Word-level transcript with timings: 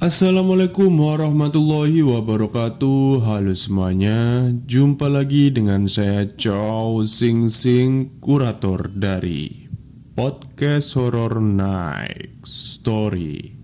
Assalamualaikum 0.00 0.96
warahmatullahi 0.96 2.00
wabarakatuh. 2.00 3.20
Halo 3.20 3.52
semuanya. 3.52 4.48
Jumpa 4.64 5.12
lagi 5.12 5.52
dengan 5.52 5.84
saya 5.92 6.24
Chow 6.24 7.04
Sing 7.04 7.52
Sing 7.52 8.16
Kurator 8.16 8.88
dari 8.96 9.68
Podcast 10.16 10.96
Horror 10.96 11.44
Night 11.44 12.40
Story. 12.48 13.60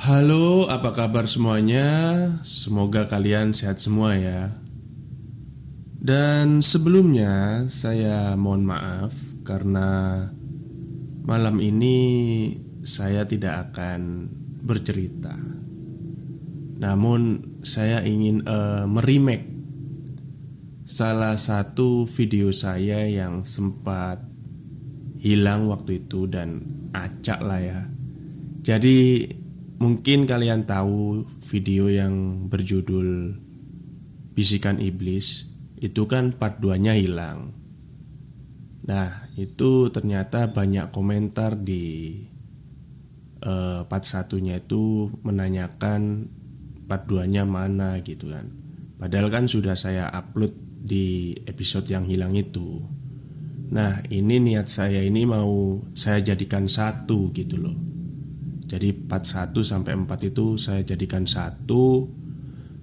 Halo 0.00 0.64
apa 0.72 0.96
kabar 0.96 1.28
semuanya? 1.28 1.84
Semoga 2.40 3.04
kalian 3.04 3.52
sehat 3.52 3.84
semua 3.84 4.16
ya. 4.16 4.48
Dan 6.00 6.64
sebelumnya 6.64 7.68
saya 7.68 8.32
mohon 8.36 8.64
maaf 8.64 9.12
Karena 9.44 10.24
malam 11.20 11.60
ini 11.60 11.96
saya 12.80 13.28
tidak 13.28 13.68
akan 13.68 14.00
bercerita. 14.64 15.36
Namun 16.80 17.20
saya 17.60 18.00
ingin 18.00 18.42
uh, 18.48 18.88
meremake 18.88 19.52
salah 20.84 21.36
satu 21.36 22.04
video 22.04 22.52
saya 22.52 23.08
yang 23.08 23.44
sempat 23.44 24.20
hilang 25.20 25.68
waktu 25.68 26.04
itu 26.04 26.28
dan 26.28 26.60
acak 26.92 27.40
lah 27.40 27.60
ya. 27.60 27.80
Jadi 28.64 29.28
mungkin 29.80 30.24
kalian 30.24 30.64
tahu 30.68 31.24
video 31.44 31.88
yang 31.92 32.46
berjudul 32.48 33.40
Bisikan 34.34 34.82
Iblis 34.82 35.46
itu 35.80 36.08
kan 36.08 36.34
part 36.34 36.58
2-nya 36.58 36.96
hilang. 36.96 37.54
Nah, 38.84 39.32
itu 39.40 39.88
ternyata 39.88 40.52
banyak 40.52 40.92
komentar 40.92 41.56
di 41.56 42.20
uh, 43.44 43.86
part 43.86 44.04
satunya 44.08 44.58
itu 44.58 45.12
menanyakan 45.22 46.32
part 46.88 47.04
2 47.06 47.28
nya 47.28 47.44
mana 47.44 48.00
gitu 48.00 48.32
kan. 48.32 48.50
Padahal 48.98 49.28
kan 49.28 49.44
sudah 49.46 49.76
saya 49.76 50.08
upload 50.10 50.56
di 50.84 51.36
episode 51.48 51.88
yang 51.88 52.08
hilang 52.08 52.32
itu. 52.36 52.80
Nah 53.72 54.04
ini 54.12 54.40
niat 54.40 54.68
saya 54.68 55.00
ini 55.00 55.24
mau 55.24 55.80
saya 55.96 56.20
jadikan 56.20 56.68
satu 56.68 57.32
gitu 57.32 57.60
loh. 57.60 57.76
Jadi 58.64 58.96
part 58.96 59.28
1 59.28 59.52
sampai 59.60 59.92
4 59.92 60.30
itu 60.32 60.56
saya 60.56 60.80
jadikan 60.82 61.28
satu 61.28 62.08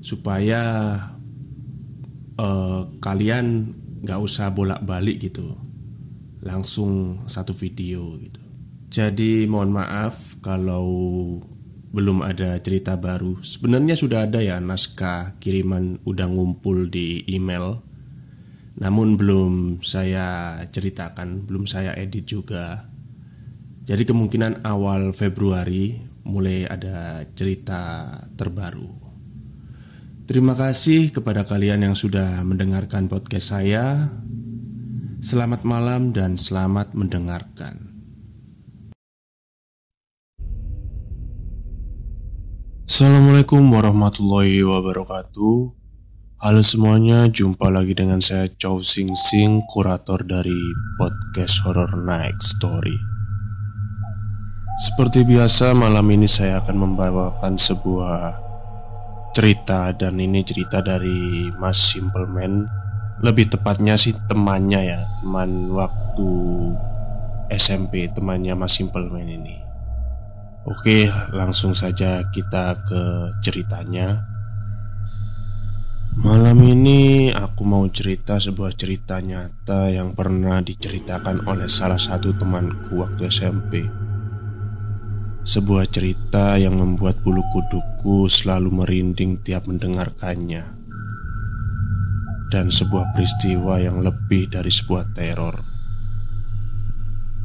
Supaya 0.02 0.98
uh, 2.42 2.82
kalian 2.98 3.46
gak 4.02 4.18
usah 4.18 4.50
bolak-balik 4.50 5.30
gitu. 5.30 5.54
Langsung 6.42 7.22
satu 7.30 7.54
video 7.54 8.18
gitu. 8.18 8.42
Jadi 8.90 9.46
mohon 9.46 9.70
maaf 9.72 10.31
kalau 10.42 10.90
belum 11.92 12.24
ada 12.26 12.58
cerita 12.64 12.98
baru. 12.98 13.40
Sebenarnya 13.46 13.94
sudah 13.94 14.26
ada 14.26 14.42
ya 14.42 14.58
naskah 14.58 15.38
kiriman 15.38 16.02
udah 16.08 16.28
ngumpul 16.28 16.90
di 16.90 17.22
email. 17.30 17.84
Namun 18.82 19.20
belum 19.20 19.84
saya 19.86 20.58
ceritakan, 20.72 21.46
belum 21.46 21.70
saya 21.70 21.94
edit 21.94 22.26
juga. 22.26 22.90
Jadi 23.86 24.08
kemungkinan 24.08 24.64
awal 24.66 25.12
Februari 25.12 26.00
mulai 26.26 26.66
ada 26.66 27.28
cerita 27.36 28.10
terbaru. 28.40 28.90
Terima 30.26 30.56
kasih 30.56 31.12
kepada 31.12 31.44
kalian 31.44 31.92
yang 31.92 31.96
sudah 31.98 32.40
mendengarkan 32.48 33.12
podcast 33.12 33.52
saya. 33.52 34.16
Selamat 35.20 35.68
malam 35.68 36.16
dan 36.16 36.40
selamat 36.40 36.96
mendengarkan. 36.96 37.91
Assalamualaikum 42.92 43.72
warahmatullahi 43.72 44.68
wabarakatuh. 44.68 45.56
Halo 46.44 46.60
semuanya, 46.60 47.32
jumpa 47.32 47.72
lagi 47.72 47.96
dengan 47.96 48.20
saya 48.20 48.52
Chow 48.52 48.84
Sing 48.84 49.16
Sing, 49.16 49.64
kurator 49.72 50.20
dari 50.28 50.60
podcast 51.00 51.64
Horror 51.64 51.96
Night 52.04 52.36
Story. 52.44 53.00
Seperti 54.76 55.24
biasa, 55.24 55.72
malam 55.72 56.04
ini 56.12 56.28
saya 56.28 56.60
akan 56.60 56.76
membawakan 56.84 57.56
sebuah 57.56 58.44
cerita 59.40 59.96
Dan 59.96 60.20
ini 60.20 60.44
cerita 60.44 60.84
dari 60.84 61.48
Mas 61.56 61.96
Simple 61.96 62.28
Man. 62.28 62.68
Lebih 63.24 63.56
tepatnya 63.56 63.96
sih 63.96 64.20
temannya 64.28 64.92
ya, 64.92 65.00
teman 65.24 65.72
waktu 65.72 66.28
SMP, 67.56 68.12
temannya 68.12 68.52
Mas 68.60 68.76
Simple 68.76 69.08
Man 69.08 69.32
ini 69.32 69.71
Oke, 70.62 71.10
langsung 71.34 71.74
saja 71.74 72.22
kita 72.30 72.86
ke 72.86 73.02
ceritanya. 73.42 74.30
Malam 76.22 76.62
ini 76.62 77.34
aku 77.34 77.66
mau 77.66 77.82
cerita 77.90 78.38
sebuah 78.38 78.70
cerita 78.78 79.18
nyata 79.18 79.90
yang 79.90 80.14
pernah 80.14 80.62
diceritakan 80.62 81.50
oleh 81.50 81.66
salah 81.66 81.98
satu 81.98 82.38
temanku 82.38 83.02
waktu 83.02 83.26
SMP. 83.26 83.90
Sebuah 85.42 85.90
cerita 85.90 86.54
yang 86.62 86.78
membuat 86.78 87.26
bulu 87.26 87.42
kuduku 87.50 88.30
selalu 88.30 88.86
merinding 88.86 89.42
tiap 89.42 89.66
mendengarkannya. 89.66 90.78
Dan 92.54 92.70
sebuah 92.70 93.18
peristiwa 93.18 93.82
yang 93.82 94.06
lebih 94.06 94.46
dari 94.54 94.70
sebuah 94.70 95.10
teror. 95.18 95.71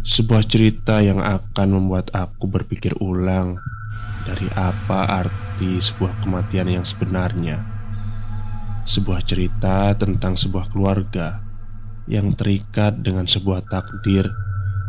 Sebuah 0.06 0.46
cerita 0.46 1.02
yang 1.02 1.18
akan 1.18 1.68
membuat 1.82 2.14
aku 2.14 2.46
berpikir 2.46 2.94
ulang 3.02 3.58
dari 4.22 4.46
apa 4.54 5.02
arti 5.02 5.82
sebuah 5.82 6.22
kematian 6.22 6.70
yang 6.70 6.86
sebenarnya. 6.86 7.58
Sebuah 8.86 9.18
cerita 9.26 9.98
tentang 9.98 10.38
sebuah 10.38 10.70
keluarga 10.70 11.42
yang 12.06 12.38
terikat 12.38 13.02
dengan 13.02 13.26
sebuah 13.26 13.66
takdir 13.66 14.30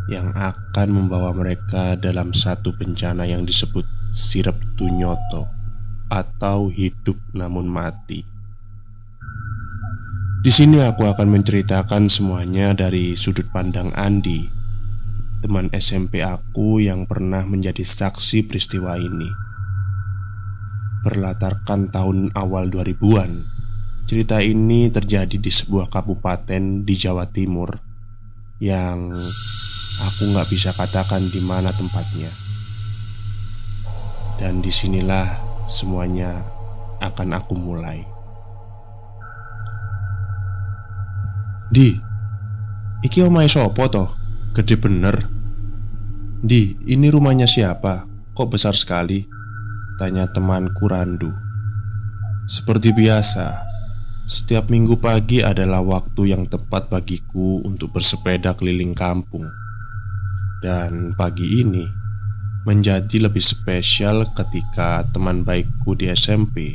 yang 0.06 0.30
akan 0.38 0.88
membawa 0.94 1.34
mereka 1.34 1.98
dalam 1.98 2.30
satu 2.30 2.78
bencana 2.78 3.26
yang 3.26 3.42
disebut 3.42 3.90
sirep 4.14 4.54
tunyoto 4.78 5.50
atau 6.14 6.70
hidup 6.70 7.18
namun 7.34 7.66
mati. 7.66 8.22
Di 10.46 10.50
sini 10.54 10.78
aku 10.78 11.10
akan 11.10 11.26
menceritakan 11.26 12.06
semuanya 12.06 12.70
dari 12.70 13.18
sudut 13.18 13.50
pandang 13.50 13.90
Andi 13.98 14.57
teman 15.38 15.70
SMP 15.70 16.18
aku 16.18 16.82
yang 16.82 17.06
pernah 17.06 17.46
menjadi 17.46 17.86
saksi 17.86 18.50
peristiwa 18.50 18.98
ini. 18.98 19.30
Berlatarkan 21.06 21.94
tahun 21.94 22.34
awal 22.34 22.74
2000-an, 22.74 23.46
cerita 24.10 24.42
ini 24.42 24.90
terjadi 24.90 25.38
di 25.38 25.46
sebuah 25.46 25.94
kabupaten 25.94 26.82
di 26.82 26.94
Jawa 26.98 27.30
Timur 27.30 27.70
yang 28.58 29.14
aku 30.02 30.22
nggak 30.34 30.50
bisa 30.50 30.74
katakan 30.74 31.30
di 31.30 31.38
mana 31.38 31.70
tempatnya. 31.70 32.34
Dan 34.38 34.58
di 34.58 34.74
sinilah 34.74 35.26
semuanya 35.70 36.34
akan 36.98 37.38
aku 37.38 37.54
mulai. 37.54 38.02
Di, 41.70 41.94
iki 43.06 43.22
omai 43.22 43.46
sopo 43.46 43.86
toh? 43.86 44.17
Gede 44.58 44.74
bener 44.74 45.14
Di, 46.42 46.74
ini 46.90 47.06
rumahnya 47.14 47.46
siapa? 47.46 48.10
Kok 48.34 48.58
besar 48.58 48.74
sekali? 48.74 49.22
Tanya 50.02 50.26
temanku 50.26 50.90
Randu 50.90 51.30
Seperti 52.50 52.90
biasa 52.90 53.54
Setiap 54.26 54.66
minggu 54.66 54.98
pagi 54.98 55.46
adalah 55.46 55.78
waktu 55.86 56.34
yang 56.34 56.50
tepat 56.50 56.90
bagiku 56.90 57.62
untuk 57.62 57.94
bersepeda 57.94 58.58
keliling 58.58 58.98
kampung 58.98 59.46
Dan 60.58 61.14
pagi 61.14 61.62
ini 61.62 61.86
menjadi 62.66 63.30
lebih 63.30 63.38
spesial 63.38 64.26
ketika 64.34 65.06
teman 65.14 65.46
baikku 65.46 65.94
di 65.94 66.10
SMP 66.10 66.74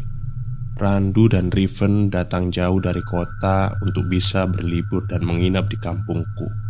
Randu 0.80 1.28
dan 1.28 1.52
Riven 1.52 2.08
datang 2.08 2.48
jauh 2.48 2.80
dari 2.80 3.04
kota 3.04 3.76
untuk 3.84 4.08
bisa 4.08 4.48
berlibur 4.48 5.06
dan 5.06 5.22
menginap 5.22 5.70
di 5.70 5.78
kampungku. 5.78 6.63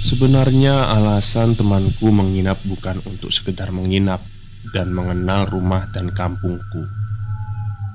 Sebenarnya 0.00 0.96
alasan 0.96 1.60
temanku 1.60 2.08
menginap 2.08 2.64
bukan 2.64 3.04
untuk 3.04 3.28
sekedar 3.28 3.68
menginap 3.68 4.24
dan 4.72 4.96
mengenal 4.96 5.44
rumah 5.44 5.92
dan 5.92 6.08
kampungku. 6.08 6.88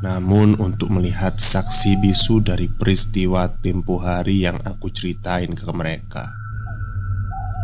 Namun 0.06 0.54
untuk 0.62 0.94
melihat 0.94 1.42
saksi 1.42 1.98
bisu 1.98 2.46
dari 2.46 2.70
peristiwa 2.70 3.50
tempo 3.58 3.98
hari 3.98 4.46
yang 4.46 4.62
aku 4.62 4.94
ceritain 4.94 5.58
ke 5.58 5.66
mereka. 5.74 6.30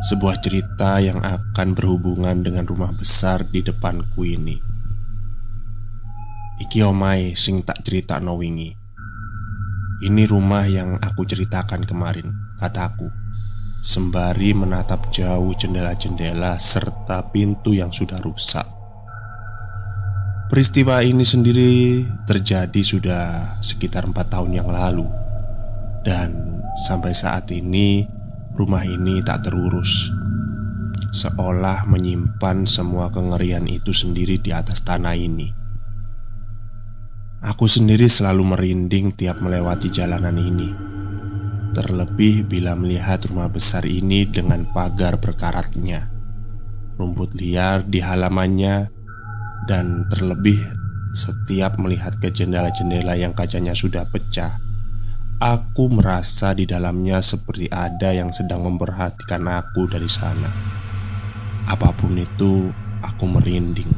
Sebuah 0.09 0.41
cerita 0.41 0.97
yang 0.97 1.21
akan 1.21 1.77
berhubungan 1.77 2.41
dengan 2.41 2.65
rumah 2.65 2.89
besar 2.97 3.45
di 3.45 3.61
depanku 3.61 4.25
ini. 4.25 4.57
Iki 6.65 6.81
omai 6.81 7.37
sing 7.37 7.61
tak 7.61 7.85
cerita 7.85 8.17
no 8.17 8.41
wingi. 8.41 8.73
Ini 10.01 10.25
rumah 10.25 10.65
yang 10.65 10.97
aku 10.97 11.29
ceritakan 11.29 11.85
kemarin, 11.85 12.57
kataku 12.57 13.20
sembari 13.81 14.53
menatap 14.53 15.09
jauh 15.09 15.57
jendela-jendela 15.57 16.53
serta 16.61 17.33
pintu 17.33 17.73
yang 17.73 17.89
sudah 17.89 18.21
rusak. 18.21 18.63
Peristiwa 20.53 21.01
ini 21.01 21.25
sendiri 21.25 22.05
terjadi 22.29 22.81
sudah 22.85 23.57
sekitar 23.65 24.05
empat 24.05 24.37
tahun 24.37 24.61
yang 24.61 24.69
lalu, 24.69 25.09
dan 26.05 26.29
sampai 26.77 27.09
saat 27.17 27.49
ini 27.49 28.05
rumah 28.53 28.85
ini 28.85 29.25
tak 29.25 29.49
terurus, 29.49 30.13
seolah 31.09 31.89
menyimpan 31.89 32.69
semua 32.69 33.09
kengerian 33.09 33.65
itu 33.65 33.89
sendiri 33.89 34.37
di 34.37 34.53
atas 34.53 34.85
tanah 34.85 35.17
ini. 35.17 35.49
Aku 37.41 37.65
sendiri 37.65 38.05
selalu 38.05 38.53
merinding 38.53 39.17
tiap 39.17 39.41
melewati 39.41 39.89
jalanan 39.89 40.37
ini 40.37 40.91
Terlebih 41.71 42.51
bila 42.51 42.75
melihat 42.75 43.23
rumah 43.31 43.47
besar 43.47 43.87
ini 43.87 44.27
dengan 44.27 44.67
pagar 44.75 45.23
berkaratnya 45.23 46.11
Rumput 46.99 47.35
liar 47.39 47.87
di 47.87 48.03
halamannya 48.03 48.91
Dan 49.65 50.05
terlebih 50.11 50.59
setiap 51.15 51.79
melihat 51.79 52.15
ke 52.19 52.31
jendela-jendela 52.31 53.15
yang 53.15 53.31
kacanya 53.31 53.71
sudah 53.71 54.03
pecah 54.11 54.59
Aku 55.41 55.89
merasa 55.89 56.53
di 56.53 56.69
dalamnya 56.69 57.17
seperti 57.17 57.65
ada 57.73 58.13
yang 58.13 58.29
sedang 58.29 58.61
memperhatikan 58.61 59.41
aku 59.49 59.89
dari 59.89 60.05
sana. 60.05 60.53
Apa 61.65 61.89
pun 61.97 62.13
itu, 62.13 62.69
aku 63.01 63.25
merinding. 63.25 63.89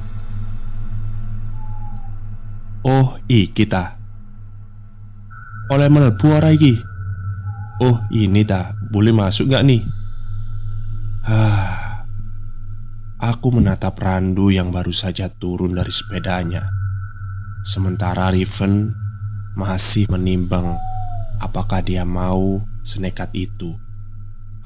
Oh, 2.87 3.19
i 3.27 3.51
kita 3.51 3.99
Oleh 5.67 5.91
melbu 5.91 6.27
ora? 6.31 6.55
Oh 7.81 7.97
ini 8.13 8.45
tak 8.45 8.77
boleh 8.93 9.09
masuk 9.09 9.49
gak 9.49 9.65
nih? 9.65 9.81
Hah 11.25 11.73
Aku 13.23 13.55
menatap 13.55 13.95
Randu 14.03 14.51
yang 14.51 14.75
baru 14.75 14.91
saja 14.91 15.31
turun 15.31 15.71
dari 15.71 15.95
sepedanya. 15.95 16.59
Sementara 17.63 18.27
Riven 18.27 18.91
masih 19.55 20.11
menimbang 20.11 20.75
Apakah 21.39 21.79
dia 21.79 22.03
mau 22.03 22.59
senekat 22.83 23.31
itu 23.31 23.71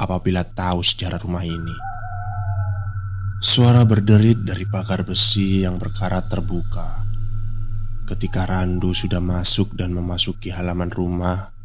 Apabila 0.02 0.42
tahu 0.42 0.82
sejarah 0.82 1.22
rumah 1.22 1.46
ini. 1.46 1.78
Suara 3.38 3.86
berderit 3.86 4.42
dari 4.42 4.66
pagar 4.66 5.06
besi 5.06 5.62
yang 5.62 5.78
berkarat 5.78 6.26
terbuka. 6.26 7.06
Ketika 8.10 8.50
Randu 8.50 8.98
sudah 8.98 9.22
masuk 9.22 9.78
dan 9.78 9.94
memasuki 9.94 10.50
halaman 10.50 10.90
rumah 10.90 11.57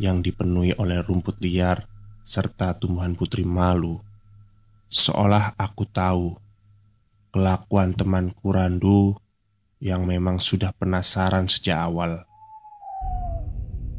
yang 0.00 0.24
dipenuhi 0.24 0.72
oleh 0.80 1.04
rumput 1.04 1.36
liar 1.44 1.84
serta 2.24 2.80
tumbuhan 2.80 3.12
putri 3.12 3.44
malu. 3.44 4.00
Seolah 4.88 5.60
aku 5.60 5.84
tahu 5.84 6.40
kelakuan 7.28 7.92
temanku 7.92 8.48
Randu 8.48 9.14
yang 9.76 10.08
memang 10.08 10.40
sudah 10.40 10.72
penasaran 10.72 11.52
sejak 11.52 11.84
awal. 11.84 12.24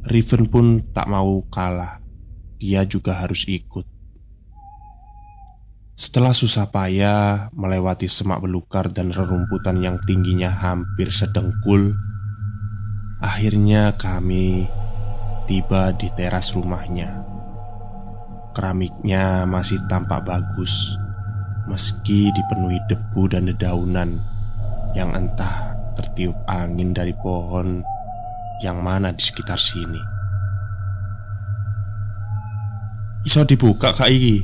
Riven 0.01 0.49
pun 0.49 0.81
tak 0.89 1.05
mau 1.05 1.45
kalah, 1.53 2.01
dia 2.57 2.81
juga 2.89 3.21
harus 3.21 3.45
ikut. 3.45 3.85
Setelah 5.93 6.33
susah 6.33 6.73
payah 6.73 7.53
melewati 7.53 8.09
semak 8.09 8.41
belukar 8.41 8.89
dan 8.89 9.13
rerumputan 9.13 9.77
yang 9.85 10.01
tingginya 10.01 10.49
hampir 10.49 11.13
sedengkul, 11.13 11.93
akhirnya 13.21 13.93
kami 14.01 14.65
tiba 15.45 15.93
di 15.95 16.09
teras 16.13 16.53
rumahnya. 16.57 17.23
Keramiknya 18.51 19.47
masih 19.47 19.79
tampak 19.87 20.27
bagus, 20.27 20.99
meski 21.69 22.29
dipenuhi 22.35 22.79
debu 22.91 23.31
dan 23.31 23.47
dedaunan 23.47 24.19
yang 24.91 25.15
entah 25.15 25.77
tertiup 25.95 26.35
angin 26.49 26.91
dari 26.91 27.15
pohon 27.15 27.79
yang 28.59 28.83
mana 28.83 29.15
di 29.15 29.23
sekitar 29.23 29.57
sini. 29.57 30.01
Iso 33.21 33.45
dibuka 33.45 33.93
kak 33.93 34.09
Iki? 34.09 34.37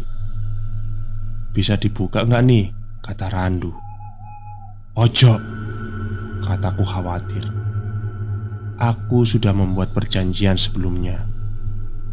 Bisa 1.50 1.82
dibuka 1.82 2.22
nggak 2.22 2.44
nih? 2.46 2.66
Kata 3.02 3.26
Randu 3.26 3.74
Ojo 4.94 5.34
Kataku 6.46 6.86
khawatir 6.86 7.57
Aku 8.78 9.26
sudah 9.26 9.58
membuat 9.58 9.98
perjanjian 9.98 10.54
sebelumnya 10.54 11.26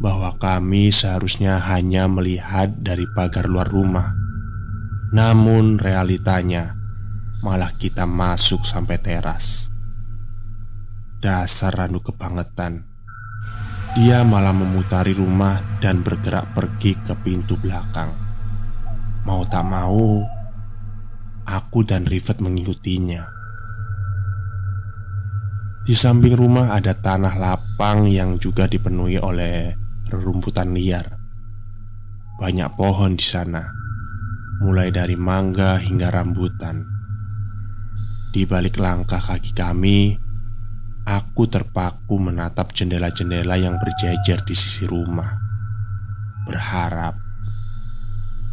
bahwa 0.00 0.32
kami 0.40 0.88
seharusnya 0.88 1.60
hanya 1.60 2.08
melihat 2.08 2.72
dari 2.80 3.04
pagar 3.12 3.52
luar 3.52 3.68
rumah. 3.68 4.16
Namun 5.12 5.76
realitanya 5.76 6.72
malah 7.44 7.68
kita 7.76 8.08
masuk 8.08 8.64
sampai 8.64 8.96
teras. 8.96 9.68
Dasar 11.20 11.76
Ranu 11.76 12.00
kebangetan. 12.00 12.88
Dia 13.92 14.24
malah 14.24 14.56
memutari 14.56 15.12
rumah 15.12 15.60
dan 15.84 16.00
bergerak 16.00 16.56
pergi 16.56 16.96
ke 16.96 17.12
pintu 17.20 17.60
belakang. 17.60 18.08
Mau 19.28 19.44
tak 19.44 19.68
mau, 19.68 20.24
aku 21.44 21.84
dan 21.84 22.08
Rivet 22.08 22.40
mengikutinya. 22.40 23.33
Di 25.84 25.92
samping 25.92 26.32
rumah 26.32 26.72
ada 26.72 26.96
tanah 26.96 27.36
lapang 27.36 28.08
yang 28.08 28.40
juga 28.40 28.64
dipenuhi 28.64 29.20
oleh 29.20 29.68
rerumputan 30.08 30.72
liar. 30.72 31.04
Banyak 32.40 32.72
pohon 32.72 33.12
di 33.12 33.20
sana, 33.20 33.60
mulai 34.64 34.88
dari 34.88 35.12
mangga 35.12 35.76
hingga 35.76 36.08
rambutan. 36.08 36.80
Di 38.32 38.48
balik 38.48 38.80
langkah 38.80 39.20
kaki 39.20 39.52
kami, 39.52 40.16
aku 41.04 41.52
terpaku 41.52 42.16
menatap 42.16 42.72
jendela-jendela 42.72 43.60
yang 43.60 43.76
berjejer 43.76 44.40
di 44.40 44.56
sisi 44.56 44.88
rumah. 44.88 45.36
Berharap 46.48 47.12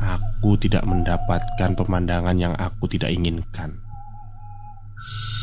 aku 0.03 0.59
tidak 0.59 0.83
mendapatkan 0.83 1.79
pemandangan 1.79 2.35
yang 2.35 2.51
aku 2.59 2.91
tidak 2.91 3.15
inginkan. 3.15 3.79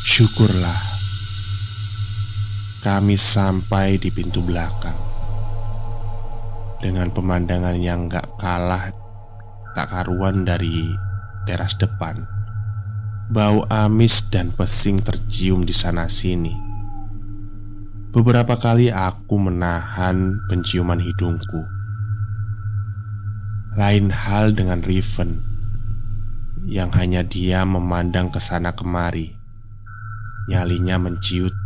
Syukurlah 0.05 0.98
kami 2.79 3.19
sampai 3.19 3.99
di 3.99 4.07
pintu 4.07 4.39
belakang 4.39 4.95
dengan 6.79 7.11
pemandangan 7.11 7.75
yang 7.75 8.07
gak 8.07 8.39
kalah 8.39 8.95
tak 9.75 9.91
karuan 9.91 10.47
dari 10.47 10.95
teras 11.43 11.75
depan. 11.75 12.23
Bau 13.29 13.67
amis 13.69 14.31
dan 14.31 14.55
pesing 14.55 14.97
tercium 15.03 15.67
di 15.67 15.75
sana-sini. 15.75 16.55
Beberapa 18.09 18.57
kali 18.57 18.89
aku 18.89 19.37
menahan 19.37 20.41
penciuman 20.49 20.97
hidungku. 20.97 21.61
Lain 23.77 24.09
hal 24.09 24.57
dengan 24.57 24.81
Riven 24.81 25.45
yang 26.65 26.89
hanya 26.97 27.21
dia 27.21 27.67
memandang 27.69 28.33
ke 28.33 28.41
sana 28.41 28.73
kemari. 28.73 29.37
Nyalinya 30.49 30.97
menciut 30.97 31.58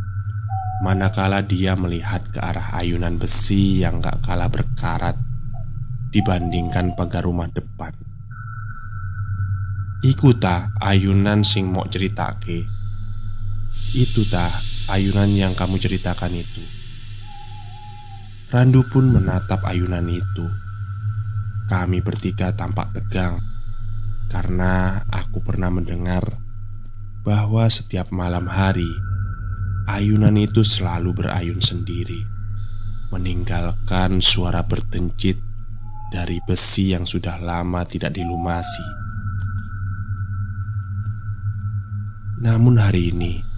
Manakala 0.81 1.45
dia 1.45 1.77
melihat 1.77 2.25
ke 2.33 2.41
arah 2.41 2.73
ayunan 2.73 3.21
besi 3.21 3.85
yang 3.85 4.01
gak 4.01 4.25
kalah 4.25 4.49
berkarat 4.49 5.13
Dibandingkan 6.09 6.93
pagar 6.97 7.25
rumah 7.25 7.49
depan. 7.49 7.89
Iku 10.05 10.37
ta 10.37 10.69
ayunan 10.77 11.41
sing 11.41 11.73
mau 11.73 11.89
ceritake? 11.89 12.69
Itu 13.97 14.21
ta 14.29 14.61
ayunan 14.93 15.29
yang 15.33 15.57
kamu 15.57 15.81
ceritakan 15.81 16.37
itu. 16.37 16.61
Randu 18.53 18.85
pun 18.85 19.09
menatap 19.09 19.65
ayunan 19.65 20.05
itu. 20.05 20.45
Kami 21.65 22.03
bertiga 22.05 22.53
tampak 22.53 22.93
tegang 22.93 23.39
Karena 24.29 25.01
aku 25.09 25.41
pernah 25.41 25.73
mendengar 25.73 26.21
bahwa 27.25 27.65
setiap 27.71 28.11
malam 28.13 28.45
hari 28.45 29.12
Ayunan 29.87 30.35
itu 30.39 30.63
selalu 30.63 31.11
berayun 31.11 31.59
sendiri 31.59 32.23
Meninggalkan 33.11 34.23
suara 34.23 34.63
bertencit 34.63 35.39
Dari 36.11 36.39
besi 36.45 36.93
yang 36.95 37.03
sudah 37.09 37.41
lama 37.41 37.83
tidak 37.83 38.13
dilumasi. 38.15 38.85
Namun 42.43 42.77
hari 42.79 43.11
ini 43.11 43.53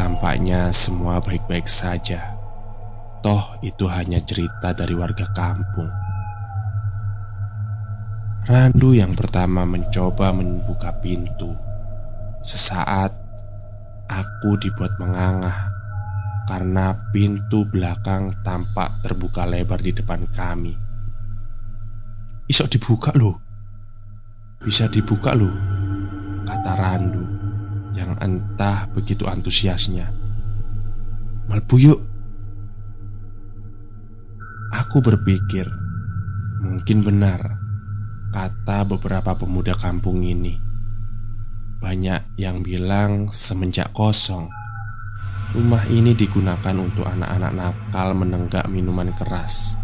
Tampaknya 0.00 0.70
semua 0.70 1.18
baik-baik 1.20 1.66
saja. 1.66 2.38
Toh 3.20 3.60
itu 3.60 3.84
hanya 3.84 4.16
cerita 4.24 4.72
dari 4.72 4.96
warga 4.96 5.28
kampung. 5.36 5.90
Randu 8.48 8.96
yang 8.96 9.12
pertama 9.12 9.68
mencoba 9.68 10.32
membuka 10.32 10.96
pintu. 11.04 11.52
Sesaat 12.40 13.12
Aku 14.10 14.58
dibuat 14.58 14.98
mengangah 14.98 15.70
karena 16.50 16.90
pintu 17.14 17.62
belakang 17.62 18.34
tampak 18.42 18.98
terbuka 19.06 19.46
lebar 19.46 19.78
di 19.78 19.94
depan 19.94 20.26
kami. 20.34 20.74
Isok 22.50 22.66
dibuka 22.74 23.14
loh. 23.14 23.38
Bisa 24.60 24.92
dibuka 24.92 25.32
loh 25.32 25.56
Kata 26.44 26.76
Randu 26.76 27.24
Yang 27.96 28.12
entah 28.20 28.92
begitu 28.92 29.24
antusiasnya. 29.24 30.10
Melbu 31.48 31.76
yuk. 31.78 32.00
Aku 34.74 34.98
berpikir 35.00 35.64
Mungkin 36.60 37.06
benar 37.06 37.40
Kata 38.34 38.84
beberapa 38.84 39.38
pemuda 39.38 39.72
kampung 39.78 40.20
ini 40.26 40.69
Banyak 41.80 42.36
yang 42.36 42.60
bilang 42.60 43.32
semenjak 43.32 43.90
kosong. 43.96 44.52
Rumah 45.56 45.88
ini 45.90 46.14
digunakan 46.14 46.76
untuk 46.76 47.08
anak-anak 47.08 47.52
nakal 47.56 48.14
menenggak 48.14 48.68
minuman 48.68 49.10
keras. 49.16 49.80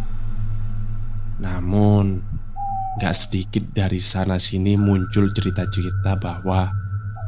Namun 1.41 2.37
Gak 2.97 3.12
sedikit 3.12 3.61
dari 3.76 4.00
sana 4.00 4.41
sini 4.41 4.73
muncul 4.81 5.29
cerita-cerita 5.29 6.17
bahwa 6.17 6.73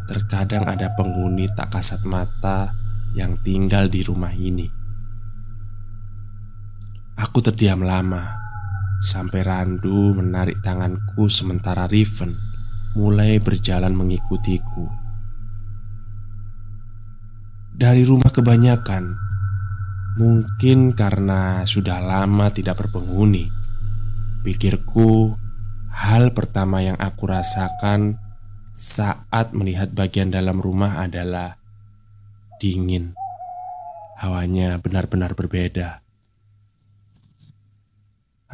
Terkadang 0.09 0.65
ada 0.65 0.97
penghuni 0.97 1.45
tak 1.53 1.77
kasat 1.77 2.01
mata 2.09 2.73
yang 3.13 3.37
tinggal 3.45 3.93
di 3.93 4.01
rumah 4.01 4.33
ini. 4.33 4.65
Aku 7.21 7.45
terdiam 7.45 7.85
lama 7.85 8.25
Sampai 9.05 9.45
Randu 9.45 10.17
menarik 10.17 10.65
tanganku 10.65 11.29
sementara 11.29 11.85
Riven 11.85 12.48
mulai 12.99 13.38
berjalan 13.38 13.95
mengikutiku 13.95 14.90
Dari 17.78 18.02
rumah 18.02 18.35
kebanyakan 18.35 19.14
Mungkin 20.19 20.99
karena 20.99 21.62
sudah 21.62 22.02
lama 22.02 22.50
tidak 22.50 22.83
berpenghuni 22.83 23.47
Pikirku 24.43 25.38
Hal 25.95 26.35
pertama 26.35 26.83
yang 26.83 26.99
aku 26.99 27.31
rasakan 27.31 28.19
saat 28.78 29.50
melihat 29.59 29.90
bagian 29.90 30.31
dalam 30.31 30.62
rumah 30.62 31.02
adalah 31.02 31.59
dingin. 32.62 33.19
Hawanya 34.23 34.78
benar-benar 34.78 35.35
berbeda. 35.35 36.07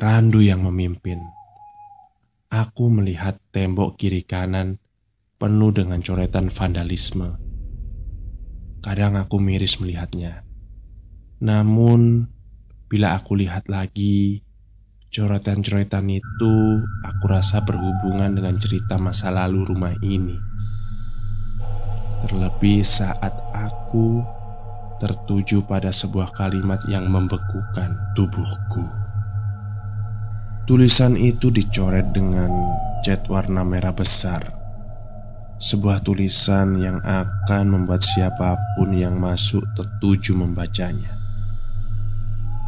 Randu 0.00 0.40
yang 0.40 0.64
memimpin. 0.64 1.20
Aku 2.54 2.87
melihat 2.87 3.34
tembok 3.50 3.99
kiri 3.99 4.23
kanan 4.23 4.78
penuh 5.42 5.75
dengan 5.75 5.99
coretan 5.99 6.54
vandalisme. 6.54 7.34
Kadang 8.78 9.18
aku 9.18 9.42
miris 9.42 9.82
melihatnya. 9.82 10.46
Namun, 11.42 12.30
bila 12.87 13.18
aku 13.18 13.34
lihat 13.34 13.66
lagi, 13.66 14.44
Coretan-coretan 15.14 16.11
itu 16.11 16.54
aku 17.06 17.25
rasa 17.30 17.62
berhubungan 17.62 18.34
dengan 18.34 18.50
cerita 18.58 18.99
masa 18.99 19.30
lalu 19.30 19.62
rumah 19.62 19.94
ini. 20.02 20.34
Terlebih 22.18 22.82
saat 22.82 23.30
aku 23.54 24.26
tertuju 24.99 25.62
pada 25.70 25.94
sebuah 25.94 26.34
kalimat 26.34 26.82
yang 26.90 27.06
membekukan 27.06 27.94
tubuhku. 28.18 29.03
Tulisan 30.64 31.21
itu 31.21 31.52
dicoret 31.52 32.12
dengan 32.16 32.49
cat 33.04 33.28
warna 33.28 33.62
merah 33.68 33.92
besar. 33.92 34.40
Sebuah 35.61 36.00
tulisan 36.00 36.80
yang 36.80 36.99
akan 37.04 37.64
membuat 37.68 38.00
siapa 38.00 38.56
pun 38.76 38.97
yang 38.97 39.21
masuk 39.21 39.64
tertuju 39.76 40.33
membacanya. 40.33 41.21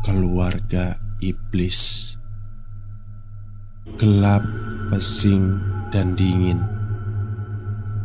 Keluarga 0.04 1.00
iblis 1.24 2.16
gelap, 3.94 4.42
pesing, 4.90 5.62
dan 5.94 6.18
dingin. 6.18 6.58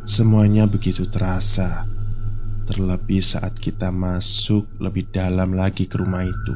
Semuanya 0.05 0.69
begitu 0.69 1.09
terasa, 1.09 1.89
terlebih 2.69 3.19
saat 3.19 3.57
kita 3.57 3.89
masuk 3.89 4.69
lebih 4.77 5.09
dalam 5.09 5.57
lagi 5.57 5.89
ke 5.89 5.97
rumah 5.97 6.21
itu. 6.21 6.55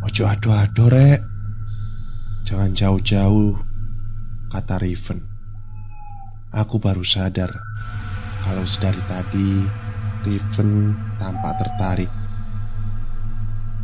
Ojo 0.00 0.24
ado-ado 0.24 0.88
rek. 0.88 1.20
Jangan 2.48 2.72
jauh-jauh 2.72 3.52
Kata 4.48 4.80
Riven. 4.80 5.20
Aku 6.56 6.80
baru 6.80 7.04
sadar 7.04 7.52
Kalau 8.40 8.64
sedari 8.64 9.04
tadi 9.04 9.60
Riven 10.24 10.96
tampak 11.20 11.52
tertarik. 11.60 12.12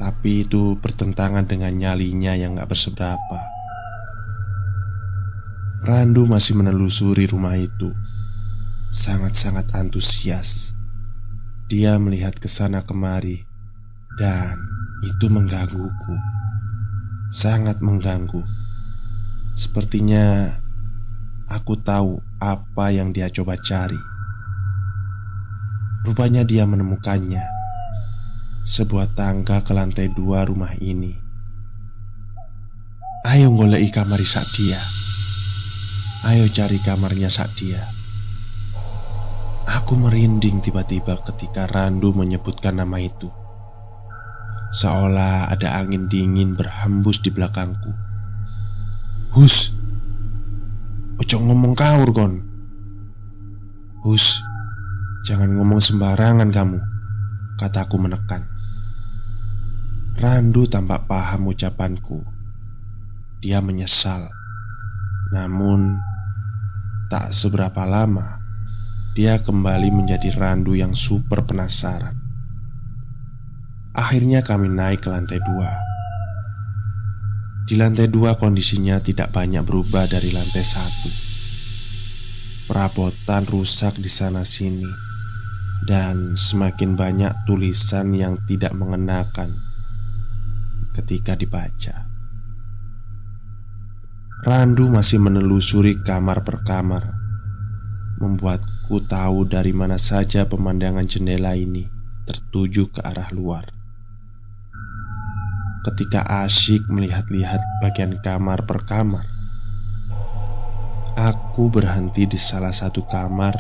Tapi 0.01 0.49
itu 0.49 0.81
bertentangan 0.81 1.45
dengan 1.45 1.77
nyalinya 1.77 2.33
yang 2.33 2.57
gak 2.57 2.73
berseberapa. 2.73 3.41
Randu 5.85 6.25
masih 6.25 6.57
menelusuri 6.57 7.29
rumah 7.29 7.61
itu. 7.61 7.93
Sangat-sangat 8.89 9.69
antusias. 9.77 10.73
Dia 11.69 12.01
melihat 12.01 12.39
ke 12.39 12.47
sana 12.47 12.87
kemari 12.87 13.43
Dan 14.17 14.76
itu 15.05 15.27
menggangguku 15.29 16.17
Sangat 17.29 17.83
mengganggu 17.85 18.41
Sepertinya 19.53 20.49
Aku 21.53 21.77
tahu 21.81 22.23
apa 22.41 22.95
yang 22.95 23.13
dia 23.13 23.29
coba 23.29 23.59
cari 23.61 23.99
Rupanya 26.07 26.47
dia 26.47 26.63
menemukannya 26.65 27.57
sebuah 28.67 29.15
tangga 29.15 29.63
ke 29.63 29.71
lantai 29.71 30.11
dua 30.11 30.43
rumah 30.43 30.75
ini. 30.83 31.15
Ayo 33.23 33.55
ngolei 33.55 33.87
kamar 33.95 34.19
dia. 34.51 34.83
Ayo 36.27 36.51
cari 36.51 36.83
kamarnya 36.83 37.31
dia. 37.55 37.87
Aku 39.71 39.95
merinding 39.95 40.59
tiba-tiba 40.59 41.15
ketika 41.23 41.71
Randu 41.71 42.11
menyebutkan 42.11 42.83
nama 42.83 42.99
itu. 42.99 43.31
Seolah 44.75 45.49
ada 45.51 45.79
angin 45.79 46.11
dingin 46.11 46.59
berhembus 46.59 47.23
di 47.23 47.31
belakangku. 47.31 47.95
Hus, 49.37 49.73
ojo 51.21 51.37
ngomong 51.43 51.77
kaur 51.77 52.09
kon. 52.11 52.35
Hus, 54.03 54.43
jangan 55.27 55.55
ngomong 55.55 55.79
sembarangan 55.79 56.51
kamu, 56.51 56.81
kataku 57.61 57.97
menekan. 58.01 58.47
Randu 60.17 60.65
tampak 60.65 61.05
paham 61.05 61.53
ucapanku. 61.53 62.25
Dia 63.45 63.61
menyesal, 63.61 64.33
namun 65.31 66.01
tak 67.07 67.31
seberapa 67.31 67.87
lama 67.87 68.43
dia 69.17 69.41
kembali 69.41 69.89
menjadi 69.95 70.29
Randu 70.37 70.77
yang 70.77 70.93
super 70.93 71.41
penasaran. 71.47 72.26
Akhirnya 73.97 74.45
kami 74.45 74.69
naik 74.69 75.03
ke 75.03 75.09
lantai 75.09 75.41
dua. 75.41 75.73
Di 77.65 77.81
lantai 77.81 78.13
dua 78.13 78.37
kondisinya 78.37 79.01
tidak 79.01 79.33
banyak 79.33 79.65
berubah 79.65 80.05
dari 80.05 80.37
lantai 80.37 80.61
satu. 80.61 81.11
Perabotan 82.69 83.49
rusak 83.49 83.97
di 83.97 84.13
sana 84.13 84.45
sini, 84.45 84.87
dan 85.89 86.37
semakin 86.37 86.93
banyak 86.93 87.33
tulisan 87.49 88.13
yang 88.13 88.37
tidak 88.45 88.77
mengenakan 88.77 89.55
ketika 90.93 91.39
dibaca. 91.39 92.05
Randu 94.45 94.93
masih 94.93 95.25
menelusuri 95.25 96.05
kamar 96.05 96.45
per 96.45 96.61
kamar, 96.63 97.17
membuatku 98.21 99.09
tahu 99.09 99.49
dari 99.49 99.73
mana 99.73 99.97
saja 99.97 100.45
pemandangan 100.45 101.09
jendela 101.09 101.57
ini 101.57 101.89
tertuju 102.27 102.91
ke 102.91 103.01
arah 103.01 103.31
luar. 103.31 103.76
Ketika 105.87 106.27
asyik 106.43 106.91
melihat-lihat 106.91 107.63
bagian 107.79 108.19
kamar 108.19 108.67
per 108.67 108.83
kamar, 108.83 109.23
aku 111.15 111.71
berhenti 111.71 112.27
di 112.27 112.35
salah 112.35 112.75
satu 112.75 113.07
kamar, 113.07 113.55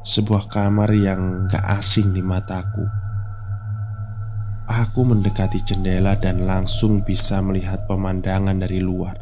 sebuah 0.00 0.48
kamar 0.48 0.96
yang 0.96 1.44
gak 1.52 1.76
asing 1.76 2.16
di 2.16 2.24
mataku 2.24 3.02
Aku 4.72 5.04
mendekati 5.04 5.60
jendela 5.60 6.16
dan 6.16 6.48
langsung 6.48 7.04
bisa 7.04 7.44
melihat 7.44 7.84
pemandangan 7.84 8.56
dari 8.56 8.80
luar. 8.80 9.20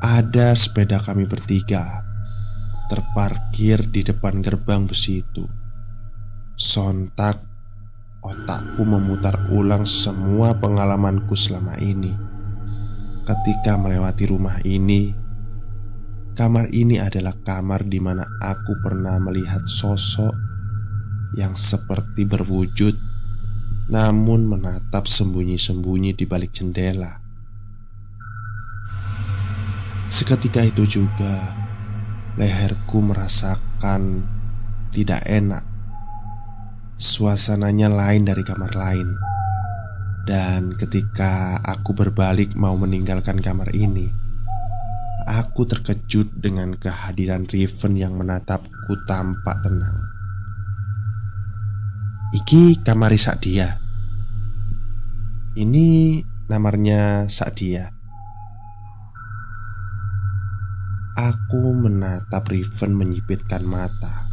Ada 0.00 0.56
sepeda 0.56 0.96
kami 0.96 1.28
bertiga 1.28 2.00
terparkir 2.88 3.84
di 3.84 4.00
depan 4.00 4.40
gerbang 4.40 4.88
besi 4.88 5.20
itu. 5.20 5.44
Sontak, 6.56 7.36
otakku 8.22 8.86
memutar 8.86 9.34
ulang 9.50 9.82
semua 9.82 10.54
pengalamanku 10.56 11.34
selama 11.34 11.74
ini. 11.82 12.14
Ketika 13.22 13.74
melewati 13.78 14.24
rumah 14.30 14.62
ini, 14.62 15.10
kamar 16.38 16.70
ini 16.70 17.02
adalah 17.02 17.34
kamar 17.42 17.86
di 17.86 17.98
mana 17.98 18.22
aku 18.38 18.78
pernah 18.82 19.18
melihat 19.18 19.66
sosok 19.66 20.34
yang 21.34 21.58
seperti 21.58 22.24
berwujud 22.24 23.12
namun 23.90 24.46
menatap 24.46 25.10
sembunyi-sembunyi 25.10 26.14
di 26.14 26.24
balik 26.24 26.54
jendela. 26.54 27.18
Seketika 30.12 30.62
itu 30.62 30.86
juga, 30.86 31.56
leherku 32.38 33.02
merasakan 33.02 34.22
tidak 34.92 35.24
enak. 35.26 35.71
Suasananya 37.02 37.90
lain 37.90 38.22
dari 38.22 38.46
kamar 38.46 38.78
lain, 38.78 39.18
dan 40.22 40.70
ketika 40.78 41.58
aku 41.66 41.98
berbalik 41.98 42.54
mau 42.54 42.78
meninggalkan 42.78 43.42
kamar 43.42 43.74
ini, 43.74 44.06
aku 45.26 45.66
terkejut 45.66 46.30
dengan 46.38 46.78
kehadiran 46.78 47.50
Riven 47.50 47.98
yang 47.98 48.14
menatapku 48.14 49.02
tampak 49.02 49.66
tenang. 49.66 49.98
Iki 52.38 52.86
kamar 52.86 53.10
dia. 53.42 53.82
Ini 55.58 56.22
namanya 56.46 57.26
Sadia 57.26 57.90
Aku 61.18 61.74
menatap 61.76 62.46
Riven 62.46 62.94
menyipitkan 62.94 63.66
mata 63.66 64.31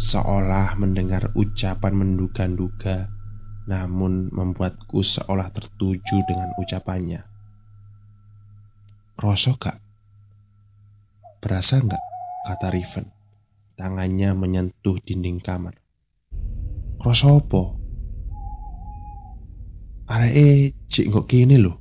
Seolah 0.00 0.80
mendengar 0.80 1.28
ucapan 1.36 1.92
menduga-duga 1.92 3.12
Namun 3.68 4.32
membuatku 4.32 5.04
seolah 5.04 5.52
tertuju 5.52 6.24
dengan 6.24 6.56
ucapannya 6.56 7.20
Kroso 9.20 9.60
kak? 9.60 9.76
Berasa 11.44 11.84
nggak? 11.84 12.04
Kata 12.48 12.72
Riven 12.72 13.12
Tangannya 13.76 14.32
menyentuh 14.32 14.96
dinding 15.04 15.36
kamar 15.44 15.76
Kroso 16.96 17.36
apa? 17.36 17.76
Aree 20.16 20.74
cik 20.90 21.12
kok 21.12 21.30
kini 21.30 21.54
loh. 21.60 21.78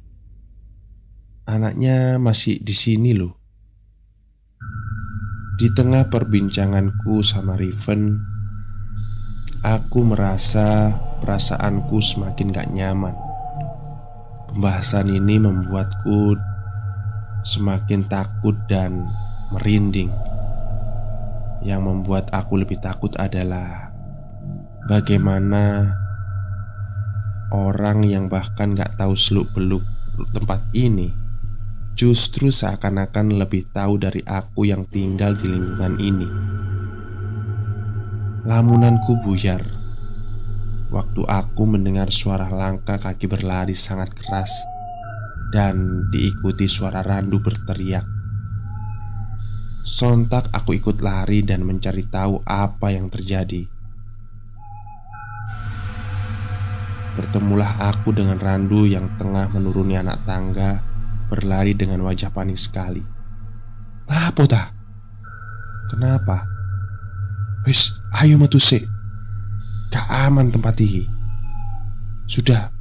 Anaknya 1.49 2.21
masih 2.21 2.61
di 2.61 2.77
sini 2.77 3.17
loh. 3.17 3.38
Di 5.59 5.67
tengah 5.75 6.07
perbincanganku 6.07 7.19
sama 7.19 7.59
Riven, 7.59 8.15
aku 9.59 10.07
merasa 10.07 10.95
perasaanku 11.19 11.99
semakin 11.99 12.47
gak 12.55 12.71
nyaman. 12.71 13.11
Pembahasan 14.47 15.11
ini 15.11 15.35
membuatku 15.35 16.39
semakin 17.43 18.07
takut 18.07 18.55
dan 18.71 19.03
merinding. 19.51 20.15
Yang 21.59 21.81
membuat 21.83 22.31
aku 22.31 22.63
lebih 22.63 22.79
takut 22.79 23.11
adalah 23.19 23.91
bagaimana 24.87 25.91
Orang 27.49 28.05
yang 28.05 28.29
bahkan 28.29 28.77
gak 28.77 29.01
tahu 29.01 29.17
seluk-beluk 29.17 29.81
tempat 30.37 30.61
ini 30.77 31.09
Justru 31.99 32.47
seakan-akan 32.47 33.43
lebih 33.43 33.75
tahu 33.75 33.99
dari 33.99 34.23
aku 34.23 34.63
yang 34.63 34.87
tinggal 34.87 35.35
di 35.35 35.51
lingkungan 35.51 35.99
ini. 35.99 36.29
Lamunanku 38.47 39.19
buyar. 39.19 39.59
Waktu 40.95 41.27
aku 41.27 41.67
mendengar 41.67 42.07
suara 42.07 42.47
langkah 42.47 42.95
kaki 42.95 43.27
berlari 43.27 43.77
sangat 43.77 44.09
keras 44.15 44.49
Dan 45.51 46.07
diikuti 46.07 46.71
suara 46.71 47.03
randu 47.03 47.43
berteriak. 47.43 48.07
Sontak 49.83 50.55
aku 50.55 50.79
ikut 50.79 51.03
lari 51.03 51.43
dan 51.43 51.67
mencari 51.67 52.07
tahu 52.07 52.39
apa 52.47 52.95
yang 52.95 53.11
terjadi. 53.11 53.67
Bertemulah 57.19 57.91
aku 57.91 58.15
dengan 58.15 58.39
Randu 58.39 58.87
yang 58.87 59.19
tengah 59.19 59.51
menuruni 59.51 59.99
anak 59.99 60.23
tangga 60.23 60.88
Berlari 61.29 61.77
dengan 61.77 62.01
wajah 62.03 62.33
panik 62.33 62.57
sekali. 62.57 63.05
Lapo 64.09 64.43
ta? 64.49 64.73
Kenapa? 65.89 66.45
Wis, 67.69 67.93
ayo 68.17 68.41
metu 68.41 68.57
sik. 68.57 68.85
Gak 69.93 70.09
aman 70.29 70.49
tempat 70.49 70.77
ini. 70.81 71.05
Sudah, 72.25 72.73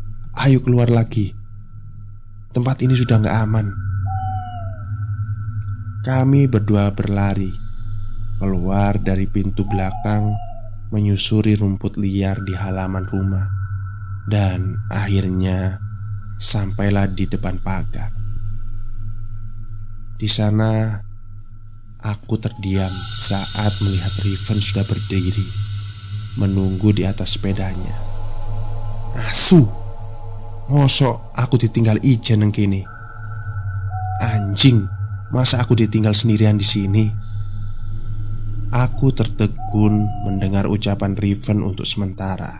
ayo 0.44 0.64
keluar 0.64 0.88
lagi. 0.88 1.32
Tempat 2.52 2.84
ini 2.84 2.96
sudah 2.96 3.20
gak 3.20 3.38
aman. 3.44 3.66
Kami 6.04 6.48
berdua 6.48 6.92
berlari. 6.96 7.52
Keluar 8.40 8.96
dari 9.02 9.26
pintu 9.28 9.66
belakang 9.66 10.30
Menyusuri 10.88 11.52
rumput 11.52 12.00
liar 12.00 12.40
di 12.40 12.56
halaman 12.56 13.04
rumah. 13.04 13.44
Dan 14.24 14.80
akhirnya 14.88 15.76
sampailah 16.40 17.12
di 17.12 17.28
depan 17.28 17.60
pagar. 17.60 18.17
Di 20.18 20.26
sana 20.26 20.98
aku 22.02 22.34
terdiam 22.42 22.90
saat 23.14 23.78
melihat 23.78 24.10
Riven 24.18 24.58
sudah 24.58 24.82
berdiri 24.82 25.46
menunggu 26.34 26.90
di 26.90 27.06
atas 27.06 27.38
sepedanya. 27.38 27.94
Asu, 29.14 29.62
ngosok 30.74 31.38
aku 31.38 31.62
ditinggal 31.62 32.02
ijen 32.02 32.42
neng 32.42 32.50
kini. 32.50 32.82
Anjing, 34.18 34.90
masa 35.30 35.62
aku 35.62 35.78
ditinggal 35.78 36.10
sendirian 36.18 36.58
di 36.58 36.66
sini? 36.66 37.06
Aku 38.74 39.14
tertegun 39.14 40.02
mendengar 40.26 40.66
ucapan 40.66 41.14
Riven 41.14 41.62
untuk 41.62 41.86
sementara 41.86 42.58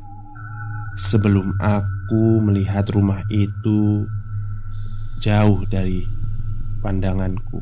sebelum 0.95 1.59
aku 1.59 2.39
melihat 2.39 2.87
rumah 2.95 3.23
itu 3.35 4.07
jauh 5.19 5.67
dari 5.67 6.18
pandanganku. 6.81 7.61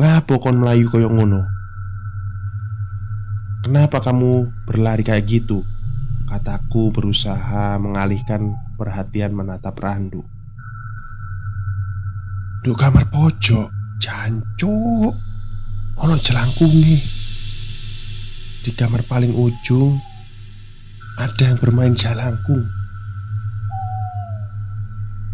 Lah 0.00 0.24
pokon 0.24 0.62
Melayu 0.62 0.88
koyok 0.88 1.12
ngono. 1.12 1.42
Kenapa 3.60 4.00
kamu 4.00 4.48
berlari 4.64 5.04
kayak 5.04 5.28
gitu? 5.28 5.60
Kataku 6.24 6.88
berusaha 6.88 7.76
mengalihkan 7.76 8.56
perhatian 8.80 9.36
menatap 9.36 9.76
Randu. 9.76 10.24
Duk 12.64 12.76
kamar 12.76 13.08
pojok, 13.12 13.68
jancuk. 14.00 15.14
Ono 16.00 16.16
nih 16.16 17.00
Di 18.64 18.72
kamar 18.72 19.04
paling 19.04 19.36
ujung 19.36 20.00
ada 21.20 21.52
yang 21.52 21.60
bermain 21.60 21.92
jalangkung. 21.92 22.79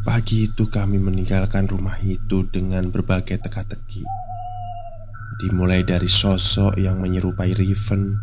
Pagi 0.07 0.47
itu 0.47 0.71
kami 0.71 1.03
meninggalkan 1.03 1.67
rumah 1.67 1.99
itu 1.99 2.47
dengan 2.47 2.95
berbagai 2.95 3.43
teka-teki. 3.43 4.07
Dimulai 5.43 5.83
dari 5.83 6.07
sosok 6.07 6.79
yang 6.79 7.03
menyerupai 7.03 7.51
Riven 7.59 8.15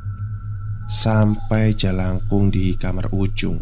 Sampai 0.87 1.75
jalangkung 1.75 2.55
di 2.55 2.79
kamar 2.79 3.11
ujung. 3.11 3.59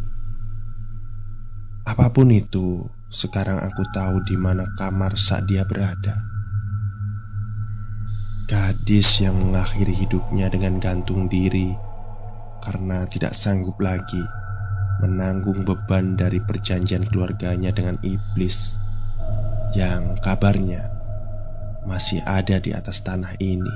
Apa 1.82 2.14
pun 2.14 2.30
itu, 2.30 2.86
sekarang 3.10 3.58
aku 3.58 3.90
tahu 3.90 4.22
di 4.22 4.38
mana 4.38 4.70
kamar 4.78 5.18
saat 5.18 5.50
dia 5.50 5.66
berada. 5.66 6.22
Gadis 8.46 9.18
yang 9.26 9.42
mengakhiri 9.42 9.98
hidupnya 9.98 10.46
dengan 10.46 10.78
gantung 10.78 11.26
diri 11.26 11.74
karena 12.62 13.02
tidak 13.10 13.34
sanggup 13.34 13.82
lagi 13.82 14.41
menanggung 15.02 15.66
beban 15.66 16.14
dari 16.14 16.38
perjanjian 16.38 17.10
keluarganya 17.10 17.74
dengan 17.74 17.98
iblis 18.06 18.78
yang 19.74 20.14
kabarnya 20.22 20.94
masih 21.90 22.22
ada 22.30 22.62
di 22.62 22.70
atas 22.70 23.02
tanah 23.02 23.34
ini. 23.42 23.74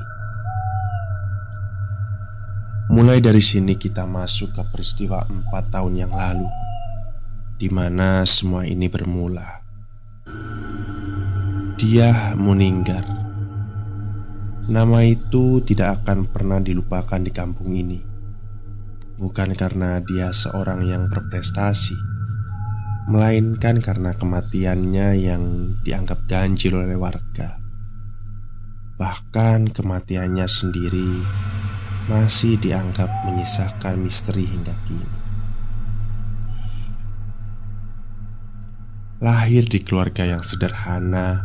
Mulai 2.94 3.18
dari 3.18 3.42
sini 3.42 3.74
kita 3.74 4.06
masuk 4.06 4.54
ke 4.54 4.64
peristiwa 4.70 5.26
empat 5.26 5.74
tahun 5.74 6.06
yang 6.06 6.14
lalu 6.14 6.46
di 7.58 7.74
mana 7.74 8.22
semua 8.30 8.62
ini 8.70 8.86
bermula. 8.86 9.66
Dia 11.82 12.38
meninggal. 12.38 13.04
Nama 14.70 15.00
itu 15.02 15.66
tidak 15.66 16.06
akan 16.06 16.30
pernah 16.30 16.62
dilupakan 16.62 17.22
di 17.22 17.34
kampung 17.34 17.74
ini 17.74 18.15
bukan 19.16 19.56
karena 19.56 20.04
dia 20.04 20.36
seorang 20.36 20.84
yang 20.84 21.08
berprestasi, 21.08 21.96
melainkan 23.08 23.80
karena 23.80 24.12
kematiannya 24.12 25.08
yang 25.16 25.44
dianggap 25.82 26.28
ganjil 26.28 26.84
oleh 26.84 27.00
warga. 27.00 27.64
Bahkan 28.96 29.72
kematiannya 29.72 30.48
sendiri 30.48 31.12
masih 32.12 32.60
dianggap 32.60 33.08
menyisakan 33.28 34.04
misteri 34.04 34.48
hingga 34.48 34.76
kini. 34.88 35.20
Lahir 39.24 39.66
di 39.66 39.80
keluarga 39.80 40.28
yang 40.28 40.44
sederhana 40.44 41.42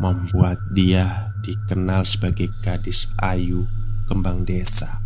membuat 0.00 0.58
dia 0.72 1.30
dikenal 1.44 2.02
sebagai 2.08 2.50
gadis 2.64 3.06
ayu 3.20 3.68
kembang 4.08 4.42
desa 4.42 5.03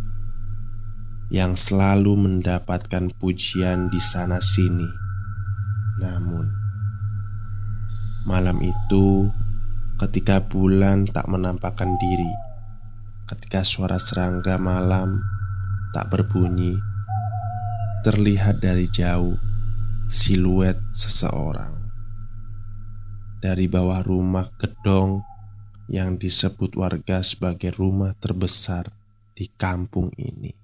yang 1.29 1.53
selalu 1.53 2.17
mendapatkan 2.17 3.13
pujian 3.21 3.93
di 3.93 4.01
sana-sini. 4.01 4.89
Namun, 6.01 6.45
malam 8.25 8.57
itu, 8.65 9.29
ketika 10.01 10.41
bulan 10.41 11.05
tak 11.05 11.29
menampakkan 11.29 11.93
diri, 12.01 12.33
ketika 13.29 13.61
suara 13.61 14.01
serangga 14.01 14.57
malam 14.57 15.21
tak 15.93 16.09
berbunyi, 16.09 16.73
terlihat 18.01 18.65
dari 18.65 18.89
jauh 18.89 19.37
siluet 20.09 20.81
seseorang 20.97 21.79
dari 23.39 23.71
bawah 23.71 24.03
rumah 24.03 24.47
gedong 24.59 25.23
yang 25.87 26.19
disebut 26.19 26.75
warga 26.75 27.23
sebagai 27.23 27.71
rumah 27.71 28.11
terbesar 28.19 28.91
di 29.31 29.47
kampung 29.55 30.11
ini 30.19 30.58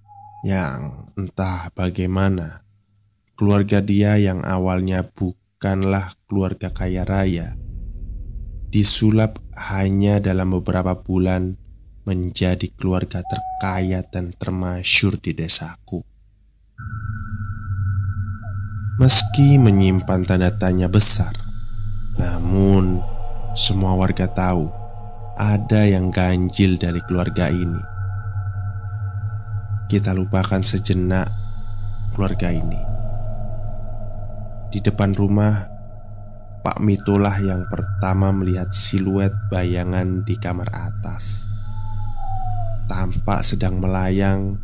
yang 0.46 1.10
entah 1.18 1.74
bagaimana 1.74 2.62
keluarga 3.34 3.82
dia 3.82 4.14
yang 4.22 4.46
awalnya 4.46 5.02
bukanlah 5.02 6.14
keluarga 6.30 6.70
kaya 6.70 7.02
raya 7.02 7.58
disulap 8.70 9.42
hanya 9.58 10.22
dalam 10.22 10.54
beberapa 10.54 11.02
bulan 11.02 11.58
menjadi 12.06 12.70
keluarga 12.78 13.26
terkaya 13.26 14.06
dan 14.06 14.30
termasyur 14.38 15.18
di 15.18 15.34
desaku. 15.34 16.06
Meski 19.02 19.58
menyimpan 19.58 20.30
tanda 20.30 20.54
tanya 20.54 20.86
besar, 20.86 21.34
namun 22.22 23.02
semua 23.58 23.98
warga 23.98 24.30
tahu 24.30 24.70
ada 25.42 25.90
yang 25.90 26.14
ganjil 26.14 26.78
dari 26.78 27.02
keluarga 27.10 27.50
ini 27.50 27.95
kita 29.86 30.18
lupakan 30.18 30.66
sejenak 30.66 31.30
keluarga 32.10 32.50
ini. 32.50 32.82
Di 34.74 34.82
depan 34.82 35.14
rumah, 35.14 35.70
Pak 36.66 36.82
Mitulah 36.82 37.38
yang 37.38 37.70
pertama 37.70 38.34
melihat 38.34 38.74
siluet 38.74 39.32
bayangan 39.54 40.26
di 40.26 40.34
kamar 40.36 40.68
atas. 40.74 41.46
Tampak 42.90 43.46
sedang 43.46 43.78
melayang, 43.78 44.58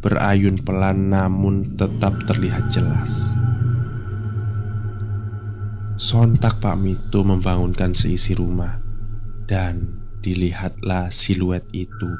berayun 0.00 0.64
pelan 0.64 1.12
namun 1.12 1.76
tetap 1.76 2.16
terlihat 2.24 2.72
jelas. 2.72 3.36
Sontak 6.00 6.60
Pak 6.60 6.76
Mito 6.80 7.20
membangunkan 7.24 7.92
seisi 7.92 8.32
rumah 8.32 8.80
dan 9.44 10.00
dilihatlah 10.24 11.12
siluet 11.12 11.64
itu 11.72 12.10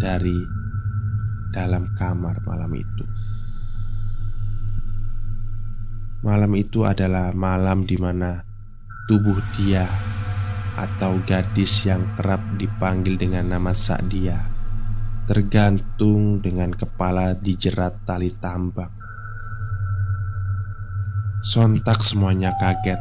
dari 0.00 0.63
dalam 1.54 1.94
kamar 1.94 2.42
malam 2.42 2.74
itu. 2.74 3.06
Malam 6.26 6.50
itu 6.58 6.82
adalah 6.82 7.30
malam 7.30 7.86
di 7.86 7.94
mana 7.94 8.42
tubuh 9.06 9.38
dia 9.54 9.86
atau 10.74 11.22
gadis 11.22 11.86
yang 11.86 12.18
kerap 12.18 12.42
dipanggil 12.58 13.14
dengan 13.14 13.54
nama 13.54 13.70
Sakdia 13.70 14.50
tergantung 15.24 16.44
dengan 16.44 16.68
kepala 16.74 17.32
dijerat 17.32 18.04
tali 18.04 18.28
tambang. 18.28 18.92
Sontak 21.44 22.00
semuanya 22.00 22.52
kaget, 22.56 23.00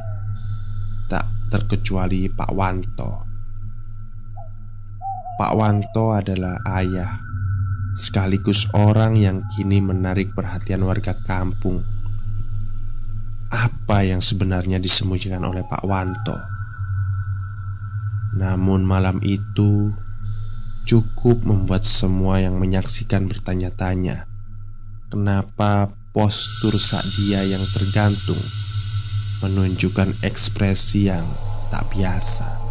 tak 1.08 1.28
terkecuali 1.52 2.28
Pak 2.32 2.52
Wanto. 2.56 3.12
Pak 5.40 5.52
Wanto 5.56 6.16
adalah 6.16 6.60
ayah 6.80 7.33
sekaligus 7.94 8.66
orang 8.74 9.14
yang 9.18 9.46
kini 9.54 9.78
menarik 9.78 10.34
perhatian 10.34 10.82
warga 10.82 11.14
kampung. 11.26 11.86
Apa 13.54 14.02
yang 14.02 14.22
sebenarnya 14.22 14.82
disembunyikan 14.82 15.46
oleh 15.46 15.62
Pak 15.70 15.86
Wanto? 15.86 16.38
Namun 18.42 18.82
malam 18.82 19.22
itu 19.22 19.94
cukup 20.90 21.46
membuat 21.46 21.86
semua 21.86 22.42
yang 22.42 22.58
menyaksikan 22.58 23.30
bertanya-tanya, 23.30 24.26
kenapa 25.14 25.86
postur 26.14 26.78
dia 27.14 27.46
yang 27.46 27.66
tergantung 27.70 28.42
menunjukkan 29.46 30.22
ekspresi 30.26 31.14
yang 31.14 31.26
tak 31.70 31.90
biasa. 31.94 32.62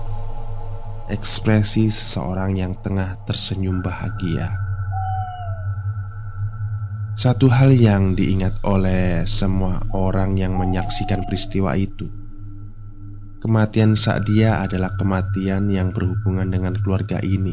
Ekspresi 1.11 1.91
seseorang 1.91 2.59
yang 2.59 2.73
tengah 2.79 3.19
tersenyum 3.27 3.83
bahagia. 3.83 4.62
Satu 7.13 7.53
hal 7.53 7.77
yang 7.77 8.17
diingat 8.17 8.65
oleh 8.65 9.29
semua 9.29 9.85
orang 9.93 10.41
yang 10.41 10.57
menyaksikan 10.57 11.29
peristiwa 11.29 11.77
itu. 11.77 12.09
Kematian 13.37 13.93
Sa'dia 14.01 14.65
adalah 14.65 14.97
kematian 14.97 15.69
yang 15.69 15.93
berhubungan 15.93 16.49
dengan 16.49 16.73
keluarga 16.81 17.21
ini. 17.21 17.53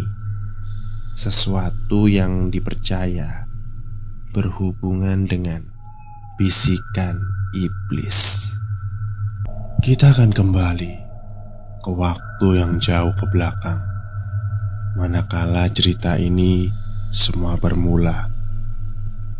Sesuatu 1.11 2.07
yang 2.07 2.47
dipercaya 2.47 3.51
berhubungan 4.31 5.27
dengan 5.27 5.67
bisikan 6.39 7.19
iblis. 7.51 8.55
Kita 9.83 10.15
akan 10.15 10.31
kembali 10.31 10.93
ke 11.83 11.91
waktu 11.91 12.47
yang 12.63 12.79
jauh 12.79 13.11
ke 13.11 13.27
belakang. 13.27 13.83
Manakala 14.95 15.67
cerita 15.67 16.15
ini 16.15 16.71
semua 17.11 17.59
bermula 17.59 18.38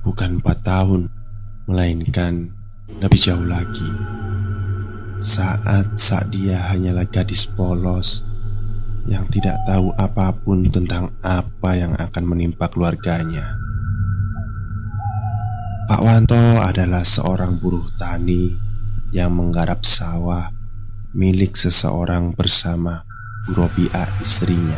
bukan 0.05 0.39
empat 0.39 0.57
tahun, 0.63 1.12
melainkan 1.67 2.51
lebih 2.97 3.19
jauh 3.19 3.45
lagi. 3.45 3.91
Saat 5.19 5.99
saat 5.99 6.31
dia 6.31 6.57
hanyalah 6.71 7.03
gadis 7.07 7.43
polos 7.43 8.23
yang 9.09 9.27
tidak 9.27 9.59
tahu 9.67 9.91
apa 9.99 10.31
pun 10.31 10.63
tentang 10.69 11.12
apa 11.25 11.75
yang 11.75 11.91
akan 11.97 12.23
menimpa 12.23 12.71
keluarganya. 12.71 13.57
Pak 15.89 16.01
Wanto 16.05 16.62
adalah 16.62 17.01
seorang 17.01 17.57
buruh 17.57 17.89
tani 17.97 18.53
yang 19.09 19.33
menggarap 19.33 19.81
sawah 19.81 20.53
milik 21.17 21.57
seseorang 21.57 22.38
bersama 22.38 23.01
Bu 23.49 23.65
Robiah 23.65 24.05
istrinya. 24.21 24.77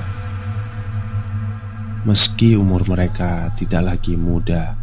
Meski 2.08 2.56
umur 2.56 2.88
mereka 2.88 3.52
tidak 3.54 3.94
lagi 3.94 4.16
muda, 4.16 4.81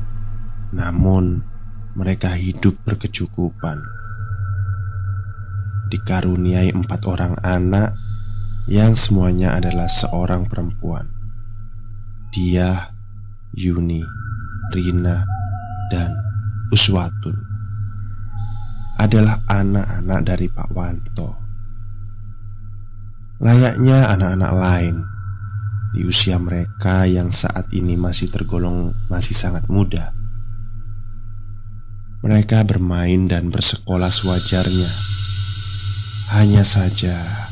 namun 0.75 1.43
mereka 1.97 2.37
hidup 2.37 2.79
berkecukupan 2.87 3.81
Dikaruniai 5.89 6.69
empat 6.71 7.09
orang 7.09 7.35
anak 7.41 7.97
Yang 8.69 9.09
semuanya 9.09 9.57
adalah 9.57 9.89
seorang 9.89 10.45
perempuan 10.45 11.09
Dia, 12.29 12.93
Yuni, 13.57 14.05
Rina, 14.77 15.25
dan 15.89 16.13
Uswatun 16.69 17.35
Adalah 19.01 19.41
anak-anak 19.49 20.21
dari 20.29 20.47
Pak 20.53 20.69
Wanto 20.77 21.31
Layaknya 23.41 24.13
anak-anak 24.13 24.53
lain 24.53 24.97
di 25.89 26.05
usia 26.05 26.37
mereka 26.37 27.09
yang 27.09 27.33
saat 27.33 27.73
ini 27.73 27.97
masih 27.97 28.29
tergolong 28.29 28.93
masih 29.09 29.33
sangat 29.33 29.65
muda. 29.73 30.18
Mereka 32.19 32.67
bermain 32.67 33.31
dan 33.31 33.47
bersekolah 33.47 34.11
sewajarnya. 34.11 34.91
Hanya 36.35 36.67
saja, 36.67 37.47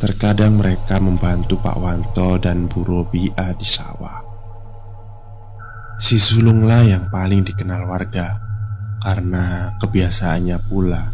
terkadang 0.00 0.56
mereka 0.56 0.96
membantu 0.96 1.60
Pak 1.60 1.76
Wanto 1.76 2.40
dan 2.40 2.72
Bu 2.72 2.88
Robia 2.88 3.52
di 3.52 3.68
sawah. 3.68 4.24
Si 6.00 6.16
sulunglah 6.16 6.88
yang 6.88 7.12
paling 7.12 7.44
dikenal 7.44 7.84
warga 7.84 8.40
karena 9.04 9.76
kebiasaannya 9.76 10.56
pula 10.72 11.12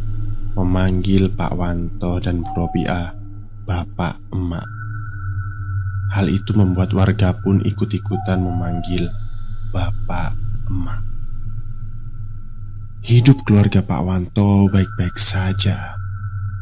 memanggil 0.55 1.35
Pak 1.35 1.59
Wanto 1.59 2.23
dan 2.23 2.47
Bu 2.47 2.63
Robia 2.63 3.11
Bapak 3.67 4.23
Emak. 4.31 4.69
Hal 6.15 6.31
itu 6.31 6.55
membuat 6.55 6.95
warga 6.95 7.35
pun 7.43 7.59
ikut-ikutan 7.59 8.39
memanggil 8.39 9.11
Bapak 9.75 10.39
Emak. 10.71 11.12
Hidup 13.03 13.43
keluarga 13.43 13.83
Pak 13.83 13.99
Wanto 14.07 14.71
baik-baik 14.71 15.19
saja. 15.19 15.99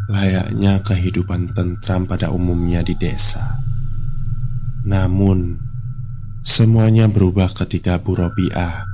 Layaknya 0.09 0.81
kehidupan 0.81 1.53
tentram 1.53 2.09
pada 2.09 2.33
umumnya 2.33 2.81
di 2.81 2.97
desa. 2.97 3.61
Namun 4.89 5.61
Semuanya 6.41 7.13
berubah 7.13 7.53
ketika 7.53 8.01
Bu 8.01 8.17
Robiah 8.17 8.89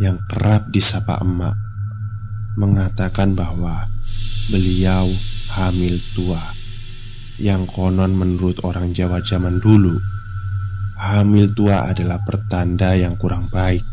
Yang 0.00 0.24
kerap 0.32 0.72
disapa 0.72 1.20
emak 1.20 1.52
Mengatakan 2.56 3.36
bahwa 3.36 3.92
Beliau 4.48 5.12
hamil 5.52 6.00
tua 6.16 6.56
Yang 7.36 7.68
konon 7.68 8.16
menurut 8.16 8.64
orang 8.64 8.96
Jawa 8.96 9.20
zaman 9.20 9.60
dulu. 9.60 10.00
Hamil 10.96 11.52
tua 11.52 11.92
adalah 11.92 12.24
pertanda 12.24 12.96
yang 12.96 13.20
kurang 13.20 13.52
baik 13.52 13.84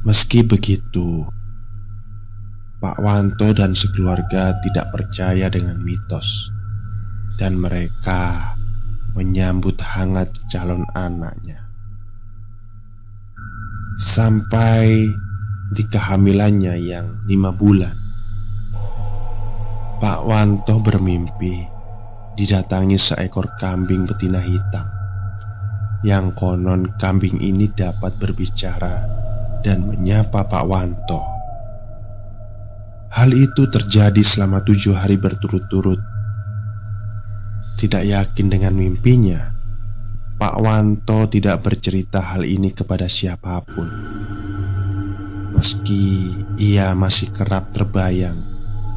Meski 0.00 0.40
begitu, 0.40 1.28
Pak 2.80 3.04
Wanto 3.04 3.52
dan 3.52 3.76
sekeluarga 3.76 4.56
tidak 4.64 4.88
percaya 4.96 5.52
dengan 5.52 5.76
mitos, 5.84 6.48
dan 7.36 7.60
mereka 7.60 8.56
menyambut 9.12 9.76
hangat 9.84 10.32
calon 10.48 10.88
anaknya 10.96 11.68
sampai 14.00 15.04
di 15.68 15.84
kehamilannya 15.84 16.80
yang 16.80 17.20
lima 17.28 17.52
bulan. 17.52 17.92
Pak 20.00 20.24
Wanto 20.24 20.80
bermimpi 20.80 21.60
didatangi 22.40 22.96
seekor 22.96 23.52
kambing 23.60 24.08
betina 24.08 24.40
hitam 24.40 24.88
yang 26.00 26.32
konon 26.32 26.88
kambing 26.96 27.36
ini 27.44 27.68
dapat 27.68 28.16
berbicara 28.16 29.19
dan 29.60 29.84
menyapa 29.86 30.44
Pak 30.48 30.64
Wanto. 30.68 31.20
Hal 33.10 33.34
itu 33.34 33.66
terjadi 33.66 34.22
selama 34.22 34.62
tujuh 34.62 34.94
hari 34.94 35.18
berturut-turut. 35.18 35.98
Tidak 37.74 38.04
yakin 38.06 38.46
dengan 38.46 38.76
mimpinya, 38.76 39.50
Pak 40.40 40.56
Wanto 40.62 41.28
tidak 41.28 41.60
bercerita 41.60 42.22
hal 42.32 42.48
ini 42.48 42.72
kepada 42.72 43.10
siapa 43.10 43.60
pun. 43.66 43.88
Meski 45.52 46.32
ia 46.56 46.96
masih 46.96 47.28
kerap 47.34 47.74
terbayang 47.76 48.50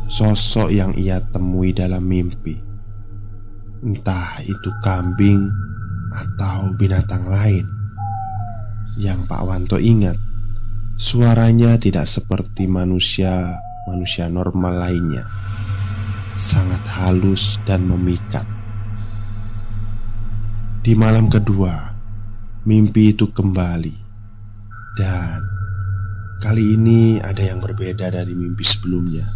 sosok 0.07 0.69
yang 0.69 0.93
ia 0.93 1.17
temui 1.19 1.73
dalam 1.73 2.05
mimpi, 2.05 2.53
entah 3.81 4.39
itu 4.45 4.69
kambing 4.85 5.49
atau 6.13 6.69
binatang 6.77 7.25
lain. 7.25 7.65
Yang 8.93 9.25
Pak 9.25 9.41
Wanto 9.41 9.81
ingat, 9.81 10.13
suaranya 11.03 11.75
tidak 11.75 12.07
seperti 12.07 12.71
manusia-manusia 12.71 14.31
normal 14.31 14.87
lainnya, 14.87 15.27
sangat 16.31 16.79
halus 16.95 17.59
dan 17.67 17.83
memikat. 17.83 18.47
Di 20.79 20.95
malam 20.95 21.27
kedua, 21.27 21.91
mimpi 22.63 23.11
itu 23.11 23.27
kembali, 23.35 23.95
dan 24.95 25.43
kali 26.39 26.79
ini 26.79 27.19
ada 27.19 27.51
yang 27.51 27.59
berbeda 27.59 28.07
dari 28.07 28.31
mimpi 28.31 28.63
sebelumnya. 28.63 29.27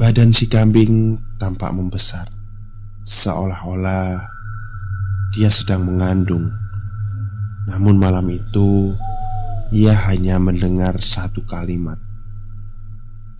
Badan 0.00 0.32
si 0.32 0.48
kambing 0.48 1.20
tampak 1.36 1.76
membesar, 1.76 2.24
seolah-olah 3.04 4.16
dia 5.36 5.52
sedang 5.52 5.84
mengandung. 5.84 6.48
Namun 7.68 8.00
malam 8.00 8.24
itu 8.32 8.96
ia 9.70 9.94
hanya 10.10 10.38
mendengar 10.42 10.98
satu 10.98 11.46
kalimat. 11.46 11.98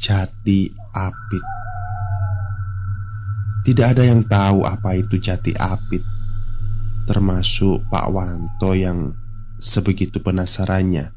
Jati 0.00 0.70
apit. 0.94 1.44
Tidak 3.66 3.86
ada 3.86 4.02
yang 4.06 4.24
tahu 4.24 4.64
apa 4.64 4.96
itu 4.96 5.20
jati 5.20 5.52
apit. 5.58 6.00
Termasuk 7.04 7.90
Pak 7.90 8.06
Wanto 8.08 8.72
yang 8.72 9.12
sebegitu 9.60 10.22
penasarannya 10.24 11.12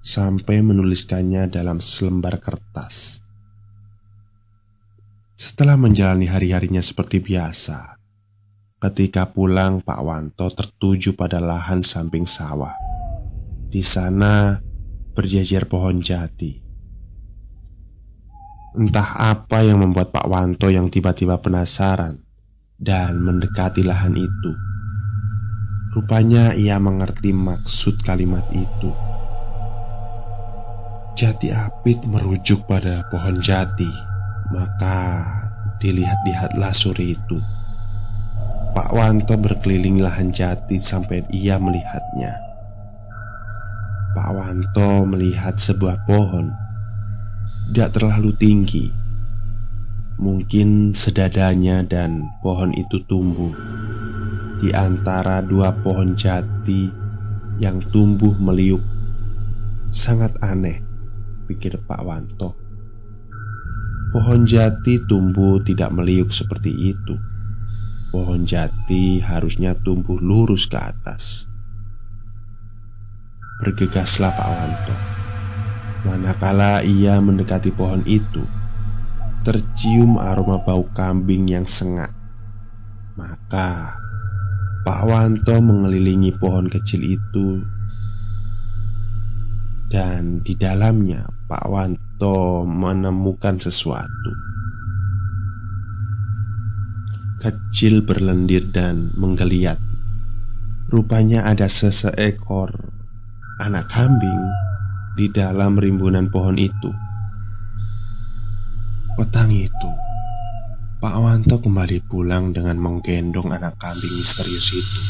sampai 0.00 0.64
menuliskannya 0.64 1.50
dalam 1.52 1.82
selembar 1.82 2.40
kertas. 2.40 3.20
Setelah 5.38 5.78
menjalani 5.78 6.26
hari-harinya 6.26 6.82
seperti 6.82 7.20
biasa, 7.20 7.98
Ketika 8.78 9.26
pulang, 9.34 9.82
Pak 9.82 10.00
Wanto 10.06 10.46
tertuju 10.54 11.18
pada 11.18 11.42
lahan 11.42 11.82
samping 11.82 12.22
sawah. 12.22 12.70
Di 13.68 13.84
sana 13.84 14.56
berjajar 15.12 15.68
pohon 15.68 16.00
jati. 16.00 16.56
Entah 18.80 19.36
apa 19.36 19.60
yang 19.60 19.84
membuat 19.84 20.08
Pak 20.08 20.24
Wanto 20.24 20.72
yang 20.72 20.88
tiba-tiba 20.88 21.36
penasaran 21.36 22.16
dan 22.80 23.20
mendekati 23.20 23.84
lahan 23.84 24.16
itu. 24.16 24.52
Rupanya 25.92 26.56
ia 26.56 26.80
mengerti 26.80 27.36
maksud 27.36 28.00
kalimat 28.08 28.48
itu. 28.56 28.88
Jati 31.18 31.52
apit 31.52 32.00
merujuk 32.08 32.64
pada 32.64 33.04
pohon 33.12 33.36
jati, 33.42 33.90
maka 34.54 35.20
dilihat-lihatlah 35.82 36.72
suri 36.72 37.12
itu. 37.12 37.36
Pak 38.72 38.96
Wanto 38.96 39.36
berkeliling 39.36 40.00
lahan 40.00 40.32
jati 40.32 40.80
sampai 40.80 41.26
ia 41.34 41.60
melihatnya. 41.60 42.48
Pak 44.18 44.34
Wanto 44.34 45.06
melihat 45.06 45.54
sebuah 45.54 46.02
pohon 46.02 46.50
tidak 47.70 47.94
terlalu 47.94 48.34
tinggi, 48.34 48.90
mungkin 50.18 50.90
sedadanya, 50.90 51.86
dan 51.86 52.26
pohon 52.42 52.74
itu 52.74 52.98
tumbuh 53.06 53.54
di 54.58 54.74
antara 54.74 55.38
dua 55.38 55.70
pohon 55.70 56.18
jati 56.18 56.90
yang 57.62 57.78
tumbuh 57.94 58.34
meliuk. 58.42 58.82
Sangat 59.94 60.34
aneh, 60.42 60.82
pikir 61.46 61.78
Pak 61.86 62.02
Wanto. 62.02 62.58
Pohon 64.10 64.42
jati 64.42 64.98
tumbuh 65.06 65.62
tidak 65.62 65.94
meliuk 65.94 66.34
seperti 66.34 66.74
itu 66.74 67.14
pohon 68.08 68.48
jati 68.48 69.20
harusnya 69.20 69.76
tumbuh 69.76 70.16
lurus 70.16 70.64
ke 70.64 70.80
atas. 70.80 71.47
Bergegaslah 73.58 74.30
Pak 74.34 74.48
Wanto. 74.48 74.96
Manakala 76.06 76.86
ia 76.86 77.18
mendekati 77.18 77.74
pohon 77.74 78.06
itu, 78.06 78.46
tercium 79.42 80.16
aroma 80.22 80.62
bau 80.62 80.86
kambing 80.94 81.50
yang 81.50 81.66
sengak. 81.66 82.14
Maka 83.18 83.98
Pak 84.86 85.02
Wanto 85.04 85.58
mengelilingi 85.58 86.32
pohon 86.38 86.70
kecil 86.70 87.02
itu 87.18 87.60
dan 89.88 90.44
di 90.44 90.54
dalamnya 90.54 91.24
Pak 91.48 91.64
Wanto 91.66 92.62
menemukan 92.62 93.58
sesuatu 93.58 94.32
kecil 97.38 98.02
berlendir 98.02 98.66
dan 98.68 99.14
menggeliat. 99.14 99.78
Rupanya 100.90 101.46
ada 101.46 101.70
seseekor 101.70 102.97
anak 103.58 103.90
kambing 103.90 104.42
di 105.18 105.26
dalam 105.26 105.74
rimbunan 105.74 106.30
pohon 106.30 106.54
itu. 106.54 106.94
Petang 109.18 109.50
itu, 109.50 109.90
Pak 111.02 111.16
Wanto 111.18 111.58
kembali 111.58 111.98
pulang 112.06 112.54
dengan 112.54 112.78
menggendong 112.78 113.50
anak 113.50 113.74
kambing 113.82 114.14
misterius 114.14 114.70
itu. 114.70 115.02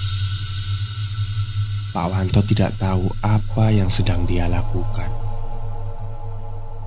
Pak 1.92 2.08
Wanto 2.08 2.40
tidak 2.40 2.80
tahu 2.80 3.12
apa 3.20 3.68
yang 3.68 3.92
sedang 3.92 4.24
dia 4.24 4.48
lakukan. 4.48 5.12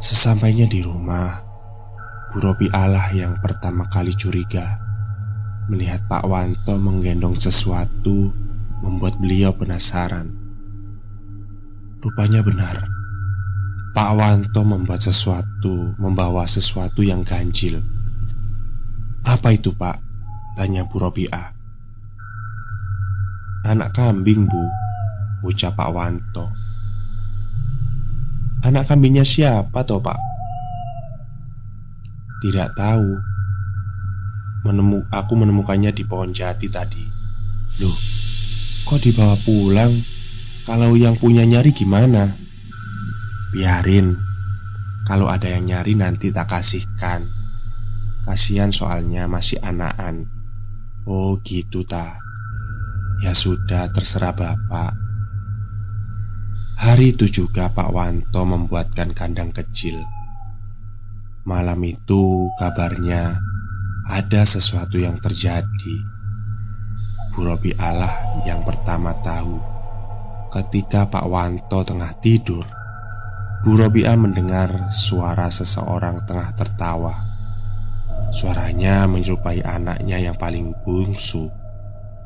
Sesampainya 0.01 0.65
di 0.65 0.81
rumah, 0.81 1.45
Bu 2.33 2.41
Robi 2.41 2.73
Allah 2.73 3.13
yang 3.13 3.37
pertama 3.37 3.85
kali 3.85 4.17
curiga 4.17 4.81
Melihat 5.69 6.09
Pak 6.09 6.25
Wanto 6.25 6.73
menggendong 6.81 7.37
sesuatu 7.37 8.33
membuat 8.81 9.21
beliau 9.21 9.53
penasaran. 9.53 10.40
Rupanya 12.01 12.41
benar, 12.41 12.81
Pak 13.93 14.09
Wanto 14.17 14.65
membuat 14.65 15.05
sesuatu, 15.05 15.93
membawa 16.01 16.49
sesuatu 16.49 17.05
yang 17.05 17.21
ganjil. 17.21 17.77
Apa 19.21 19.53
itu, 19.53 19.69
Pak? 19.69 20.01
Tanya 20.57 20.81
Bu 20.89 20.97
Robiah. 20.97 21.53
Anak 23.69 23.93
kambing, 23.93 24.49
Bu, 24.49 24.65
ucap 25.45 25.77
Pak 25.77 25.93
Wanto. 25.93 26.49
Anak 28.65 28.89
kambingnya 28.89 29.21
siapa 29.21 29.85
toh, 29.85 30.01
Pak? 30.01 30.17
Tidak 32.41 32.73
tahu 32.73 33.09
menemu 34.65 35.05
aku 35.13 35.33
menemukannya 35.37 35.93
di 35.93 36.01
pohon 36.01 36.33
jati 36.33 36.65
tadi. 36.65 37.05
Loh, 37.77 37.97
kok 38.89 39.05
dibawa 39.05 39.37
pulang? 39.45 40.01
Kalau 40.71 40.95
yang 40.95 41.19
punya 41.19 41.43
nyari 41.43 41.75
gimana? 41.75 42.31
Biarin. 43.51 44.15
Kalau 45.03 45.27
ada 45.27 45.43
yang 45.51 45.67
nyari 45.67 45.99
nanti 45.99 46.31
tak 46.31 46.47
kasihkan. 46.47 47.27
Kasihan 48.23 48.71
soalnya 48.71 49.27
masih 49.27 49.59
anakan. 49.67 50.31
Oh 51.03 51.35
gitu 51.43 51.83
tak. 51.83 52.15
Ya 53.19 53.35
sudah 53.35 53.91
terserah 53.91 54.31
bapak. 54.31 54.95
Hari 56.79 57.19
itu 57.19 57.27
juga 57.27 57.67
Pak 57.67 57.91
Wanto 57.91 58.47
membuatkan 58.47 59.11
kandang 59.11 59.51
kecil. 59.51 59.99
Malam 61.43 61.83
itu 61.83 62.47
kabarnya 62.55 63.43
ada 64.07 64.47
sesuatu 64.47 64.95
yang 64.95 65.19
terjadi. 65.19 65.95
Bu 67.35 67.43
Robi 67.43 67.75
Allah 67.75 68.39
yang 68.47 68.63
pertama 68.63 69.11
tahu 69.19 69.70
ketika 70.51 71.07
Pak 71.07 71.25
Wanto 71.31 71.79
tengah 71.87 72.11
tidur, 72.19 72.67
Bu 73.63 73.79
Robiah 73.79 74.19
mendengar 74.19 74.91
suara 74.91 75.47
seseorang 75.47 76.27
tengah 76.27 76.51
tertawa. 76.59 77.15
Suaranya 78.35 79.07
menyerupai 79.07 79.63
anaknya 79.63 80.19
yang 80.19 80.35
paling 80.35 80.75
bungsu, 80.83 81.47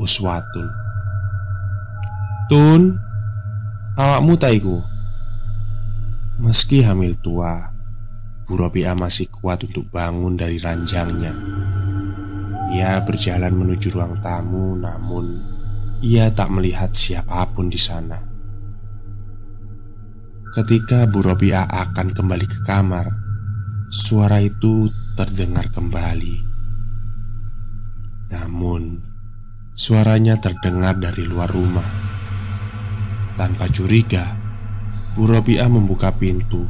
Uswatun. 0.01 0.67
Tun, 2.49 2.97
awakmu 3.93 4.33
taiku. 4.41 4.81
Meski 6.41 6.81
hamil 6.81 7.13
tua, 7.21 7.73
Bu 8.49 8.57
Robiah 8.57 8.97
masih 8.97 9.29
kuat 9.29 9.61
untuk 9.69 9.85
bangun 9.93 10.33
dari 10.33 10.57
ranjangnya. 10.57 11.33
Ia 12.73 13.05
berjalan 13.05 13.53
menuju 13.53 13.93
ruang 13.93 14.17
tamu, 14.19 14.73
namun 14.73 15.54
ia 16.05 16.29
tak 16.29 16.53
melihat 16.53 16.93
siapa 16.93 17.49
pun 17.49 17.65
di 17.65 17.81
sana. 17.81 18.21
Ketika 20.53 21.09
Bu 21.09 21.25
Robiah 21.25 21.65
akan 21.65 22.13
kembali 22.13 22.45
ke 22.45 22.61
kamar, 22.61 23.09
suara 23.89 24.37
itu 24.37 24.85
terdengar 25.17 25.73
kembali. 25.73 26.45
Namun, 28.37 29.01
suaranya 29.73 30.37
terdengar 30.37 30.93
dari 31.01 31.25
luar 31.25 31.49
rumah. 31.49 31.89
Tanpa 33.33 33.65
curiga, 33.73 34.37
Bu 35.17 35.25
Robiah 35.25 35.67
membuka 35.67 36.13
pintu 36.13 36.69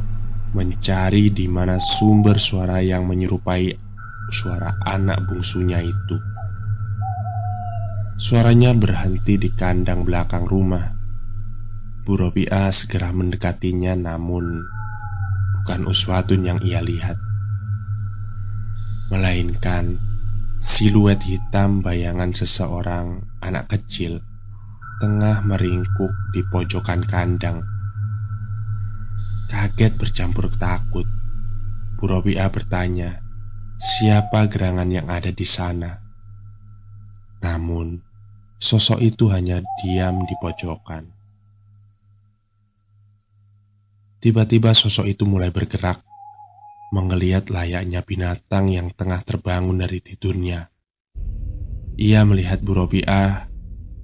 mencari 0.56 1.28
di 1.28 1.44
mana 1.44 1.76
sumber 1.76 2.40
suara 2.40 2.80
yang 2.80 3.04
menyerupai 3.04 3.68
suara 4.32 4.80
anak 4.88 5.28
bungsunya 5.28 5.78
itu. 5.84 6.35
Suaranya 8.16 8.72
berhenti 8.72 9.36
di 9.36 9.52
kandang 9.52 10.08
belakang 10.08 10.48
rumah. 10.48 10.96
Bu 12.06 12.16
Robiah 12.16 12.72
segera 12.72 13.12
mendekatinya 13.12 13.92
namun 13.92 14.64
bukan 15.58 15.80
Uswatun 15.84 16.46
yang 16.46 16.62
ia 16.62 16.78
lihat 16.78 17.18
Melainkan 19.10 19.98
siluet 20.62 21.18
hitam 21.26 21.82
bayangan 21.82 22.30
seseorang 22.30 23.26
anak 23.42 23.74
kecil 23.74 24.22
Tengah 25.02 25.42
meringkuk 25.44 26.14
di 26.30 26.46
pojokan 26.46 27.02
kandang 27.04 27.66
Kaget 29.50 29.98
bercampur 29.98 30.46
takut 30.54 31.10
Bu 31.98 32.06
Robiah 32.06 32.48
bertanya 32.54 33.18
Siapa 33.82 34.46
gerangan 34.46 34.88
yang 34.94 35.10
ada 35.10 35.34
di 35.34 35.44
sana 35.44 35.90
Namun 37.42 38.05
Sosok 38.66 38.98
itu 38.98 39.30
hanya 39.30 39.62
diam 39.78 40.26
di 40.26 40.34
pojokan 40.42 41.06
Tiba-tiba 44.18 44.74
sosok 44.74 45.06
itu 45.06 45.22
mulai 45.22 45.54
bergerak 45.54 46.02
Menggeliat 46.90 47.46
layaknya 47.46 48.02
binatang 48.02 48.66
yang 48.66 48.90
tengah 48.90 49.22
terbangun 49.22 49.78
dari 49.86 50.02
tidurnya 50.02 50.66
Ia 51.94 52.26
melihat 52.26 52.66
Bu 52.66 52.74
Robiah 52.74 53.46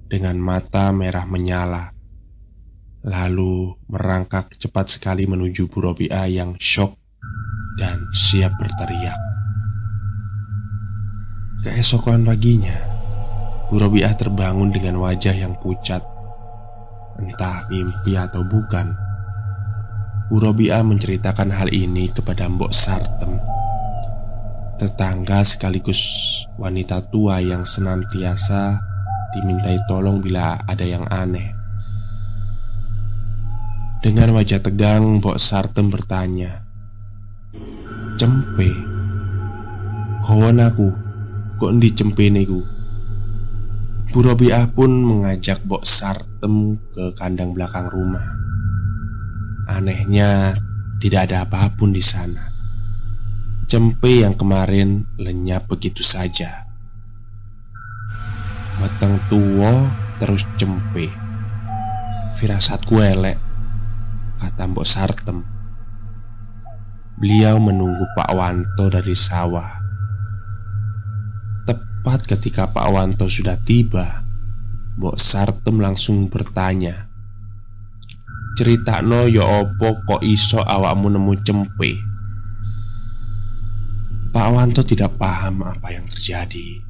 dengan 0.07 0.39
mata 0.39 0.95
merah 0.95 1.27
menyala 1.27 1.91
Lalu 3.03 3.83
merangkak 3.91 4.55
cepat 4.55 4.95
sekali 4.95 5.27
menuju 5.27 5.67
Bu 5.67 5.91
Robiah 5.91 6.23
yang 6.31 6.55
shock 6.55 6.95
dan 7.75 7.99
siap 8.13 8.53
berteriak. 8.55 9.17
Keesokan 11.63 12.27
paginya, 12.27 12.92
Bu 13.71 13.79
Robiah 13.79 14.11
terbangun 14.11 14.73
dengan 14.75 14.99
wajah 14.99 15.31
yang 15.31 15.55
pucat. 15.55 16.03
Entah 17.15 17.63
mimpi 17.71 18.19
atau 18.19 18.43
bukan. 18.43 18.87
Bu 20.27 20.41
Robiah 20.41 20.81
menceritakan 20.83 21.53
hal 21.53 21.69
ini 21.69 22.09
kepada 22.09 22.49
Mbok 22.49 22.73
Sartem, 22.73 23.37
tetangga 24.81 25.45
sekaligus 25.45 26.01
wanita 26.57 27.05
tua 27.13 27.37
yang 27.37 27.61
senantiasa 27.61 28.81
dimintai 29.37 29.77
tolong 29.85 30.19
bila 30.19 30.57
ada 30.65 30.83
yang 30.83 31.05
aneh. 31.13 31.53
Dengan 34.03 34.35
wajah 34.35 34.59
tegang, 34.59 35.23
Mbok 35.23 35.39
Sartem 35.39 35.87
bertanya 35.87 36.67
Cempe 38.19 38.67
Kawan 40.19 40.59
aku 40.59 40.91
Kok 41.55 41.71
di 41.79 41.87
cempe 41.95 42.27
niku 42.27 42.72
Bu 44.11 44.19
Robiah 44.25 44.67
pun 44.67 44.91
mengajak 45.05 45.63
Mbok 45.63 45.87
Sartem 45.87 46.75
ke 46.91 47.15
kandang 47.15 47.55
belakang 47.55 47.87
rumah 47.87 48.25
Anehnya 49.71 50.57
tidak 50.99 51.31
ada 51.31 51.47
apa 51.47 51.71
pun 51.77 51.95
di 51.95 52.03
sana 52.03 52.43
Cempe 53.71 54.25
yang 54.25 54.35
kemarin 54.35 55.07
lenyap 55.15 55.71
begitu 55.71 56.03
saja 56.03 56.67
Matang 58.81 59.21
tua 59.31 59.93
terus 60.19 60.43
cempe 60.59 61.07
Firasatku 62.33 62.97
elek 62.97 63.53
kata 64.43 64.67
Mbok 64.67 64.87
Sartem. 64.87 65.39
Beliau 67.15 67.61
menunggu 67.61 68.03
Pak 68.17 68.35
Wanto 68.35 68.91
dari 68.91 69.15
sawah. 69.15 69.82
Tepat 72.03 72.35
ketika 72.35 72.67
Pak 72.67 72.83
Wanto 72.91 73.31
sudah 73.31 73.55
tiba, 73.63 74.03
Mbok 74.99 75.15
Sartem 75.15 75.79
langsung 75.79 76.27
bertanya, 76.27 77.07
"Cerita 78.59 78.99
no 78.99 79.23
yo 79.23 79.39
ya 79.39 79.63
opo 79.63 80.03
kok 80.03 80.19
iso 80.19 80.59
awakmu 80.59 81.15
nemu 81.15 81.31
cempe?" 81.47 81.95
Pak 84.35 84.47
Wanto 84.51 84.83
tidak 84.83 85.15
paham 85.15 85.63
apa 85.63 85.95
yang 85.95 86.03
terjadi 86.11 86.83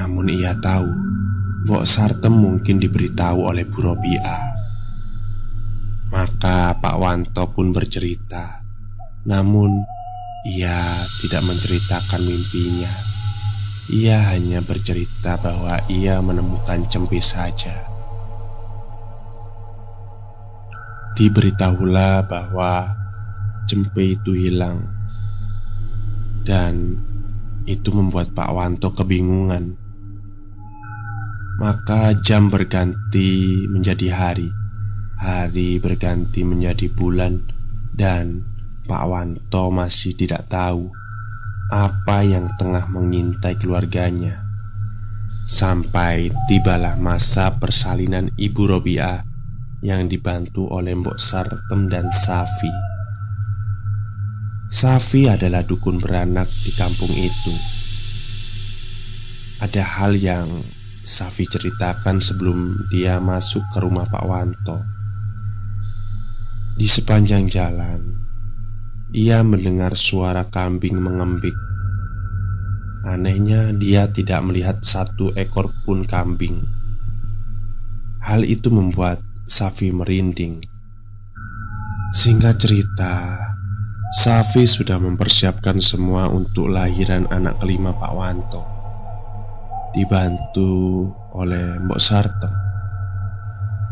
Namun 0.00 0.32
ia 0.32 0.56
tahu 0.56 0.88
Mbok 1.68 1.84
Sartem 1.84 2.32
mungkin 2.32 2.80
diberitahu 2.80 3.52
oleh 3.52 3.68
Bu 3.68 3.84
Robiah 3.84 4.48
maka 6.08 6.72
Pak 6.72 6.96
Wanto 6.96 7.52
pun 7.52 7.76
bercerita 7.76 8.64
Namun 9.28 9.76
ia 10.48 11.04
tidak 11.20 11.44
menceritakan 11.44 12.24
mimpinya 12.24 13.07
Ia 13.88 14.36
hanya 14.36 14.60
bercerita 14.60 15.40
bahwa 15.40 15.80
ia 15.88 16.20
menemukan 16.20 16.84
cempe 16.92 17.16
saja. 17.24 17.88
Diberitahulah 21.16 22.28
bahwa 22.28 22.94
cempe 23.66 24.14
itu 24.14 24.38
hilang 24.38 24.86
Dan 26.46 27.00
itu 27.64 27.88
membuat 27.90 28.36
Pak 28.36 28.50
Wanto 28.52 28.92
kebingungan. 28.92 29.76
Maka 31.58 32.12
jam 32.20 32.52
berganti 32.52 33.66
menjadi 33.72 34.14
hari 34.14 34.48
Hari 35.18 35.82
berganti 35.82 36.46
menjadi 36.46 36.86
bulan 36.94 37.34
dan 37.90 38.46
Pak 38.86 39.04
Wanto 39.10 39.74
masih 39.74 40.14
tidak 40.14 40.46
tahu 40.46 40.86
apa 41.68 42.24
yang 42.24 42.48
tengah 42.56 42.88
mengintai 42.88 43.60
keluarganya. 43.60 44.40
Sampai 45.48 46.28
tibalah 46.48 46.96
masa 47.00 47.56
persalinan 47.56 48.32
Ibu 48.36 48.62
Robiah 48.68 49.24
yang 49.84 50.08
dibantu 50.08 50.68
oleh 50.68 50.96
Mbok 50.96 51.16
Sartem 51.16 51.88
dan 51.88 52.08
Safi. 52.12 52.72
Safi 54.68 55.28
adalah 55.28 55.64
dukun 55.64 55.96
beranak 55.96 56.48
di 56.64 56.72
kampung 56.76 57.12
itu. 57.12 57.54
Ada 59.64 59.80
hal 59.80 60.20
yang 60.20 60.64
Safi 61.08 61.48
ceritakan 61.48 62.20
sebelum 62.20 62.88
dia 62.92 63.16
masuk 63.16 63.64
ke 63.72 63.80
rumah 63.80 64.04
Pak 64.04 64.24
Wanto. 64.28 64.84
Di 66.76 66.84
sepanjang 66.84 67.48
jalan, 67.48 68.27
ia 69.12 69.40
mendengar 69.40 69.96
suara 69.96 70.44
kambing 70.44 71.00
mengembik. 71.00 71.56
Anehnya, 73.08 73.72
dia 73.72 74.04
tidak 74.10 74.44
melihat 74.44 74.84
satu 74.84 75.32
ekor 75.32 75.72
pun 75.88 76.04
kambing. 76.04 76.60
Hal 78.20 78.44
itu 78.44 78.68
membuat 78.68 79.24
Safi 79.48 79.88
merinding. 79.88 80.60
Singkat 82.12 82.60
cerita, 82.60 83.36
Safi 84.12 84.68
sudah 84.68 85.00
mempersiapkan 85.00 85.80
semua 85.80 86.28
untuk 86.28 86.68
lahiran 86.68 87.24
anak 87.32 87.56
kelima 87.64 87.96
Pak 87.96 88.12
Wanto. 88.12 88.62
Dibantu 89.96 91.08
oleh 91.32 91.80
Mbok 91.80 92.00
Sartem. 92.00 92.52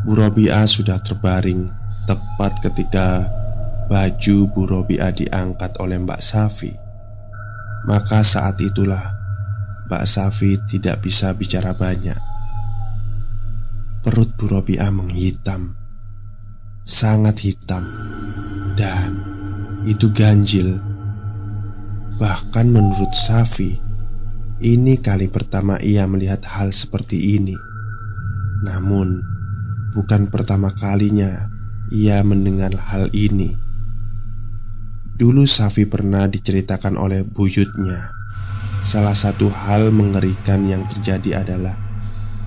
Bu 0.04 0.12
Robiah 0.12 0.68
sudah 0.68 1.00
terbaring 1.00 1.86
Tepat 2.06 2.62
ketika 2.62 3.26
baju 3.86 4.36
Bu 4.50 4.62
Robiah 4.66 5.14
diangkat 5.14 5.78
oleh 5.78 5.98
Mbak 6.02 6.20
Safi 6.22 6.72
Maka 7.86 8.26
saat 8.26 8.58
itulah 8.58 9.14
Mbak 9.86 10.04
Safi 10.04 10.58
tidak 10.66 11.06
bisa 11.06 11.30
bicara 11.34 11.70
banyak 11.74 12.18
Perut 14.02 14.34
Bu 14.34 14.50
Robiah 14.50 14.90
menghitam 14.90 15.86
sangat 16.86 17.42
hitam 17.42 17.82
dan 18.78 19.36
itu 19.82 20.06
ganjil. 20.14 20.78
Bahkan 22.16 22.66
menurut 22.70 23.10
Safi, 23.12 23.74
ini 24.62 24.94
kali 25.02 25.26
pertama 25.26 25.76
ia 25.82 26.06
melihat 26.06 26.46
hal 26.46 26.70
seperti 26.70 27.36
ini. 27.36 27.58
Namun, 28.62 29.20
bukan 29.92 30.30
pertama 30.30 30.72
kalinya 30.72 31.50
ia 31.90 32.22
mendengar 32.22 32.72
hal 32.88 33.10
ini. 33.12 33.65
Dulu 35.16 35.48
Safi 35.48 35.88
pernah 35.88 36.28
diceritakan 36.28 37.00
oleh 37.00 37.24
buyutnya. 37.24 38.12
Salah 38.84 39.16
satu 39.16 39.48
hal 39.48 39.88
mengerikan 39.88 40.68
yang 40.68 40.84
terjadi 40.84 41.40
adalah 41.40 41.72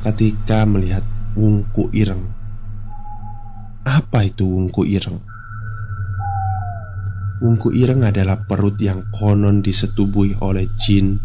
ketika 0.06 0.70
melihat 0.70 1.02
wungku 1.34 1.90
ireng. 1.98 2.30
Apa 3.90 4.30
itu 4.30 4.46
wungku 4.46 4.86
ireng? 4.86 5.18
Wungku 7.42 7.74
ireng 7.74 8.06
adalah 8.06 8.46
perut 8.46 8.78
yang 8.78 9.02
konon 9.18 9.66
disetubuhi 9.66 10.38
oleh 10.38 10.70
jin 10.78 11.18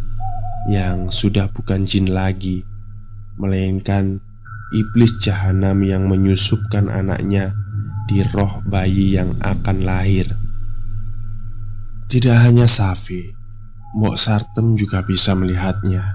yang 0.73 1.13
sudah 1.13 1.53
bukan 1.53 1.85
jin 1.85 2.09
lagi, 2.09 2.65
melainkan 3.37 4.25
iblis 4.73 5.21
jahanam 5.21 5.85
yang 5.85 6.09
menyusupkan 6.09 6.89
anaknya 6.89 7.53
di 8.09 8.25
roh 8.33 8.65
bayi 8.65 9.13
yang 9.13 9.37
akan 9.45 9.85
lahir. 9.85 10.44
Tidak 12.15 12.47
hanya 12.47 12.71
Safi, 12.71 13.35
Mbok 13.99 14.15
Sartem 14.15 14.79
juga 14.79 15.03
bisa 15.03 15.35
melihatnya. 15.35 16.15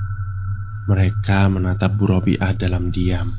Mereka 0.88 1.52
menatap 1.52 2.00
Bu 2.00 2.08
Robiah 2.08 2.56
dalam 2.56 2.88
diam. 2.88 3.36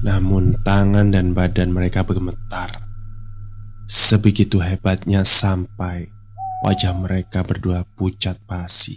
Namun 0.00 0.64
tangan 0.64 1.12
dan 1.12 1.36
badan 1.36 1.76
mereka 1.76 2.08
bergemetar. 2.08 2.72
Sebegitu 3.84 4.64
hebatnya 4.64 5.28
sampai 5.28 6.08
wajah 6.64 6.96
mereka 6.96 7.44
berdua 7.44 7.84
pucat 8.00 8.40
pasi. 8.48 8.96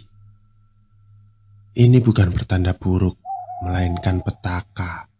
Ini 1.76 2.00
bukan 2.00 2.32
pertanda 2.32 2.72
buruk, 2.72 3.20
melainkan 3.68 4.24
petaka 4.24 5.12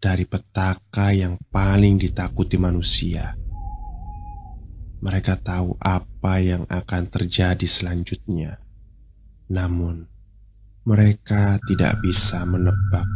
dari 0.00 0.24
petaka 0.24 1.12
yang 1.12 1.36
paling 1.52 2.00
ditakuti 2.00 2.56
manusia. 2.56 3.36
Mereka 5.04 5.36
tahu 5.44 5.76
apa 5.84 6.09
yang 6.20 6.68
akan 6.68 7.08
terjadi 7.08 7.64
selanjutnya, 7.64 8.60
namun 9.48 10.04
mereka 10.84 11.56
tidak 11.64 11.96
bisa 12.04 12.44
menebak 12.44 13.08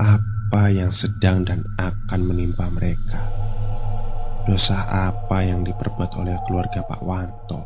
apa 0.00 0.72
yang 0.72 0.88
sedang 0.88 1.44
dan 1.44 1.60
akan 1.76 2.20
menimpa 2.24 2.72
mereka. 2.72 3.28
Dosa 4.48 4.74
apa 5.12 5.44
yang 5.44 5.62
diperbuat 5.62 6.18
oleh 6.18 6.34
keluarga 6.48 6.82
Pak 6.82 7.02
Wanto? 7.04 7.62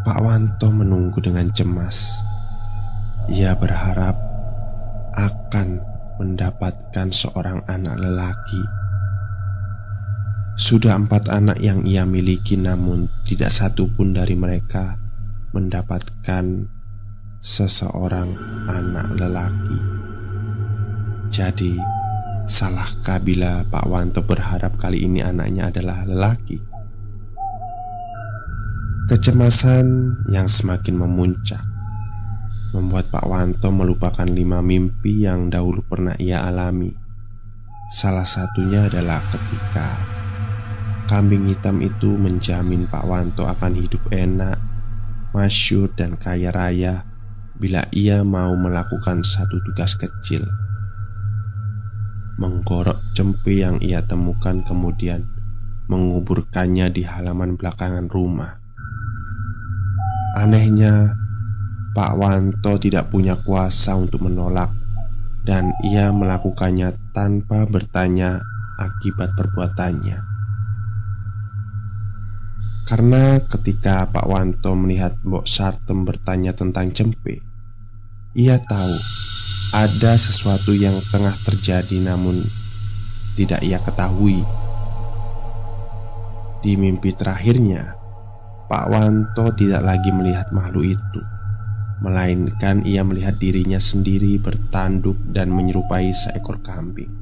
Pak 0.00 0.18
Wanto 0.22 0.68
menunggu 0.72 1.20
dengan 1.20 1.50
cemas. 1.52 2.24
Ia 3.28 3.52
berharap 3.58 4.16
akan 5.12 5.68
mendapatkan 6.16 7.08
seorang 7.12 7.60
anak 7.68 8.00
lelaki. 8.00 8.79
Sudah 10.60 10.92
empat 10.92 11.32
anak 11.32 11.56
yang 11.64 11.88
ia 11.88 12.04
miliki, 12.04 12.60
namun 12.60 13.08
tidak 13.24 13.48
satu 13.48 13.88
pun 13.96 14.12
dari 14.12 14.36
mereka 14.36 15.00
mendapatkan 15.56 16.68
seseorang 17.40 18.36
anak 18.68 19.08
lelaki. 19.16 19.80
Jadi, 21.32 21.80
salahkah 22.44 23.24
bila 23.24 23.64
Pak 23.72 23.88
Wanto 23.88 24.20
berharap 24.20 24.76
kali 24.76 25.08
ini 25.08 25.24
anaknya 25.24 25.72
adalah 25.72 26.04
lelaki? 26.04 26.60
Kecemasan 29.08 30.12
yang 30.28 30.44
semakin 30.44 30.92
memuncak 30.92 31.64
membuat 32.76 33.08
Pak 33.08 33.24
Wanto 33.24 33.72
melupakan 33.72 34.28
lima 34.28 34.60
mimpi 34.60 35.24
yang 35.24 35.48
dahulu 35.48 35.80
pernah 35.88 36.12
ia 36.20 36.44
alami. 36.44 36.92
Salah 37.88 38.28
satunya 38.28 38.86
adalah 38.86 39.24
ketika 39.32 40.19
kambing 41.10 41.50
hitam 41.50 41.82
itu 41.82 42.14
menjamin 42.14 42.86
Pak 42.86 43.02
Wanto 43.02 43.42
akan 43.42 43.74
hidup 43.74 43.98
enak, 44.14 44.62
masyur, 45.34 45.90
dan 45.98 46.14
kaya 46.14 46.54
raya 46.54 47.02
bila 47.58 47.82
ia 47.90 48.22
mau 48.22 48.54
melakukan 48.54 49.26
satu 49.26 49.58
tugas 49.66 49.98
kecil. 49.98 50.46
Menggorok 52.38 53.02
cempe 53.18 53.58
yang 53.58 53.82
ia 53.82 54.06
temukan 54.06 54.62
kemudian 54.62 55.26
menguburkannya 55.90 56.94
di 56.94 57.02
halaman 57.02 57.58
belakangan 57.58 58.06
rumah. 58.06 58.62
Anehnya, 60.38 61.10
Pak 61.90 62.14
Wanto 62.22 62.78
tidak 62.78 63.10
punya 63.10 63.34
kuasa 63.34 63.98
untuk 63.98 64.22
menolak, 64.30 64.70
dan 65.42 65.74
ia 65.82 66.14
melakukannya 66.14 66.94
tanpa 67.10 67.66
bertanya 67.66 68.38
akibat 68.78 69.34
perbuatannya. 69.34 70.29
Karena 72.90 73.38
ketika 73.38 74.02
Pak 74.10 74.26
Wanto 74.26 74.74
melihat 74.74 75.14
Mbok 75.22 75.46
Sartem 75.46 76.02
bertanya 76.02 76.50
tentang 76.50 76.90
cempe, 76.90 77.38
ia 78.34 78.58
tahu 78.58 78.98
ada 79.70 80.18
sesuatu 80.18 80.74
yang 80.74 80.98
tengah 81.14 81.38
terjadi, 81.46 82.02
namun 82.02 82.50
tidak 83.38 83.62
ia 83.62 83.78
ketahui. 83.78 84.42
Di 86.66 86.74
mimpi 86.74 87.14
terakhirnya, 87.14 87.94
Pak 88.66 88.86
Wanto 88.90 89.54
tidak 89.54 89.86
lagi 89.86 90.10
melihat 90.10 90.50
makhluk 90.50 90.90
itu, 90.90 91.22
melainkan 92.02 92.82
ia 92.82 93.06
melihat 93.06 93.38
dirinya 93.38 93.78
sendiri 93.78 94.34
bertanduk 94.42 95.14
dan 95.30 95.54
menyerupai 95.54 96.10
seekor 96.10 96.58
kambing. 96.58 97.14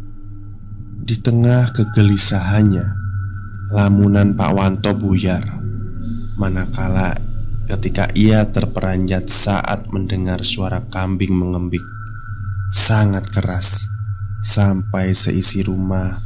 Di 1.05 1.13
tengah 1.21 1.69
kegelisahannya, 1.77 3.08
lamunan 3.69 4.33
Pak 4.33 4.53
Wanto 4.57 4.97
buyar, 4.97 5.45
manakala 6.41 7.13
ketika 7.69 8.09
ia 8.17 8.49
terperanjat 8.49 9.29
saat 9.29 9.93
mendengar 9.93 10.41
suara 10.41 10.89
kambing 10.89 11.37
mengembik 11.37 11.85
sangat 12.73 13.29
keras 13.29 13.85
sampai 14.41 15.13
seisi 15.13 15.61
rumah 15.61 16.17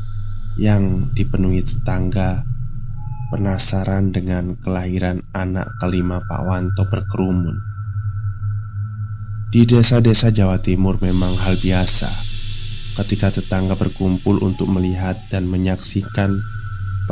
yang 0.55 1.11
dipenuhi 1.11 1.67
tetangga 1.67 2.47
penasaran 3.35 4.15
dengan 4.15 4.55
kelahiran 4.63 5.27
anak 5.35 5.67
kelima 5.83 6.23
Pak 6.23 6.43
Wanto 6.47 6.87
berkerumun. 6.87 7.59
Di 9.51 9.67
desa-desa 9.67 10.31
Jawa 10.31 10.63
Timur 10.63 11.03
memang 11.03 11.35
hal 11.43 11.59
biasa 11.59 12.09
ketika 13.03 13.35
tetangga 13.35 13.75
berkumpul 13.75 14.39
untuk 14.47 14.71
melihat 14.71 15.19
dan 15.27 15.51
menyaksikan 15.51 16.52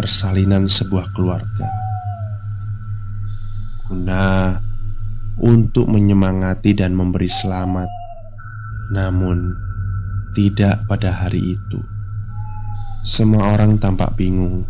persalinan 0.01 0.65
sebuah 0.65 1.13
keluarga. 1.13 1.69
Guna 3.85 4.57
untuk 5.37 5.93
menyemangati 5.93 6.73
dan 6.73 6.97
memberi 6.97 7.29
selamat, 7.29 7.93
namun 8.97 9.53
tidak 10.33 10.89
pada 10.89 11.13
hari 11.13 11.53
itu. 11.53 11.85
Semua 13.05 13.53
orang 13.53 13.77
tampak 13.77 14.17
bingung 14.17 14.65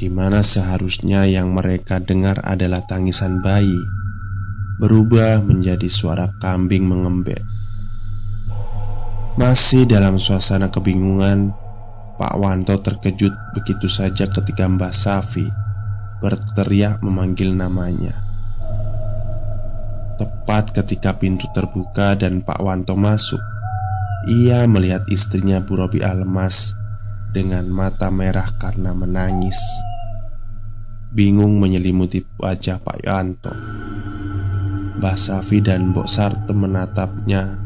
di 0.00 0.08
mana 0.08 0.40
seharusnya 0.40 1.28
yang 1.28 1.52
mereka 1.52 2.00
dengar 2.00 2.40
adalah 2.40 2.80
tangisan 2.88 3.44
bayi, 3.44 3.84
berubah 4.80 5.44
menjadi 5.44 5.92
suara 5.92 6.32
kambing 6.40 6.88
mengembek. 6.88 7.44
Masih 9.36 9.84
dalam 9.84 10.16
suasana 10.16 10.72
kebingungan, 10.72 11.52
Pak 12.22 12.38
Wanto 12.38 12.78
terkejut 12.78 13.34
begitu 13.50 13.90
saja 13.90 14.30
ketika 14.30 14.70
Mbah 14.70 14.94
Safi 14.94 15.42
berteriak 16.22 17.02
memanggil 17.02 17.50
namanya. 17.50 18.14
Tepat 20.22 20.70
ketika 20.70 21.18
pintu 21.18 21.50
terbuka 21.50 22.14
dan 22.14 22.38
Pak 22.46 22.62
Wanto 22.62 22.94
masuk, 22.94 23.42
ia 24.30 24.62
melihat 24.70 25.02
istrinya 25.10 25.58
Bu 25.58 25.82
Robi 25.82 25.98
lemas 25.98 26.78
dengan 27.34 27.66
mata 27.66 28.06
merah 28.14 28.46
karena 28.54 28.94
menangis. 28.94 29.58
Bingung 31.10 31.58
menyelimuti 31.58 32.22
wajah 32.38 32.78
Pak 32.78 33.02
Yanto 33.02 33.50
Mbah 35.02 35.18
Safi 35.18 35.58
dan 35.58 35.90
Mbok 35.90 36.06
Sarte 36.06 36.54
menatapnya 36.54 37.58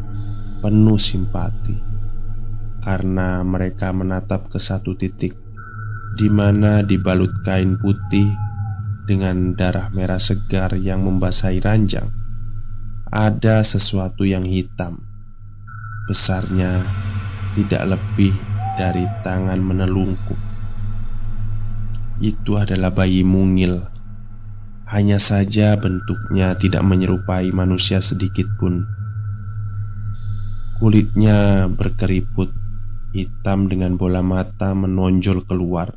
penuh 0.64 0.96
simpati 0.96 1.85
Karena 2.86 3.42
mereka 3.42 3.90
menatap 3.90 4.46
ke 4.46 4.62
satu 4.62 4.94
titik 4.94 5.34
di 6.14 6.30
mana 6.30 6.86
dibalut 6.86 7.42
kain 7.42 7.74
putih 7.82 8.30
dengan 9.10 9.58
darah 9.58 9.90
merah 9.90 10.22
segar 10.22 10.78
yang 10.78 11.02
membasahi 11.02 11.58
ranjang 11.60 12.06
Ada 13.10 13.66
sesuatu 13.66 14.22
yang 14.22 14.46
hitam 14.46 15.02
Besarnya 16.06 16.86
tidak 17.58 17.98
lebih 17.98 18.30
dari 18.76 19.08
tangan 19.24 19.58
menelungkup. 19.58 20.38
Itu 22.20 22.60
adalah 22.60 22.92
bayi 22.92 23.24
mungil. 23.24 23.80
Hanya 24.86 25.18
saja 25.18 25.74
bentuknya 25.74 26.54
tidak 26.54 26.86
menyerupai 26.86 27.50
manusia 27.50 27.98
sedikit 27.98 28.46
pun. 28.60 28.86
Kulitnya 30.78 31.66
berkeriput 31.72 32.52
hitam 33.16 33.72
dengan 33.72 33.96
bola 33.96 34.20
mata 34.20 34.76
menonjol 34.76 35.48
keluar, 35.48 35.96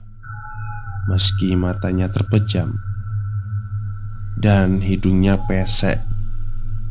meski 1.11 1.59
matanya 1.59 2.07
terpejam, 2.07 2.79
dan 4.39 4.79
hidungnya 4.79 5.35
pesek 5.43 5.99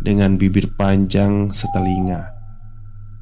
dengan 0.05 0.37
bibir 0.37 0.69
panjang 0.77 1.49
setelinga. 1.49 2.37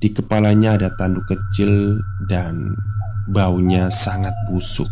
Di 0.02 0.10
kepalanya 0.10 0.74
ada 0.74 0.90
tanduk 0.98 1.30
kecil 1.30 2.02
dan 2.26 2.74
baunya 3.30 3.86
sangat 3.88 4.34
busuk. 4.50 4.90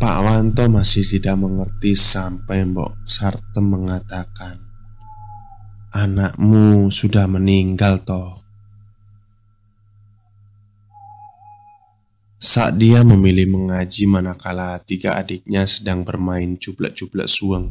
Pak 0.00 0.18
Wanto 0.24 0.64
masih 0.70 1.04
tidak 1.04 1.36
mengerti 1.36 1.92
sampai 1.92 2.64
Mbok 2.64 3.04
Sartem 3.04 3.68
mengatakan 3.68 4.56
Anakmu 5.92 6.88
sudah 6.88 7.28
meninggal 7.28 8.00
toh 8.00 8.32
Saat 12.40 12.80
dia 12.80 13.04
memilih 13.04 13.52
mengaji 13.52 14.08
manakala 14.08 14.80
tiga 14.80 15.20
adiknya 15.20 15.68
sedang 15.68 16.08
bermain 16.08 16.56
jublak-jublak 16.56 17.28
suang 17.28 17.68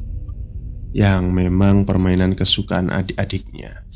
Yang 0.93 1.23
memang 1.33 1.89
permainan 1.89 2.37
kesukaan 2.37 2.93
adik-adiknya. 2.93 3.89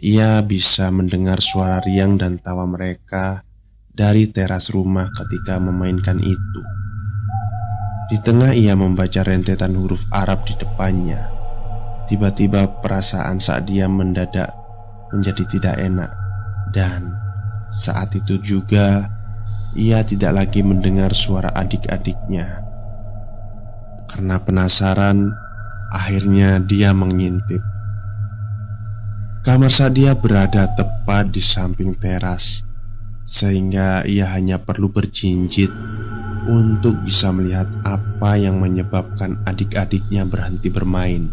Ia 0.00 0.40
bisa 0.44 0.88
mendengar 0.88 1.44
suara 1.44 1.84
riang 1.84 2.16
dan 2.16 2.40
tawa 2.40 2.64
mereka 2.64 3.44
dari 3.92 4.28
teras 4.28 4.72
rumah 4.72 5.12
ketika 5.12 5.60
memainkan 5.60 6.20
itu. 6.20 6.62
Di 8.12 8.16
tengah 8.24 8.56
ia 8.56 8.76
membaca 8.76 9.24
rentetan 9.24 9.76
huruf 9.76 10.04
Arab 10.12 10.44
di 10.48 10.56
depannya 10.56 11.36
Tiba-tiba 12.06 12.78
perasaan 12.78 13.42
saat 13.42 13.66
dia 13.66 13.90
mendadak 13.90 14.54
menjadi 15.10 15.42
tidak 15.50 15.74
enak. 15.82 16.12
Dan 16.70 17.18
saat 17.74 18.14
itu 18.14 18.38
juga 18.38 19.15
ia 19.76 20.00
tidak 20.02 20.32
lagi 20.32 20.64
mendengar 20.64 21.12
suara 21.12 21.52
adik-adiknya. 21.52 22.64
Karena 24.08 24.40
penasaran 24.40 25.46
Akhirnya 25.86 26.58
dia 26.58 26.90
mengintip. 26.90 27.62
Kamar 29.46 29.70
Sadia 29.70 30.18
berada 30.18 30.66
tepat 30.74 31.30
di 31.30 31.38
samping 31.38 31.94
teras 31.94 32.66
Sehingga 33.22 34.02
ia 34.02 34.34
hanya 34.34 34.58
perlu 34.58 34.90
berjinjit 34.90 35.70
untuk 36.46 37.02
bisa 37.06 37.30
melihat 37.30 37.66
apa 37.82 38.38
yang 38.38 38.62
menyebabkan 38.62 39.42
adik-adiknya 39.46 40.22
berhenti 40.26 40.70
bermain. 40.70 41.26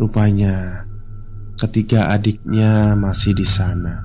Rupanya, 0.00 0.88
ketiga 1.60 2.16
adiknya 2.16 2.96
masih 2.96 3.36
di 3.36 3.44
sana, 3.44 4.00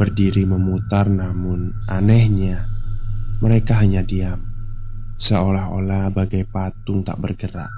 berdiri 0.00 0.48
memutar, 0.48 1.12
namun 1.12 1.76
anehnya 1.84 2.64
mereka 3.44 3.84
hanya 3.84 4.00
diam, 4.00 4.40
seolah-olah 5.20 6.08
bagai 6.08 6.48
patung 6.48 7.04
tak 7.04 7.20
bergerak. 7.20 7.68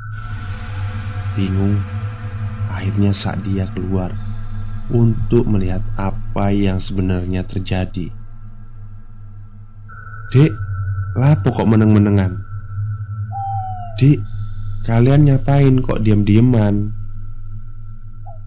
Bingung, 1.34 1.82
akhirnya 2.70 3.10
saat 3.10 3.42
dia 3.42 3.66
keluar 3.74 4.14
untuk 4.94 5.50
melihat 5.50 5.82
apa 5.98 6.54
yang 6.54 6.78
sebenarnya 6.78 7.42
terjadi. 7.42 8.06
Dek, 10.30 10.52
lapo 11.18 11.50
kok 11.50 11.66
meneng-menengan? 11.66 12.38
Dik, 13.98 14.22
kalian 14.86 15.26
nyapain 15.26 15.82
kok 15.82 16.06
diam-diaman? 16.06 16.94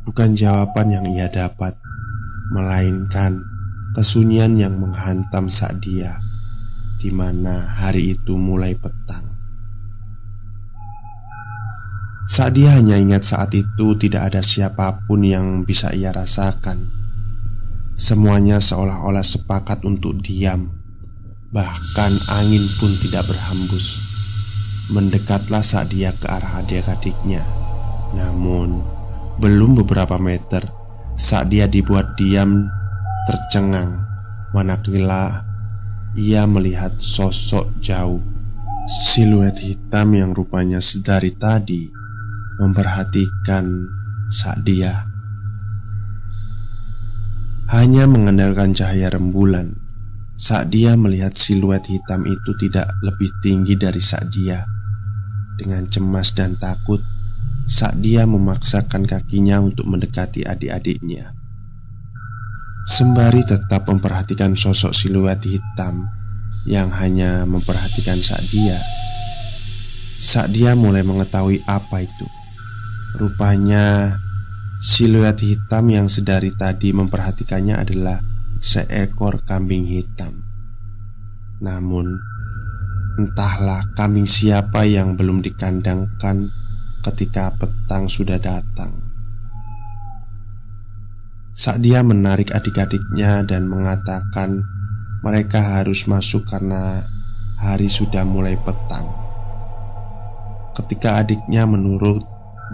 Bukan 0.07 0.32
jawaban 0.32 0.95
yang 0.95 1.05
ia 1.11 1.28
dapat 1.28 1.76
Melainkan 2.45 3.55
kesunyian 3.96 4.60
yang 4.60 4.76
menghantam 4.76 5.48
saat 5.48 5.80
dia 5.80 6.20
di 7.00 7.14
mana 7.16 7.72
hari 7.80 8.18
itu 8.20 8.36
mulai 8.36 8.76
petang. 8.76 9.24
Saat 12.26 12.58
dia 12.58 12.74
hanya 12.74 12.98
ingat 12.98 13.22
saat 13.22 13.54
itu 13.54 13.93
tidak 14.02 14.34
ada 14.34 14.41
siapa 14.41 15.06
pun 15.06 15.22
yang 15.22 15.62
bisa 15.64 15.93
ia 15.93 16.10
rasakan. 16.10 16.89
Semuanya 17.96 18.60
seolah-olah 18.60 19.24
sepakat 19.24 19.86
untuk 19.86 20.20
diam. 20.20 20.74
Bahkan 21.54 22.28
angin 22.28 22.66
pun 22.82 22.98
tidak 22.98 23.30
berhembus. 23.32 24.02
Mendekatlah 24.89 25.62
saat 25.62 25.93
dia 25.93 26.12
ke 26.12 26.26
arah 26.28 26.66
adik-adiknya. 26.66 27.46
Namun 28.18 28.82
Belum 29.36 29.76
beberapa 29.76 30.16
meter 30.16 30.64
Saat 31.20 31.52
dia 31.52 31.68
dibuat 31.68 32.16
diam 32.16 32.72
Tercengang. 33.26 34.05
Manakala 34.53 35.41
Ia 36.13 36.45
melihat 36.45 36.93
sosok 37.01 37.82
jauh. 37.82 38.21
Siluet 38.86 39.57
hitam 39.65 40.13
yang 40.13 40.30
rupanya 40.30 40.78
sedari 40.78 41.34
tadi 41.34 41.89
Memperhatikan 42.61 43.65
saat 44.30 44.61
dia 44.61 45.09
Hanya 47.73 48.05
mengandalkan 48.05 48.78
cahaya 48.78 49.09
rembulan. 49.09 49.73
Saat 50.38 50.69
dia 50.69 50.93
melihat 50.93 51.34
siluet 51.34 51.82
hitam 51.89 52.30
itu 52.30 52.51
tidak 52.61 52.93
lebih 53.01 53.34
tinggi 53.41 53.73
dari 53.73 53.99
saat 53.99 54.30
dia. 54.30 54.61
Dengan 55.57 55.89
cemas 55.89 56.38
dan 56.38 56.61
takut 56.61 57.01
Saat 57.65 58.05
dia 58.05 58.30
memaksakan 58.30 59.09
kakinya 59.09 59.65
untuk 59.65 59.89
mendekati 59.89 60.45
adik-adiknya 60.45 61.34
Sembari 62.86 63.41
tetap 63.43 63.89
memperhatikan 63.89 64.53
sosok 64.53 64.93
siluet 64.93 65.41
hitam 65.41 66.05
Yang 66.69 66.89
hanya 67.01 67.31
memperhatikan 67.49 68.21
saat 68.21 68.45
dia 68.53 68.77
Saat 70.21 70.53
dia 70.53 70.77
mulai 70.77 71.01
mengetahui 71.01 71.65
apa 71.65 72.05
itu 72.05 72.27
Rupanya 73.17 74.21
Siluet 74.86 75.41
hitam 75.41 75.89
yang 75.89 76.05
sedari 76.05 76.53
tadi 76.53 76.93
memperhatikannya 76.93 77.73
adalah 77.73 78.21
seekor 78.59 79.41
kambing 79.41 79.88
hitam. 79.88 80.45
Namun, 81.63 82.19
entahlah 83.17 83.88
kambing 83.95 84.27
siapa 84.27 84.83
yang 84.83 85.15
belum 85.15 85.41
dikandangkan 85.41 86.51
ketika 87.01 87.55
petang 87.55 88.05
sudah 88.11 88.41
datang. 88.41 89.05
Saat 91.66 91.82
dia 91.82 92.05
menarik 92.05 92.53
adik-adiknya 92.53 93.41
dan 93.41 93.66
mengatakan 93.66 94.61
mereka 95.26 95.82
harus 95.82 96.05
masuk 96.05 96.45
karena 96.45 97.09
hari 97.57 97.89
sudah 97.89 98.22
mulai 98.22 98.53
petang. 98.53 99.09
Ketika 100.78 101.26
adiknya 101.26 101.66
menurut 101.66 102.22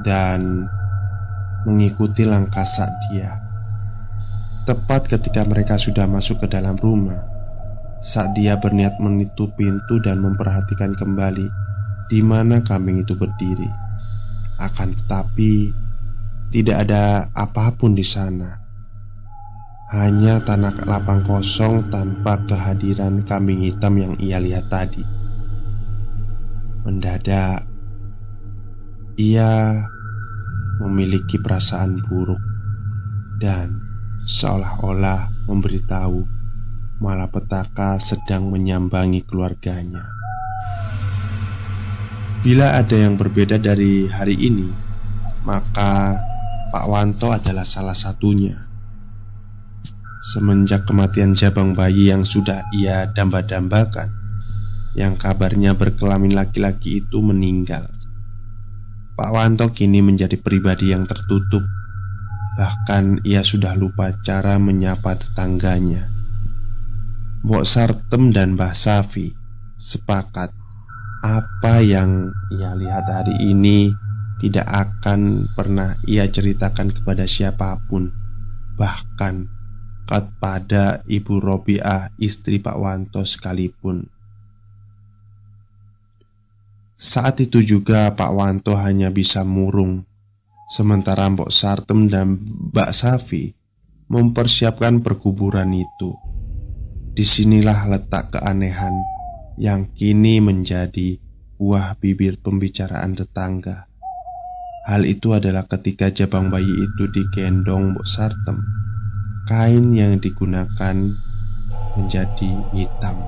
dan 0.03 0.67
mengikuti 1.63 2.27
langkah 2.27 2.67
saat 2.67 2.91
dia, 3.07 3.39
Tepat 4.67 5.07
ketika 5.07 5.47
mereka 5.47 5.79
sudah 5.79 6.05
masuk 6.05 6.43
ke 6.45 6.47
dalam 6.51 6.77
rumah 6.77 7.17
Saat 7.97 8.37
dia 8.37 8.59
berniat 8.61 9.01
menutup 9.01 9.57
pintu 9.57 9.97
dan 10.05 10.21
memperhatikan 10.21 10.93
kembali 10.93 11.47
di 12.13 12.19
mana 12.21 12.61
kambing 12.61 13.01
itu 13.01 13.17
berdiri 13.17 13.65
Akan 14.61 14.93
tetapi 14.93 15.73
Tidak 16.53 16.77
ada 16.77 17.25
apa 17.33 17.73
pun 17.73 17.97
di 17.97 18.05
sana 18.05 18.60
Hanya 19.91 20.39
tanah 20.39 20.87
lapang 20.87 21.19
kosong 21.21 21.91
tanpa 21.91 22.39
kehadiran 22.47 23.27
kambing 23.27 23.59
hitam 23.59 23.99
yang 23.99 24.15
ia 24.23 24.39
lihat 24.39 24.71
tadi 24.71 25.03
Mendadak 26.87 27.67
Ia 29.19 29.83
memiliki 30.79 31.35
perasaan 31.43 31.99
buruk 32.07 32.39
Dan 33.35 33.83
seolah-olah 34.23 35.27
memberitahu 35.51 36.41
malapetaka 37.01 37.97
sedang 37.97 38.53
menyambangi 38.53 39.25
keluarganya. 39.25 40.05
Bila 42.45 42.77
ada 42.77 42.93
yang 42.93 43.17
berbeda 43.17 43.57
dari 43.57 44.05
hari 44.05 44.37
ini, 44.37 44.69
maka 45.41 46.21
Pak 46.69 46.85
Wanto 46.85 47.33
adalah 47.33 47.65
salah 47.65 47.97
satunya. 47.97 48.70
Semenjak 50.21 50.85
kematian 50.85 51.33
jabang 51.33 51.73
bayi 51.73 52.13
yang 52.13 52.21
sudah 52.21 52.61
ia 52.77 53.09
damba-dambakan, 53.09 54.13
yang 54.93 55.17
kabarnya 55.17 55.73
berkelamin 55.73 56.37
laki-laki 56.37 57.01
itu 57.01 57.25
meninggal. 57.25 57.89
Pak 59.17 59.29
Wanto 59.33 59.73
kini 59.73 60.05
menjadi 60.05 60.37
pribadi 60.39 60.93
yang 60.93 61.05
tertutup 61.09 61.61
Bahkan 62.51 63.23
ia 63.23 63.47
sudah 63.47 63.79
lupa 63.79 64.11
cara 64.21 64.59
menyapa 64.59 65.15
tetangganya 65.15 66.11
Mbok 67.41 67.65
Sartem 67.65 68.29
dan 68.29 68.53
Mbah 68.53 68.77
Safi 68.77 69.33
sepakat 69.81 70.53
apa 71.25 71.81
yang 71.81 72.29
ia 72.53 72.77
lihat 72.77 73.05
hari 73.09 73.33
ini 73.41 73.89
tidak 74.37 74.69
akan 74.69 75.49
pernah 75.57 75.97
ia 76.05 76.25
ceritakan 76.29 76.93
kepada 76.93 77.29
siapa 77.29 77.77
pun, 77.85 78.09
bahkan 78.77 79.49
kepada 80.11 81.07
Ibu 81.07 81.39
Robiah, 81.39 82.11
istri 82.19 82.59
Pak 82.59 82.75
Wanto 82.75 83.23
sekalipun. 83.23 84.11
Saat 86.99 87.39
itu 87.39 87.63
juga 87.63 88.11
Pak 88.11 88.31
Wanto 88.35 88.75
hanya 88.75 89.07
bisa 89.07 89.47
murung. 89.47 90.03
Sementara 90.67 91.31
Mbok 91.31 91.47
Sartem 91.47 92.11
dan 92.11 92.43
Mbak 92.71 92.91
Safi 92.91 93.55
mempersiapkan 94.11 94.99
perkuburan 94.99 95.71
itu. 95.71 96.11
Di 97.11 97.23
sinilah 97.23 97.87
letak 97.87 98.35
keanehan 98.35 98.93
yang 99.59 99.87
kini 99.95 100.43
menjadi 100.43 101.19
buah 101.55 101.99
bibir 101.99 102.39
pembicaraan 102.39 103.15
tetangga. 103.15 103.87
Hal 104.87 105.07
itu 105.07 105.31
adalah 105.35 105.67
ketika 105.67 106.11
jabang 106.11 106.51
bayi 106.51 106.71
itu 106.71 107.03
digendong 107.11 107.95
Mbok 107.95 108.07
Sartem 108.07 108.59
Kain 109.51 109.91
yang 109.91 110.15
digunakan 110.15 110.95
menjadi 111.99 112.51
hitam 112.71 113.19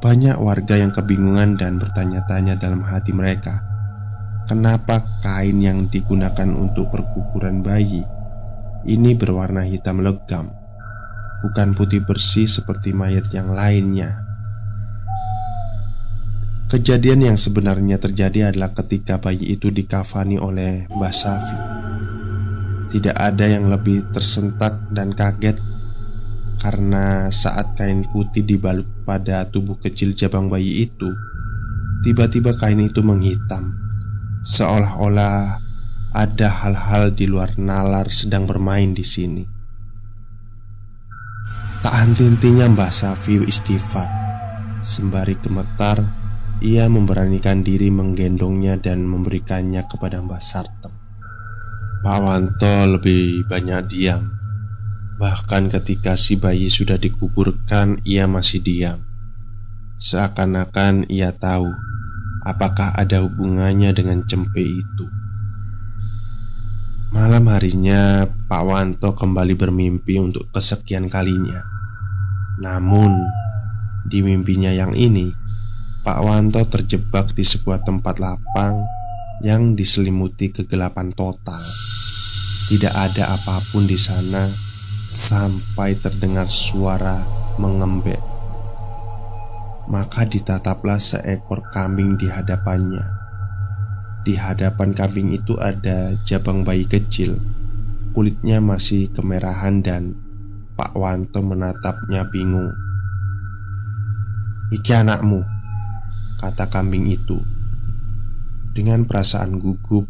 banyak 0.00 0.38
warga 0.40 0.80
yang 0.80 0.94
kebingungan 0.94 1.60
dan 1.60 1.76
bertanya-tanya 1.76 2.56
dalam 2.56 2.80
hati 2.88 3.10
mereka, 3.12 3.60
kenapa 4.48 5.04
kain 5.20 5.60
yang 5.60 5.92
digunakan 5.92 6.46
untuk 6.56 6.88
perkuburan 6.88 7.60
bayi 7.60 8.00
ini 8.86 9.18
berwarna 9.18 9.66
hitam 9.66 9.98
legam, 9.98 10.54
bukan 11.42 11.74
putih 11.74 12.06
bersih 12.06 12.46
seperti 12.46 12.94
mayat 12.94 13.28
yang 13.34 13.50
lainnya. 13.50 14.24
Kejadian 16.72 17.34
yang 17.34 17.38
sebenarnya 17.38 17.98
terjadi 17.98 18.54
adalah 18.54 18.70
ketika 18.72 19.18
bayi 19.18 19.58
itu 19.58 19.68
dikafani 19.74 20.38
oleh 20.38 20.86
Mbah 20.94 21.14
Safi. 21.14 21.58
Tidak 22.86 23.16
ada 23.18 23.44
yang 23.50 23.66
lebih 23.66 24.08
tersentak 24.14 24.90
dan 24.94 25.10
kaget 25.10 25.58
karena 26.56 27.28
saat 27.28 27.76
kain 27.76 28.08
putih 28.10 28.42
dibalut 28.42 28.88
pada 29.04 29.44
tubuh 29.46 29.76
kecil 29.78 30.16
jabang 30.16 30.48
bayi 30.48 30.88
itu, 30.88 31.06
tiba-tiba 32.02 32.56
kain 32.56 32.80
itu 32.80 33.04
menghitam, 33.04 33.76
seolah-olah 34.42 35.60
ada 36.16 36.48
hal-hal 36.64 37.12
di 37.12 37.28
luar 37.28 37.54
nalar 37.60 38.08
sedang 38.08 38.48
bermain 38.48 38.96
di 38.96 39.04
sini. 39.04 39.44
Tak 41.84 41.94
henti-hentinya 42.02 42.66
Mbah 42.72 42.90
Safi 42.90 43.38
istighfar. 43.46 44.08
Sembari 44.82 45.38
gemetar 45.38 45.98
Ia 46.62 46.88
memberanikan 46.88 47.60
diri 47.60 47.90
menggendongnya 47.90 48.80
dan 48.80 49.04
memberikannya 49.04 49.84
kepada 49.86 50.18
Mbah 50.24 50.40
Sartem 50.40 50.85
Pak 52.06 52.22
Wanto 52.22 52.86
lebih 52.86 53.50
banyak 53.50 53.82
diam 53.90 54.30
Bahkan 55.18 55.74
ketika 55.74 56.14
si 56.14 56.38
bayi 56.38 56.70
sudah 56.70 56.94
dikuburkan, 56.94 57.98
ia 58.06 58.30
masih 58.30 58.62
diam. 58.62 59.02
Seakan-akan 59.98 61.10
ia 61.10 61.34
tahu 61.34 61.66
apakah 62.46 62.94
ada 62.94 63.26
hubungannya 63.26 63.90
dengan 63.90 64.22
cempe 64.22 64.62
itu. 64.62 65.06
Malam 67.10 67.50
harinya, 67.50 68.22
Pak 68.46 68.62
Wanto 68.62 69.10
kembali 69.10 69.58
bermimpi 69.58 70.22
untuk 70.22 70.46
kesekian 70.54 71.10
kalinya. 71.10 71.58
Namun, 72.62 73.18
di 74.06 74.22
mimpinya 74.22 74.70
yang 74.70 74.94
ini, 74.94 75.34
Pak 76.06 76.22
Wanto 76.22 76.62
terjebak 76.70 77.34
di 77.34 77.42
sebuah 77.42 77.82
tempat 77.82 78.22
lapang 78.22 78.94
yang 79.44 79.76
diselimuti 79.76 80.48
kegelapan 80.48 81.12
total. 81.12 81.60
Tidak 82.66 82.90
ada 82.90 83.36
apa 83.36 83.60
pun 83.68 83.84
di 83.84 83.94
sana 84.00 84.48
sampai 85.06 85.94
terdengar 86.00 86.48
suara 86.48 87.22
mengembek. 87.60 88.18
Maka 89.86 90.26
ditataplah 90.26 90.98
seekor 90.98 91.62
kambing 91.70 92.18
di 92.18 92.26
hadapannya. 92.26 93.06
Di 94.26 94.34
hadapan 94.34 94.90
kambing 94.90 95.30
itu 95.30 95.54
ada 95.62 96.18
jabang 96.26 96.66
bayi 96.66 96.82
kecil, 96.82 97.38
kulitnya 98.10 98.58
masih 98.58 99.06
kemerahan 99.14 99.78
dan 99.86 100.18
Pak 100.74 100.98
Wanto 100.98 101.38
menatapnya 101.46 102.26
bingung. 102.26 102.74
"Iki 104.74 105.06
anakmu," 105.06 105.46
kata 106.42 106.66
kambing 106.66 107.06
itu. 107.06 107.55
Dengan 108.76 109.08
perasaan 109.08 109.56
gugup, 109.56 110.04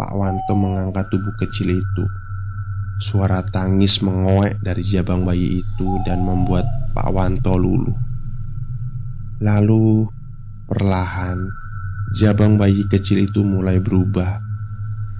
Pak 0.00 0.16
Wanto 0.16 0.56
mengangkat 0.56 1.12
tubuh 1.12 1.36
kecil 1.36 1.76
itu. 1.76 2.04
Suara 2.96 3.44
tangis 3.44 4.00
mengoek 4.00 4.64
dari 4.64 4.80
jabang 4.80 5.28
bayi 5.28 5.60
itu 5.60 5.88
dan 6.08 6.24
membuat 6.24 6.64
Pak 6.96 7.12
Wanto 7.12 7.52
luluh. 7.60 7.92
Lalu, 9.44 10.08
perlahan, 10.72 11.36
jabang 12.16 12.56
bayi 12.56 12.80
kecil 12.88 13.28
itu 13.28 13.44
mulai 13.44 13.76
berubah. 13.76 14.40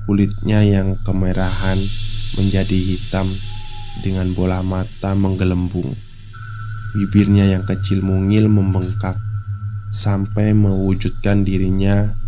Kulitnya 0.08 0.64
yang 0.64 0.96
kemerahan 1.04 1.76
menjadi 2.40 2.78
hitam 2.88 3.36
dengan 4.00 4.32
bola 4.32 4.64
mata 4.64 5.12
menggelembung. 5.12 5.92
Bibirnya 6.96 7.52
yang 7.52 7.68
kecil 7.68 8.00
mungil 8.00 8.48
membengkak 8.48 9.20
sampai 9.92 10.56
mewujudkan 10.56 11.44
dirinya 11.44 12.21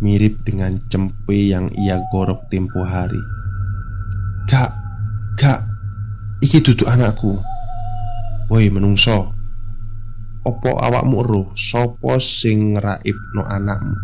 mirip 0.00 0.40
dengan 0.48 0.80
cempe 0.88 1.36
yang 1.36 1.68
ia 1.76 2.00
gorok 2.08 2.48
tempo 2.48 2.80
hari. 2.82 3.20
Kak, 4.48 4.72
kak, 5.36 5.60
iki 6.40 6.64
duduk 6.64 6.88
anakku. 6.88 7.38
Woi 8.50 8.66
menungso, 8.72 9.30
opo 10.42 10.70
awakmu 10.80 11.22
roh 11.22 11.48
sopo 11.54 12.18
sing 12.18 12.74
raib 12.80 13.14
no 13.36 13.44
anakmu? 13.46 13.94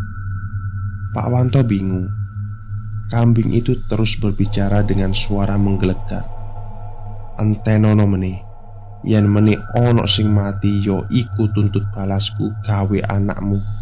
Pak 1.17 1.27
Wanto 1.33 1.65
bingung. 1.65 2.13
Kambing 3.09 3.55
itu 3.57 3.73
terus 3.89 4.19
berbicara 4.21 4.85
dengan 4.85 5.17
suara 5.17 5.57
menggelegar. 5.57 6.27
Antenono 7.41 8.05
meni, 8.05 8.35
yen 9.07 9.31
meni 9.31 9.55
ono 9.79 10.05
sing 10.11 10.29
mati 10.29 10.83
yo 10.83 11.07
iku 11.09 11.49
tuntut 11.55 11.87
balasku 11.95 12.53
gawe 12.67 12.99
anakmu. 13.09 13.76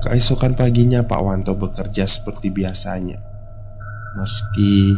Keesokan 0.00 0.56
paginya 0.56 1.04
Pak 1.04 1.20
Wanto 1.20 1.52
bekerja 1.60 2.08
seperti 2.08 2.48
biasanya 2.48 3.20
Meski 4.16 4.96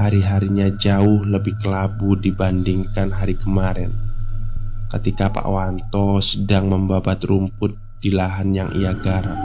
hari-harinya 0.00 0.72
jauh 0.74 1.28
lebih 1.28 1.60
kelabu 1.60 2.16
dibandingkan 2.16 3.12
hari 3.12 3.36
kemarin 3.36 4.10
ketika 4.90 5.30
Pak 5.30 5.46
Wanto 5.46 6.18
sedang 6.18 6.66
membabat 6.66 7.22
rumput 7.22 7.78
di 8.02 8.10
lahan 8.10 8.50
yang 8.50 8.70
ia 8.74 8.90
garap. 8.98 9.38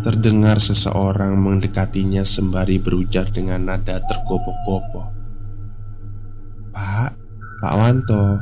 Terdengar 0.00 0.62
seseorang 0.62 1.36
mendekatinya 1.36 2.22
sembari 2.24 2.78
berujar 2.78 3.28
dengan 3.34 3.66
nada 3.66 3.98
tergopoh-gopoh. 4.00 5.06
Pak, 6.70 7.10
Pak 7.60 7.74
Wanto, 7.76 8.40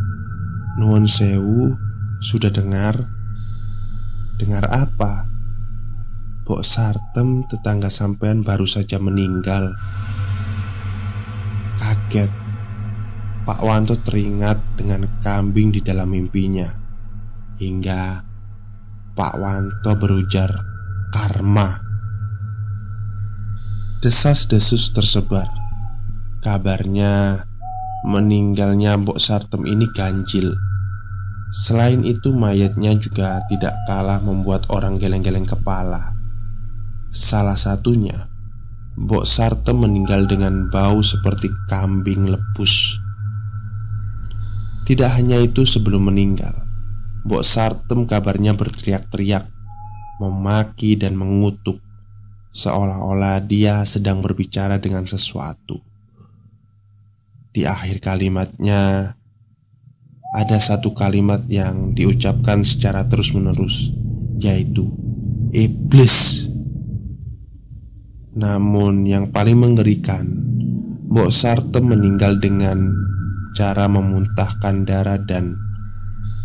Nuwun 0.78 1.08
Sewu, 1.08 1.74
sudah 2.20 2.52
dengar? 2.52 3.17
Dengar 4.38 4.70
apa? 4.70 5.26
Bok 6.46 6.62
Sartem 6.62 7.42
tetangga 7.50 7.90
sampean 7.90 8.46
baru 8.46 8.70
saja 8.70 9.02
meninggal. 9.02 9.74
Kaget. 11.74 12.30
Pak 13.42 13.60
Wanto 13.66 13.98
teringat 13.98 14.78
dengan 14.78 15.18
kambing 15.18 15.74
di 15.74 15.82
dalam 15.82 16.14
mimpinya. 16.14 16.70
Hingga 17.58 18.02
Pak 19.18 19.34
Wanto 19.42 19.92
berujar 19.98 20.54
Karma. 21.10 21.74
Desas-desus 23.98 24.94
tersebar. 24.94 25.50
Kabarnya 26.38 27.42
Meninggalnya 28.06 28.94
Mbok 28.94 29.18
Sartem 29.18 29.66
ini 29.66 29.90
ganjil 29.90 30.54
Selain 31.48 32.04
itu 32.04 32.28
mayatnya 32.36 32.92
juga 32.92 33.40
tidak 33.48 33.72
kalah 33.88 34.20
membuat 34.20 34.68
orang 34.68 35.00
geleng-geleng 35.00 35.48
kepala 35.48 36.12
Salah 37.08 37.56
satunya 37.56 38.28
Mbok 38.98 39.24
Sarte 39.24 39.72
meninggal 39.72 40.28
dengan 40.28 40.68
bau 40.68 41.00
seperti 41.00 41.48
kambing 41.70 42.28
lepus. 42.28 42.98
Tidak 44.84 45.08
hanya 45.16 45.40
itu 45.40 45.64
sebelum 45.64 46.12
meninggal 46.12 46.52
Mbok 47.24 47.44
Sartem 47.44 48.04
kabarnya 48.04 48.52
berteriak-teriak 48.52 49.48
Memaki 50.20 51.00
dan 51.00 51.16
mengutuk 51.16 51.80
Seolah-olah 52.52 53.40
dia 53.44 53.86
sedang 53.88 54.20
berbicara 54.20 54.76
dengan 54.76 55.08
sesuatu 55.08 55.88
di 57.58 57.66
akhir 57.66 57.98
kalimatnya 57.98 59.17
ada 60.28 60.60
satu 60.60 60.92
kalimat 60.92 61.40
yang 61.48 61.96
diucapkan 61.96 62.60
secara 62.60 63.08
terus-menerus, 63.08 63.96
yaitu 64.36 64.92
"iblis". 65.56 66.48
Namun, 68.36 69.08
yang 69.08 69.32
paling 69.32 69.56
mengerikan, 69.56 70.28
Mbok 71.08 71.32
Sartem 71.32 71.88
meninggal 71.88 72.36
dengan 72.36 72.92
cara 73.56 73.88
memuntahkan 73.88 74.84
darah 74.84 75.16
dan 75.16 75.56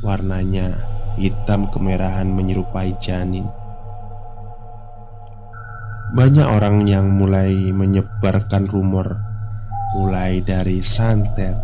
warnanya 0.02 0.74
hitam 1.20 1.68
kemerahan 1.70 2.32
menyerupai 2.32 2.96
janin. 3.04 3.46
Banyak 6.16 6.48
orang 6.48 6.88
yang 6.88 7.12
mulai 7.14 7.52
menyebarkan 7.76 8.72
rumor, 8.72 9.20
mulai 9.98 10.40
dari 10.40 10.80
santet 10.80 11.60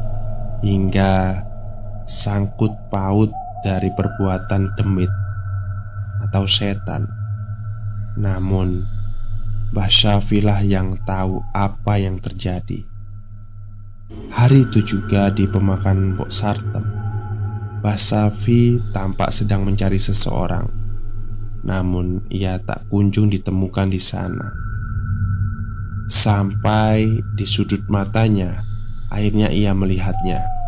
hingga 0.62 1.48
sangkut 2.10 2.74
paut 2.90 3.30
dari 3.62 3.94
perbuatan 3.94 4.74
demit 4.74 5.14
atau 6.26 6.50
setan. 6.50 7.06
Namun, 8.18 8.82
Mbah 9.70 9.92
Syafilah 9.94 10.66
yang 10.66 10.98
tahu 11.06 11.46
apa 11.54 12.02
yang 12.02 12.18
terjadi. 12.18 12.90
Hari 14.10 14.66
itu 14.66 14.82
juga 14.82 15.30
di 15.30 15.46
pemakaman 15.46 16.18
Mbok 16.18 16.34
Sartem 16.34 16.82
Mbah 17.82 17.98
Safi 17.98 18.82
tampak 18.90 19.30
sedang 19.30 19.62
mencari 19.62 20.02
seseorang 20.02 20.66
Namun 21.62 22.26
ia 22.34 22.58
tak 22.58 22.90
kunjung 22.90 23.30
ditemukan 23.30 23.94
di 23.94 24.02
sana 24.02 24.50
Sampai 26.10 27.06
di 27.38 27.46
sudut 27.46 27.86
matanya 27.86 28.66
Akhirnya 29.14 29.54
ia 29.54 29.78
melihatnya 29.78 30.59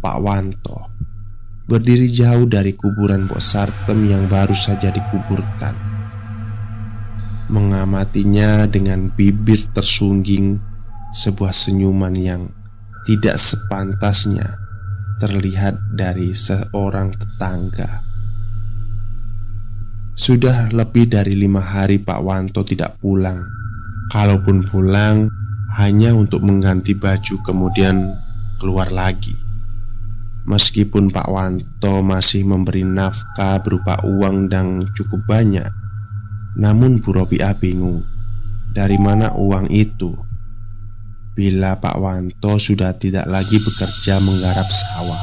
Pak 0.00 0.16
Wanto 0.24 0.90
Berdiri 1.70 2.10
jauh 2.10 2.50
dari 2.50 2.74
kuburan 2.74 3.30
Mbok 3.30 3.38
Sartem 3.38 4.08
yang 4.08 4.26
baru 4.26 4.56
saja 4.56 4.90
dikuburkan 4.90 5.76
Mengamatinya 7.52 8.66
dengan 8.66 9.12
bibir 9.12 9.60
tersungging 9.70 10.58
sebuah 11.14 11.50
senyuman 11.54 12.14
yang 12.14 12.50
tidak 13.06 13.36
sepantasnya 13.36 14.60
terlihat 15.20 15.76
dari 15.92 16.32
seorang 16.32 17.12
tetangga. 17.12 18.06
Sudah 20.16 20.72
lebih 20.72 21.12
dari 21.12 21.36
lima 21.36 21.60
hari 21.60 22.00
Pak 22.00 22.20
Wanto 22.24 22.64
tidak 22.64 22.96
pulang. 23.00 23.44
Kalaupun 24.10 24.64
pulang, 24.64 25.28
hanya 25.76 26.16
untuk 26.16 26.42
mengganti 26.42 26.96
baju 26.96 27.36
kemudian 27.44 28.16
keluar 28.58 28.90
lagi. 28.90 29.49
Meskipun 30.50 31.14
Pak 31.14 31.30
Wanto 31.30 32.02
masih 32.02 32.42
memberi 32.42 32.82
nafkah 32.82 33.62
berupa 33.62 34.02
uang 34.02 34.50
dan 34.50 34.82
cukup 34.98 35.22
banyak, 35.30 35.70
namun 36.58 36.98
Bu 36.98 37.14
Robiah 37.14 37.54
bingung 37.54 38.02
dari 38.74 38.98
mana 38.98 39.30
uang 39.38 39.70
itu 39.70 40.10
bila 41.38 41.78
Pak 41.78 41.96
Wanto 42.02 42.58
sudah 42.58 42.98
tidak 42.98 43.30
lagi 43.30 43.62
bekerja 43.62 44.18
menggarap 44.18 44.66
sawah. 44.74 45.22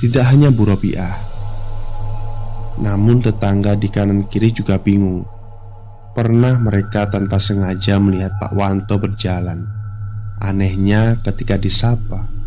Tidak 0.00 0.24
hanya 0.32 0.48
Bu 0.48 0.72
Robiah, 0.72 1.12
namun 2.80 3.20
tetangga 3.20 3.76
di 3.76 3.92
kanan 3.92 4.32
kiri 4.32 4.48
juga 4.48 4.80
bingung. 4.80 5.28
Pernah 6.16 6.56
mereka 6.56 7.04
tanpa 7.12 7.36
sengaja 7.36 8.00
melihat 8.00 8.32
Pak 8.40 8.56
Wanto 8.56 8.96
berjalan. 8.96 9.68
Anehnya, 10.40 11.20
ketika 11.20 11.60
disapa, 11.60 12.41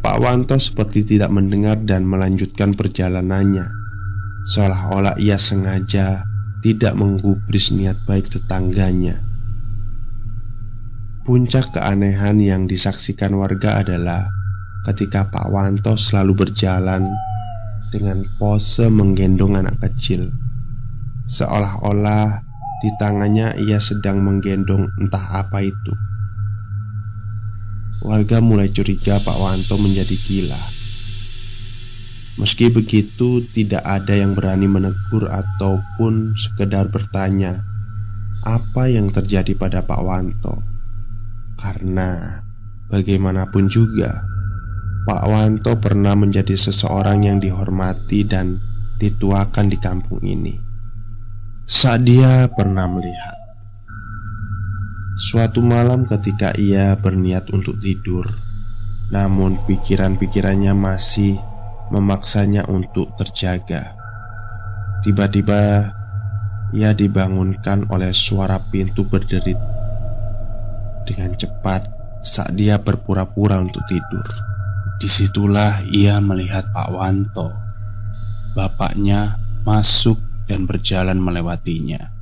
Pak 0.00 0.16
Wanto 0.16 0.56
seperti 0.56 1.04
tidak 1.04 1.28
mendengar 1.28 1.76
dan 1.76 2.08
melanjutkan 2.08 2.72
perjalanannya, 2.72 3.68
seolah-olah 4.48 5.20
ia 5.20 5.36
sengaja 5.36 6.24
tidak 6.64 6.96
menggubris 6.96 7.68
niat 7.68 8.00
baik 8.08 8.32
tetangganya. 8.32 9.20
Puncak 11.20 11.76
keanehan 11.76 12.40
yang 12.40 12.64
disaksikan 12.64 13.36
warga 13.36 13.84
adalah 13.84 14.24
ketika 14.88 15.28
Pak 15.28 15.52
Wanto 15.52 15.92
selalu 16.00 16.48
berjalan 16.48 17.04
dengan 17.92 18.24
pose 18.40 18.88
menggendong 18.88 19.60
anak 19.60 19.84
kecil, 19.84 20.32
seolah-olah 21.28 22.40
di 22.80 22.88
tangannya 22.96 23.60
ia 23.68 23.76
sedang 23.76 24.24
menggendong 24.24 24.88
entah 24.96 25.44
apa 25.44 25.60
itu. 25.60 25.92
Warga 28.00 28.40
mulai 28.40 28.72
curiga 28.72 29.20
Pak 29.20 29.36
Wanto 29.36 29.76
menjadi 29.76 30.16
gila. 30.16 30.62
Meski 32.40 32.72
begitu, 32.72 33.44
tidak 33.52 33.84
ada 33.84 34.16
yang 34.16 34.32
berani 34.32 34.64
menegur 34.64 35.28
ataupun 35.28 36.32
sekedar 36.32 36.88
bertanya 36.88 37.60
apa 38.40 38.88
yang 38.88 39.12
terjadi 39.12 39.52
pada 39.52 39.84
Pak 39.84 40.00
Wanto. 40.00 40.64
Karena 41.60 42.40
bagaimanapun 42.88 43.68
juga 43.68 44.24
Pak 45.04 45.24
Wanto 45.28 45.76
pernah 45.80 46.12
menjadi 46.12 46.56
seseorang 46.56 47.24
yang 47.24 47.36
dihormati 47.40 48.24
dan 48.24 48.60
dituakan 49.00 49.72
di 49.72 49.80
kampung 49.80 50.20
ini 50.20 50.52
Saat 51.64 52.04
dia 52.04 52.44
pernah 52.52 52.84
melihat 52.84 53.39
Suatu 55.20 55.60
malam 55.60 56.08
ketika 56.08 56.56
ia 56.56 56.96
berniat 56.96 57.52
untuk 57.52 57.76
tidur 57.76 58.24
Namun 59.12 59.60
pikiran-pikirannya 59.68 60.72
masih 60.72 61.36
memaksanya 61.92 62.64
untuk 62.72 63.12
terjaga 63.20 63.92
Tiba-tiba 65.04 65.92
ia 66.72 66.96
dibangunkan 66.96 67.84
oleh 67.92 68.16
suara 68.16 68.56
pintu 68.72 69.04
berderit 69.04 69.60
dengan 71.04 71.34
cepat 71.34 71.90
saat 72.22 72.54
dia 72.54 72.78
berpura-pura 72.78 73.58
untuk 73.58 73.82
tidur. 73.90 74.22
Di 75.00 75.08
situlah 75.08 75.82
ia 75.90 76.20
melihat 76.22 76.70
Pak 76.70 76.88
Wanto. 76.92 77.48
Bapaknya 78.54 79.40
masuk 79.66 80.20
dan 80.46 80.68
berjalan 80.68 81.18
melewatinya. 81.18 82.19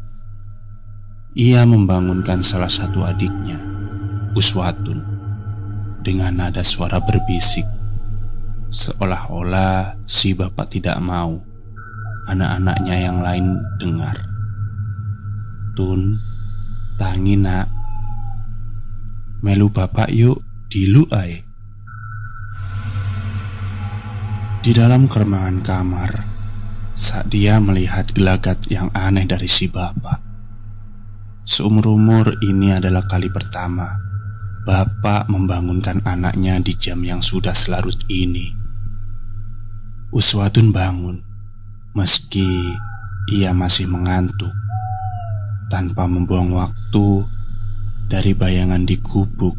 Ia 1.37 1.68
membangunkan 1.68 2.41
salah 2.41 2.72
satu 2.72 3.05
adiknya, 3.05 3.61
Uswatun, 4.33 5.05
dengan 6.01 6.41
nada 6.41 6.64
suara 6.64 7.05
berbisik, 7.05 7.68
seolah-olah 8.72 10.01
si 10.09 10.33
bapak 10.33 10.72
tidak 10.72 10.97
mau 11.05 11.37
anak-anaknya 12.33 12.97
yang 12.97 13.18
lain 13.20 13.61
dengar. 13.76 14.16
Tun, 15.76 16.16
tangi 16.97 17.37
nak, 17.37 17.79
Melu 19.39 19.70
bapak 19.70 20.11
yuk 20.11 20.43
dilu 20.66 21.07
ay 21.14 21.47
Di 24.59 24.74
dalam 24.74 25.07
keremangan 25.07 25.62
kamar 25.62 26.11
Saat 26.91 27.31
dia 27.31 27.62
melihat 27.62 28.11
gelagat 28.11 28.66
yang 28.66 28.91
aneh 28.99 29.31
dari 29.31 29.47
si 29.47 29.70
bapak 29.70 30.28
Seumur-umur 31.49 32.36
ini 32.44 32.76
adalah 32.76 33.09
kali 33.09 33.32
pertama 33.32 33.88
Bapak 34.68 35.32
membangunkan 35.32 36.05
anaknya 36.05 36.61
di 36.61 36.76
jam 36.76 37.01
yang 37.01 37.24
sudah 37.24 37.57
selarut 37.57 37.96
ini 38.12 38.53
Uswatun 40.12 40.76
bangun 40.76 41.24
Meski 41.96 42.44
ia 43.32 43.57
masih 43.57 43.88
mengantuk 43.88 44.53
Tanpa 45.72 46.05
membuang 46.05 46.53
waktu 46.53 47.24
dari 48.12 48.36
bayangan 48.36 48.84
di 48.84 49.01
gubuk 49.01 49.57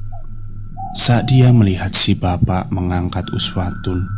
saat 0.97 1.29
dia 1.29 1.53
melihat 1.53 1.93
si 1.93 2.17
bapak 2.17 2.73
mengangkat 2.73 3.29
uswatun 3.29 4.09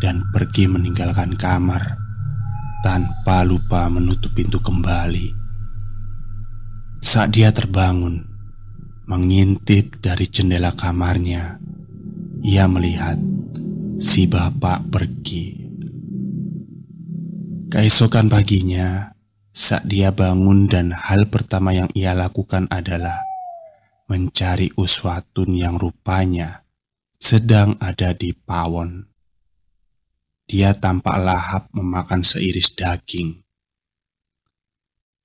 dan 0.00 0.24
pergi 0.32 0.64
meninggalkan 0.64 1.36
kamar 1.36 2.00
tanpa 2.80 3.44
lupa 3.44 3.84
menutup 3.92 4.32
pintu 4.32 4.56
kembali. 4.64 5.35
Saat 7.06 7.38
dia 7.38 7.54
terbangun, 7.54 8.26
mengintip 9.06 10.02
dari 10.02 10.26
jendela 10.26 10.74
kamarnya, 10.74 11.62
ia 12.42 12.66
melihat 12.66 13.14
si 14.02 14.26
bapak 14.26 14.90
pergi. 14.90 15.70
Keesokan 17.70 18.26
paginya, 18.26 19.14
saat 19.54 19.86
dia 19.86 20.10
bangun 20.10 20.66
dan 20.66 20.90
hal 20.90 21.30
pertama 21.30 21.70
yang 21.70 21.86
ia 21.94 22.10
lakukan 22.10 22.66
adalah 22.74 23.22
mencari 24.10 24.74
uswatun 24.74 25.54
yang 25.54 25.78
rupanya 25.78 26.66
sedang 27.22 27.78
ada 27.78 28.18
di 28.18 28.34
pawon. 28.34 29.06
Dia 30.50 30.74
tampak 30.74 31.22
lahap 31.22 31.70
memakan 31.70 32.26
seiris 32.26 32.74
daging. 32.74 33.45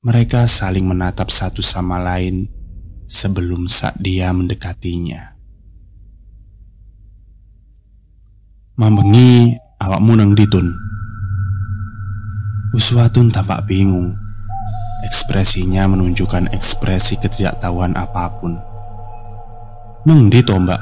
Mereka 0.01 0.49
saling 0.49 0.89
menatap 0.89 1.29
satu 1.29 1.61
sama 1.61 2.01
lain 2.01 2.49
sebelum 3.05 3.69
saat 3.69 4.01
dia 4.01 4.33
mendekatinya. 4.33 5.37
Mambengi 8.81 9.61
awakmu 9.77 10.17
nang 10.17 10.33
ditun. 10.33 10.73
Uswatun 12.73 13.29
tampak 13.29 13.69
bingung. 13.69 14.17
Ekspresinya 15.05 15.85
menunjukkan 15.93 16.49
ekspresi 16.49 17.21
ketidaktahuan 17.21 17.93
apa 17.93 18.25
pun. 18.41 18.57
Neng 20.09 20.33
di 20.33 20.41
mbak 20.41 20.81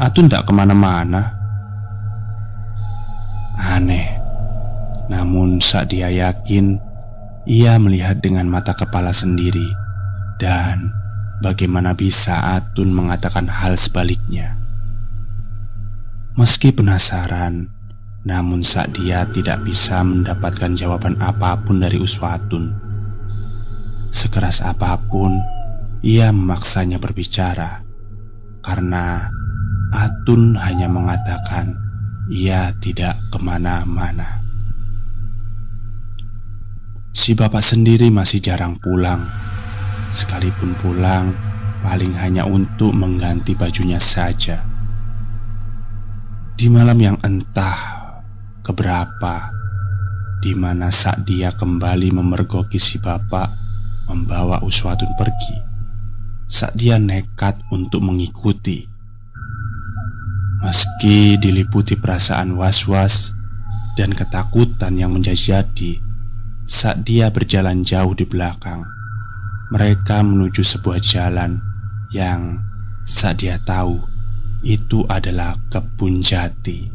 Atun 0.00 0.24
tak 0.24 0.48
ke 0.48 0.56
mana-mana 0.56 1.36
Aneh 3.60 4.08
Namun 5.12 5.60
saat 5.60 5.92
dia 5.92 6.08
yakin 6.08 6.80
Ia 7.48 7.80
melihat 7.80 8.20
dengan 8.20 8.48
mata 8.48 8.76
kepala 8.76 9.14
sendiri 9.14 9.64
Dan 10.36 10.92
bagaimana 11.40 11.96
bisa 11.96 12.56
Atun 12.56 12.92
mengatakan 12.92 13.48
hal 13.48 13.76
sebaliknya 13.80 14.60
Meski 16.36 16.72
penasaran 16.72 17.68
Namun 18.28 18.60
saat 18.60 18.92
dia 18.92 19.24
tidak 19.32 19.64
bisa 19.64 20.04
mendapatkan 20.04 20.76
jawaban 20.76 21.16
apa 21.20 21.56
pun 21.64 21.80
dari 21.80 21.96
Uswatun 21.96 22.76
Sekeras 24.12 24.60
apa 24.64 25.00
pun 25.08 25.36
Ia 26.04 26.32
memaksanya 26.32 27.00
berbicara 27.00 27.80
Karena 28.60 29.32
Atun 29.90 30.54
hanya 30.60 30.86
mengatakan 30.86 31.90
ia 32.30 32.70
tidak 32.78 33.18
ke 33.34 33.42
mana-mana. 33.42 34.49
Si 37.10 37.34
bapak 37.34 37.62
sendiri 37.62 38.08
masih 38.08 38.38
jarang 38.38 38.78
pulang. 38.78 39.26
Sekalipun 40.10 40.74
pulang, 40.78 41.34
paling 41.82 42.14
hanya 42.18 42.46
untuk 42.46 42.94
mengganti 42.94 43.54
bajunya 43.54 43.98
saja. 43.98 44.62
Di 46.54 46.66
malam 46.70 46.98
yang 46.98 47.18
entah 47.22 47.78
keberapa, 48.62 49.50
di 50.42 50.54
mana 50.54 50.90
saat 50.90 51.22
dia 51.26 51.54
kembali 51.54 52.14
memergoki 52.14 52.78
si 52.78 52.98
bapak 52.98 53.48
membawa 54.10 54.60
Uswatun 54.66 55.14
pergi, 55.14 55.56
saat 56.50 56.74
dia 56.74 56.98
nekat 56.98 57.56
untuk 57.70 58.02
mengikuti 58.02 58.90
Meski 60.60 61.40
diliputi 61.40 61.96
perasaan 61.96 62.52
was-was 62.52 63.32
dan 63.96 64.12
ketakutan 64.12 64.92
yang 64.92 65.16
menjadi 65.16 65.56
saat 66.70 67.02
dia 67.02 67.34
berjalan 67.34 67.82
jauh 67.82 68.14
di 68.14 68.22
belakang, 68.22 68.86
mereka 69.74 70.22
menuju 70.22 70.62
sebuah 70.62 71.02
jalan 71.02 71.58
yang 72.14 72.62
saat 73.02 73.42
dia 73.42 73.58
tahu 73.58 73.98
itu 74.62 75.02
adalah 75.10 75.58
kebun 75.66 76.22
jati. 76.22 76.86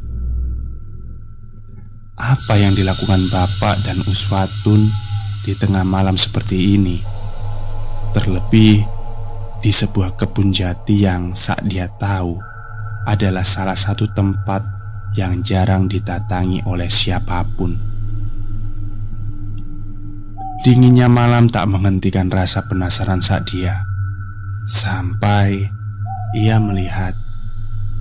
Apa 2.16 2.56
yang 2.56 2.72
dilakukan 2.72 3.28
bapak 3.28 3.84
dan 3.84 4.00
Uswatun 4.08 4.96
di 5.44 5.52
tengah 5.60 5.84
malam 5.84 6.16
seperti 6.16 6.80
ini? 6.80 7.04
Terlebih 8.16 8.80
di 9.60 9.72
sebuah 9.76 10.16
kebun 10.16 10.56
jati 10.56 11.04
yang 11.04 11.36
saat 11.36 11.68
dia 11.68 11.92
tahu 12.00 12.40
adalah 13.04 13.44
salah 13.44 13.76
satu 13.76 14.08
tempat 14.08 14.64
yang 15.20 15.44
jarang 15.44 15.92
ditatangi 15.92 16.64
oleh 16.64 16.88
siapa 16.88 17.44
pun. 17.60 17.95
Dinginnya 20.66 21.06
malam 21.06 21.46
tak 21.46 21.70
menghentikan 21.70 22.26
rasa 22.34 22.66
penasaran 22.66 23.22
saat 23.22 23.46
dia 23.54 23.86
Sampai 24.66 25.62
ia 26.34 26.58
melihat 26.58 27.14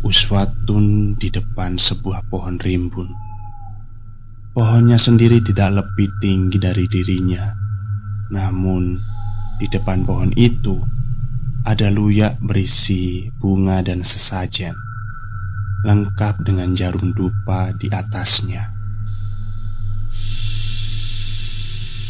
Uswatun 0.01 1.12
di 1.21 1.29
depan 1.29 1.77
sebuah 1.77 2.25
pohon 2.33 2.57
rimbun 2.57 3.12
Pohonnya 4.57 4.97
sendiri 4.97 5.45
tidak 5.45 5.77
lebih 5.77 6.09
tinggi 6.25 6.57
dari 6.57 6.89
dirinya 6.89 7.53
Namun 8.33 8.97
di 9.61 9.69
depan 9.69 10.09
pohon 10.09 10.33
itu 10.33 10.81
Ada 11.69 11.93
luyak 11.93 12.41
berisi 12.41 13.29
bunga 13.37 13.85
dan 13.85 14.01
sesajen 14.01 14.73
lengkap 15.85 16.41
dengan 16.49 16.73
jarum 16.73 17.12
dupa 17.12 17.69
di 17.77 17.93
atasnya. 17.93 18.74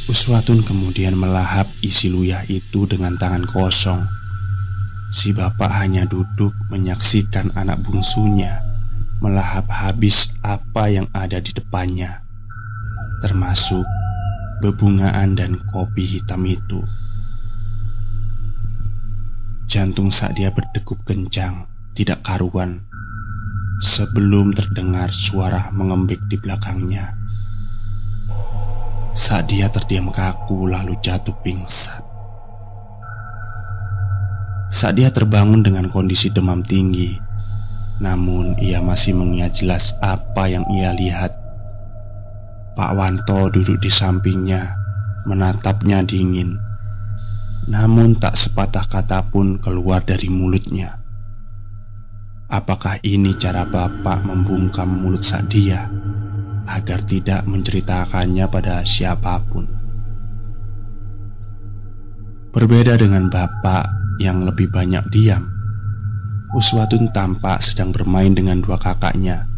Uswatun 0.05 0.61
kemudian 0.61 1.17
melahap 1.17 1.69
isi 1.81 2.13
luyah 2.13 2.45
itu 2.47 2.85
dengan 2.85 3.17
tangan 3.17 3.49
kosong. 3.49 4.05
Si 5.09 5.33
bapak 5.33 5.71
hanya 5.81 6.05
duduk 6.05 6.53
menyaksikan 6.69 7.55
anak 7.57 7.81
bungsunya 7.81 8.75
melahap 9.25 9.73
habis 9.73 10.37
apa 10.45 10.93
yang 10.93 11.09
ada 11.17 11.41
di 11.41 11.49
depannya, 11.57 12.21
termasuk 13.25 13.89
bebungaan 14.61 15.33
dan 15.33 15.57
kopi 15.73 16.05
hitam 16.05 16.45
itu. 16.45 16.85
Jantung 19.65 20.13
saat 20.13 20.37
dia 20.37 20.53
berdegup 20.53 21.01
kencang, 21.09 21.65
tidak 21.97 22.21
karuan 22.21 22.85
sebelum 23.81 24.53
terdengar 24.53 25.09
suara 25.09 25.73
mengembik 25.73 26.21
di 26.29 26.37
belakangnya. 26.37 27.24
Saat 29.15 29.47
dia 29.47 29.71
terdiam 29.71 30.11
kaku 30.11 30.67
lalu 30.67 30.99
jatuh 30.99 31.39
pingsan. 31.39 32.03
Saat 34.75 34.99
dia 34.99 35.07
terbangun 35.15 35.63
dengan 35.63 35.87
kondisi 35.87 36.35
demam 36.35 36.67
tinggi, 36.67 37.15
namun 38.03 38.59
ia 38.59 38.83
masih 38.83 39.15
mengingat 39.15 39.63
jelas 39.63 39.95
apa 40.03 40.51
yang 40.51 40.67
ia 40.67 40.91
lihat. 40.91 41.31
Pak 42.75 42.91
Wanto 42.99 43.55
duduk 43.55 43.79
di 43.79 43.87
sampingnya, 43.87 44.75
menatapnya 45.31 46.03
dingin. 46.03 46.59
Namun 47.71 48.19
tak 48.19 48.35
sepatah 48.35 48.91
kata 48.91 49.31
pun 49.31 49.63
keluar 49.63 50.03
dari 50.03 50.27
mulutnya. 50.27 50.91
Apakah 52.51 52.99
ini 53.07 53.31
cara 53.39 53.63
bapak 53.63 54.27
membungkam 54.27 54.91
mulut 54.91 55.23
Sadia 55.23 55.87
agar 56.65 57.01
tidak 57.05 57.45
menceritakannya 57.45 58.49
pada 58.49 58.85
siapa 58.85 59.41
pun? 59.49 59.69
Berbeda 62.55 62.95
dengan 62.97 63.29
bapak 63.29 63.85
yang 64.23 64.47
lebih 64.47 64.71
banyak 64.71 65.05
diam, 65.11 65.43
Uswatun 66.55 67.11
tampak 67.11 67.59
sedang 67.61 67.91
bermain 67.91 68.31
dengan 68.31 68.63
dua 68.63 68.79
kakaknya, 68.79 69.51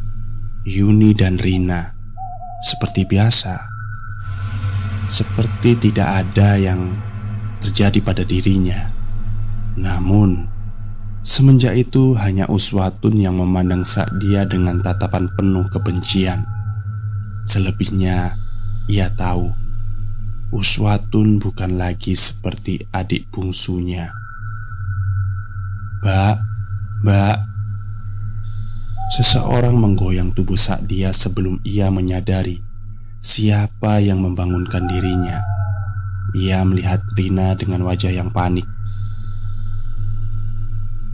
Yuni 0.64 1.12
dan 1.12 1.36
Rina, 1.36 1.92
seperti 2.64 3.04
biasa. 3.04 3.60
Seperti 5.06 5.76
tidak 5.76 6.24
ada 6.24 6.56
yang 6.56 6.96
terjadi 7.60 8.00
pada 8.00 8.24
dirinya. 8.24 8.90
Namun, 9.76 10.56
Semenjak 11.26 11.74
itu 11.74 12.14
hanya 12.22 12.46
Uswatun 12.46 13.18
yang 13.18 13.42
memandang 13.42 13.82
dia 14.22 14.46
dengan 14.46 14.78
tatapan 14.78 15.26
penuh 15.34 15.66
kebencian 15.74 16.55
Selebihnya 17.46 18.34
ia 18.90 19.06
tahu 19.14 19.66
Uswatun 20.50 21.42
bukan 21.42 21.74
lagi 21.74 22.14
seperti 22.14 22.78
adik 22.94 23.26
bungsunya. 23.34 24.14
Mbak, 26.02 26.36
mbak. 27.02 27.36
Seseorang 29.10 29.74
menggoyang 29.74 30.30
tubuh 30.30 30.58
dia 30.86 31.10
sebelum 31.10 31.58
ia 31.66 31.90
menyadari 31.90 32.62
Siapa 33.18 33.98
yang 33.98 34.22
membangunkan 34.22 34.86
dirinya. 34.86 35.42
Ia 36.38 36.62
melihat 36.62 37.02
Rina 37.18 37.58
dengan 37.58 37.82
wajah 37.82 38.14
yang 38.14 38.30
panik. 38.30 38.66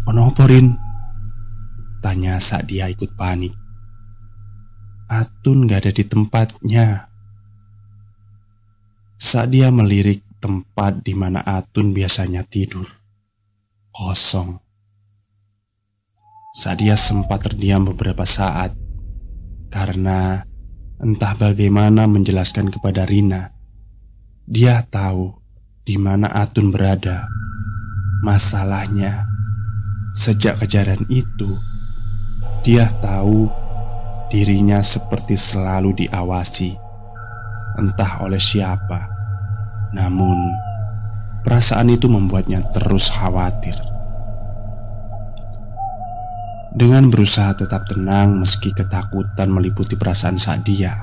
Kenapa 0.05 0.45
Rin? 0.45 0.77
Tanya 2.05 2.37
saat 2.37 2.69
dia 2.69 2.93
ikut 2.93 3.17
panik 3.17 3.62
Atun 5.13 5.69
gak 5.69 5.85
ada 5.85 5.93
di 5.93 6.09
tempatnya. 6.09 7.13
Saat 9.21 9.53
dia 9.53 9.69
melirik 9.69 10.25
tempat 10.41 11.05
di 11.05 11.13
mana 11.13 11.45
Atun 11.45 11.93
biasanya 11.93 12.49
tidur 12.49 12.89
Kosong. 13.93 14.57
Saat 16.57 16.81
dia 16.81 16.97
sempat 16.97 17.45
terdiam 17.45 17.85
beberapa 17.85 18.25
saat 18.25 18.73
Karena 19.69 20.41
entah 20.97 21.37
bagaimana 21.37 22.09
menjelaskan 22.09 22.73
kepada 22.73 23.05
Rina 23.05 23.53
Dia 24.49 24.81
tahu 24.81 25.37
di 25.85 26.01
mana 26.01 26.33
Atun 26.33 26.73
berada. 26.73 27.29
Masalahnya 28.25 29.29
Sejak 30.13 30.61
kejadian 30.61 31.09
itu, 31.09 31.57
dia 32.61 32.85
tahu 33.01 33.62
dirinya 34.33 34.81
seperti 34.81 35.37
selalu 35.37 36.09
diawasi, 36.09 36.73
entah 37.77 38.25
oleh 38.25 38.41
siapa. 38.41 39.13
Namun, 39.93 40.57
perasaan 41.45 41.93
itu 41.93 42.09
membuatnya 42.09 42.65
terus 42.73 43.13
khawatir. 43.13 43.77
Dengan 46.73 47.13
berusaha 47.13 47.53
tetap 47.53 47.85
tenang 47.85 48.41
meski 48.41 48.73
ketakutan 48.73 49.53
meliputi 49.53 50.01
perasaan 50.01 50.41
Sadia, 50.41 50.97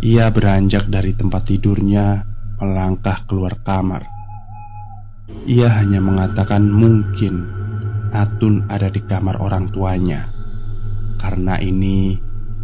ia 0.00 0.32
beranjak 0.32 0.88
dari 0.88 1.12
tempat 1.12 1.44
tidurnya 1.44 2.24
melangkah 2.56 3.20
keluar 3.28 3.60
kamar. 3.60 4.00
Ia 5.44 5.68
hanya 5.84 6.00
mengatakan 6.00 6.72
mungkin 6.72 7.52
Atun 8.14 8.64
ada 8.70 8.88
di 8.88 9.02
kamar 9.02 9.42
orang 9.42 9.68
tuanya 9.74 10.33
Karena 11.34 11.58
ini 11.58 12.14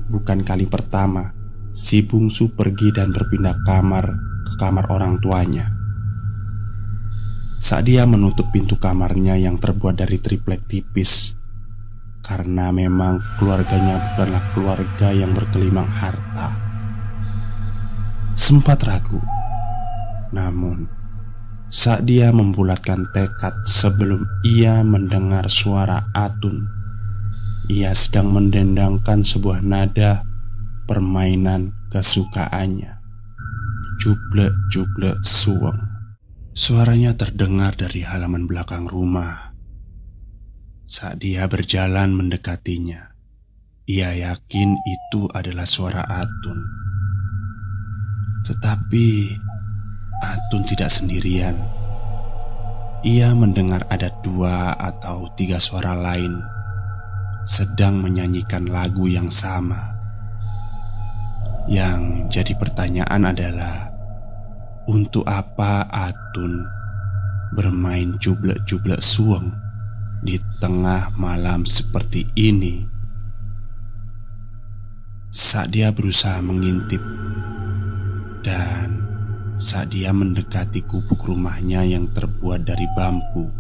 bukan 0.07 0.47
kali 0.47 0.71
pertama 0.71 1.27
si 1.75 2.07
bungsu 2.07 2.55
pergi 2.55 2.95
dan 2.95 3.11
berpindah 3.11 3.67
kamar 3.67 4.07
ke 4.47 4.55
kamar 4.63 4.87
orang 4.95 5.19
tuanya. 5.19 5.67
Saat 7.59 7.91
dia 7.91 8.07
menutup 8.07 8.47
pintu 8.55 8.79
kamarnya 8.79 9.35
yang 9.43 9.59
terbuat 9.59 9.99
dari 9.99 10.23
triplek 10.23 10.71
tipis 10.71 11.35
Karena 12.23 12.71
memang 12.71 13.19
keluarganya 13.43 13.99
bukanlah 13.99 14.45
keluarga 14.55 15.09
yang 15.19 15.35
berkelimang 15.35 15.91
harta. 15.91 16.55
Sempat 18.39 18.87
ragu 18.87 19.19
Namun 20.31 20.87
Saat 21.67 22.07
dia 22.07 22.31
membulatkan 22.31 23.11
tekad 23.11 23.67
sebelum 23.67 24.23
ia 24.47 24.87
mendengar 24.87 25.51
suara 25.51 26.07
Atun 26.15 26.80
Ia 27.71 27.95
sedang 27.95 28.35
mendendangkan 28.35 29.23
sebuah 29.23 29.63
nada 29.63 30.27
permainan 30.91 31.71
kesukaannya. 31.95 32.99
Jublek-jublek 34.03 35.23
suweng. 35.23 35.79
Suaranya 36.51 37.15
terdengar 37.15 37.79
dari 37.79 38.03
halaman 38.03 38.51
belakang 38.51 38.91
rumah. 38.91 39.55
Saat 40.91 41.23
dia 41.23 41.47
berjalan 41.47 42.11
mendekatinya 42.11 43.15
Ia 43.87 44.19
yakin 44.19 44.75
itu 44.83 45.31
adalah 45.31 45.63
suara 45.63 46.03
Atun. 46.03 46.59
Tetapi 48.51 49.09
Atun 50.27 50.67
tidak 50.67 50.91
sendirian. 50.91 51.55
Ia 53.07 53.31
mendengar 53.39 53.87
ada 53.95 54.11
dua 54.27 54.75
atau 54.75 55.31
tiga 55.39 55.63
suara 55.63 55.95
lain 55.95 56.59
sedang 57.51 57.99
menyanyikan 57.99 58.71
lagu 58.71 59.11
yang 59.11 59.27
sama. 59.27 59.99
Yang 61.67 62.31
jadi 62.31 62.55
pertanyaan 62.55 63.27
adalah, 63.27 63.91
untuk 64.87 65.27
apa 65.27 65.91
Atun 65.91 66.63
bermain 67.59 68.15
jublek-jublek 68.23 69.03
suang 69.03 69.51
di 70.23 70.39
tengah 70.63 71.11
malam 71.19 71.67
seperti 71.67 72.31
ini? 72.39 72.87
Saat 75.35 75.75
dia 75.75 75.91
berusaha 75.91 76.39
mengintip 76.39 77.03
dan 78.47 79.11
saat 79.59 79.91
dia 79.91 80.15
mendekati 80.15 80.87
gubuk 80.87 81.27
rumahnya 81.27 81.83
yang 81.83 82.07
terbuat 82.15 82.63
dari 82.63 82.87
bambu 82.95 83.60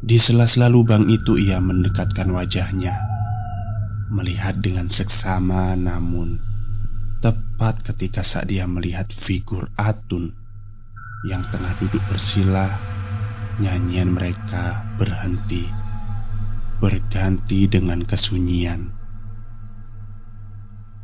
Di 0.00 0.16
sela-sela 0.16 0.72
lubang 0.72 1.12
itu 1.12 1.36
ia 1.36 1.60
mendekatkan 1.60 2.32
wajahnya 2.32 2.96
Melihat 4.08 4.56
dengan 4.64 4.88
seksama 4.88 5.76
namun 5.76 6.40
Tepat 7.20 7.84
ketika 7.84 8.24
saat 8.24 8.48
dia 8.48 8.64
melihat 8.64 9.12
figur 9.12 9.68
Atun 9.76 10.32
Yang 11.28 11.52
tengah 11.52 11.76
duduk 11.76 12.00
bersila 12.08 12.80
Nyanyian 13.60 14.16
mereka 14.16 14.88
berhenti 14.96 15.68
Berganti 16.80 17.68
dengan 17.68 18.00
kesunyian 18.00 18.96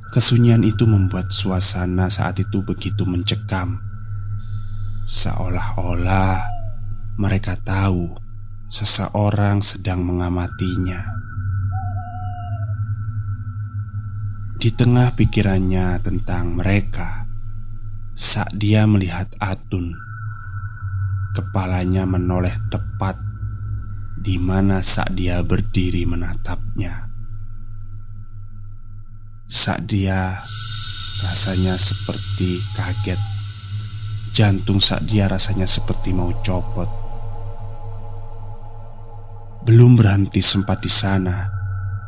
Kesunyian 0.07 0.65
itu 0.65 0.89
membuat 0.89 1.29
suasana 1.29 2.09
saat 2.09 2.41
itu 2.41 2.65
begitu 2.65 3.05
mencekam. 3.05 3.77
Seolah-olah 5.05 6.41
mereka 7.21 7.59
tahu 7.61 8.26
seseorang 8.67 9.63
sedang 9.63 10.03
mengamatinya. 10.03 10.99
Di 14.59 14.75
tengah 14.75 15.15
pikirannya 15.15 16.03
tentang 16.03 16.59
mereka, 16.59 17.31
saat 18.19 18.51
dia 18.59 18.83
melihat 18.91 19.31
Atun, 19.39 19.95
kepalanya 21.39 22.03
menoleh 22.11 22.55
tepat 22.67 23.15
di 24.19 24.43
mana 24.43 24.83
saat 24.83 25.15
dia 25.15 25.39
berdiri 25.47 26.03
menatapnya. 26.03 27.07
Saat 29.47 29.87
dia 29.87 30.43
rasanya 31.23 31.79
seperti 31.79 32.59
kaget 32.75 33.37
Jantung 34.37 34.85
saat 34.85 35.09
dia 35.09 35.25
rasanya 35.33 35.65
seperti 35.65 36.13
mau 36.13 36.29
copot 36.45 37.06
Belum 39.67 39.99
berhenti 39.99 40.39
sempat 40.39 40.79
di 40.79 40.87
sana. 40.87 41.51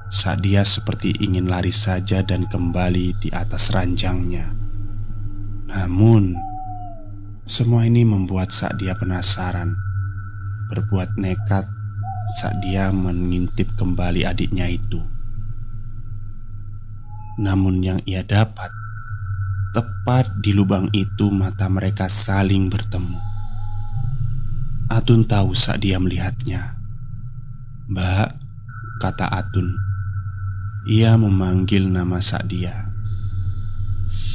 Saat 0.07 0.47
dia 0.47 0.63
seperti 0.63 1.11
ingin 1.27 1.51
lari 1.51 1.75
saja 1.75 2.23
dan 2.23 2.47
kembali 2.47 3.19
di 3.19 3.35
atas 3.35 3.75
ranjangnya. 3.75 4.47
Namun 5.75 6.39
Semua 7.49 7.83
ini 7.83 8.07
membuat 8.07 8.55
saat 8.55 8.79
dia 8.79 8.95
penasaran. 8.95 9.75
Berbuat 10.71 11.19
nekat 11.19 11.67
saat 12.39 12.63
dia 12.63 12.95
mengintip 12.95 13.75
kembali 13.75 14.23
adiknya 14.23 14.71
itu. 14.71 15.03
Namun 17.43 17.83
yang 17.83 17.99
ia 18.07 18.23
dapat 18.23 18.71
Tepat 19.75 20.31
di 20.45 20.55
lubang 20.55 20.93
itu 20.95 21.33
mata 21.35 21.67
mereka 21.67 22.07
saling 22.07 22.71
bertemu. 22.71 23.19
Atun 24.93 25.27
tahu 25.27 25.59
saat 25.59 25.83
dia 25.83 25.99
melihatnya 25.99 26.78
Mbak, 27.89 28.29
kata 29.01 29.33
Atun. 29.33 29.73
Ia 30.93 31.17
memanggil 31.17 31.89
nama 31.89 32.21
Sadia. 32.21 32.93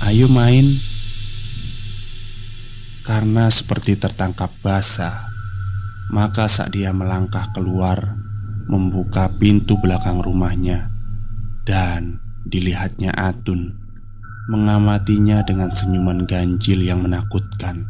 Ayo 0.02 0.26
main. 0.26 0.82
Karena 3.06 3.52
seperti 3.52 4.00
tertangkap 4.00 4.48
basah 4.64 5.28
Maka 6.08 6.48
saat 6.48 6.72
dia 6.72 6.96
melangkah 6.96 7.52
keluar 7.52 8.16
Membuka 8.72 9.28
pintu 9.28 9.76
belakang 9.76 10.24
rumahnya 10.24 10.88
Dan 11.68 12.24
Dilihatnya 12.48 13.12
Atun 13.12 13.76
Mengamatinya 14.48 15.44
dengan 15.44 15.68
senyuman 15.68 16.24
ganjil 16.24 16.84
yang 16.84 17.04
menakutkan. 17.04 17.88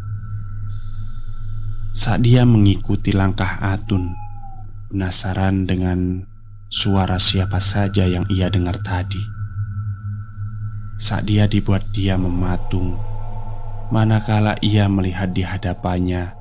Saat 1.93 2.25
mengikuti 2.45 3.13
langkah 3.13 3.61
Atun 3.73 4.22
Penasaran 4.93 5.65
dengan 5.65 6.21
suara 6.69 7.17
siapa 7.17 7.57
saja 7.57 8.05
yang 8.05 8.29
ia 8.29 8.45
dengar 8.53 8.77
tadi 8.77 9.17
Saat 11.01 11.25
dia 11.25 11.49
dibuat 11.49 11.89
dia 11.89 12.13
mematung 12.13 13.01
Manakala 13.89 14.53
ia 14.61 14.85
melihat 14.85 15.33
di 15.33 15.41
hadapannya 15.41 16.37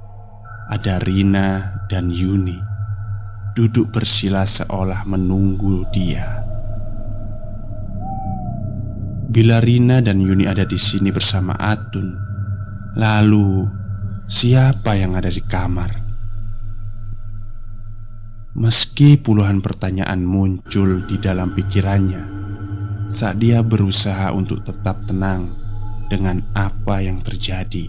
Ada 0.68 1.00
Rina 1.00 1.80
dan 1.88 2.12
Yuni 2.12 2.60
Duduk 3.56 3.88
bersila 3.88 4.44
seolah 4.44 5.08
menunggu 5.08 5.88
dia 5.88 6.44
Bila 9.32 9.64
Rina 9.64 10.04
dan 10.04 10.20
Yuni 10.20 10.44
ada 10.44 10.68
di 10.68 10.76
sini 10.76 11.08
bersama 11.08 11.56
Atun, 11.56 12.20
lalu 13.00 13.64
siapa 14.28 14.92
yang 15.00 15.16
ada 15.16 15.32
di 15.32 15.40
kamar? 15.40 16.01
Meski 18.52 19.16
puluhan 19.16 19.64
pertanyaan 19.64 20.28
muncul 20.28 21.08
di 21.08 21.16
dalam 21.16 21.56
pikirannya 21.56 22.44
saat 23.08 23.40
dia 23.40 23.64
berusaha 23.64 24.28
untuk 24.36 24.60
tetap 24.60 25.08
tenang 25.08 25.56
dengan 26.12 26.44
apa 26.52 27.00
yang 27.00 27.16
terjadi, 27.24 27.88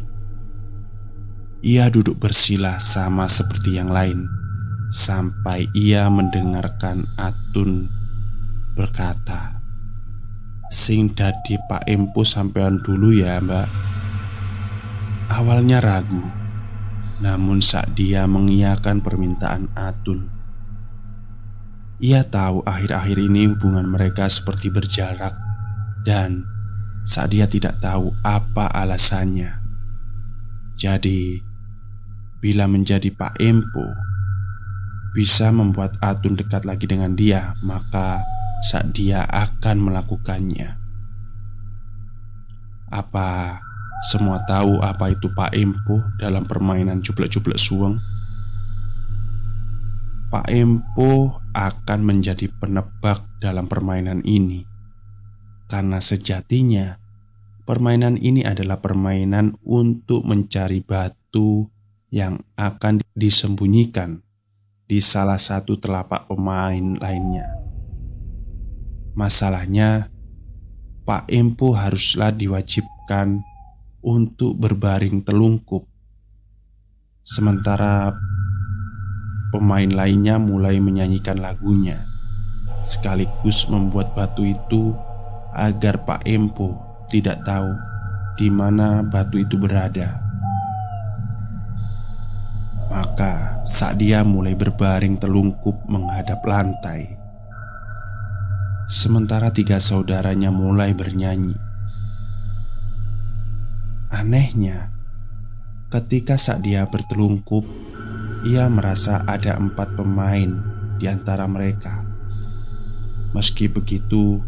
ia 1.60 1.92
duduk 1.92 2.16
bersila 2.16 2.80
sama 2.80 3.28
seperti 3.28 3.76
yang 3.76 3.92
lain 3.92 4.24
sampai 4.88 5.68
ia 5.76 6.08
mendengarkan 6.08 7.12
Atun 7.20 7.92
berkata, 8.72 9.60
Sing 10.72 11.12
dadi 11.12 11.60
Pak 11.68 11.92
Empu 11.92 12.24
sampean 12.24 12.80
dulu 12.80 13.12
ya 13.12 13.38
mbak. 13.44 13.70
Awalnya 15.30 15.84
ragu 15.84 16.24
Namun 17.22 17.62
saat 17.62 17.96
dia 17.96 18.26
mengiyakan 18.26 19.06
permintaan 19.06 19.70
Atun 19.78 20.33
Ia 22.02 22.26
tahu 22.26 22.66
akhir-akhir 22.66 23.18
ini 23.22 23.52
hubungan 23.54 23.86
mereka 23.86 24.26
seperti 24.26 24.74
berjarak 24.74 25.36
Dan 26.02 26.46
saat 27.06 27.30
dia 27.36 27.46
tidak 27.46 27.78
tahu 27.78 28.16
apa 28.26 28.72
alasannya 28.74 29.62
Jadi 30.80 31.42
Bila 32.42 32.66
menjadi 32.66 33.14
Pak 33.14 33.40
Empu 33.40 33.86
bisa 35.14 35.54
membuat 35.54 35.94
Atun 36.02 36.34
dekat 36.34 36.66
lagi 36.66 36.90
dengan 36.90 37.14
dia, 37.14 37.54
maka 37.62 38.26
saat 38.66 38.90
dia 38.98 39.22
akan 39.30 39.86
melakukannya. 39.86 40.82
Apa 42.90 43.62
semua 44.10 44.42
tahu 44.50 44.82
apa 44.82 45.14
itu 45.14 45.30
Pak 45.30 45.54
Empo 45.54 46.02
dalam 46.18 46.42
permainan 46.42 47.06
jublek-jublek 47.06 47.62
suweng? 47.62 48.02
Pak 50.34 50.50
Empo 50.50 51.38
akan 51.54 52.00
menjadi 52.02 52.50
penebak 52.58 53.22
dalam 53.38 53.70
permainan 53.70 54.26
ini 54.26 54.66
Karena 55.70 56.02
sejatinya 56.02 56.98
Permainan 57.70 58.18
ini 58.18 58.42
adalah 58.42 58.82
permainan 58.82 59.62
untuk 59.62 60.26
mencari 60.26 60.82
batu 60.82 61.70
yang 62.12 62.42
akan 62.60 63.06
disembunyikan 63.16 64.26
di 64.84 65.00
salah 65.00 65.40
satu 65.40 65.80
telapak 65.80 66.28
pemain 66.28 67.00
lainnya. 67.00 67.48
Masalahnya, 69.16 70.12
Pak 71.08 71.32
Empo 71.32 71.72
haruslah 71.72 72.36
diwajibkan 72.36 73.40
untuk 74.04 74.60
berbaring 74.60 75.24
telungkup, 75.24 75.88
sementara 77.24 78.12
pemain 79.54 79.86
lainnya 79.86 80.42
mulai 80.42 80.82
menyanyikan 80.82 81.38
lagunya, 81.38 82.10
sekaligus 82.82 83.70
membuat 83.70 84.18
batu 84.18 84.42
itu 84.42 84.98
agar 85.54 86.02
Pak 86.10 86.26
Empo 86.26 86.82
tidak 87.14 87.46
tahu 87.46 87.70
di 88.34 88.50
mana 88.50 89.06
batu 89.06 89.38
itu 89.38 89.62
berada. 89.62 90.18
Maka 92.90 93.62
saat 93.62 94.02
dia 94.02 94.26
mulai 94.26 94.58
berbaring 94.58 95.18
telungkup 95.18 95.82
menghadap 95.90 96.46
lantai 96.46 97.18
Sementara 98.86 99.50
tiga 99.50 99.82
saudaranya 99.82 100.54
mulai 100.54 100.94
bernyanyi 100.94 101.58
Anehnya 104.14 104.94
Ketika 105.90 106.38
saat 106.38 106.62
dia 106.62 106.86
bertelungkup 106.86 107.66
Ia 108.44 108.68
merasa 108.68 109.24
ada 109.24 109.56
empat 109.56 109.96
pemain 109.96 110.52
di 111.00 111.08
antara 111.08 111.48
mereka 111.48 112.04
Meski 113.32 113.72
begitu 113.72 114.44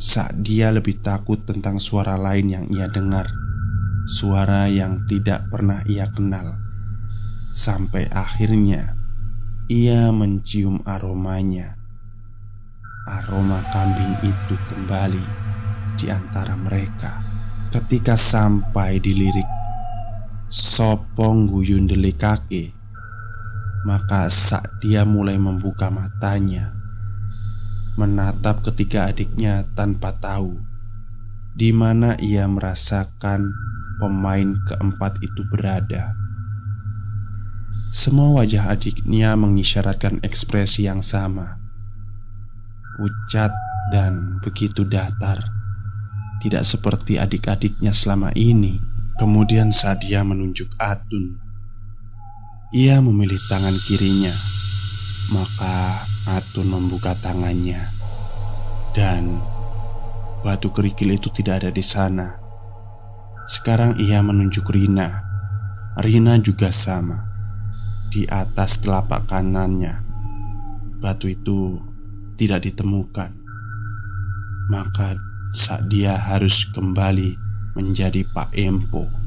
Saat 0.00 0.40
dia 0.40 0.72
lebih 0.72 0.98
takut 1.04 1.44
tentang 1.44 1.76
suara 1.76 2.16
lain 2.16 2.50
yang 2.50 2.66
ia 2.72 2.88
dengar 2.88 3.28
Suara 4.08 4.66
yang 4.72 5.04
tidak 5.04 5.52
pernah 5.52 5.84
ia 5.84 6.08
kenal 6.08 6.56
Sampai 7.54 8.08
akhirnya 8.10 9.04
ia 9.64 10.12
mencium 10.12 10.84
aromanya. 10.84 11.80
Aroma 13.08 13.64
kambing 13.72 14.12
itu 14.20 14.60
kembali 14.68 15.24
di 15.96 16.12
antara 16.12 16.52
mereka 16.52 17.24
ketika 17.72 18.12
sampai 18.12 19.00
di 19.00 19.12
lirik 19.16 19.48
Sopong 20.52 21.48
guyun 21.48 21.88
kaki 22.12 22.83
Maka 23.84 24.32
saat 24.32 24.80
dia 24.80 25.04
mulai 25.04 25.36
membuka 25.36 25.92
matanya 25.92 26.72
Menatap 27.94 28.66
ketiga 28.66 29.06
adiknya 29.06 29.62
tanpa 29.78 30.10
tahu 30.18 30.58
di 31.54 31.70
mana 31.70 32.18
ia 32.18 32.50
merasakan 32.50 33.54
pemain 34.02 34.58
keempat 34.66 35.22
itu 35.22 35.46
berada. 35.46 36.18
Semua 37.94 38.42
wajah 38.42 38.74
adiknya 38.74 39.38
mengisyaratkan 39.38 40.18
ekspresi 40.26 40.90
yang 40.90 40.98
sama. 40.98 41.62
Pucat 42.98 43.54
dan 43.94 44.42
begitu 44.42 44.82
datar. 44.82 45.38
Tidak 46.42 46.66
seperti 46.66 47.22
adik-adiknya 47.22 47.94
selama 47.94 48.34
ini. 48.34 48.82
Kemudian 49.22 49.70
saat 49.70 50.02
dia 50.02 50.26
menunjuk 50.26 50.74
Atun 50.82 51.43
Ia 52.74 52.98
memilih 52.98 53.38
tangan 53.46 53.78
kirinya 53.86 54.34
Maka 55.30 56.04
Atun 56.26 56.74
membuka 56.74 57.14
tangannya 57.14 57.94
Dan 58.90 59.38
Batu 60.42 60.74
kerikil 60.74 61.14
itu 61.14 61.30
tidak 61.30 61.62
ada 61.62 61.70
di 61.70 61.84
sana 61.86 62.34
Sekarang 63.46 63.96
ia 64.02 64.18
menunjuk 64.20 64.66
Rina 64.74 65.34
Rina 65.94 66.34
juga 66.42 66.74
sama 66.74 67.34
di 68.14 68.22
atas 68.30 68.78
telapak 68.78 69.26
kanannya. 69.26 70.02
Batu 71.02 71.26
itu 71.26 71.82
tidak 72.38 72.62
ditemukan. 72.62 73.30
Maka 74.70 75.18
saat 75.50 75.90
dia 75.90 76.14
harus 76.14 76.66
kembali 76.70 77.34
menjadi 77.74 78.22
Pak 78.30 78.54
Empo. 78.54 79.23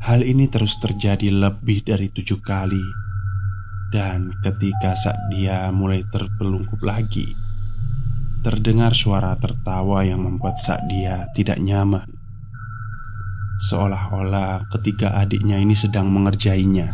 Hal 0.00 0.24
ini 0.24 0.48
terus 0.48 0.80
terjadi 0.80 1.28
lebih 1.28 1.84
dari 1.84 2.08
tujuh 2.08 2.40
kali. 2.40 2.82
Dan 3.90 4.30
ketika 4.40 4.94
saat 4.94 5.18
dia 5.34 5.68
mulai 5.74 6.06
terpelungkup 6.06 6.78
lagi 6.86 7.26
Terdengar 8.40 8.96
suara 8.96 9.36
tertawa 9.36 10.00
yang 10.00 10.24
membuat 10.24 10.56
saat 10.56 10.88
dia 10.88 11.28
tidak 11.36 11.60
nyaman. 11.60 12.08
Seolah-olah 13.60 14.64
ketiga 14.72 15.12
adiknya 15.20 15.60
ini 15.60 15.76
sedang 15.76 16.08
mengerjainya. 16.08 16.88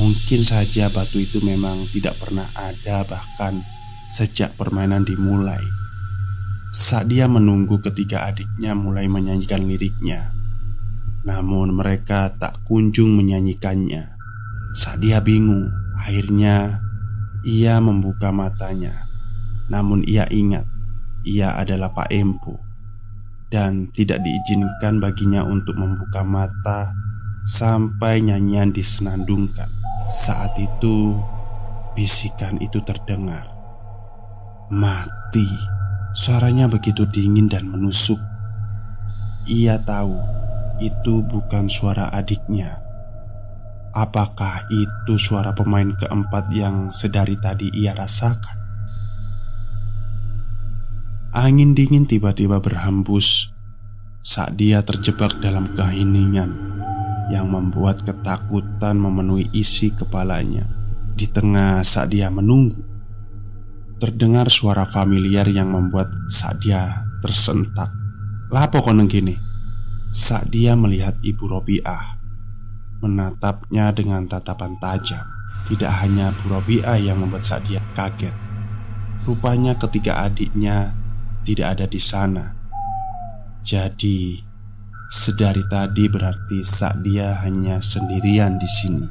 Mungkin 0.00 0.40
saja 0.40 0.88
batu 0.88 1.20
itu 1.20 1.44
memang 1.44 1.92
tidak 1.92 2.16
pernah 2.16 2.48
ada 2.56 3.04
bahkan 3.04 3.60
sejak 4.08 4.56
permainan 4.56 5.04
dimulai. 5.04 5.60
Saat 6.72 7.12
dia 7.12 7.28
menunggu 7.28 7.76
ketiga 7.84 8.24
adiknya 8.24 8.72
mulai 8.72 9.12
menyanyikan 9.12 9.68
liriknya 9.68 10.32
Namun 11.26 11.74
mereka 11.74 12.30
tak 12.38 12.62
kunjung 12.62 13.18
menyanyikannya 13.18 14.14
Saat 14.72 15.02
dia 15.02 15.18
bingung 15.18 15.68
Akhirnya 15.98 16.78
ia 17.42 17.82
membuka 17.82 18.30
matanya 18.30 19.10
Namun 19.66 20.06
ia 20.06 20.24
ingat 20.30 20.64
Ia 21.26 21.58
adalah 21.58 21.90
Pak 21.90 22.14
Empu 22.14 22.66
dan 23.46 23.94
tidak 23.94 24.26
diizinkan 24.26 24.98
baginya 24.98 25.46
untuk 25.46 25.78
membuka 25.78 26.26
mata 26.26 26.90
sampai 27.46 28.18
nyanyian 28.26 28.74
disenandungkan. 28.74 29.70
Saat 30.10 30.58
itu, 30.58 31.14
bisikan 31.94 32.58
itu 32.58 32.82
terdengar. 32.82 33.46
Mati. 34.70 35.46
Suaranya 36.16 36.66
begitu 36.66 37.06
dingin 37.06 37.46
dan 37.46 37.70
menusuk. 37.70 38.18
Ia 39.46 39.78
tahu 39.78 40.18
itu 40.80 41.24
bukan 41.24 41.68
suara 41.70 42.12
adiknya. 42.12 42.82
Apakah 43.96 44.60
itu 44.68 45.16
suara 45.16 45.56
pemain 45.56 45.88
keempat 45.88 46.52
yang 46.52 46.92
sedari 46.92 47.40
tadi 47.40 47.72
ia 47.72 47.96
rasakan? 47.96 48.58
Angin 51.32 51.72
dingin 51.72 52.04
tiba-tiba 52.04 52.60
berhembus 52.60 53.52
saat 54.20 54.56
dia 54.56 54.84
terjebak 54.84 55.36
dalam 55.40 55.68
keheningan 55.72 56.56
yang 57.32 57.48
membuat 57.48 58.04
ketakutan 58.04 59.00
memenuhi 59.00 59.48
isi 59.56 59.92
kepalanya. 59.92 60.68
Di 61.16 61.24
tengah 61.32 61.80
saat 61.80 62.12
dia 62.12 62.28
menunggu, 62.28 62.76
terdengar 63.96 64.52
suara 64.52 64.84
familiar 64.84 65.48
yang 65.48 65.72
membuat 65.72 66.12
saat 66.28 66.60
dia 66.60 67.04
tersentak. 67.24 67.88
Lapo 68.52 68.84
koneng 68.84 69.08
gini? 69.08 69.45
Saat 70.12 70.54
dia 70.54 70.72
melihat 70.78 71.18
ibu 71.22 71.44
Robiah 71.46 72.16
menatapnya 73.00 73.92
dengan 73.92 74.24
tatapan 74.24 74.76
tajam. 74.80 75.24
Tidak 75.66 75.90
hanya 76.02 76.30
Bu 76.30 76.56
Robiah 76.56 76.94
yang 76.94 77.20
membuat 77.20 77.42
saat 77.42 77.66
dia 77.66 77.82
kaget. 77.98 78.32
Rupanya 79.26 79.74
ketiga 79.74 80.22
adiknya 80.22 80.94
tidak 81.42 81.78
ada 81.78 81.86
di 81.90 81.98
sana. 81.98 82.54
Jadi, 83.66 84.38
sedari 85.10 85.66
tadi 85.66 86.06
berarti 86.06 86.62
saat 86.62 87.02
dia 87.02 87.42
hanya 87.42 87.82
sendirian 87.82 88.54
di 88.62 88.68
sini. 88.70 89.06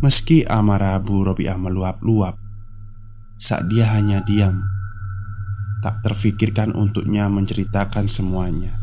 Meski 0.00 0.48
amarah 0.48 0.96
Abu 0.96 1.20
Robiah 1.24 1.60
meluap-luap, 1.60 2.40
saat 3.36 3.68
dia 3.68 3.88
hanya 3.92 4.24
diam, 4.24 4.64
tak 5.84 6.00
terfikirkan 6.00 6.72
untuknya 6.72 7.28
menceritakan 7.28 8.08
semuanya. 8.08 8.80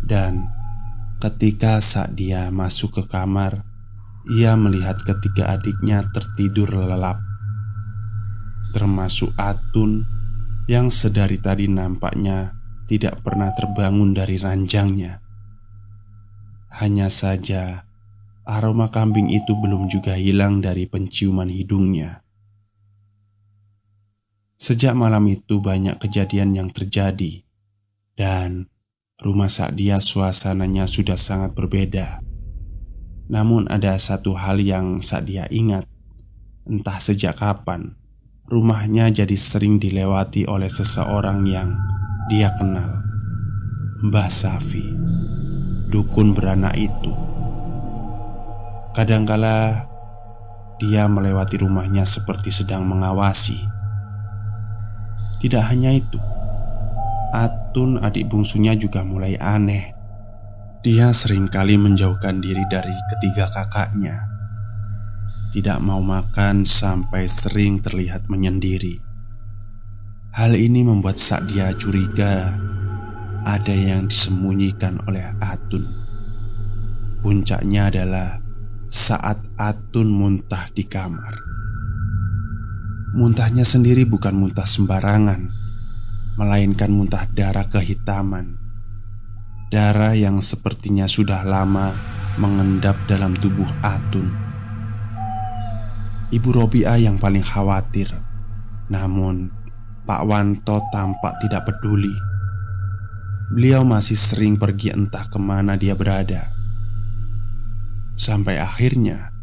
Dan 0.00 0.48
ketika 1.20 1.76
saat 1.84 2.16
dia 2.16 2.48
masuk 2.48 2.96
ke 2.96 3.02
kamar, 3.04 3.60
ia 4.32 4.56
melihat 4.56 4.96
ketiga 5.04 5.52
adiknya 5.52 6.08
tertidur 6.16 6.72
lelap 6.72 7.20
termasuk 8.76 9.32
Atun 9.40 10.04
yang 10.68 10.92
sedari 10.92 11.40
tadi 11.40 11.64
nampaknya 11.64 12.52
tidak 12.84 13.24
pernah 13.24 13.48
terbangun 13.56 14.12
dari 14.12 14.36
ranjangnya. 14.36 15.24
Hanya 16.76 17.08
saja 17.08 17.88
aroma 18.44 18.92
kambing 18.92 19.32
itu 19.32 19.56
belum 19.56 19.88
juga 19.88 20.12
hilang 20.12 20.60
dari 20.60 20.84
penciuman 20.84 21.48
hidungnya. 21.48 22.25
Sejak 24.56 24.96
malam 24.96 25.28
itu 25.28 25.60
banyak 25.60 26.00
kejadian 26.00 26.56
yang 26.56 26.72
terjadi 26.72 27.44
dan 28.16 28.72
rumah 29.20 29.52
Sakdia 29.52 30.00
suasananya 30.00 30.88
sudah 30.88 31.20
sangat 31.20 31.52
berbeda. 31.52 32.24
Namun 33.28 33.68
ada 33.68 33.92
satu 34.00 34.32
hal 34.32 34.64
yang 34.64 35.04
Sakdia 35.04 35.44
ingat, 35.52 35.84
entah 36.64 36.96
sejak 36.96 37.36
kapan 37.36 38.00
rumahnya 38.48 39.12
jadi 39.12 39.36
sering 39.36 39.76
dilewati 39.76 40.48
oleh 40.48 40.72
seseorang 40.72 41.44
yang 41.44 41.76
dia 42.32 42.48
kenal. 42.56 43.04
Mbah 44.08 44.32
Safi, 44.32 44.88
dukun 45.92 46.32
beranak 46.32 46.80
itu. 46.80 47.12
Kadangkala 48.96 49.84
dia 50.80 51.04
melewati 51.12 51.60
rumahnya 51.60 52.08
seperti 52.08 52.48
sedang 52.48 52.88
mengawasi 52.88 53.75
tidak 55.36 55.68
hanya 55.68 55.92
itu, 55.92 56.16
Atun 57.36 58.00
adik 58.00 58.32
bungsunya 58.32 58.72
juga 58.72 59.04
mulai 59.04 59.36
aneh. 59.36 59.92
Dia 60.80 61.12
sering 61.12 61.50
kali 61.52 61.76
menjauhkan 61.76 62.40
diri 62.40 62.64
dari 62.70 62.94
ketiga 63.12 63.44
kakaknya. 63.50 64.16
Tidak 65.52 65.78
mau 65.82 66.00
makan 66.00 66.64
sampai 66.64 67.28
sering 67.28 67.84
terlihat 67.84 68.32
menyendiri. 68.32 69.02
Hal 70.36 70.52
ini 70.56 70.84
membuat 70.84 71.20
dia 71.48 71.72
curiga 71.76 72.56
ada 73.46 73.74
yang 73.74 74.10
disembunyikan 74.10 75.00
oleh 75.06 75.24
Atun. 75.38 75.84
Puncaknya 77.20 77.88
adalah 77.88 78.40
saat 78.88 79.38
Atun 79.60 80.08
muntah 80.12 80.70
di 80.74 80.84
kamar. 80.86 81.45
Muntahnya 83.14 83.62
sendiri 83.62 84.02
bukan 84.02 84.34
muntah 84.34 84.66
sembarangan, 84.66 85.46
melainkan 86.34 86.90
muntah 86.90 87.30
darah 87.30 87.70
kehitaman. 87.70 88.58
Darah 89.70 90.18
yang 90.18 90.42
sepertinya 90.42 91.06
sudah 91.06 91.46
lama 91.46 91.94
mengendap 92.34 92.98
dalam 93.06 93.38
tubuh 93.38 93.68
Atun. 93.78 94.26
Ibu 96.34 96.48
Robia 96.50 96.98
yang 96.98 97.22
paling 97.22 97.46
khawatir, 97.46 98.10
namun 98.90 99.54
Pak 100.02 100.22
Wanto 100.26 100.82
tampak 100.90 101.38
tidak 101.46 101.70
peduli. 101.70 102.10
Beliau 103.54 103.86
masih 103.86 104.18
sering 104.18 104.58
pergi 104.58 104.90
entah 104.90 105.30
ke 105.30 105.38
mana 105.38 105.78
dia 105.78 105.94
berada. 105.94 106.50
Sampai 108.18 108.58
akhirnya 108.58 109.35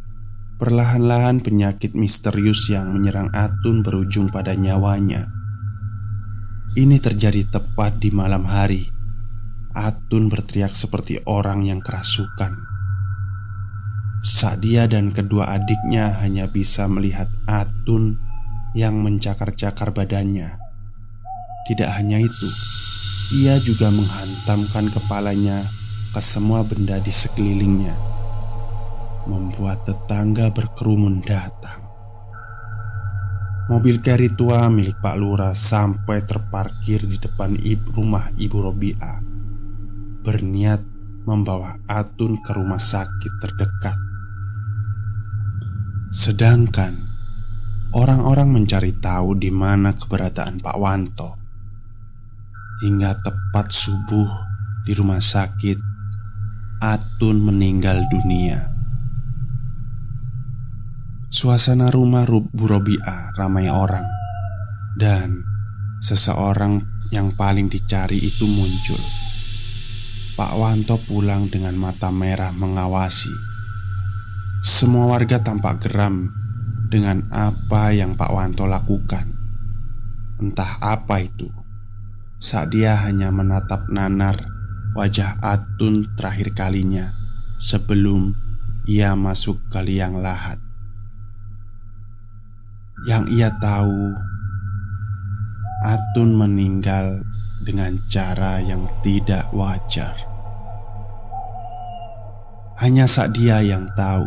Perlahan-lahan 0.64 1.44
penyakit 1.44 1.91
misterius 1.91 2.72
yang 2.72 2.95
menyerang 2.95 3.27
Atun 3.35 3.84
berujung 3.84 4.31
pada 4.31 4.56
nyawanya. 4.56 5.27
Ini 6.80 7.03
terjadi 7.03 7.52
tepat 7.52 7.99
di 7.99 8.15
malam 8.15 8.48
hari. 8.48 8.88
Atun 9.76 10.31
berteriak 10.31 10.72
seperti 10.72 11.19
orang 11.27 11.68
yang 11.68 11.84
kerasukan. 11.84 12.56
Saat 14.23 14.64
dia 14.64 14.88
dan 14.88 15.11
kedua 15.11 15.52
adiknya 15.52 16.23
hanya 16.23 16.48
bisa 16.48 16.88
melihat 16.88 17.27
Atun 17.44 18.15
yang 18.72 19.03
mencakar-cakar 19.03 19.91
badannya. 19.91 20.48
Tidak 21.68 21.91
hanya 21.91 22.23
itu, 22.23 22.49
ia 23.35 23.60
juga 23.60 23.91
menghantamkan 23.91 24.95
kepalanya 24.95 25.68
ke 26.15 26.23
semua 26.23 26.64
benda 26.64 27.03
di 27.03 27.11
sekelilingnya 27.11 28.14
membuat 29.27 29.87
tetangga 29.87 30.51
berkerumun 30.51 31.23
datang. 31.23 31.83
Mobil 33.71 34.03
carry 34.03 34.27
tua 34.27 34.67
milik 34.67 34.99
Pak 34.99 35.15
Lurah 35.15 35.55
sampai 35.55 36.19
terparkir 36.27 37.07
di 37.07 37.15
depan 37.15 37.55
ibu 37.55 37.95
rumah 37.95 38.27
Ibu 38.35 38.57
Robia. 38.59 39.23
Berniat 40.19 40.83
membawa 41.23 41.71
Atun 41.87 42.43
ke 42.43 42.51
rumah 42.51 42.79
sakit 42.79 43.33
terdekat. 43.39 43.97
Sedangkan 46.11 46.91
orang-orang 47.95 48.51
mencari 48.51 48.91
tahu 48.99 49.39
di 49.39 49.47
mana 49.47 49.95
keberadaan 49.95 50.59
Pak 50.59 50.77
Wanto. 50.77 51.31
Hingga 52.83 53.23
tepat 53.23 53.71
subuh 53.71 54.27
di 54.83 54.91
rumah 54.91 55.23
sakit, 55.23 55.79
Atun 56.83 57.39
meninggal 57.39 58.03
dunia. 58.11 58.72
Suasana 61.34 61.89
rumah 61.89 62.30
Bu 62.30 62.69
Robia 62.69 63.34
ramai 63.34 63.65
orang. 63.65 64.05
Dan 64.93 65.41
seseorang 65.97 66.77
yang 67.10 67.34
paling 67.34 67.73
dicari 67.73 68.22
itu 68.22 68.45
muncul. 68.45 69.01
Pak 70.38 70.53
Wanto 70.53 71.01
pulang 71.01 71.49
dengan 71.49 71.73
mata 71.73 72.14
merah 72.14 72.53
mengawasi. 72.53 73.34
Semua 74.61 75.10
warga 75.10 75.41
tampak 75.41 75.81
geram 75.81 76.30
dengan 76.93 77.26
apa 77.34 77.89
yang 77.97 78.14
Pak 78.14 78.30
Wanto 78.30 78.69
lakukan. 78.69 79.26
Entah 80.38 80.85
apa 80.85 81.18
itu. 81.18 81.49
Saat 82.38 82.77
dia 82.77 82.93
hanya 83.10 83.34
menatap 83.34 83.89
nanar 83.89 84.38
wajah 84.93 85.41
Atun 85.41 86.14
terakhir 86.14 86.53
kalinya 86.53 87.15
Sebelum 87.55 88.35
ia 88.85 89.15
masuk 89.15 89.64
ke 89.72 89.80
liang 89.80 90.19
lahat 90.19 90.62
yang 93.03 93.27
ia 93.27 93.51
tahu, 93.59 94.15
Atun 95.84 96.39
meninggal 96.39 97.27
dengan 97.67 97.99
cara 98.07 98.63
yang 98.63 98.88
tidak 99.03 99.51
wajar. 99.51 100.15
Hanya 102.80 103.03
saat 103.03 103.35
dia 103.35 103.59
yang 103.59 103.91
tahu 103.91 104.23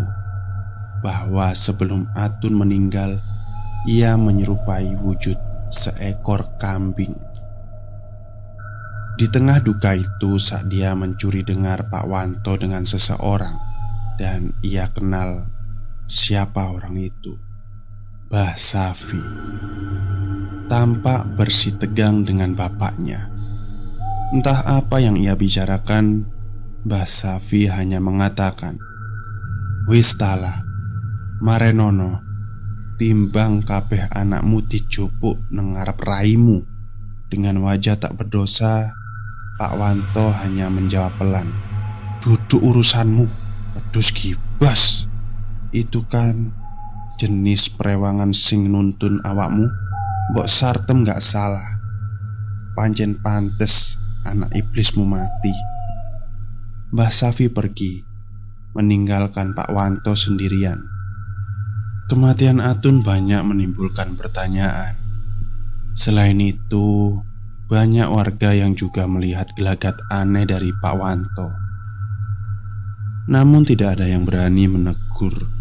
bahwa 1.01 1.57
sebelum 1.57 2.13
Atun 2.13 2.61
meninggal, 2.61 3.17
ia 3.89 4.21
menyerupai 4.21 4.93
wujud 5.01 5.41
seekor 5.73 6.45
kambing. 6.61 7.17
Di 9.17 9.25
tengah 9.33 9.65
duka 9.65 9.97
itu, 9.97 10.37
saat 10.37 10.69
dia 10.69 10.93
mencuri 10.93 11.41
dengar 11.41 11.89
Pak 11.89 12.05
Wanto 12.05 12.53
dengan 12.61 12.85
seseorang, 12.85 13.57
dan 14.21 14.53
ia 14.61 14.93
kenal 14.93 15.49
siapa 16.05 16.69
orang 16.69 17.01
itu. 17.01 17.46
Bah 18.27 18.59
Safi. 18.59 19.23
Tampak 20.67 21.39
bersih 21.39 21.79
tegang 21.79 22.27
dengan 22.27 22.59
bapaknya. 22.59 23.31
Entah 24.35 24.83
apa 24.83 24.99
yang 24.99 25.15
ia 25.15 25.39
bicarakan 25.39 26.27
Bah 26.83 27.07
Safi 27.07 27.71
hanya 27.71 28.03
mengatakan 28.03 28.83
Wistala 29.87 30.67
Marenono 31.39 32.19
Timbang 32.99 33.63
kabeh 33.63 34.11
anakmu 34.11 34.59
dicupuk 34.67 35.47
nengarap 35.55 36.03
raimu. 36.03 36.67
Dengan 37.31 37.63
wajah 37.63 37.95
tak 37.95 38.19
berdosa 38.19 38.91
Pak 39.55 39.79
Wanto 39.79 40.35
hanya 40.43 40.67
menjawab 40.67 41.15
pelan 41.15 41.47
Duduk 42.19 42.59
urusanmu 42.59 43.27
Pedus 43.71 44.11
gibas 44.11 45.07
Itu 45.71 46.03
kan 46.11 46.66
jenis 47.17 47.73
perewangan 47.73 48.37
sing 48.37 48.69
nuntun 48.69 49.25
awakmu 49.25 49.69
Mbok 50.27 50.51
sartem 50.51 51.07
gak 51.07 51.23
salah. 51.23 51.79
Pancen 52.75 53.15
pantes 53.23 54.03
anak 54.27 54.51
iblismu 54.59 55.07
mati. 55.07 55.55
Mbah 56.91 57.15
Safi 57.15 57.47
pergi 57.47 58.03
Meninggalkan 58.75 59.55
Pak 59.55 59.71
Wanto 59.71 60.19
sendirian. 60.19 60.83
Kematian 62.11 62.59
Atun 62.59 63.07
banyak 63.07 63.39
menimbulkan 63.47 64.19
pertanyaan. 64.19 64.99
Selain 65.95 66.37
itu 66.43 67.17
Banyak 67.67 68.11
warga 68.11 68.55
yang 68.55 68.79
juga 68.79 69.11
melihat 69.11 69.51
gelagat 69.59 69.99
aneh 70.07 70.47
dari 70.47 70.71
Pak 70.71 70.95
Wanto. 70.95 71.51
Namun 73.27 73.67
tidak 73.67 73.99
ada 73.99 74.07
yang 74.07 74.23
berani 74.23 74.71
menegur 74.71 75.56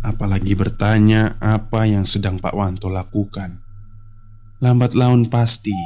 apalagi 0.00 0.56
bertanya 0.56 1.36
apa 1.40 1.84
yang 1.84 2.08
sedang 2.08 2.40
Pak 2.40 2.56
Wanto 2.56 2.88
lakukan. 2.88 3.60
Lambat 4.60 4.92
laun 4.96 5.28
pasti 5.28 5.76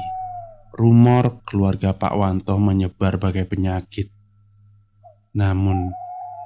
rumor 0.74 1.42
keluarga 1.46 1.94
Pak 1.94 2.14
Wanto 2.18 2.58
menyebar 2.58 3.18
bagai 3.18 3.46
penyakit. 3.46 4.10
Namun, 5.34 5.90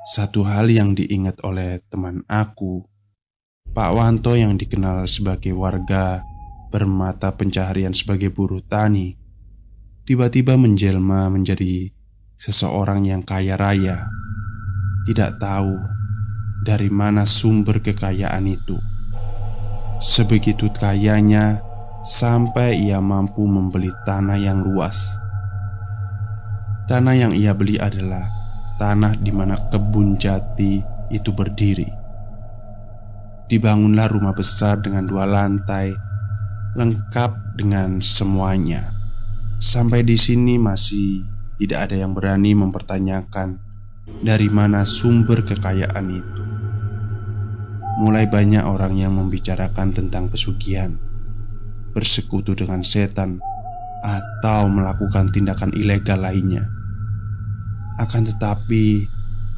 satu 0.09 0.45
hal 0.45 0.73
yang 0.73 0.97
diingat 0.97 1.41
oleh 1.45 1.81
teman 1.89 2.25
aku, 2.29 2.85
Pak 3.73 3.91
Wanto 3.93 4.33
yang 4.33 4.57
dikenal 4.57 5.05
sebagai 5.09 5.53
warga 5.53 6.25
bermata 6.69 7.33
pencaharian 7.37 7.93
sebagai 7.93 8.33
buruh 8.33 8.65
tani, 8.65 9.17
tiba-tiba 10.09 10.57
menjelma 10.57 11.29
menjadi 11.33 11.93
seseorang 12.37 13.09
yang 13.09 13.21
kaya 13.25 13.57
raya. 13.57 14.09
Tidak 15.09 15.41
tahu 15.41 15.98
dari 16.63 16.91
mana 16.91 17.23
sumber 17.23 17.79
kekayaan 17.79 18.45
itu. 18.47 18.79
Sebegitu 19.99 20.71
kayanya 20.75 21.63
sampai 22.07 22.79
ia 22.79 23.03
mampu 23.03 23.43
membeli 23.47 23.91
tanah 24.07 24.39
yang 24.39 24.63
luas. 24.63 25.19
Tanah 26.89 27.15
yang 27.19 27.33
ia 27.35 27.53
beli 27.53 27.77
adalah 27.77 28.25
tanah 28.81 29.19
di 29.19 29.29
mana 29.35 29.59
kebun 29.59 30.17
jati 30.17 30.81
itu 31.13 31.31
berdiri. 31.35 31.91
Dibangunlah 33.49 34.09
rumah 34.09 34.33
besar 34.33 34.81
dengan 34.81 35.05
dua 35.05 35.29
lantai, 35.29 35.93
lengkap 36.77 37.59
dengan 37.59 38.01
semuanya. 38.01 38.95
Sampai 39.59 40.07
di 40.07 40.15
sini 40.15 40.57
masih 40.57 41.27
tidak 41.59 41.91
ada 41.91 42.07
yang 42.07 42.15
berani 42.15 42.55
mempertanyakan 42.55 43.59
dari 44.23 44.47
mana 44.49 44.87
sumber 44.87 45.43
kekayaan 45.43 46.07
itu. 46.09 46.48
Mulai 47.99 48.31
banyak 48.31 48.63
orang 48.63 48.95
yang 48.95 49.19
membicarakan 49.19 49.91
tentang 49.91 50.31
pesugihan, 50.31 50.95
bersekutu 51.91 52.55
dengan 52.55 52.87
setan, 52.87 53.43
atau 54.01 54.71
melakukan 54.71 55.35
tindakan 55.35 55.75
ilegal 55.75 56.23
lainnya. 56.23 56.63
Akan 57.99 58.23
tetapi, 58.23 59.11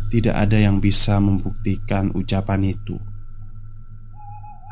tidak 0.09 0.35
ada 0.35 0.57
yang 0.57 0.81
bisa 0.81 1.21
membuktikan 1.21 2.09
ucapan 2.17 2.73
itu. 2.73 2.97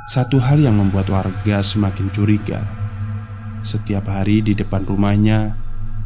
Satu 0.09 0.41
hal 0.41 0.65
yang 0.65 0.81
membuat 0.81 1.13
warga 1.13 1.61
semakin 1.61 2.09
curiga 2.09 2.65
setiap 3.69 4.09
hari 4.09 4.41
di 4.41 4.57
depan 4.57 4.87
rumahnya 4.87 5.59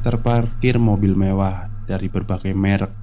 terparkir 0.02 0.80
mobil 0.82 1.14
mewah 1.14 1.70
dari 1.86 2.10
berbagai 2.10 2.56
merek. 2.56 3.01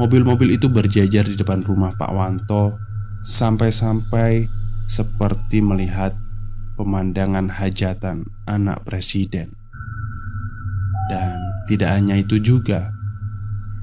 Mobil-mobil 0.00 0.56
itu 0.56 0.72
berjajar 0.72 1.28
di 1.28 1.36
depan 1.36 1.60
rumah 1.60 1.92
Pak 1.92 2.08
Wanto 2.16 2.80
sampai-sampai 3.20 4.48
seperti 4.88 5.60
melihat 5.60 6.16
pemandangan 6.80 7.52
hajatan 7.52 8.24
anak 8.48 8.80
presiden. 8.88 9.52
Dan 11.12 11.36
tidak 11.68 11.92
hanya 12.00 12.16
itu 12.16 12.40
juga, 12.40 12.96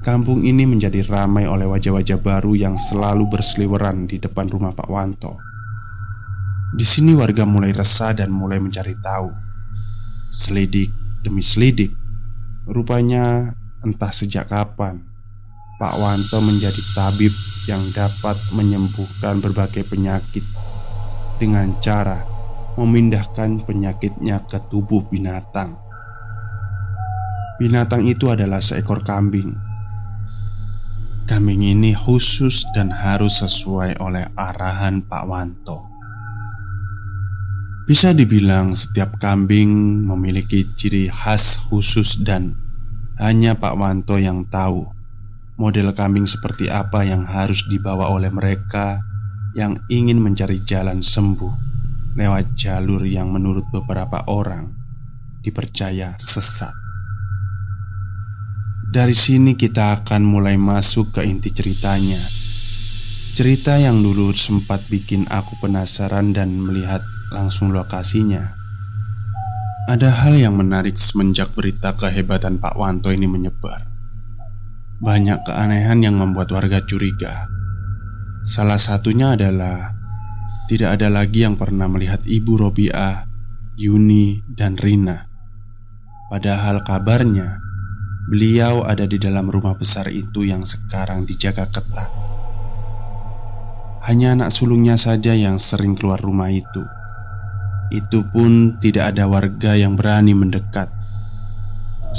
kampung 0.02 0.42
ini 0.42 0.66
menjadi 0.66 1.06
ramai 1.06 1.46
oleh 1.46 1.70
wajah-wajah 1.70 2.18
baru 2.18 2.58
yang 2.58 2.74
selalu 2.74 3.30
berseliweran 3.30 4.10
di 4.10 4.18
depan 4.18 4.50
rumah 4.50 4.74
Pak 4.74 4.90
Wanto. 4.90 5.38
Di 6.74 6.82
sini 6.82 7.14
warga 7.14 7.46
mulai 7.46 7.70
resah 7.70 8.10
dan 8.10 8.34
mulai 8.34 8.58
mencari 8.58 8.98
tahu. 8.98 9.30
Selidik 10.34 10.90
demi 11.22 11.46
selidik, 11.46 11.94
rupanya 12.66 13.54
entah 13.86 14.10
sejak 14.10 14.50
kapan 14.50 15.07
Pak 15.78 15.94
Wanto 15.94 16.42
menjadi 16.42 16.82
tabib 16.90 17.30
yang 17.70 17.94
dapat 17.94 18.34
menyembuhkan 18.50 19.38
berbagai 19.38 19.86
penyakit 19.86 20.42
dengan 21.38 21.70
cara 21.78 22.26
memindahkan 22.74 23.62
penyakitnya 23.62 24.42
ke 24.42 24.58
tubuh 24.66 25.06
binatang. 25.06 25.78
Binatang 27.62 28.10
itu 28.10 28.26
adalah 28.26 28.58
seekor 28.58 29.06
kambing. 29.06 29.54
Kambing 31.30 31.62
ini 31.62 31.94
khusus 31.94 32.66
dan 32.74 32.90
harus 32.90 33.38
sesuai 33.38 34.02
oleh 34.02 34.26
arahan 34.34 35.06
Pak 35.06 35.24
Wanto. 35.30 35.86
Bisa 37.86 38.10
dibilang 38.10 38.74
setiap 38.74 39.14
kambing 39.22 40.02
memiliki 40.02 40.66
ciri 40.74 41.06
khas 41.06 41.70
khusus 41.70 42.18
dan 42.18 42.58
hanya 43.22 43.54
Pak 43.54 43.78
Wanto 43.78 44.18
yang 44.18 44.42
tahu 44.50 44.97
model 45.58 45.90
kambing 45.90 46.24
seperti 46.24 46.70
apa 46.70 47.02
yang 47.02 47.26
harus 47.26 47.66
dibawa 47.66 48.06
oleh 48.08 48.30
mereka 48.30 49.02
yang 49.58 49.74
ingin 49.90 50.22
mencari 50.22 50.62
jalan 50.62 51.02
sembuh 51.02 51.66
lewat 52.14 52.54
jalur 52.54 53.02
yang 53.02 53.34
menurut 53.34 53.66
beberapa 53.74 54.22
orang 54.30 54.70
dipercaya 55.42 56.14
sesat. 56.18 56.70
Dari 58.88 59.12
sini 59.12 59.52
kita 59.58 60.00
akan 60.00 60.22
mulai 60.24 60.56
masuk 60.56 61.20
ke 61.20 61.26
inti 61.26 61.52
ceritanya. 61.52 62.22
Cerita 63.36 63.76
yang 63.76 64.00
dulu 64.00 64.32
sempat 64.32 64.88
bikin 64.88 65.28
aku 65.28 65.60
penasaran 65.60 66.32
dan 66.32 66.56
melihat 66.56 67.04
langsung 67.30 67.70
lokasinya. 67.70 68.56
Ada 69.92 70.24
hal 70.24 70.40
yang 70.40 70.56
menarik 70.56 70.96
semenjak 70.96 71.52
berita 71.52 71.94
kehebatan 71.94 72.58
Pak 72.58 72.80
Wanto 72.80 73.12
ini 73.12 73.28
menyebar. 73.28 73.97
Banyak 74.98 75.46
keanehan 75.46 76.02
yang 76.02 76.18
membuat 76.18 76.50
warga 76.50 76.82
curiga. 76.82 77.46
Salah 78.42 78.82
satunya 78.82 79.38
adalah 79.38 79.94
tidak 80.66 80.98
ada 80.98 81.06
lagi 81.06 81.46
yang 81.46 81.54
pernah 81.54 81.86
melihat 81.86 82.18
Ibu 82.26 82.66
Robiah, 82.66 83.22
Yuni, 83.78 84.42
dan 84.50 84.74
Rina. 84.74 85.30
Padahal 86.26 86.82
kabarnya 86.82 87.62
beliau 88.26 88.82
ada 88.82 89.06
di 89.06 89.22
dalam 89.22 89.46
rumah 89.46 89.78
besar 89.78 90.10
itu 90.10 90.42
yang 90.42 90.66
sekarang 90.66 91.22
dijaga 91.22 91.70
ketat. 91.70 92.10
Hanya 94.02 94.34
anak 94.34 94.50
sulungnya 94.50 94.98
saja 94.98 95.30
yang 95.30 95.62
sering 95.62 95.94
keluar 95.94 96.18
rumah 96.18 96.50
itu. 96.50 96.82
Itu 97.94 98.26
pun 98.34 98.82
tidak 98.82 99.14
ada 99.14 99.30
warga 99.30 99.78
yang 99.78 99.94
berani 99.94 100.34
mendekat. 100.34 100.97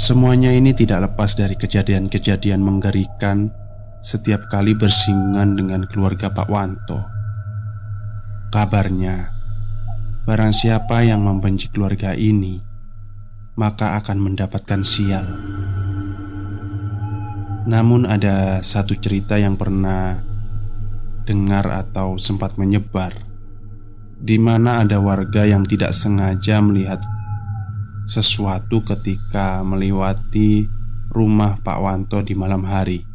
Semuanya 0.00 0.48
ini 0.48 0.72
tidak 0.72 1.12
lepas 1.12 1.36
dari 1.36 1.60
kejadian-kejadian 1.60 2.64
mengerikan 2.64 3.52
setiap 4.00 4.48
kali 4.48 4.72
bersinggungan 4.72 5.60
dengan 5.60 5.84
keluarga 5.84 6.32
Pak 6.32 6.48
Wanto. 6.48 7.04
Kabarnya, 8.48 9.28
barang 10.24 10.56
siapa 10.56 11.04
yang 11.04 11.20
membenci 11.20 11.68
keluarga 11.68 12.16
ini, 12.16 12.64
maka 13.60 14.00
akan 14.00 14.24
mendapatkan 14.24 14.80
sial. 14.80 15.36
Namun, 17.68 18.08
ada 18.08 18.64
satu 18.64 18.96
cerita 18.96 19.36
yang 19.36 19.60
pernah 19.60 20.16
dengar 21.28 21.68
atau 21.68 22.16
sempat 22.16 22.56
menyebar 22.56 23.12
di 24.16 24.40
mana 24.40 24.80
ada 24.80 24.96
warga 24.96 25.44
yang 25.44 25.68
tidak 25.68 25.92
sengaja 25.92 26.64
melihat 26.64 27.04
sesuatu 28.10 28.82
ketika 28.82 29.62
melewati 29.62 30.66
rumah 31.14 31.62
Pak 31.62 31.78
Wanto 31.78 32.18
di 32.26 32.34
malam 32.34 32.66
hari. 32.66 33.06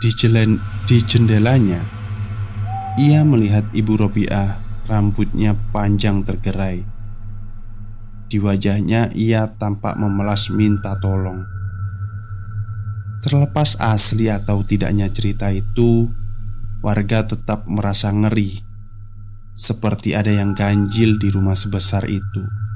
Di, 0.00 0.08
jelen, 0.16 0.56
di 0.88 1.04
jendelanya, 1.04 1.84
ia 2.96 3.20
melihat 3.28 3.68
Ibu 3.76 4.00
Robiah 4.00 4.64
rambutnya 4.88 5.52
panjang 5.76 6.24
tergerai. 6.24 6.88
Di 8.32 8.40
wajahnya 8.40 9.12
ia 9.12 9.44
tampak 9.60 10.00
memelas 10.00 10.48
minta 10.48 10.96
tolong. 10.96 11.44
Terlepas 13.20 13.76
asli 13.76 14.32
atau 14.32 14.64
tidaknya 14.64 15.12
cerita 15.12 15.52
itu, 15.52 16.08
warga 16.80 17.28
tetap 17.28 17.68
merasa 17.68 18.08
ngeri 18.08 18.64
seperti 19.58 20.14
ada 20.14 20.30
yang 20.30 20.54
ganjil 20.54 21.18
di 21.18 21.28
rumah 21.34 21.58
sebesar 21.58 22.06
itu. 22.06 22.67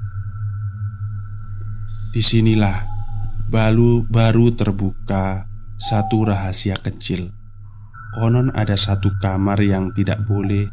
Di 2.13 2.21
sinilah 2.21 2.85
baru 3.49 4.05
baru 4.05 4.53
terbuka 4.53 5.49
satu 5.81 6.29
rahasia 6.29 6.77
kecil. 6.77 7.33
Konon 8.13 8.53
ada 8.53 8.77
satu 8.77 9.09
kamar 9.17 9.57
yang 9.65 9.97
tidak 9.97 10.21
boleh 10.29 10.69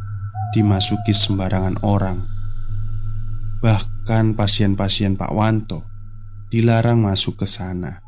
dimasuki 0.51 1.15
sembarangan 1.15 1.79
orang. 1.87 2.27
Bahkan 3.63 4.35
pasien-pasien 4.35 5.15
Pak 5.15 5.31
Wanto 5.31 5.87
dilarang 6.51 6.99
masuk 6.99 7.39
ke 7.39 7.47
sana. 7.47 8.03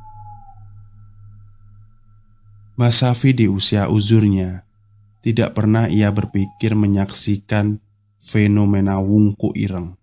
Mas 2.76 3.00
Safi 3.00 3.32
di 3.32 3.48
usia 3.48 3.88
uzurnya 3.88 4.68
tidak 5.24 5.56
pernah 5.56 5.88
ia 5.88 6.12
berpikir 6.12 6.76
menyaksikan 6.76 7.80
fenomena 8.20 9.00
wungku 9.00 9.56
ireng. 9.56 9.96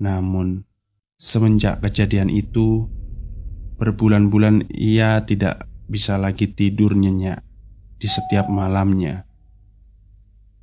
Namun, 0.00 0.64
semenjak 1.22 1.78
kejadian 1.78 2.26
itu, 2.26 2.90
berbulan-bulan 3.78 4.66
ia 4.74 5.22
tidak 5.22 5.70
bisa 5.86 6.18
lagi 6.18 6.50
tidur 6.50 6.98
nyenyak 6.98 7.46
di 8.02 8.10
setiap 8.10 8.50
malamnya. 8.50 9.30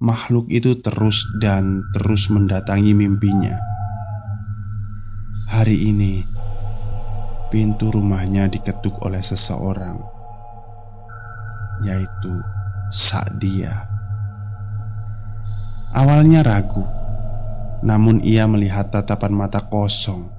Makhluk 0.04 0.52
itu 0.52 0.76
terus 0.84 1.24
dan 1.40 1.80
terus 1.96 2.28
mendatangi 2.28 2.92
mimpinya. 2.92 3.56
Hari 5.48 5.96
ini, 5.96 6.28
pintu 7.48 7.96
rumahnya 7.96 8.52
diketuk 8.52 9.00
oleh 9.00 9.24
seseorang, 9.24 9.96
yaitu 11.88 12.36
Sadia. 12.92 13.88
Awalnya 15.96 16.44
ragu, 16.44 16.84
namun 17.84 18.20
ia 18.24 18.46
melihat 18.46 18.92
tatapan 18.92 19.34
mata 19.34 19.64
kosong 19.66 20.39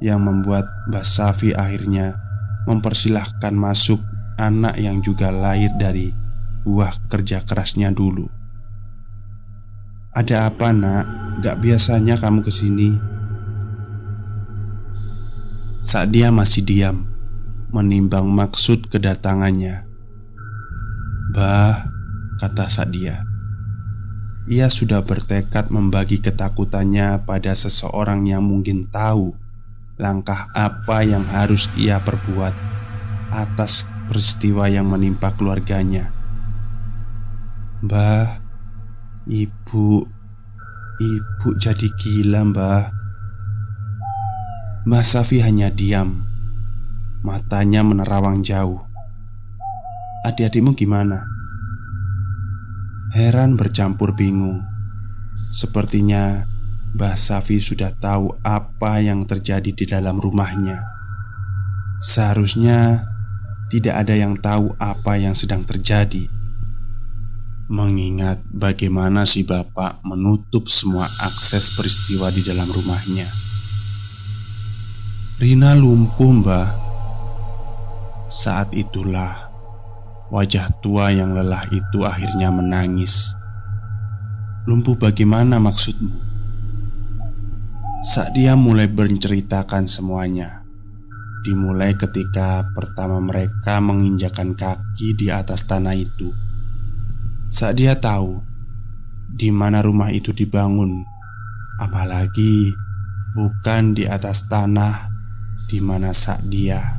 yang 0.00 0.24
membuat 0.24 0.68
Mbak 0.88 1.06
Safi 1.06 1.56
akhirnya 1.56 2.16
mempersilahkan 2.66 3.54
masuk 3.54 4.00
anak 4.36 4.76
yang 4.76 5.00
juga 5.00 5.32
lahir 5.32 5.72
dari 5.78 6.12
buah 6.66 6.92
kerja 7.08 7.46
kerasnya 7.46 7.94
dulu. 7.94 8.28
Ada 10.16 10.48
apa 10.48 10.72
nak? 10.72 11.04
Gak 11.44 11.60
biasanya 11.60 12.16
kamu 12.16 12.40
ke 12.40 12.48
sini 12.48 12.96
Saat 15.84 16.16
dia 16.16 16.32
masih 16.32 16.64
diam 16.64 17.04
Menimbang 17.68 18.24
maksud 18.24 18.88
kedatangannya 18.88 19.84
Bah, 21.36 21.92
kata 22.40 22.72
Sadia 22.72 23.20
Ia 24.48 24.72
sudah 24.72 25.04
bertekad 25.04 25.68
membagi 25.68 26.24
ketakutannya 26.24 27.20
pada 27.28 27.52
seseorang 27.52 28.24
yang 28.24 28.48
mungkin 28.48 28.88
tahu 28.88 29.36
Langkah 29.96 30.52
apa 30.52 31.00
yang 31.08 31.24
harus 31.24 31.72
ia 31.72 31.96
perbuat 32.04 32.52
Atas 33.32 33.88
peristiwa 34.06 34.68
yang 34.68 34.92
menimpa 34.92 35.32
keluarganya? 35.34 36.12
Bah, 37.80 38.40
Ibu 39.26 40.16
Ibu 40.96 41.48
jadi 41.60 41.92
gila 41.92 42.40
mbah. 42.48 42.88
Mbah 44.88 45.04
Safi 45.04 45.44
hanya 45.44 45.68
diam. 45.68 46.24
Matanya 47.20 47.84
menerawang 47.84 48.40
jauh. 48.40 48.80
Adik-adikmu 50.24 50.72
gimana? 50.72 51.28
Heran 53.12 53.60
bercampur 53.60 54.16
bingung. 54.16 54.64
Sepertinya 55.52 56.48
Mbah 56.96 57.12
Safi 57.12 57.60
sudah 57.60 57.92
tahu 57.92 58.32
apa 58.40 59.04
yang 59.04 59.28
terjadi 59.28 59.68
di 59.68 59.84
dalam 59.84 60.16
rumahnya. 60.16 60.80
Seharusnya 62.00 63.04
tidak 63.68 64.00
ada 64.00 64.16
yang 64.16 64.32
tahu 64.32 64.72
apa 64.80 65.20
yang 65.20 65.36
sedang 65.36 65.60
terjadi. 65.68 66.24
Mengingat 67.68 68.40
bagaimana 68.48 69.28
si 69.28 69.44
bapak 69.44 70.00
menutup 70.08 70.72
semua 70.72 71.04
akses 71.20 71.68
peristiwa 71.76 72.32
di 72.32 72.40
dalam 72.40 72.72
rumahnya. 72.72 73.28
Rina 75.36 75.76
lumpuh 75.76 76.32
mbah. 76.32 76.68
Saat 78.32 78.72
itulah 78.72 79.46
Wajah 80.26 80.82
tua 80.82 81.14
yang 81.14 81.38
lelah 81.38 81.62
itu 81.70 82.02
akhirnya 82.02 82.50
menangis. 82.50 83.38
Lumpuh 84.66 84.98
bagaimana 84.98 85.62
maksudmu? 85.62 86.25
Saat 88.06 88.38
dia 88.38 88.54
mulai 88.54 88.86
berceritakan 88.86 89.90
semuanya 89.90 90.62
Dimulai 91.42 91.98
ketika 91.98 92.70
pertama 92.70 93.18
mereka 93.18 93.82
menginjakan 93.82 94.54
kaki 94.54 95.18
di 95.18 95.26
atas 95.34 95.66
tanah 95.66 95.98
itu 95.98 96.46
saat 97.46 97.78
dia 97.78 97.94
tahu 97.94 98.42
di 99.30 99.54
mana 99.54 99.78
rumah 99.78 100.10
itu 100.10 100.34
dibangun, 100.34 101.06
apalagi 101.78 102.74
bukan 103.38 103.94
di 103.94 104.02
atas 104.02 104.50
tanah 104.50 105.14
di 105.70 105.78
mana 105.78 106.10
saat 106.10 106.42
dia 106.50 106.98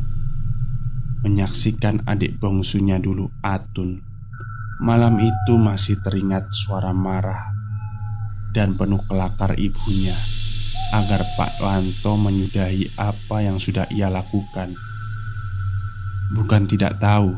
menyaksikan 1.28 2.08
adik 2.08 2.40
bungsunya 2.40 2.96
dulu 2.96 3.28
Atun. 3.44 4.00
Malam 4.80 5.20
itu 5.20 5.60
masih 5.60 6.00
teringat 6.00 6.48
suara 6.56 6.96
marah 6.96 7.52
dan 8.56 8.80
penuh 8.80 9.04
kelakar 9.10 9.58
ibunya 9.60 10.16
agar 10.96 11.22
Pak 11.36 11.60
Wanto 11.60 12.16
menyudahi 12.16 12.96
apa 12.96 13.44
yang 13.44 13.60
sudah 13.60 13.86
ia 13.92 14.08
lakukan. 14.08 14.74
Bukan 16.34 16.68
tidak 16.68 17.00
tahu, 17.00 17.36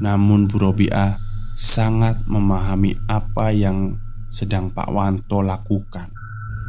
namun 0.00 0.48
Bu 0.48 0.60
Robiah 0.60 1.20
sangat 1.56 2.24
memahami 2.24 2.96
apa 3.04 3.52
yang 3.52 4.00
sedang 4.32 4.72
Pak 4.72 4.88
Wanto 4.88 5.44
lakukan, 5.44 6.08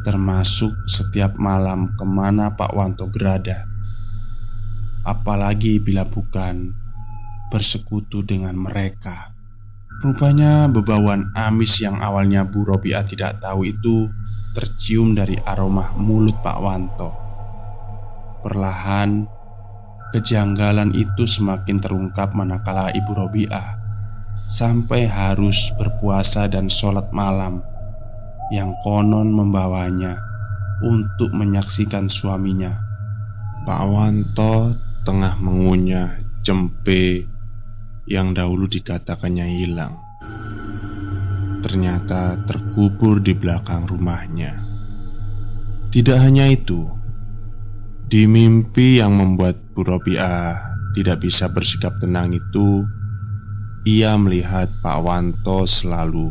termasuk 0.04 0.72
setiap 0.84 1.40
malam 1.40 1.92
ke 1.96 2.04
mana 2.04 2.52
Pak 2.52 2.72
Wanto 2.76 3.08
berada. 3.08 3.68
Apalagi 5.02 5.82
bila 5.82 6.04
bukan 6.06 6.76
bersekutu 7.52 8.24
dengan 8.24 8.56
mereka. 8.56 9.36
Rupanya 10.02 10.66
bebawan 10.66 11.30
amis 11.36 11.78
yang 11.78 12.00
awalnya 12.00 12.42
Bu 12.48 12.66
Robia 12.66 13.04
tidak 13.04 13.38
tahu 13.38 13.68
itu 13.68 14.10
tercium 14.52 15.16
dari 15.16 15.36
aroma 15.48 15.96
mulut 15.96 16.38
Pak 16.44 16.58
Wanto. 16.60 17.10
Perlahan, 18.44 19.24
kejanggalan 20.12 20.92
itu 20.92 21.24
semakin 21.24 21.80
terungkap 21.80 22.36
manakala 22.36 22.92
Ibu 22.92 23.12
Robiah 23.16 23.80
sampai 24.44 25.08
harus 25.08 25.72
berpuasa 25.78 26.50
dan 26.50 26.68
sholat 26.68 27.08
malam 27.14 27.62
yang 28.52 28.76
konon 28.84 29.32
membawanya 29.32 30.20
untuk 30.84 31.32
menyaksikan 31.32 32.10
suaminya. 32.10 32.76
Pak 33.62 33.82
Wanto 33.88 34.76
tengah 35.06 35.38
mengunyah 35.38 36.20
cempe 36.42 37.24
yang 38.10 38.34
dahulu 38.34 38.66
dikatakannya 38.66 39.46
hilang. 39.62 39.94
Ternyata 41.62 42.42
terkubur 42.42 43.22
di 43.22 43.38
belakang 43.38 43.86
rumahnya. 43.86 44.66
Tidak 45.92 46.18
hanya 46.18 46.50
itu, 46.50 46.82
di 48.12 48.28
mimpi 48.28 49.00
yang 49.00 49.16
membuat 49.16 49.56
Bu 49.72 49.88
Robiah 49.88 50.52
tidak 50.92 51.24
bisa 51.24 51.48
bersikap 51.48 51.96
tenang 51.96 52.36
itu, 52.36 52.84
ia 53.88 54.14
melihat 54.20 54.68
Pak 54.84 54.98
Wanto 55.00 55.64
selalu 55.64 56.28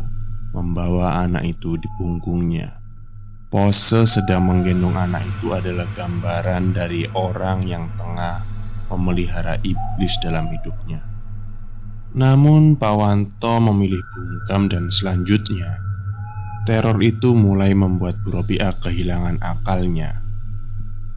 membawa 0.54 1.26
anak 1.26 1.42
itu 1.42 1.74
di 1.80 1.88
punggungnya. 1.98 2.78
Pose 3.52 4.08
sedang 4.08 4.48
menggendong 4.48 4.96
anak 4.96 5.28
itu 5.28 5.52
adalah 5.52 5.84
gambaran 5.92 6.72
dari 6.72 7.04
orang 7.12 7.66
yang 7.68 7.84
tengah 8.00 8.46
memelihara 8.88 9.60
iblis 9.60 10.16
dalam 10.24 10.48
hidupnya. 10.48 11.11
Namun 12.12 12.76
Pak 12.76 12.94
Wanto 12.96 13.56
memilih 13.72 14.00
bungkam 14.12 14.68
dan 14.68 14.92
selanjutnya 14.92 15.68
Teror 16.68 17.00
itu 17.00 17.32
mulai 17.32 17.72
membuat 17.72 18.20
Bu 18.20 18.36
Robiah 18.36 18.76
kehilangan 18.76 19.40
akalnya 19.40 20.20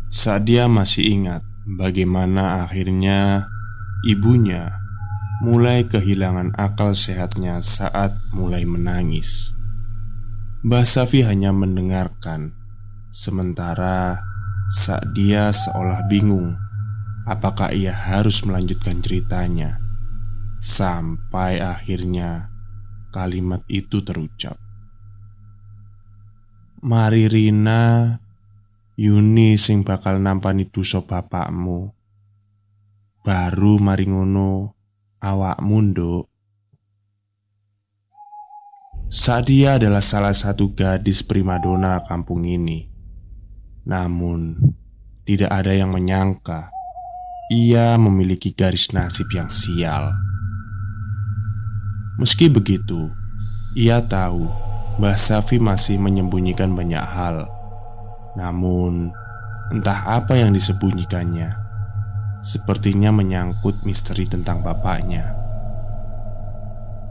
Saat 0.08 0.48
dia 0.48 0.72
masih 0.72 1.20
ingat 1.20 1.44
bagaimana 1.66 2.64
akhirnya 2.64 3.52
ibunya 4.08 4.86
mulai 5.44 5.84
kehilangan 5.84 6.56
akal 6.56 6.96
sehatnya 6.96 7.60
saat 7.60 8.16
mulai 8.32 8.64
menangis. 8.64 9.52
Mbah 10.66 10.88
Safi 10.88 11.22
hanya 11.22 11.52
mendengarkan, 11.52 12.56
sementara 13.12 14.18
saat 14.72 15.06
dia 15.14 15.52
seolah 15.52 16.08
bingung 16.10 16.56
apakah 17.30 17.70
ia 17.76 17.94
harus 17.94 18.42
melanjutkan 18.42 19.04
ceritanya. 19.04 19.85
Sampai 20.62 21.64
akhirnya 21.64 22.52
kalimat 23.12 23.64
itu 23.72 24.04
terucap. 24.04 24.60
Mari 26.86 27.32
Rina, 27.32 28.18
Yuni 28.96 29.58
sing 29.58 29.82
bakal 29.82 30.22
nampani 30.22 30.68
dosa 30.70 31.04
bapakmu. 31.04 31.96
Baru 33.26 33.82
mari 33.82 34.06
ngono 34.06 34.78
awak 35.18 35.58
mundo 35.66 36.30
Sadia 39.10 39.82
adalah 39.82 40.06
salah 40.06 40.38
satu 40.38 40.78
gadis 40.78 41.26
primadona 41.26 42.06
kampung 42.06 42.46
ini 42.46 42.86
Namun 43.90 44.62
Tidak 45.26 45.50
ada 45.50 45.74
yang 45.74 45.90
menyangka 45.90 46.70
Ia 47.50 47.98
memiliki 47.98 48.54
garis 48.54 48.94
nasib 48.94 49.26
yang 49.34 49.50
sial 49.50 50.14
Meski 52.16 52.48
begitu 52.48 53.12
Ia 53.76 54.00
tahu 54.00 54.48
Mbah 54.96 55.20
Safi 55.20 55.60
masih 55.60 56.00
menyembunyikan 56.00 56.72
banyak 56.72 57.04
hal. 57.04 57.52
Namun 58.40 59.12
Entah 59.76 60.08
apa 60.08 60.40
yang 60.40 60.56
disembunyikannya 60.56 61.52
Sepertinya 62.46 63.10
menyangkut 63.10 63.82
misteri 63.82 64.30
tentang 64.30 64.62
bapaknya. 64.62 65.34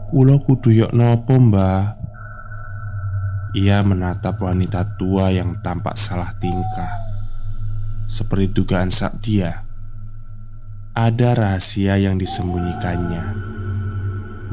Kulo 0.07 0.39
kudu 0.39 0.71
yok 0.71 0.95
nopo 0.95 1.35
mbah? 1.35 1.99
Ia 3.51 3.83
menatap 3.83 4.39
wanita 4.39 4.95
tua 4.95 5.35
yang 5.35 5.59
tampak 5.59 5.99
salah 5.99 6.31
tingkah. 6.39 6.93
Seperti 8.07 8.55
dugaan 8.55 8.87
saat 8.87 9.19
dia 9.19 9.67
Ada 10.95 11.35
rahasia 11.35 11.99
yang 11.99 12.15
disembunyikannya 12.15 13.23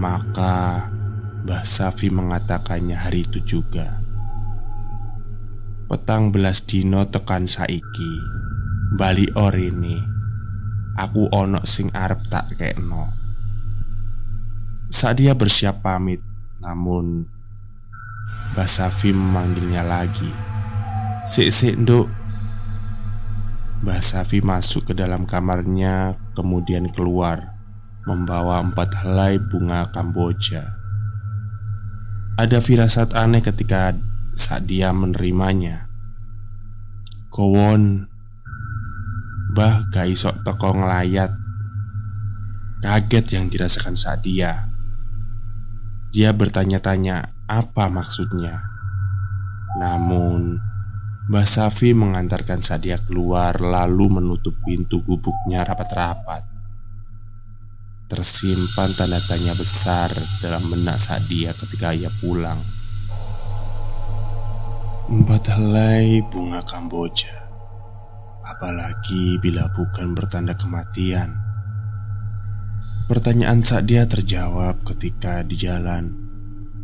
Maka 0.00 0.88
Mbah 1.42 1.64
Safi 1.66 2.08
mengatakannya 2.08 2.96
hari 2.96 3.26
itu 3.26 3.42
juga 3.42 4.00
Petang 5.90 6.32
belas 6.32 6.64
dino 6.64 7.04
tekan 7.10 7.44
saiki 7.44 8.14
Bali 8.96 9.28
orini 9.36 9.98
Aku 10.96 11.28
ono 11.32 11.64
sing 11.68 11.92
arep 11.92 12.24
tak 12.30 12.56
kekno 12.56 13.22
Saat 14.92 15.24
dia 15.24 15.32
bersiap 15.32 15.80
pamit, 15.80 16.20
namun 16.60 17.24
Mbak 18.52 18.68
Safi 18.68 19.16
memanggilnya 19.16 19.80
lagi. 19.80 20.28
Sik 21.24 21.48
sik 21.48 21.74
nduk. 21.80 22.12
Mbak 23.80 24.00
Safi 24.04 24.44
masuk 24.44 24.92
ke 24.92 24.94
dalam 24.94 25.24
kamarnya, 25.24 26.20
kemudian 26.36 26.92
keluar 26.92 27.51
membawa 28.08 28.62
empat 28.62 29.02
helai 29.02 29.38
bunga 29.38 29.88
kamboja. 29.90 30.78
Ada 32.38 32.58
firasat 32.58 33.14
aneh 33.14 33.44
ketika 33.44 33.94
saat 34.34 34.66
dia 34.66 34.90
menerimanya. 34.90 35.86
Kowon, 37.32 38.12
Bah 39.52 39.84
gak 39.92 40.08
isok 40.08 40.48
teko 40.48 40.72
ngelayat 40.72 41.28
Kaget 42.80 43.36
yang 43.36 43.52
dirasakan 43.52 43.92
saat 43.92 44.24
dia 44.24 44.72
Dia 46.08 46.32
bertanya-tanya 46.32 47.44
apa 47.52 47.92
maksudnya 47.92 48.64
Namun 49.76 50.56
Mbah 51.28 51.44
Safi 51.44 51.92
mengantarkan 51.92 52.64
Sadia 52.64 52.96
keluar 52.96 53.60
lalu 53.60 54.20
menutup 54.20 54.56
pintu 54.64 55.04
gubuknya 55.04 55.68
rapat-rapat 55.68 56.51
Tersimpan 58.12 58.92
tanda 58.92 59.24
tanya 59.24 59.56
besar 59.56 60.12
dalam 60.44 60.68
benak 60.68 61.00
Sadia 61.00 61.56
ketika 61.56 61.96
ia 61.96 62.12
pulang. 62.20 62.60
Empat 65.08 65.48
helai 65.56 66.20
bunga 66.28 66.60
Kamboja. 66.60 67.32
Apalagi 68.44 69.40
bila 69.40 69.64
bukan 69.72 70.12
bertanda 70.12 70.52
kematian. 70.52 71.32
Pertanyaan 73.08 73.64
Sadia 73.64 74.04
terjawab 74.04 74.84
ketika 74.84 75.40
di 75.42 75.58
jalan 75.58 76.12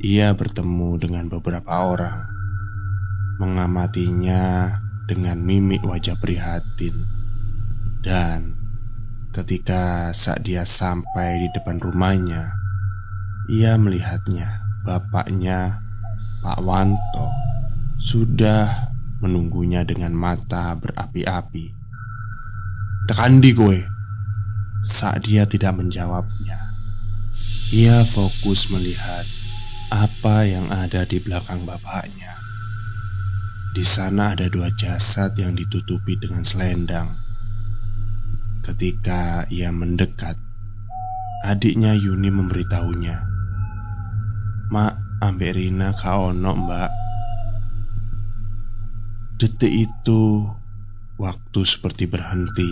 Ia 0.02 0.34
bertemu 0.34 0.98
dengan 0.98 1.30
beberapa 1.30 1.94
orang 1.94 2.26
Mengamatinya 3.38 4.66
dengan 5.06 5.38
mimik 5.38 5.86
wajah 5.86 6.18
prihatin 6.18 7.06
Dan 8.02 8.57
ketika 9.34 10.10
saat 10.16 10.44
dia 10.44 10.64
sampai 10.64 11.44
di 11.44 11.48
depan 11.52 11.80
rumahnya 11.80 12.52
Ia 13.48 13.76
melihatnya 13.80 14.66
Bapaknya 14.84 15.84
Pak 16.44 16.60
Wanto 16.64 17.28
Sudah 17.98 18.88
menunggunya 19.18 19.82
dengan 19.82 20.14
mata 20.14 20.74
berapi-api. 20.78 21.74
Tekan 23.10 23.42
di 23.42 23.50
gue. 23.50 23.78
Saat 24.78 25.26
dia 25.26 25.42
tidak 25.42 25.74
menjawabnya, 25.74 26.54
ia 27.74 28.06
fokus 28.06 28.70
melihat 28.70 29.26
apa 29.90 30.46
yang 30.46 30.70
ada 30.70 31.02
di 31.02 31.18
belakang 31.18 31.66
bapaknya. 31.66 32.38
Di 33.74 33.82
sana 33.82 34.38
ada 34.38 34.46
dua 34.46 34.70
jasad 34.70 35.34
yang 35.34 35.58
ditutupi 35.58 36.14
dengan 36.14 36.46
selendang. 36.46 37.27
Ketika 38.68 39.48
ia 39.48 39.72
mendekat, 39.72 40.36
adiknya 41.40 41.96
Yuni 41.96 42.28
memberitahunya, 42.28 43.16
"Mak, 44.68 45.24
ambek 45.24 45.56
Rina 45.56 45.96
kaono, 45.96 46.52
Mbak." 46.52 46.90
Detik 49.40 49.72
itu, 49.72 50.52
waktu 51.16 51.60
seperti 51.64 52.12
berhenti 52.12 52.68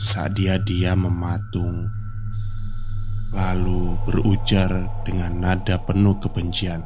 saat 0.00 0.40
dia 0.40 0.56
dia 0.56 0.96
mematung, 0.96 1.92
lalu 3.36 4.00
berujar 4.08 4.88
dengan 5.04 5.36
nada 5.36 5.76
penuh 5.84 6.16
kebencian. 6.16 6.80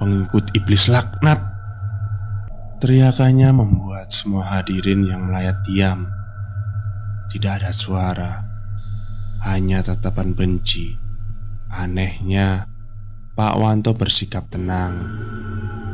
Pengikut 0.00 0.48
iblis 0.56 0.88
laknat. 0.88 1.59
Teriakannya 2.80 3.52
membuat 3.52 4.08
semua 4.08 4.56
hadirin 4.56 5.04
yang 5.04 5.28
melayat 5.28 5.60
diam. 5.68 6.08
Tidak 7.28 7.60
ada 7.60 7.70
suara, 7.70 8.40
hanya 9.44 9.84
tatapan 9.84 10.32
benci. 10.32 10.96
Anehnya, 11.70 12.66
Pak 13.36 13.54
Wanto 13.60 13.94
bersikap 13.94 14.50
tenang 14.50 14.96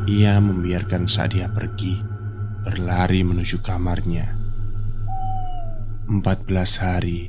ia 0.07 0.39
membiarkan 0.39 1.03
saat 1.11 1.35
dia 1.35 1.51
pergi 1.51 1.99
Berlari 2.63 3.27
menuju 3.27 3.59
kamarnya 3.59 4.39
14 6.07 6.47
hari 6.79 7.27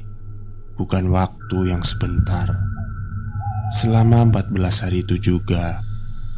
Bukan 0.79 1.11
waktu 1.11 1.75
yang 1.75 1.83
sebentar 1.83 2.47
Selama 3.75 4.31
14 4.31 4.55
hari 4.87 5.03
itu 5.03 5.19
juga 5.19 5.83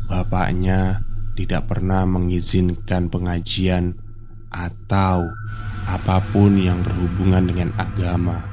Bapaknya 0.08 1.04
tidak 1.40 1.72
pernah 1.72 2.04
mengizinkan 2.04 3.08
pengajian 3.08 3.96
Atau 4.52 5.24
apa 5.88 6.20
pun 6.28 6.60
yang 6.60 6.84
berhubungan 6.84 7.48
dengan 7.48 7.72
agama 7.80 8.44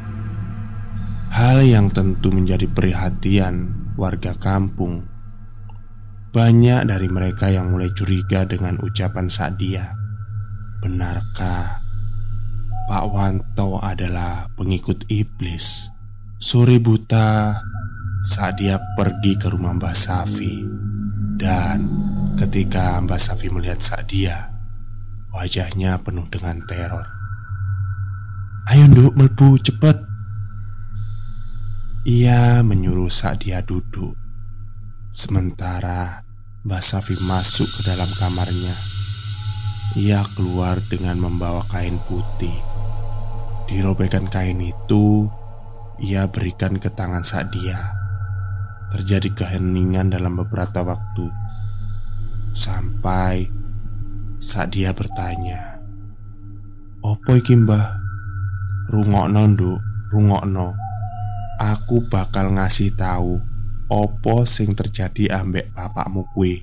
Hal 1.36 1.68
yang 1.68 1.92
tentu 1.92 2.32
menjadi 2.32 2.72
perhatian 2.72 3.76
warga 4.00 4.32
kampung 4.40 5.18
banyak 6.38 6.86
dari 6.86 7.10
mereka 7.10 7.50
yang 7.50 7.74
mulai 7.74 7.90
curiga 7.98 8.46
dengan 8.46 8.78
ucapan 8.78 9.26
Sadia. 9.26 9.90
Benarkah 10.86 11.82
Pak 12.86 13.06
Wanto 13.10 13.82
adalah 13.82 14.46
pengikut 14.54 15.10
iblis? 15.10 15.90
Sore 16.38 16.78
buta 16.78 17.58
saat 18.22 18.62
dia 18.62 18.78
pergi 18.94 19.34
ke 19.34 19.50
rumah 19.50 19.74
Mbak 19.82 19.96
Safi 19.98 20.62
Dan 21.38 21.78
ketika 22.34 22.98
Mbak 23.06 23.22
Safi 23.22 23.48
melihat 23.54 23.78
Sadia 23.78 24.50
Wajahnya 25.30 26.02
penuh 26.02 26.26
dengan 26.34 26.58
teror 26.66 27.06
Ayo 28.68 28.90
nduk 28.90 29.14
melbu 29.14 29.62
cepet 29.62 29.98
Ia 32.10 32.66
menyuruh 32.66 33.14
Sadia 33.14 33.62
duduk 33.62 34.18
Sementara 35.14 36.28
Mbak 36.68 36.84
Safi 36.84 37.16
masuk 37.24 37.80
ke 37.80 37.88
dalam 37.88 38.12
kamarnya. 38.20 38.76
Ia 39.96 40.20
keluar 40.36 40.84
dengan 40.92 41.16
membawa 41.16 41.64
kain 41.72 41.96
putih. 42.04 42.60
Dirobekan 43.72 44.28
kain 44.28 44.60
itu, 44.60 45.32
ia 46.04 46.28
berikan 46.28 46.76
ke 46.76 46.92
tangan 46.92 47.24
Sadia. 47.24 47.97
Terjadi 48.94 49.36
keheningan 49.36 50.12
dalam 50.12 50.40
beberapa 50.40 50.84
waktu. 50.84 51.28
Sampai 52.56 53.52
saat 54.40 54.74
dia 54.74 54.96
bertanya, 54.96 55.84
"Opo 57.04 57.36
iki, 57.36 57.54
Mbah?" 57.56 58.00
"Rungokno, 58.88 59.44
Nduk, 59.52 59.80
rungokno. 60.14 60.88
Aku 61.58 62.06
bakal 62.06 62.54
ngasih 62.54 62.94
tahu 62.94 63.42
Opo 63.90 64.46
sing 64.46 64.78
terjadi 64.78 65.42
ambek 65.42 65.74
bapakmu 65.74 66.30
kue 66.30 66.62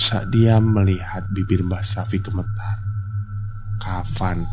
Saat 0.00 0.32
dia 0.32 0.56
melihat 0.64 1.28
bibir 1.28 1.60
Mbah 1.60 1.84
Safi 1.84 2.16
gemetar 2.24 2.80
Kafan 3.76 4.48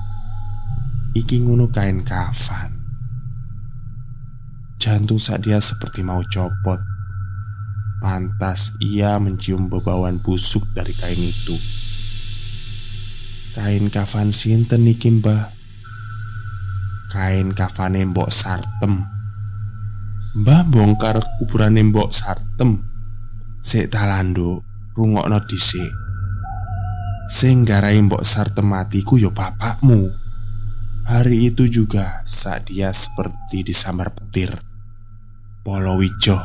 Iki 1.16 1.48
ngunu 1.48 1.72
kain 1.72 2.04
kafan 2.04 2.75
Jantung 4.86 5.18
saat 5.18 5.42
dia 5.42 5.58
seperti 5.58 6.06
mau 6.06 6.22
copot 6.22 6.78
Pantas 8.06 8.78
ia 8.78 9.18
mencium 9.18 9.66
bebauan 9.66 10.22
busuk 10.22 10.62
dari 10.78 10.94
kain 10.94 11.18
itu 11.18 11.58
Kain 13.58 13.90
kafan 13.90 14.30
sinten 14.30 14.86
niki 14.86 15.10
mbah 15.10 15.50
Kain 17.10 17.50
kafane 17.58 18.06
mbok 18.06 18.30
sartem 18.30 19.16
Mbah 20.36 20.68
bongkar 20.68 21.24
kuburan 21.40 21.80
mbok 21.80 22.12
Sartem. 22.12 22.84
Sik 23.64 23.88
talando, 23.88 24.68
rungokno 24.92 25.40
dhisik. 25.48 25.96
Sing 27.32 27.64
garai 27.64 28.04
mbok 28.04 28.20
Sartem 28.28 28.68
matiku 28.68 29.16
yo 29.16 29.32
bapakmu. 29.32 30.12
Hari 31.08 31.56
itu 31.56 31.72
juga 31.72 32.20
saat 32.28 32.68
dia 32.68 32.92
seperti 32.92 33.64
disambar 33.64 34.12
petir. 34.12 34.75
Polo 35.66 35.98
wijo, 35.98 36.38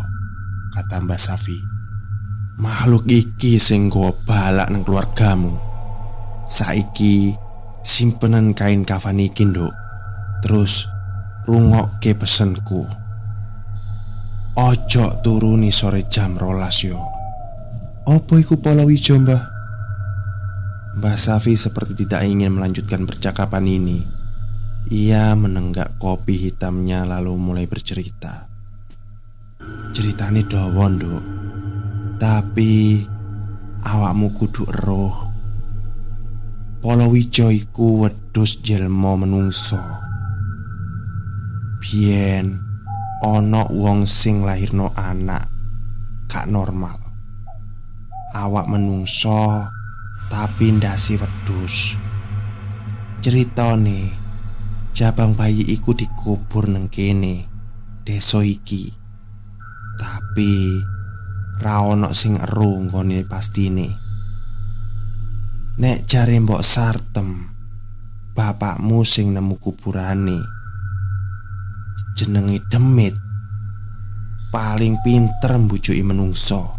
kata 0.73 0.97
Mbak 1.05 1.21
Safi. 1.21 1.61
Makhluk 2.57 3.05
iki 3.05 3.61
sing 3.61 3.93
go 3.93 4.17
balak 4.25 4.73
nang 4.73 4.81
keluargamu. 4.81 5.61
Saiki 6.49 7.37
simpenan 7.85 8.57
kain 8.57 8.89
kafan 8.89 9.21
iki, 9.21 9.45
Nduk. 9.45 9.77
Terus 10.41 10.89
rungokke 11.45 12.17
pesenku. 12.17 12.89
Ojo 14.57 15.21
turuni 15.21 15.69
sore 15.69 16.09
jam 16.11 16.35
rolas 16.41 16.83
yo 16.83 16.99
Opo 18.09 18.35
iku 18.35 18.59
Polowijo 18.59 19.15
mbah? 19.23 19.43
Mbah 20.99 21.17
Safi 21.17 21.55
seperti 21.55 21.95
tidak 22.03 22.27
ingin 22.27 22.51
melanjutkan 22.51 23.07
percakapan 23.07 23.63
ini 23.71 24.03
Ia 24.91 25.39
menenggak 25.39 26.03
kopi 26.03 26.35
hitamnya 26.35 27.07
lalu 27.07 27.39
mulai 27.39 27.71
bercerita 27.71 28.50
Ceritane 29.91 30.47
dawa, 30.47 30.89
Nduk. 30.89 31.25
Tapi 32.21 33.05
awakmu 33.85 34.33
kudu 34.37 34.69
eruh. 34.69 35.17
Polowijo 36.81 37.53
iku 37.53 38.05
wedhus 38.05 38.65
jelma 38.65 39.17
menungso. 39.17 39.81
Biyen 41.81 42.57
ana 43.21 43.69
wong 43.69 44.09
sing 44.09 44.45
lahirno 44.45 44.93
anak 44.97 45.49
gak 46.29 46.49
normal. 46.49 46.97
Awak 48.33 48.65
menungso 48.69 49.69
tapi 50.33 50.73
ndasi 50.77 51.21
wedhus. 51.21 52.01
Ceritane 53.21 54.17
jabang 54.97 55.37
bayi 55.37 55.61
iku 55.77 55.93
dikubur 55.93 56.69
neng 56.69 56.89
kene, 56.89 57.45
desa 58.09 58.41
iki. 58.41 59.00
Tapi 60.01 60.81
ra 61.61 61.85
ono 61.85 62.17
sing 62.17 62.41
eru 62.41 62.89
nggone 62.89 63.21
pastine. 63.29 63.89
Nek 65.77 66.09
jare 66.09 66.41
mbok 66.41 66.65
sartem, 66.65 67.29
bapakmu 68.33 69.05
sing 69.05 69.37
nemu 69.37 69.61
kuburane. 69.61 70.41
Jenenge 72.17 72.65
Demit. 72.73 73.13
Paling 74.51 74.99
pinter 75.05 75.53
mbujuki 75.61 76.03
menungso. 76.03 76.75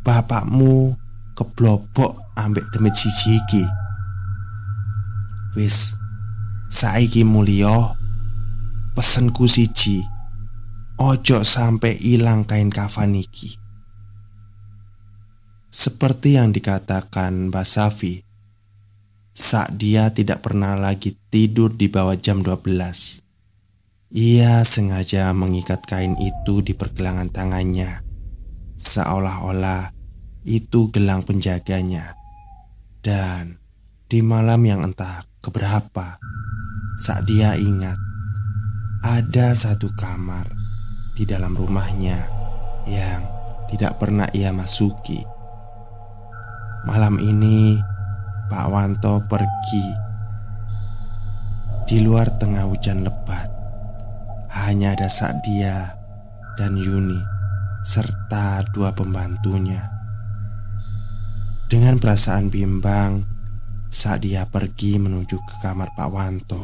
Bapakmu 0.00 0.96
keblobok 1.36 2.34
ambek 2.40 2.72
Demit 2.72 2.96
siji 2.96 3.36
iki. 3.36 3.64
Wis 5.60 5.92
saiki 6.72 7.20
mulya 7.24 7.92
pesenku 8.96 9.44
siji. 9.44 10.17
Ojo 10.98 11.46
sampai 11.46 11.94
hilang 11.94 12.42
kain 12.42 12.74
kafan 12.74 13.14
iki. 13.14 13.54
Seperti 15.70 16.34
yang 16.34 16.50
dikatakan 16.50 17.54
Mbak 17.54 17.62
Safi, 17.62 18.18
saat 19.30 19.78
dia 19.78 20.10
tidak 20.10 20.42
pernah 20.42 20.74
lagi 20.74 21.14
tidur 21.30 21.70
di 21.70 21.86
bawah 21.86 22.18
jam 22.18 22.42
12. 22.42 23.22
Ia 24.10 24.66
sengaja 24.66 25.30
mengikat 25.38 25.86
kain 25.86 26.18
itu 26.18 26.66
di 26.66 26.74
pergelangan 26.74 27.30
tangannya, 27.30 28.02
seolah-olah 28.74 29.94
itu 30.50 30.90
gelang 30.90 31.22
penjaganya. 31.22 32.18
Dan 32.98 33.62
di 34.10 34.18
malam 34.18 34.66
yang 34.66 34.82
entah 34.82 35.22
keberapa, 35.46 36.18
saat 36.98 37.22
dia 37.22 37.54
ingat 37.54 38.02
ada 39.06 39.54
satu 39.54 39.94
kamar 39.94 40.57
di 41.18 41.26
dalam 41.26 41.50
rumahnya 41.50 42.30
yang 42.86 43.26
tidak 43.66 43.98
pernah 43.98 44.30
ia 44.30 44.54
masuki. 44.54 45.18
Malam 46.86 47.18
ini, 47.18 47.74
Pak 48.46 48.66
Wanto 48.70 49.26
pergi 49.26 49.86
di 51.90 51.98
luar 52.06 52.38
tengah 52.38 52.70
hujan 52.70 53.02
lebat. 53.02 53.50
Hanya 54.62 54.94
ada 54.94 55.10
Sakdia 55.10 55.90
dan 56.54 56.78
Yuni 56.78 57.18
serta 57.82 58.62
dua 58.70 58.94
pembantunya. 58.94 59.90
Dengan 61.66 61.98
perasaan 61.98 62.46
bimbang, 62.46 63.26
Sakdia 63.90 64.46
pergi 64.46 65.02
menuju 65.02 65.34
ke 65.34 65.54
kamar 65.66 65.98
Pak 65.98 66.08
Wanto. 66.14 66.62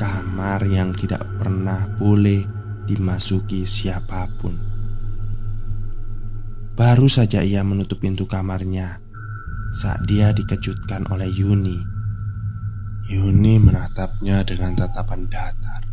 Kamar 0.00 0.64
yang 0.64 0.96
tidak 0.96 1.22
pernah 1.36 1.84
boleh 1.98 2.57
dimasuki 2.88 3.68
siapa 3.68 4.24
pun. 4.40 4.56
Baru 6.72 7.04
saja 7.10 7.44
ia 7.44 7.60
menutup 7.60 8.00
pintu 8.00 8.24
kamarnya 8.24 9.04
saat 9.68 10.08
dia 10.08 10.32
dikejutkan 10.32 11.04
oleh 11.12 11.28
Yuni. 11.28 11.76
Yuni 13.08 13.60
menatapnya 13.60 14.40
dengan 14.48 14.72
tatapan 14.72 15.28
datar. 15.28 15.84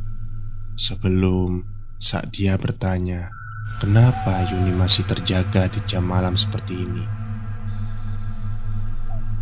Sebelum 0.80 1.63
saat 1.99 2.31
dia 2.31 2.55
bertanya, 2.55 3.31
kenapa 3.84 4.45
Yuni 4.47 4.72
masih 4.72 5.03
terjaga 5.03 5.67
di 5.67 5.80
jam 5.84 6.07
malam 6.07 6.39
seperti 6.39 6.76
ini? 6.76 7.05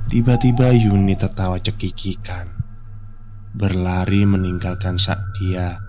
Tiba-tiba 0.09 0.69
Yuni 0.69 1.17
tertawa 1.17 1.57
cekikikan, 1.57 2.45
berlari 3.57 4.23
meninggalkan 4.29 5.01
dia 5.41 5.81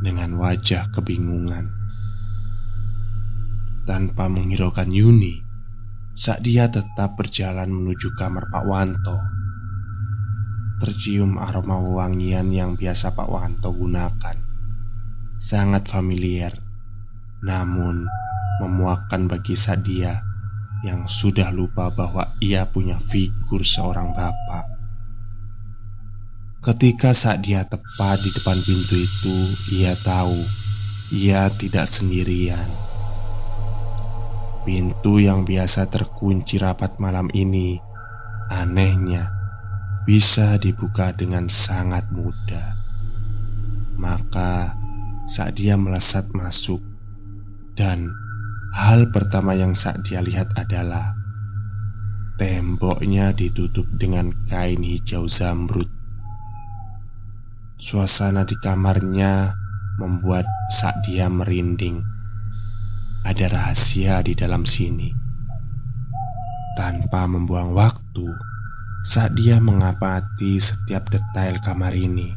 dengan 0.00 0.36
wajah 0.36 0.92
kebingungan. 0.92 1.72
Tanpa 3.86 4.26
menghiraukan 4.26 4.90
Yuni, 4.90 5.40
saat 6.16 6.42
dia 6.42 6.66
tetap 6.66 7.14
berjalan 7.14 7.70
menuju 7.70 8.12
kamar 8.18 8.50
Pak 8.50 8.64
Wanto. 8.66 9.18
Tercium 10.82 11.40
aroma 11.40 11.80
wangian 11.80 12.52
yang 12.52 12.76
biasa 12.76 13.16
Pak 13.16 13.28
Wanto 13.30 13.72
gunakan. 13.72 14.36
Sangat 15.36 15.88
familiar, 15.88 16.52
namun 17.44 18.04
memuakkan 18.60 19.28
bagi 19.28 19.56
Sadia 19.56 20.24
yang 20.84 21.08
sudah 21.08 21.48
lupa 21.52 21.88
bahwa 21.88 22.36
ia 22.40 22.68
punya 22.68 23.00
figur 23.00 23.64
seorang 23.64 24.12
bapak. 24.12 24.75
Ketika 26.66 27.14
saat 27.14 27.46
dia 27.46 27.62
tepat 27.62 28.26
di 28.26 28.34
depan 28.34 28.58
pintu 28.58 28.98
itu, 28.98 29.54
ia 29.70 29.94
tahu 30.02 30.42
ia 31.14 31.46
tidak 31.54 31.86
sendirian. 31.86 32.66
Pintu 34.66 35.22
yang 35.22 35.46
biasa 35.46 35.86
terkunci 35.86 36.58
rapat 36.58 36.98
malam 36.98 37.30
ini, 37.30 37.78
anehnya 38.50 39.30
bisa 40.10 40.58
dibuka 40.58 41.14
dengan 41.14 41.46
sangat 41.46 42.10
mudah. 42.10 42.74
Maka, 43.94 44.74
saat 45.30 45.54
dia 45.54 45.78
melesat 45.78 46.34
masuk, 46.34 46.82
dan 47.78 48.10
hal 48.74 49.14
pertama 49.14 49.54
yang 49.54 49.70
saat 49.70 50.02
dia 50.02 50.18
lihat 50.18 50.50
adalah 50.58 51.14
temboknya 52.42 53.30
ditutup 53.30 53.86
dengan 53.94 54.34
kain 54.50 54.82
hijau 54.82 55.30
zamrud 55.30 55.95
Suasana 57.76 58.48
di 58.48 58.56
kamarnya 58.56 59.52
membuat 60.00 60.48
saat 60.72 60.96
dia 61.04 61.28
merinding. 61.28 62.00
Ada 63.20 63.52
rahasia 63.52 64.24
di 64.24 64.32
dalam 64.32 64.64
sini. 64.64 65.12
Tanpa 66.72 67.28
membuang 67.28 67.76
waktu, 67.76 68.32
saat 69.04 69.36
dia 69.36 69.60
mengamati 69.60 70.56
setiap 70.56 71.12
detail 71.12 71.60
kamar 71.60 71.92
ini, 71.92 72.32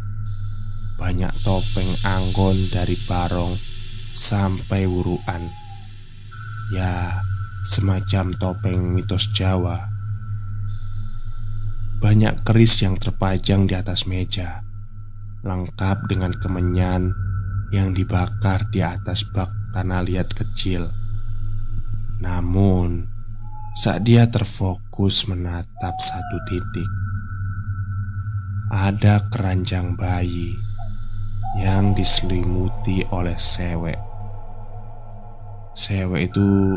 banyak 0.99 1.31
topeng 1.47 1.87
anggon 2.03 2.67
dari 2.67 2.99
barong 3.07 3.55
sampai 4.11 4.91
wuruan. 4.91 5.47
Ya, 6.75 7.23
semacam 7.63 8.35
topeng 8.35 8.91
mitos 8.91 9.31
Jawa. 9.31 9.87
Banyak 12.03 12.43
keris 12.43 12.83
yang 12.83 12.99
terpajang 12.99 13.71
di 13.71 13.79
atas 13.79 14.03
meja 14.03 14.67
lengkap 15.39 16.11
dengan 16.11 16.35
kemenyan 16.35 17.15
yang 17.71 17.95
dibakar 17.95 18.67
di 18.67 18.83
atas 18.83 19.23
bak 19.23 19.47
tanah 19.71 20.03
liat 20.03 20.27
kecil. 20.35 20.91
Namun, 22.19 23.07
saat 23.77 24.03
dia 24.03 24.27
terfokus 24.27 25.29
menatap 25.31 25.95
satu 25.95 26.37
titik, 26.49 26.89
ada 28.73 29.23
keranjang 29.31 29.95
bayi 29.95 30.59
yang 31.63 31.95
diselimuti 31.95 33.07
oleh 33.15 33.39
sewek. 33.39 33.97
Sewek 35.71 36.27
itu 36.27 36.75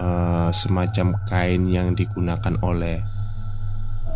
uh, 0.00 0.48
semacam 0.48 1.20
kain 1.28 1.68
yang 1.68 1.92
digunakan 1.92 2.56
oleh 2.64 3.04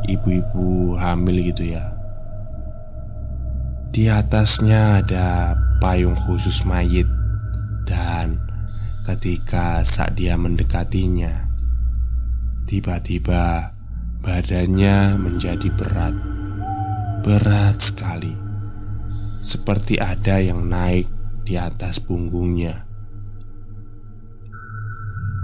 ibu-ibu 0.08 0.96
hamil 0.96 1.44
gitu 1.52 1.76
ya 1.76 1.99
di 3.90 4.06
atasnya 4.06 5.02
ada 5.02 5.58
payung 5.82 6.14
khusus 6.14 6.62
mayit 6.62 7.06
dan 7.82 8.38
ketika 9.02 9.82
saat 9.82 10.14
dia 10.14 10.38
mendekatinya, 10.38 11.50
tiba-tiba 12.70 13.74
badannya 14.22 15.18
menjadi 15.18 15.68
berat. 15.74 16.14
Berat 17.26 17.76
sekali. 17.82 18.32
Seperti 19.42 19.98
ada 19.98 20.38
yang 20.38 20.70
naik 20.70 21.10
di 21.42 21.58
atas 21.58 21.98
punggungnya. 21.98 22.86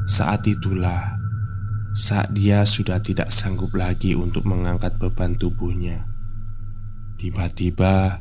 Saat 0.06 0.46
itulah 0.46 1.18
saat 1.96 2.30
dia 2.30 2.62
sudah 2.62 3.00
tidak 3.00 3.32
sanggup 3.32 3.72
lagi 3.74 4.12
untuk 4.12 4.46
mengangkat 4.46 4.94
beban 5.00 5.34
tubuhnya. 5.34 6.04
Tiba-tiba 7.16 8.20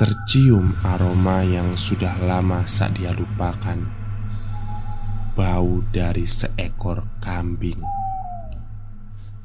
tercium 0.00 0.72
aroma 0.80 1.44
yang 1.44 1.76
sudah 1.76 2.16
lama 2.24 2.64
saat 2.64 2.96
dia 2.96 3.12
lupakan. 3.12 3.76
Bau 5.36 5.84
dari 5.92 6.24
seekor 6.24 7.04
kambing. 7.20 7.76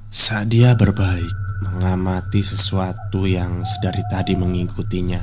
Saat 0.07 0.47
dia 0.55 0.71
berbalik 0.71 1.59
mengamati 1.59 2.39
sesuatu 2.39 3.27
yang 3.27 3.67
sedari 3.67 3.99
tadi 4.07 4.39
mengikutinya, 4.39 5.19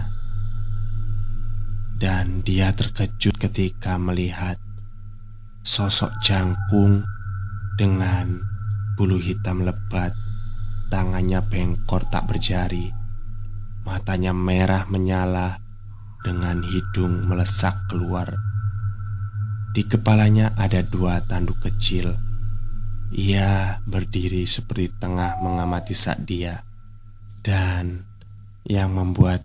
dan 1.96 2.44
dia 2.44 2.68
terkejut 2.76 3.32
ketika 3.40 3.96
melihat 3.96 4.60
sosok 5.64 6.12
jangkung 6.20 7.08
dengan 7.80 8.36
bulu 9.00 9.16
hitam 9.16 9.64
lebat, 9.64 10.12
tangannya 10.92 11.40
bengkor 11.48 12.04
tak 12.12 12.28
berjari 12.28 13.00
Matanya 13.82 14.30
merah 14.30 14.86
menyala 14.86 15.58
dengan 16.22 16.62
hidung 16.62 17.26
melesak 17.26 17.74
keluar. 17.90 18.30
Di 19.74 19.82
kepalanya 19.88 20.54
ada 20.54 20.80
dua 20.86 21.18
tanduk 21.26 21.58
kecil. 21.58 22.14
Ia 23.12 23.82
berdiri 23.84 24.48
seperti 24.48 24.88
tengah 24.96 25.42
mengamati 25.44 25.92
dia, 26.24 26.64
Dan 27.42 28.06
yang 28.64 28.94
membuat 28.94 29.44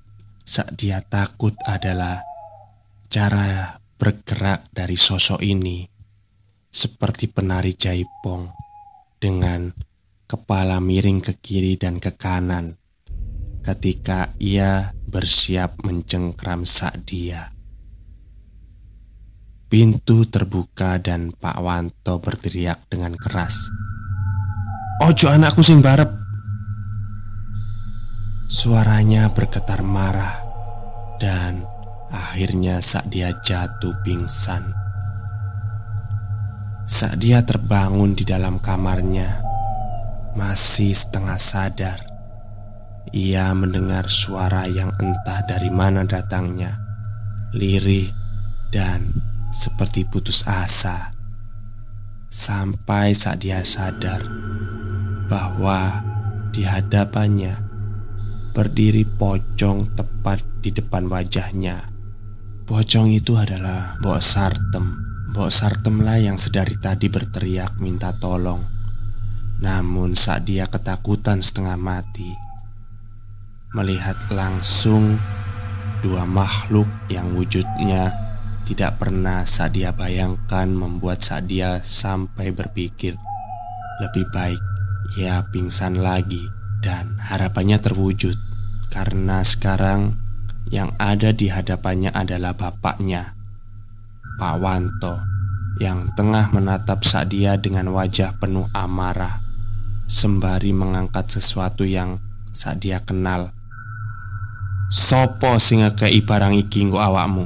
dia 0.78 1.04
takut 1.04 1.52
adalah 1.68 2.24
cara 3.12 3.82
bergerak 3.98 4.70
dari 4.72 4.96
sosok 4.96 5.42
ini 5.42 5.84
seperti 6.70 7.28
penari 7.28 7.74
jaipong 7.74 8.48
dengan 9.18 9.74
kepala 10.30 10.78
miring 10.78 11.20
ke 11.26 11.34
kiri 11.42 11.76
dan 11.76 11.98
ke 11.98 12.14
kanan 12.14 12.77
ketika 13.68 14.32
ia 14.40 14.96
bersiap 15.12 15.84
mencengkram 15.84 16.64
dia. 17.04 17.52
Pintu 19.68 20.24
terbuka 20.24 20.96
dan 21.04 21.36
Pak 21.36 21.60
Wanto 21.60 22.24
berteriak 22.24 22.88
dengan 22.88 23.20
keras. 23.20 23.68
Ojo 25.04 25.28
anakku 25.28 25.60
sing 25.60 25.84
barep. 25.84 26.08
Suaranya 28.48 29.36
bergetar 29.36 29.84
marah 29.84 30.48
dan 31.20 31.68
akhirnya 32.08 32.80
saat 32.80 33.12
dia 33.12 33.36
jatuh 33.44 33.92
pingsan. 34.08 34.64
Saat 36.88 37.20
dia 37.20 37.44
terbangun 37.44 38.16
di 38.16 38.24
dalam 38.24 38.64
kamarnya, 38.64 39.44
masih 40.40 40.96
setengah 40.96 41.36
sadar. 41.36 42.07
Ia 43.16 43.56
mendengar 43.56 44.12
suara 44.12 44.68
yang 44.68 44.92
entah 45.00 45.42
dari 45.48 45.72
mana 45.72 46.04
datangnya, 46.04 46.76
lirih 47.56 48.12
dan 48.68 49.16
seperti 49.54 50.04
putus 50.04 50.44
asa. 50.44 51.16
Sampai 52.28 53.16
saat 53.16 53.40
dia 53.40 53.64
sadar 53.64 54.20
bahwa 55.32 56.04
di 56.52 56.68
hadapannya 56.68 57.56
berdiri 58.52 59.06
pocong 59.06 59.96
tepat 59.96 60.44
di 60.60 60.76
depan 60.76 61.08
wajahnya. 61.08 61.78
Pocong 62.68 63.08
itu 63.14 63.40
adalah 63.40 63.96
Mbok 64.04 64.20
Sartem. 64.20 64.86
Mbok 65.32 65.48
Sartem 65.48 66.04
lah 66.04 66.20
yang 66.20 66.36
sedari 66.36 66.76
tadi 66.76 67.08
berteriak 67.08 67.80
minta 67.80 68.12
tolong. 68.12 68.60
Namun 69.64 70.14
saat 70.14 70.44
dia 70.46 70.68
ketakutan 70.68 71.40
setengah 71.40 71.80
mati, 71.80 72.47
melihat 73.78 74.18
langsung 74.34 75.22
dua 76.02 76.26
makhluk 76.26 76.90
yang 77.14 77.38
wujudnya 77.38 78.10
tidak 78.66 78.98
pernah 78.98 79.46
Sadia 79.46 79.94
bayangkan 79.94 80.66
membuat 80.66 81.22
Sadia 81.22 81.78
sampai 81.86 82.50
berpikir 82.50 83.14
lebih 84.02 84.26
baik 84.34 84.62
ia 85.22 85.46
pingsan 85.54 86.02
lagi. 86.02 86.42
Dan 86.78 87.18
harapannya 87.18 87.82
terwujud 87.82 88.38
karena 88.94 89.42
sekarang 89.42 90.14
yang 90.70 90.94
ada 91.02 91.34
di 91.34 91.50
hadapannya 91.50 92.14
adalah 92.14 92.54
bapaknya 92.54 93.34
Pak 94.38 94.56
Wanto 94.62 95.18
yang 95.82 96.14
tengah 96.14 96.54
menatap 96.54 97.02
Sadia 97.02 97.58
dengan 97.58 97.90
wajah 97.90 98.38
penuh 98.38 98.70
amarah 98.78 99.42
sembari 100.06 100.70
mengangkat 100.70 101.34
sesuatu 101.34 101.82
yang 101.82 102.22
Sadia 102.54 103.02
kenal 103.02 103.57
Sopo 104.88 105.60
sing 105.60 105.84
ngekei 105.84 106.24
barang 106.24 106.56
iki 106.56 106.88
nggo 106.88 106.96
awakmu? 106.96 107.44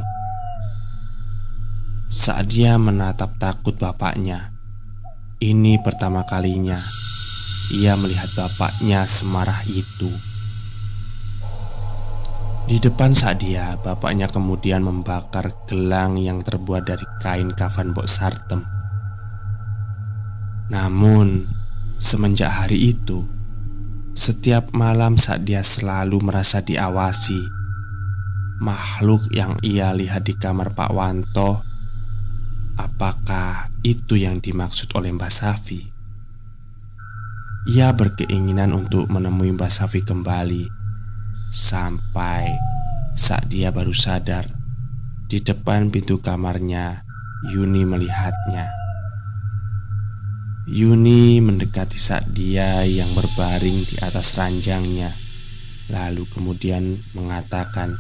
Saat 2.06 2.54
dia 2.54 2.78
menatap 2.78 3.34
takut 3.42 3.74
bapaknya 3.82 4.54
Ini 5.42 5.82
pertama 5.82 6.22
kalinya 6.22 6.78
Ia 7.74 7.98
melihat 7.98 8.30
bapaknya 8.38 9.10
semarah 9.10 9.58
itu. 9.66 10.14
Di 12.70 12.78
depan 12.78 13.18
saat 13.18 13.42
dia 13.42 13.74
Bapaknya 13.82 14.30
kemudian 14.30 14.86
membakar 14.86 15.50
gelang 15.66 16.22
yang 16.22 16.46
terbuat 16.46 16.86
dari 16.86 17.10
kain 17.26 17.58
kafan 17.58 17.90
bok 17.98 18.06
sartem. 18.06 18.62
Namun 20.70 21.50
Semenjak 21.98 22.54
hari 22.54 22.94
itu 22.94 23.41
setiap 24.12 24.76
malam 24.76 25.16
saat 25.16 25.48
dia 25.48 25.64
selalu 25.64 26.20
merasa 26.20 26.60
diawasi 26.60 27.40
Makhluk 28.60 29.32
yang 29.32 29.56
ia 29.64 29.96
lihat 29.96 30.28
di 30.28 30.36
kamar 30.36 30.76
Pak 30.76 30.92
Wanto 30.92 31.64
Apakah 32.76 33.72
itu 33.88 34.20
yang 34.20 34.44
dimaksud 34.44 34.92
oleh 35.00 35.16
Mbak 35.16 35.32
Safi? 35.32 35.82
Ia 37.72 37.96
berkeinginan 37.96 38.76
untuk 38.76 39.08
menemui 39.08 39.56
Mbak 39.56 39.72
Safi 39.72 40.04
kembali 40.04 40.68
Sampai 41.50 42.52
saat 43.16 43.48
dia 43.48 43.72
baru 43.72 43.96
sadar 43.96 44.44
Di 45.32 45.40
depan 45.40 45.88
pintu 45.88 46.20
kamarnya 46.20 47.08
Yuni 47.48 47.88
melihatnya 47.88 48.81
Yuni 50.70 51.42
mendekati 51.42 51.98
saat 51.98 52.30
yang 52.86 53.10
berbaring 53.18 53.82
di 53.86 53.98
atas 53.98 54.38
ranjangnya 54.38 55.22
Lalu 55.92 56.24
kemudian 56.32 57.04
mengatakan 57.12 58.00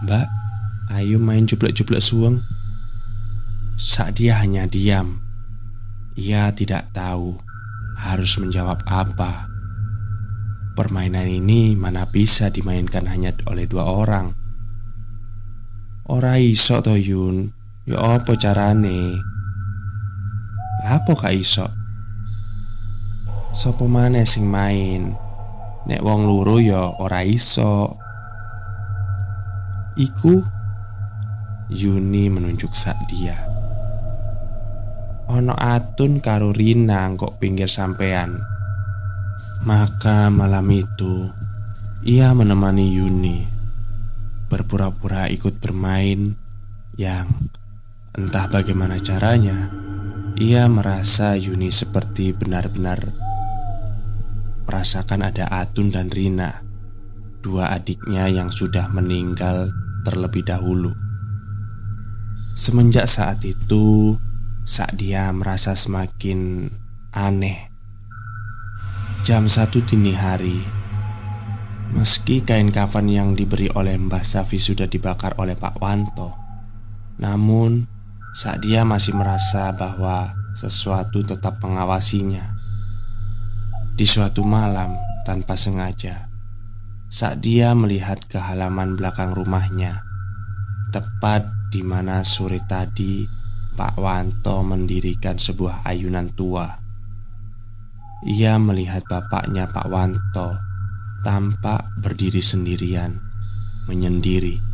Mbak, 0.00 0.26
ayo 0.96 1.20
main 1.20 1.44
jublek-jublek 1.44 2.00
suweng. 2.00 2.40
Saat 3.76 4.24
hanya 4.40 4.64
diam. 4.64 5.20
Ia 6.16 6.48
tidak 6.56 6.96
tahu 6.96 7.36
harus 8.00 8.40
menjawab 8.40 8.80
apa. 8.88 9.52
Permainan 10.72 11.28
ini 11.28 11.76
mana 11.76 12.08
bisa 12.08 12.48
dimainkan 12.48 13.04
hanya 13.04 13.36
oleh 13.44 13.68
dua 13.68 13.84
orang? 13.84 14.32
Ora 16.08 16.40
iso 16.40 16.80
to 16.80 16.96
Yun. 16.96 17.52
Ya 17.84 18.00
apa 18.16 18.32
carane 18.40 19.20
Lapo 20.80 21.12
kak 21.12 21.36
iso? 21.36 21.68
Sopo 23.52 23.84
mana 23.84 24.24
sing 24.24 24.48
main? 24.48 25.12
Nek 25.84 26.00
wong 26.00 26.24
luru 26.24 26.56
ya 26.64 26.96
ora 26.96 27.20
iso. 27.20 28.00
Iku 30.00 30.40
Yuni 31.70 32.32
menunjuk 32.32 32.72
sak 32.72 32.96
dia. 33.12 33.36
Ono 35.30 35.54
atun 35.54 36.18
karo 36.18 36.50
Rina 36.50 37.06
kok 37.14 37.36
pinggir 37.36 37.68
sampean. 37.68 38.40
Maka 39.68 40.32
malam 40.32 40.66
itu 40.72 41.28
ia 42.02 42.32
menemani 42.32 42.86
Yuni 42.96 43.38
berpura-pura 44.48 45.28
ikut 45.28 45.60
bermain 45.60 46.34
yang 46.96 47.28
entah 48.20 48.52
bagaimana 48.52 49.00
caranya 49.00 49.72
ia 50.36 50.68
merasa 50.68 51.40
Yuni 51.40 51.72
seperti 51.72 52.36
benar-benar 52.36 53.30
merasakan 54.70 55.26
ada 55.26 55.50
Atun 55.50 55.90
dan 55.90 56.14
Rina, 56.14 56.62
dua 57.42 57.74
adiknya 57.74 58.30
yang 58.30 58.54
sudah 58.54 58.86
meninggal 58.94 59.66
terlebih 60.06 60.46
dahulu. 60.46 60.94
Semenjak 62.54 63.10
saat 63.10 63.42
itu, 63.42 64.14
saat 64.62 64.94
dia 64.94 65.26
merasa 65.34 65.74
semakin 65.74 66.70
aneh. 67.10 67.66
Jam 69.26 69.50
satu 69.50 69.82
dini 69.82 70.14
hari, 70.14 70.62
meski 71.90 72.46
kain 72.46 72.70
kafan 72.70 73.10
yang 73.10 73.34
diberi 73.34 73.66
oleh 73.74 73.98
Mbah 73.98 74.22
Safi 74.22 74.62
sudah 74.62 74.86
dibakar 74.86 75.34
oleh 75.42 75.58
Pak 75.58 75.82
Wanto, 75.82 76.30
namun 77.18 77.89
saat 78.30 78.62
dia 78.62 78.86
masih 78.86 79.14
merasa 79.18 79.74
bahwa 79.74 80.34
sesuatu 80.54 81.22
tetap 81.26 81.58
mengawasinya. 81.62 82.56
Di 83.94 84.06
suatu 84.08 84.46
malam 84.46 84.94
tanpa 85.26 85.58
sengaja, 85.58 86.30
saat 87.10 87.42
dia 87.42 87.74
melihat 87.74 88.22
ke 88.30 88.38
halaman 88.38 88.94
belakang 88.96 89.34
rumahnya, 89.34 90.06
tepat 90.94 91.44
di 91.74 91.82
mana 91.82 92.22
sore 92.22 92.62
tadi 92.64 93.26
Pak 93.76 93.98
Wanto 93.98 94.62
mendirikan 94.62 95.36
sebuah 95.36 95.86
ayunan 95.86 96.30
tua. 96.34 96.66
Ia 98.26 98.60
melihat 98.60 99.04
bapaknya 99.08 99.66
Pak 99.68 99.86
Wanto 99.88 100.70
tampak 101.20 101.84
berdiri 102.00 102.40
sendirian, 102.40 103.20
menyendiri, 103.84 104.69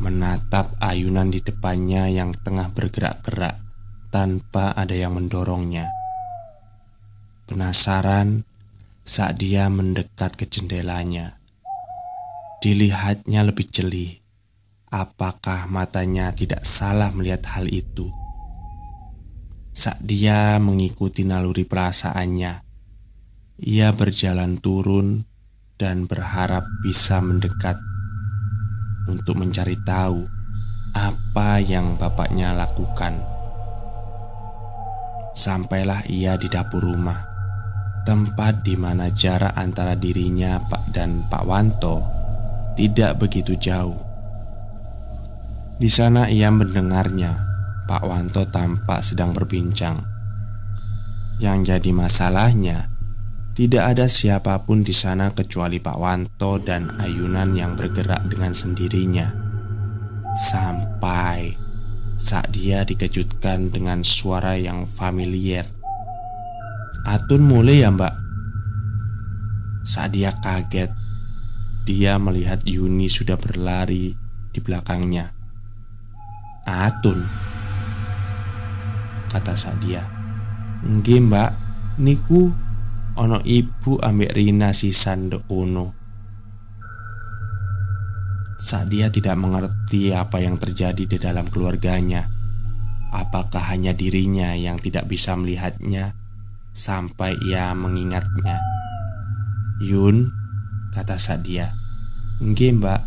menatap 0.00 0.74
ayunan 0.80 1.30
di 1.30 1.38
depannya 1.44 2.10
yang 2.10 2.32
tengah 2.32 2.70
bergerak-gerak 2.74 3.60
tanpa 4.10 4.74
ada 4.74 4.94
yang 4.96 5.14
mendorongnya. 5.14 5.90
Penasaran 7.44 8.42
saat 9.04 9.36
dia 9.36 9.68
mendekat 9.68 10.34
ke 10.34 10.48
jendelanya 10.48 11.44
Dilihatnya 12.64 13.44
lebih 13.44 13.68
jeli. 13.68 14.24
Apakah 14.88 15.68
matanya 15.68 16.32
tidak 16.32 16.64
salah 16.64 17.12
melihat 17.12 17.44
hal 17.52 17.68
itu? 17.68 18.08
Saat 19.68 20.00
dia 20.00 20.56
mengikuti 20.56 21.28
naluri 21.28 21.68
perasaannya, 21.68 22.64
ia 23.68 23.88
berjalan 23.92 24.56
turun 24.64 25.28
dan 25.76 26.08
berharap 26.08 26.64
bisa 26.80 27.20
mendekat 27.20 27.76
untuk 29.10 29.36
mencari 29.40 29.76
tahu 29.82 30.24
apa 30.94 31.58
yang 31.58 31.98
bapaknya 31.98 32.54
lakukan. 32.54 33.18
Sampailah 35.34 36.06
ia 36.06 36.38
di 36.38 36.46
dapur 36.46 36.86
rumah, 36.86 37.18
tempat 38.06 38.62
di 38.62 38.78
mana 38.78 39.10
jarak 39.10 39.58
antara 39.58 39.98
dirinya 39.98 40.62
Pak 40.62 40.94
dan 40.94 41.26
Pak 41.26 41.42
Wanto 41.42 42.06
tidak 42.78 43.18
begitu 43.18 43.58
jauh. 43.58 43.98
Di 45.74 45.90
sana 45.90 46.30
ia 46.30 46.54
mendengarnya. 46.54 47.54
Pak 47.84 48.02
Wanto 48.06 48.46
tampak 48.48 49.04
sedang 49.04 49.34
berbincang. 49.34 50.00
Yang 51.42 51.74
jadi 51.74 51.90
masalahnya, 51.92 52.93
tidak 53.54 53.94
ada 53.94 54.10
siapa 54.10 54.66
pun 54.66 54.82
di 54.82 54.90
sana 54.90 55.30
kecuali 55.30 55.78
Pak 55.78 55.94
Wanto 55.94 56.58
dan 56.58 56.90
ayunan 56.98 57.54
yang 57.54 57.78
bergerak 57.78 58.26
dengan 58.26 58.50
sendirinya. 58.50 59.30
Sampai 60.34 61.54
saat 62.18 62.50
dia 62.50 62.82
dikejutkan 62.82 63.70
dengan 63.70 64.02
suara 64.02 64.58
yang 64.58 64.90
familiar. 64.90 65.70
Atun 67.06 67.46
mulai 67.46 67.84
ya 67.84 67.94
mbak 67.94 68.10
Saat 69.86 70.18
dia 70.18 70.34
kaget 70.34 70.90
dia 71.86 72.18
melihat 72.18 72.64
Yuni 72.66 73.06
sudah 73.06 73.38
berlari 73.38 74.18
di 74.50 74.58
belakangnya. 74.58 75.30
Atun, 76.64 77.22
kata 79.30 79.54
Sadia. 79.54 80.02
Nggih 80.80 81.28
mbak, 81.28 81.50
niku 82.00 82.63
ono 83.14 83.38
ibu 83.46 84.02
ambek 84.02 84.34
Rina 84.34 84.74
sisan 84.74 85.30
ndek 85.30 85.46
kono. 85.46 85.94
Sadia 88.54 89.10
tidak 89.10 89.36
mengerti 89.36 90.14
apa 90.14 90.40
yang 90.40 90.56
terjadi 90.56 91.04
di 91.04 91.18
dalam 91.18 91.44
keluarganya. 91.50 92.26
Apakah 93.14 93.70
hanya 93.70 93.94
dirinya 93.94 94.54
yang 94.54 94.78
tidak 94.78 95.06
bisa 95.06 95.34
melihatnya 95.38 96.14
sampai 96.74 97.38
ia 97.46 97.74
mengingatnya? 97.74 98.58
Yun, 99.82 100.30
kata 100.94 101.18
Sadia. 101.18 101.74
Nggih, 102.42 102.78
Mbak. 102.78 103.02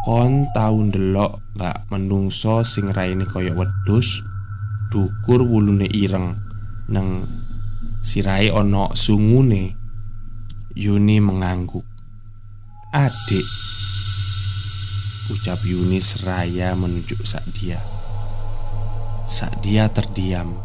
Kon 0.00 0.48
tau 0.56 0.80
ndelok 0.80 1.44
gak 1.60 1.92
menungso 1.92 2.64
sing 2.64 2.88
raine 2.88 3.28
kaya 3.28 3.52
wedhus, 3.52 4.24
dukur 4.88 5.44
wulune 5.44 5.84
ireng, 5.84 6.40
neng 6.88 7.28
sirai 8.00 8.50
ono 8.50 8.92
sungune. 8.96 9.76
Yuni 10.76 11.18
mengangguk. 11.18 11.90
Adik 12.90 13.46
Ucap 15.30 15.62
Yuni 15.62 16.02
seraya 16.02 16.74
menunjuk 16.74 17.22
Sadia 17.22 17.78
Sadia 19.30 19.86
terdiam 19.86 20.58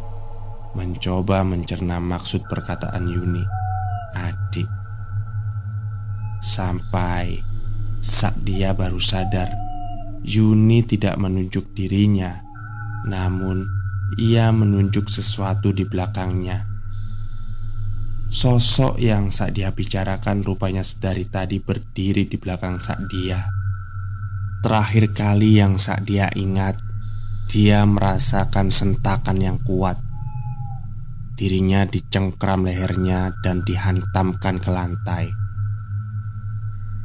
Mencoba 0.74 1.46
mencerna 1.46 2.02
maksud 2.02 2.50
perkataan 2.50 3.06
Yuni 3.06 3.46
Adik 4.18 4.66
Sampai 6.42 7.46
saat 8.02 8.42
dia 8.42 8.74
baru 8.74 8.98
sadar 8.98 9.54
Yuni 10.26 10.82
tidak 10.82 11.22
menunjuk 11.22 11.78
dirinya 11.78 12.42
Namun 13.06 13.70
ia 14.18 14.50
menunjuk 14.50 15.14
sesuatu 15.14 15.70
di 15.70 15.86
belakangnya 15.86 16.75
Sosok 18.26 18.98
yang 18.98 19.30
saat 19.30 19.54
dia 19.54 19.70
bicarakan 19.70 20.42
rupanya 20.42 20.82
sedari 20.82 21.30
tadi 21.30 21.62
berdiri 21.62 22.26
di 22.26 22.38
belakang 22.42 22.82
saat 22.82 23.06
dia. 23.06 23.38
Terakhir 24.66 25.14
kali 25.14 25.62
yang 25.62 25.78
saat 25.78 26.10
dia 26.10 26.26
ingat 26.34 26.82
Dia 27.46 27.86
merasakan 27.86 28.74
sentakan 28.74 29.38
yang 29.38 29.62
kuat. 29.62 30.02
Dirinya 31.38 31.86
dicengkram 31.86 32.66
lehernya 32.66 33.38
dan 33.46 33.62
dihantamkan 33.62 34.58
ke 34.58 34.74
lantai. 34.74 35.30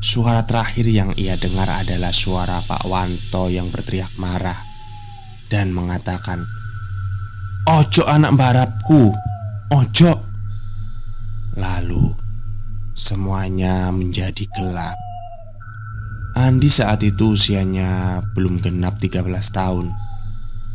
Suara 0.01 0.49
terakhir 0.49 0.89
yang 0.89 1.13
ia 1.21 1.37
dengar 1.37 1.69
adalah 1.69 2.17
suara 2.17 2.65
Pak 2.65 2.89
Wanto 2.89 3.53
yang 3.53 3.69
berteriak 3.69 4.17
marah 4.17 4.57
dan 5.53 5.77
mengatakan, 5.77 6.41
"Ojo 7.69 8.09
anak 8.09 8.33
barapku, 8.33 9.13
ojo!" 9.77 10.30
Lalu 11.61 12.17
semuanya 12.97 13.93
menjadi 13.93 14.49
gelap. 14.57 14.97
Andi 16.41 16.73
saat 16.73 17.05
itu 17.05 17.37
usianya 17.37 18.25
belum 18.33 18.63
genap 18.63 19.03
13 19.03 19.27
tahun 19.51 19.91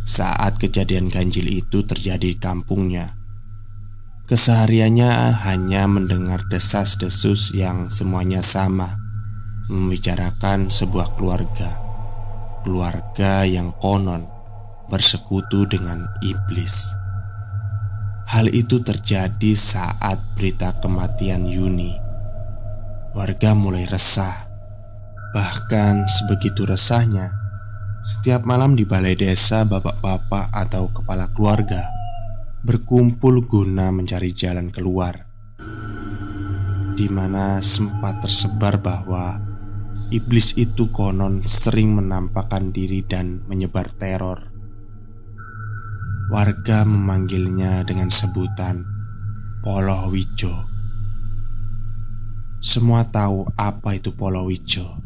Saat 0.03 0.59
kejadian 0.59 1.07
ganjil 1.07 1.47
itu 1.47 1.79
terjadi 1.79 2.35
di 2.35 2.35
kampungnya 2.35 3.15
Kesehariannya 4.25 5.45
hanya 5.45 5.85
mendengar 5.85 6.41
desas-desus 6.49 7.53
yang 7.53 7.93
semuanya 7.93 8.41
sama 8.41 8.97
membicarakan 9.69 10.73
sebuah 10.73 11.13
keluarga, 11.13 11.77
keluarga 12.65 13.45
yang 13.45 13.69
konon 13.77 14.25
bersekutu 14.89 15.69
dengan 15.69 16.09
iblis. 16.25 17.04
Hal 18.25 18.49
itu 18.49 18.81
terjadi 18.81 19.53
saat 19.53 20.17
berita 20.33 20.73
kematian 20.81 21.45
Yuni. 21.45 21.93
Warga 23.13 23.53
mulai 23.53 23.85
resah, 23.85 24.49
bahkan 25.31 26.09
sebegitu 26.09 26.65
resahnya. 26.65 27.31
Setiap 28.01 28.43
malam 28.49 28.73
di 28.73 28.85
balai 28.85 29.13
desa, 29.13 29.61
bapak-bapak 29.63 30.49
atau 30.53 30.89
kepala 30.89 31.29
keluarga 31.37 31.85
berkumpul 32.65 33.45
guna 33.45 33.93
mencari 33.93 34.33
jalan 34.33 34.73
keluar, 34.73 35.29
di 36.97 37.05
mana 37.13 37.61
sempat 37.61 38.25
tersebar 38.25 38.81
bahwa 38.81 39.37
Iblis 40.09 40.57
itu 40.57 40.89
konon 40.89 41.45
sering 41.45 41.93
menampakkan 41.93 42.73
diri 42.73 43.05
dan 43.05 43.45
menyebar 43.45 43.89
teror. 43.89 44.54
Warga 46.25 46.81
memanggilnya 46.85 47.85
dengan 47.85 48.09
sebutan 48.09 48.81
Polowijo. 49.61 50.69
Semua 52.61 53.05
tahu 53.05 53.45
apa 53.57 53.93
itu 53.93 54.13
Polowijo, 54.13 55.01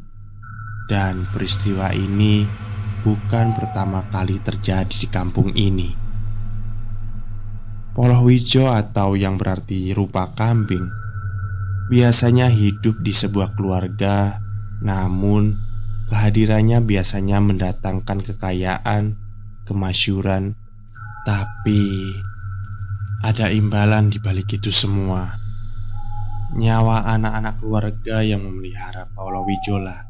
dan 0.88 1.28
peristiwa 1.32 1.92
ini 1.92 2.48
bukan 3.04 3.56
pertama 3.56 4.08
kali 4.12 4.40
terjadi 4.40 4.96
di 4.96 5.08
kampung 5.08 5.52
ini. 5.56 5.92
Polowijo 7.96 8.72
atau 8.72 9.16
yang 9.20 9.36
berarti 9.36 9.92
rupa 9.92 10.32
kambing 10.36 10.88
biasanya 11.92 12.48
hidup 12.48 13.02
di 13.04 13.12
sebuah 13.12 13.60
keluarga 13.60 14.40
namun, 14.80 15.60
kehadirannya 16.08 16.80
biasanya 16.80 17.44
mendatangkan 17.44 18.24
kekayaan, 18.24 19.20
kemasyuran, 19.68 20.56
tapi 21.30 22.10
ada 23.22 23.54
imbalan 23.54 24.10
di 24.10 24.18
balik 24.18 24.58
itu 24.58 24.74
semua. 24.74 25.30
Nyawa 26.58 27.06
anak-anak 27.06 27.62
keluarga 27.62 28.26
yang 28.26 28.42
memelihara 28.42 29.06
Paula 29.14 29.46
Wijola 29.46 30.10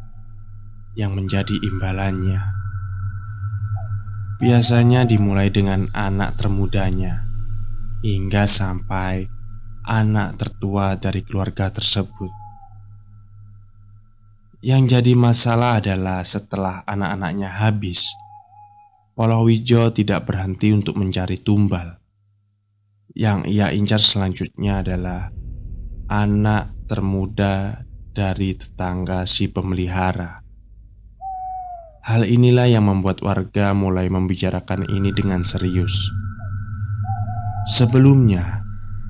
yang 0.96 1.12
menjadi 1.20 1.60
imbalannya. 1.60 2.40
Biasanya 4.40 5.04
dimulai 5.04 5.52
dengan 5.52 5.92
anak 5.92 6.40
termudanya 6.40 7.28
hingga 8.00 8.48
sampai 8.48 9.28
anak 9.84 10.40
tertua 10.40 10.96
dari 10.96 11.20
keluarga 11.28 11.68
tersebut. 11.68 12.32
Yang 14.64 14.96
jadi 14.96 15.14
masalah 15.20 15.84
adalah 15.84 16.24
setelah 16.24 16.88
anak-anaknya 16.88 17.60
habis, 17.60 18.08
Polowijo 19.20 19.92
tidak 19.92 20.32
berhenti 20.32 20.72
untuk 20.72 20.96
mencari 20.96 21.36
tumbal. 21.36 22.00
Yang 23.12 23.52
ia 23.52 23.68
incar 23.76 24.00
selanjutnya 24.00 24.80
adalah 24.80 25.28
anak 26.08 26.72
termuda 26.88 27.84
dari 28.16 28.56
tetangga 28.56 29.28
si 29.28 29.52
pemelihara. 29.52 30.40
Hal 32.08 32.32
inilah 32.32 32.72
yang 32.72 32.88
membuat 32.88 33.20
warga 33.20 33.76
mulai 33.76 34.08
membicarakan 34.08 34.88
ini 34.88 35.12
dengan 35.12 35.44
serius. 35.44 36.08
Sebelumnya, 37.76 38.64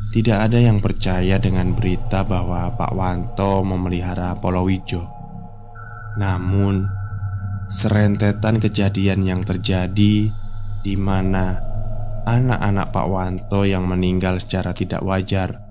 tidak 0.10 0.50
ada 0.50 0.58
yang 0.58 0.82
percaya 0.82 1.38
dengan 1.38 1.78
berita 1.78 2.26
bahwa 2.26 2.66
Pak 2.74 2.98
Wanto 2.98 3.62
memelihara 3.62 4.34
Polowijo. 4.42 5.06
Namun, 6.18 6.99
serentetan 7.70 8.58
kejadian 8.58 9.30
yang 9.30 9.46
terjadi 9.46 10.34
di 10.82 10.96
mana 10.98 11.62
anak-anak 12.26 12.90
Pak 12.90 13.06
Wanto 13.06 13.62
yang 13.62 13.86
meninggal 13.86 14.42
secara 14.42 14.74
tidak 14.74 15.06
wajar 15.06 15.62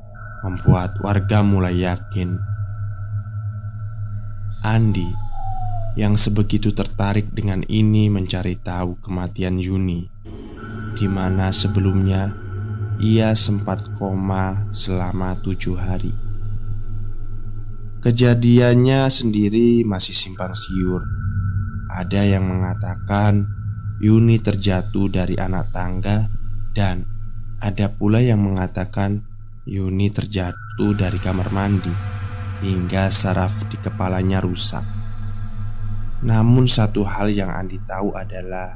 membuat 0.47 0.95
warga 1.03 1.43
mulai 1.43 1.83
yakin. 1.83 2.39
Andi 4.63 5.11
yang 5.99 6.15
sebegitu 6.15 6.71
tertarik 6.71 7.35
dengan 7.35 7.67
ini 7.67 8.07
mencari 8.07 8.55
tahu 8.55 9.03
kematian 9.03 9.59
Yuni 9.59 10.07
di 10.95 11.07
mana 11.11 11.51
sebelumnya 11.51 12.31
ia 13.03 13.35
sempat 13.35 13.99
koma 13.99 14.71
selama 14.71 15.35
tujuh 15.43 15.75
hari. 15.75 16.15
Kejadiannya 17.99 19.11
sendiri 19.11 19.83
masih 19.83 20.15
simpang 20.15 20.55
siur 20.55 21.03
ada 21.89 22.23
yang 22.25 22.45
mengatakan 22.45 23.49
Yuni 23.99 24.39
terjatuh 24.39 25.11
dari 25.11 25.35
anak 25.35 25.75
tangga 25.75 26.31
dan 26.77 27.03
ada 27.59 27.91
pula 27.91 28.23
yang 28.23 28.39
mengatakan 28.39 29.27
Yuni 29.67 30.13
terjatuh 30.15 30.95
dari 30.95 31.19
kamar 31.19 31.51
mandi 31.51 31.91
hingga 32.63 33.11
saraf 33.11 33.67
di 33.67 33.77
kepalanya 33.81 34.39
rusak. 34.39 34.87
Namun 36.19 36.67
satu 36.67 37.07
hal 37.07 37.31
yang 37.31 37.51
Andi 37.55 37.79
tahu 37.87 38.11
adalah 38.11 38.75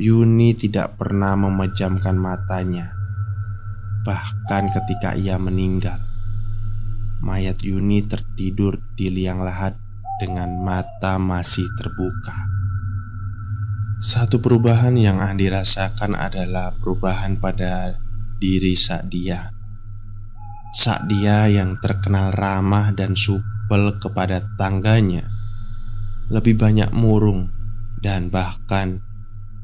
Yuni 0.00 0.56
tidak 0.56 0.96
pernah 0.96 1.36
memejamkan 1.36 2.16
matanya 2.16 2.96
Bahkan 4.02 4.72
ketika 4.72 5.12
ia 5.12 5.36
meninggal 5.36 6.00
Mayat 7.20 7.60
Yuni 7.62 8.02
tertidur 8.04 8.80
di 8.96 9.12
liang 9.12 9.44
lahat 9.44 9.76
dengan 10.18 10.54
mata 10.62 11.18
masih 11.18 11.66
terbuka. 11.74 12.36
Satu 14.04 14.38
perubahan 14.38 14.94
yang 15.00 15.18
Andi 15.18 15.48
rasakan 15.48 16.14
adalah 16.14 16.76
perubahan 16.76 17.40
pada 17.40 17.96
diri 18.36 18.76
Sakdia. 18.76 19.50
Sakdia 20.74 21.48
yang 21.48 21.80
terkenal 21.80 22.34
ramah 22.34 22.92
dan 22.92 23.16
supel 23.16 23.96
kepada 23.96 24.44
tangganya 24.60 25.24
lebih 26.28 26.56
banyak 26.56 26.90
murung 26.92 27.52
dan 28.00 28.28
bahkan 28.28 29.00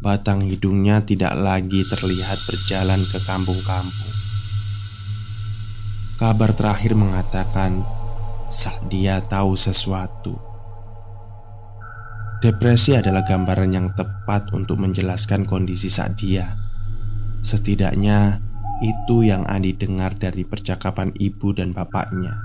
batang 0.00 0.40
hidungnya 0.40 1.04
tidak 1.04 1.36
lagi 1.36 1.84
terlihat 1.84 2.40
berjalan 2.48 3.04
ke 3.08 3.20
kampung-kampung. 3.20 4.16
Kabar 6.16 6.52
terakhir 6.52 6.96
mengatakan 6.96 7.84
saat 8.50 8.82
dia 8.90 9.22
tahu 9.22 9.54
sesuatu. 9.54 10.34
Depresi 12.42 12.98
adalah 12.98 13.22
gambaran 13.22 13.70
yang 13.70 13.94
tepat 13.94 14.50
untuk 14.50 14.82
menjelaskan 14.82 15.46
kondisi 15.46 15.86
saat 15.86 16.18
dia. 16.18 16.58
Setidaknya 17.46 18.42
itu 18.82 19.22
yang 19.22 19.46
Andi 19.46 19.78
dengar 19.78 20.18
dari 20.18 20.42
percakapan 20.42 21.14
ibu 21.14 21.54
dan 21.54 21.70
bapaknya. 21.70 22.42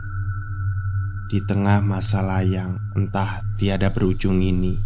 Di 1.26 1.42
tengah 1.42 1.82
masalah 1.82 2.46
yang 2.46 2.78
entah 2.94 3.42
tiada 3.58 3.90
berujung 3.90 4.46
ini, 4.46 4.78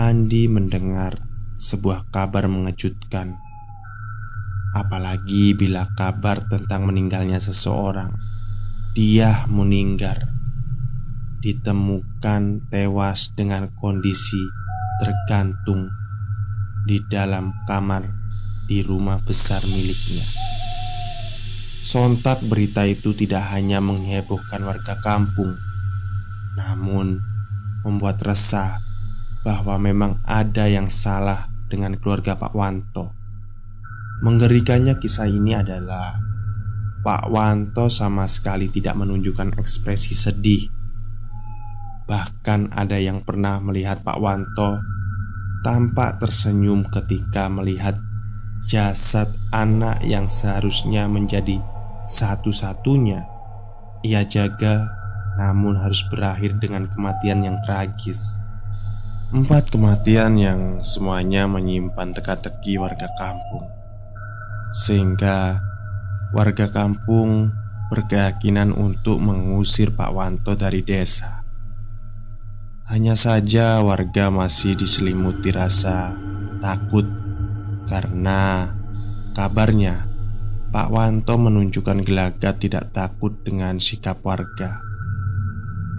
Andi 0.00 0.48
mendengar 0.48 1.28
sebuah 1.60 2.08
kabar 2.08 2.48
mengejutkan. 2.48 3.36
Apalagi 4.72 5.52
bila 5.52 5.84
kabar 5.92 6.40
tentang 6.48 6.88
meninggalnya 6.88 7.36
seseorang 7.36 8.31
dia 8.92 9.48
meninggal 9.48 10.20
Ditemukan 11.40 12.68
tewas 12.68 13.32
dengan 13.32 13.72
kondisi 13.80 14.38
tergantung 15.00 15.88
di 16.86 17.00
dalam 17.10 17.50
kamar 17.66 18.06
di 18.70 18.78
rumah 18.84 19.18
besar 19.24 19.64
miliknya. 19.66 20.22
Sontak 21.82 22.46
berita 22.46 22.86
itu 22.86 23.10
tidak 23.10 23.50
hanya 23.50 23.82
menghebohkan 23.82 24.62
warga 24.62 24.94
kampung 25.02 25.58
Namun 26.54 27.18
membuat 27.82 28.22
resah 28.22 28.78
bahwa 29.42 29.74
memang 29.82 30.22
ada 30.22 30.70
yang 30.70 30.86
salah 30.86 31.50
dengan 31.66 31.98
keluarga 31.98 32.38
Pak 32.38 32.54
Wanto. 32.54 33.10
Menggerikannya 34.22 34.94
kisah 35.02 35.26
ini 35.26 35.58
adalah 35.58 36.31
Pak 37.02 37.34
Wanto 37.34 37.90
sama 37.90 38.30
sekali 38.30 38.70
tidak 38.70 38.94
menunjukkan 38.94 39.58
ekspresi 39.58 40.14
sedih. 40.14 40.70
Bahkan 42.06 42.70
ada 42.70 42.98
yang 42.98 43.26
pernah 43.26 43.58
melihat 43.58 44.06
Pak 44.06 44.18
Wanto 44.22 44.78
tampak 45.66 46.22
tersenyum 46.22 46.86
ketika 46.86 47.50
melihat 47.50 47.98
jasad 48.66 49.30
anak 49.50 49.98
yang 50.06 50.30
seharusnya 50.30 51.10
menjadi 51.10 51.58
satu-satunya 52.06 53.26
ia 54.02 54.26
jaga, 54.26 54.90
namun 55.38 55.78
harus 55.78 56.02
berakhir 56.10 56.58
dengan 56.58 56.90
kematian 56.90 57.46
yang 57.46 57.58
tragis. 57.62 58.42
Empat 59.30 59.70
kematian 59.70 60.36
yang 60.36 60.60
semuanya 60.82 61.46
menyimpan 61.46 62.12
teka-teki 62.12 62.76
warga 62.82 63.08
kampung, 63.16 63.64
sehingga 64.74 65.62
warga 66.32 66.72
kampung 66.72 67.52
berkeyakinan 67.92 68.72
untuk 68.72 69.20
mengusir 69.20 69.92
Pak 69.92 70.10
Wanto 70.16 70.56
dari 70.56 70.80
desa. 70.80 71.44
Hanya 72.88 73.16
saja 73.16 73.84
warga 73.84 74.32
masih 74.32 74.76
diselimuti 74.76 75.52
rasa 75.52 76.16
takut 76.64 77.04
karena 77.84 78.72
kabarnya 79.36 80.08
Pak 80.72 80.88
Wanto 80.88 81.36
menunjukkan 81.36 82.00
gelagat 82.00 82.64
tidak 82.64 82.88
takut 82.96 83.36
dengan 83.44 83.76
sikap 83.76 84.24
warga. 84.24 84.80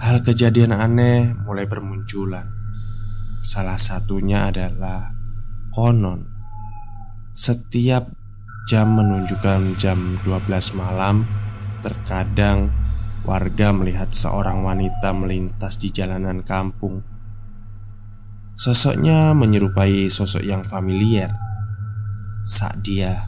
Hal 0.02 0.26
kejadian 0.26 0.74
aneh 0.74 1.30
mulai 1.46 1.70
bermunculan. 1.70 2.50
Salah 3.46 3.78
satunya 3.78 4.50
adalah 4.50 5.14
konon 5.70 6.34
setiap 7.34 8.23
Jam 8.64 8.96
menunjukkan 8.96 9.76
jam 9.76 10.16
12 10.24 10.80
malam 10.80 11.28
Terkadang 11.84 12.72
warga 13.28 13.76
melihat 13.76 14.16
seorang 14.16 14.64
wanita 14.64 15.12
melintas 15.12 15.76
di 15.84 15.92
jalanan 15.92 16.40
kampung. 16.48 17.04
Sosoknya 18.56 19.36
menyerupai 19.36 20.08
sosok 20.08 20.48
yang 20.48 20.64
familiar. 20.64 21.36
Saat 22.48 22.88
dia 22.88 23.28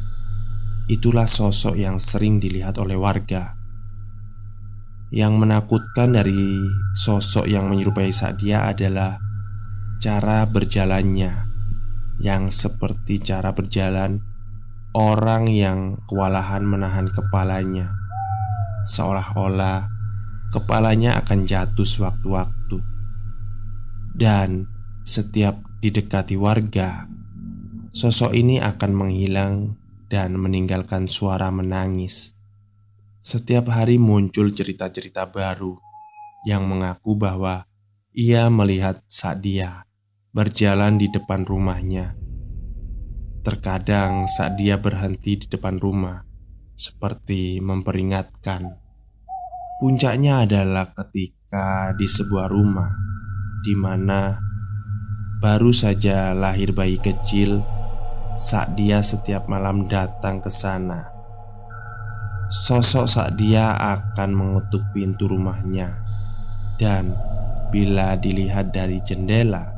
Itulah 0.88 1.28
sosok 1.28 1.76
yang 1.76 2.00
sering 2.00 2.40
dilihat 2.40 2.80
oleh 2.80 2.96
warga. 2.96 3.60
Yang 5.12 5.34
menakutkan 5.36 6.16
dari 6.16 6.64
sosok 6.96 7.44
yang 7.52 7.68
menyerupai 7.68 8.14
Sadia 8.16 8.72
adalah 8.72 9.20
Cara 10.02 10.46
berjalannya 10.46 11.46
Yang 12.24 12.44
seperti 12.56 13.20
cara 13.20 13.52
berjalan 13.52 14.35
orang 14.96 15.52
yang 15.52 16.00
kewalahan 16.08 16.64
menahan 16.64 17.12
kepalanya, 17.12 17.92
seolah-olah 18.88 19.92
kepalanya 20.56 21.20
akan 21.20 21.44
jatuh 21.44 21.84
sewaktu-waktu, 21.84 22.80
dan 24.16 24.72
setiap 25.04 25.60
didekati 25.84 26.40
warga, 26.40 27.12
sosok 27.92 28.32
ini 28.40 28.64
akan 28.64 28.92
menghilang 28.96 29.76
dan 30.08 30.40
meninggalkan 30.40 31.12
suara 31.12 31.52
menangis. 31.52 32.32
Setiap 33.20 33.68
hari 33.76 34.00
muncul 34.00 34.56
cerita-cerita 34.56 35.28
baru 35.28 35.76
yang 36.48 36.64
mengaku 36.72 37.20
bahwa 37.20 37.68
ia 38.16 38.48
melihat 38.48 39.04
Sadia 39.12 39.84
berjalan 40.32 40.96
di 40.96 41.12
depan 41.12 41.44
rumahnya 41.44 42.25
Terkadang 43.46 44.26
saat 44.26 44.58
dia 44.58 44.82
berhenti 44.82 45.38
di 45.38 45.46
depan 45.46 45.78
rumah 45.78 46.26
Seperti 46.74 47.62
memperingatkan 47.62 48.66
Puncaknya 49.78 50.50
adalah 50.50 50.90
ketika 50.98 51.94
di 51.94 52.10
sebuah 52.10 52.50
rumah 52.50 53.06
di 53.66 53.76
mana 53.76 54.40
baru 55.44 55.76
saja 55.76 56.32
lahir 56.32 56.72
bayi 56.72 56.96
kecil 56.96 57.60
saat 58.40 58.72
dia 58.80 59.04
setiap 59.04 59.52
malam 59.52 59.84
datang 59.84 60.40
ke 60.40 60.48
sana. 60.48 61.12
Sosok 62.48 63.04
saat 63.04 63.36
dia 63.36 63.76
akan 63.76 64.32
mengutuk 64.32 64.80
pintu 64.96 65.28
rumahnya 65.28 65.92
dan 66.80 67.12
bila 67.68 68.16
dilihat 68.16 68.72
dari 68.72 69.04
jendela, 69.04 69.75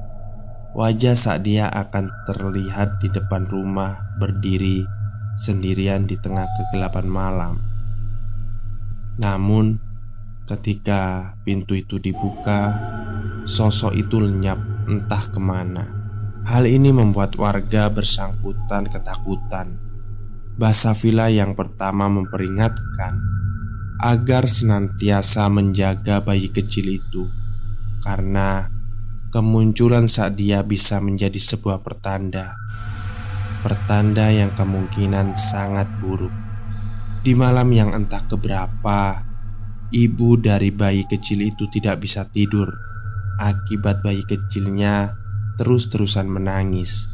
wajah 0.78 1.18
saat 1.18 1.42
dia 1.42 1.74
akan 1.74 2.14
terlihat 2.30 3.02
di 3.02 3.10
depan 3.10 3.50
rumah 3.50 3.98
berdiri 4.22 4.86
sendirian 5.34 6.06
di 6.06 6.22
tengah 6.22 6.46
kegelapan 6.46 7.08
malam. 7.10 7.56
Namun, 9.18 9.82
ketika 10.46 11.34
pintu 11.42 11.74
itu 11.74 11.98
dibuka, 11.98 12.78
sosok 13.50 13.98
itu 13.98 14.22
lenyap 14.22 14.62
entah 14.86 15.26
ke 15.26 15.42
mana. 15.42 15.90
Hal 16.46 16.70
ini 16.70 16.94
membuat 16.94 17.34
warga 17.42 17.90
bersangkutan 17.90 18.86
ketakutan. 18.86 19.82
Basafila 20.62 21.34
yang 21.34 21.58
pertama 21.58 22.06
memperingatkan 22.06 23.18
agar 23.98 24.46
senantiasa 24.46 25.50
menjaga 25.50 26.22
bayi 26.22 26.54
kecil 26.54 27.02
itu, 27.02 27.26
karena 28.06 28.77
kemunculan 29.28 30.08
saat 30.08 30.40
dia 30.40 30.64
bisa 30.64 31.04
menjadi 31.04 31.36
sebuah 31.36 31.84
pertanda, 31.84 32.56
pertanda 33.60 34.32
yang 34.32 34.56
kemungkinan 34.56 35.36
sangat 35.36 35.88
buruk. 36.00 36.32
Di 37.28 37.36
malam 37.36 37.68
yang 37.76 37.92
entah 37.92 38.24
keberapa, 38.24 39.20
ibu 39.92 40.30
dari 40.40 40.72
bayi 40.72 41.04
kecil 41.04 41.44
itu 41.44 41.68
tidak 41.68 42.00
bisa 42.08 42.24
tidur 42.24 42.72
akibat 43.38 44.00
bayi 44.00 44.24
kecilnya 44.24 45.12
terus-terusan 45.60 46.32
menangis. 46.32 47.12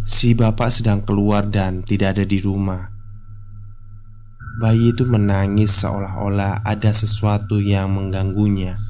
Si 0.00 0.32
bapak 0.32 0.72
sedang 0.72 1.04
keluar 1.04 1.44
dan 1.44 1.84
tidak 1.84 2.16
ada 2.16 2.24
di 2.24 2.40
rumah. 2.40 2.88
Bayi 4.58 4.96
itu 4.96 5.04
menangis 5.04 5.70
seolah-olah 5.84 6.64
ada 6.64 6.90
sesuatu 6.90 7.60
yang 7.60 7.92
mengganggunya 7.92 8.89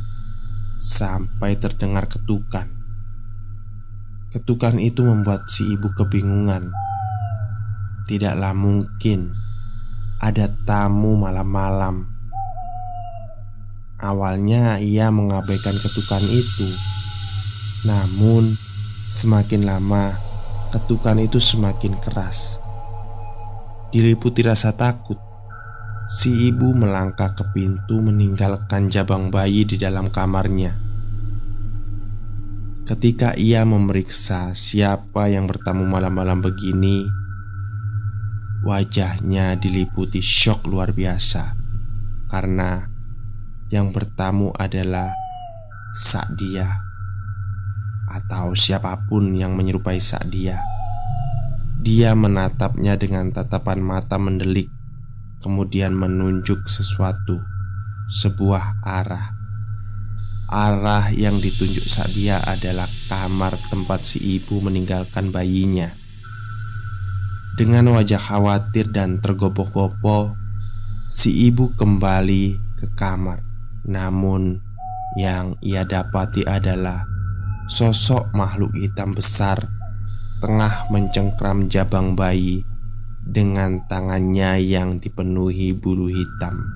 sampai 0.80 1.60
terdengar 1.60 2.08
ketukan. 2.08 2.66
Ketukan 4.32 4.80
itu 4.80 5.04
membuat 5.04 5.44
si 5.52 5.68
ibu 5.68 5.92
kebingungan. 5.92 6.72
Tidaklah 8.08 8.56
mungkin 8.56 9.30
ada 10.20 10.52
tamu 10.68 11.16
malam-malam 11.16 12.04
Awalnya 14.00 14.76
ia 14.76 15.08
mengabaikan 15.08 15.76
ketukan 15.80 16.24
itu 16.28 16.68
Namun 17.88 18.60
semakin 19.08 19.64
lama 19.64 20.20
ketukan 20.72 21.22
itu 21.24 21.40
semakin 21.40 21.96
keras 21.96 22.60
Diliputi 23.92 24.44
rasa 24.44 24.76
takut 24.76 25.29
Si 26.10 26.50
ibu 26.50 26.74
melangkah 26.74 27.38
ke 27.38 27.46
pintu 27.54 28.02
meninggalkan 28.02 28.90
jabang 28.90 29.30
bayi 29.30 29.62
di 29.62 29.78
dalam 29.78 30.10
kamarnya 30.10 30.74
Ketika 32.82 33.38
ia 33.38 33.62
memeriksa 33.62 34.50
siapa 34.50 35.30
yang 35.30 35.46
bertamu 35.46 35.86
malam-malam 35.86 36.42
begini 36.42 37.06
Wajahnya 38.66 39.54
diliputi 39.54 40.18
shock 40.18 40.66
luar 40.66 40.90
biasa 40.90 41.54
Karena 42.26 42.82
yang 43.70 43.94
bertamu 43.94 44.50
adalah 44.58 45.14
Sakdia 45.94 46.90
atau 48.10 48.58
siapa 48.58 49.06
pun 49.06 49.38
yang 49.38 49.54
menyerupai 49.54 50.02
Sakdia. 50.02 50.58
Dia 51.80 52.12
menatapnya 52.18 52.98
dengan 52.98 53.30
tatapan 53.30 53.78
mata 53.80 54.18
mendelik, 54.18 54.68
kemudian 55.40 55.96
menunjuk 55.96 56.68
sesuatu, 56.68 57.40
sebuah 58.12 58.84
arah. 58.84 59.32
Arah 60.50 61.08
yang 61.14 61.40
ditunjuk 61.40 61.88
Sakdia 61.88 62.44
adalah 62.44 62.86
kamar 63.08 63.56
tempat 63.72 64.04
si 64.04 64.20
ibu 64.20 64.60
meninggalkan 64.60 65.32
bayinya. 65.32 65.96
Dengan 67.56 67.92
wajah 67.96 68.20
khawatir 68.20 68.92
dan 68.92 69.18
tergopoh-gopoh, 69.18 70.36
si 71.08 71.50
ibu 71.50 71.72
kembali 71.74 72.56
ke 72.78 72.86
kamar. 72.94 73.42
Namun, 73.88 74.60
yang 75.18 75.58
ia 75.64 75.82
dapati 75.82 76.46
adalah 76.46 77.02
sosok 77.70 78.34
makhluk 78.34 78.74
hitam 78.74 79.14
besar 79.14 79.58
tengah 80.42 80.88
mencengkram 80.90 81.68
jabang 81.70 82.18
bayi 82.18 82.66
dengan 83.30 83.86
tangannya 83.86 84.58
yang 84.58 84.98
dipenuhi 84.98 85.70
bulu 85.70 86.10
hitam. 86.10 86.66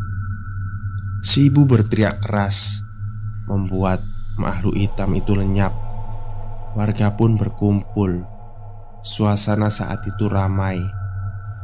Si 1.19 1.51
ibu 1.51 1.67
berteriak 1.67 2.23
keras, 2.23 2.87
membuat 3.51 3.99
makhluk 4.39 4.79
hitam 4.79 5.19
itu 5.19 5.35
lenyap. 5.35 5.75
Warga 6.79 7.19
pun 7.19 7.35
berkumpul. 7.35 8.23
Suasana 9.03 9.67
saat 9.67 10.07
itu 10.07 10.31
ramai. 10.31 10.79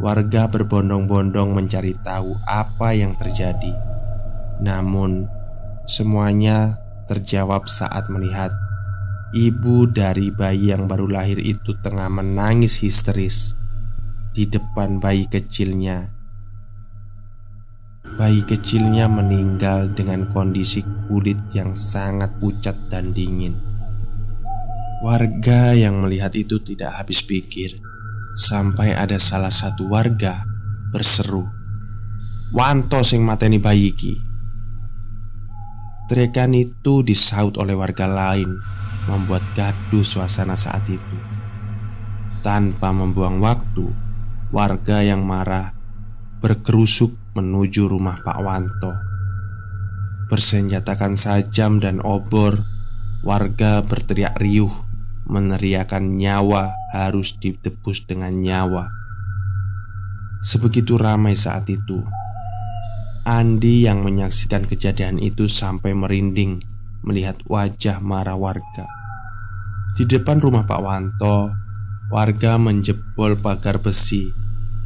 Warga 0.02 0.50
berbondong-bondong 0.50 1.54
mencari 1.54 1.94
tahu 1.94 2.34
apa 2.48 2.90
yang 2.90 3.14
terjadi. 3.14 3.70
Namun, 4.58 5.30
semuanya 5.86 6.82
terjawab 7.06 7.70
saat 7.70 8.10
melihat 8.10 8.50
ibu 9.30 9.86
dari 9.86 10.34
bayi 10.34 10.74
yang 10.74 10.90
baru 10.90 11.06
lahir 11.06 11.38
itu 11.38 11.78
tengah 11.78 12.10
menangis 12.10 12.82
histeris 12.82 13.59
di 14.30 14.46
depan 14.46 15.02
bayi 15.02 15.26
kecilnya. 15.26 16.06
Bayi 18.14 18.46
kecilnya 18.46 19.10
meninggal 19.10 19.90
dengan 19.90 20.30
kondisi 20.30 20.82
kulit 21.08 21.38
yang 21.54 21.74
sangat 21.74 22.38
pucat 22.38 22.76
dan 22.90 23.10
dingin. 23.10 23.58
Warga 25.00 25.72
yang 25.72 26.04
melihat 26.04 26.36
itu 26.36 26.60
tidak 26.60 27.00
habis 27.00 27.24
pikir 27.24 27.80
sampai 28.36 28.92
ada 28.92 29.16
salah 29.16 29.50
satu 29.50 29.88
warga 29.88 30.44
berseru, 30.92 31.48
"Wanto 32.52 33.00
sing 33.00 33.24
mateni 33.24 33.56
bayi 33.56 33.90
ki." 33.96 34.14
Teriakan 36.10 36.58
itu 36.58 37.06
disaut 37.06 37.54
oleh 37.54 37.78
warga 37.78 38.10
lain 38.10 38.58
Membuat 39.06 39.46
gaduh 39.54 40.02
suasana 40.02 40.58
saat 40.58 40.82
itu 40.90 41.18
Tanpa 42.42 42.90
membuang 42.90 43.38
waktu 43.38 44.09
Warga 44.50 45.06
yang 45.06 45.22
marah 45.22 45.70
Berkerusuk 46.42 47.14
menuju 47.38 47.86
rumah 47.86 48.18
Pak 48.18 48.42
Wanto. 48.42 48.90
Bersenjatakan 50.26 51.14
sajam 51.14 51.78
dan 51.78 52.02
obor 52.02 52.58
Warga 53.22 53.78
berteriak 53.86 54.34
riuh 54.42 54.74
Meneriakan 55.30 56.18
nyawa 56.18 56.74
harus 56.90 57.38
ditebus 57.38 58.10
dengan 58.10 58.42
nyawa. 58.42 58.90
Sebegitu 60.42 60.98
ramai 60.98 61.38
saat 61.38 61.70
itu 61.70 62.02
Andi 63.22 63.86
yang 63.86 64.02
menyaksikan 64.02 64.66
kejadian 64.66 65.22
itu 65.22 65.46
sampai 65.46 65.94
merinding 65.94 66.58
melihat 67.06 67.38
wajah 67.46 68.02
marah 68.02 68.34
warga. 68.34 68.90
Di 69.94 70.10
depan 70.10 70.42
rumah 70.42 70.66
Pak 70.66 70.80
Wanto, 70.82 71.54
warga 72.10 72.58
menjebol 72.58 73.38
pagar 73.38 73.78
besi 73.78 74.39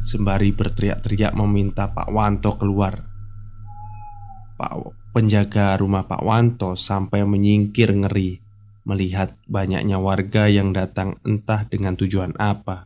sembari 0.05 0.53
berteriak-teriak 0.53 1.33
meminta 1.33 1.89
Pak 1.89 2.13
Wanto 2.13 2.53
keluar. 2.61 2.93
Pak 4.55 4.73
penjaga 5.11 5.73
rumah 5.81 6.05
Pak 6.05 6.21
Wanto 6.21 6.77
sampai 6.77 7.25
menyingkir 7.25 7.89
ngeri 7.91 8.45
melihat 8.85 9.33
banyaknya 9.49 9.97
warga 9.97 10.45
yang 10.45 10.71
datang 10.71 11.17
entah 11.25 11.65
dengan 11.65 11.97
tujuan 11.97 12.37
apa. 12.37 12.85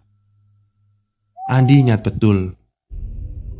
Andi 1.52 1.84
ingat 1.84 2.08
betul 2.08 2.56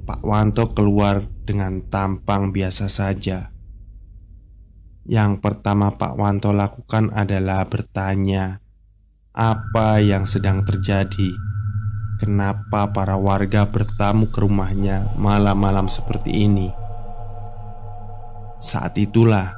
Pak 0.08 0.24
Wanto 0.24 0.72
keluar 0.74 1.22
dengan 1.46 1.84
tampang 1.86 2.50
biasa 2.56 2.90
saja. 2.90 3.54
Yang 5.10 5.42
pertama 5.42 5.94
Pak 5.94 6.18
Wanto 6.18 6.54
lakukan 6.54 7.10
adalah 7.14 7.66
bertanya 7.66 8.62
apa 9.34 10.02
yang 10.02 10.26
sedang 10.26 10.66
terjadi. 10.66 11.49
Kenapa 12.20 12.92
para 12.92 13.16
warga 13.16 13.64
bertamu 13.64 14.28
ke 14.28 14.44
rumahnya 14.44 15.08
malam-malam 15.16 15.88
seperti 15.88 16.44
ini? 16.44 16.68
Saat 18.60 19.00
itulah 19.00 19.56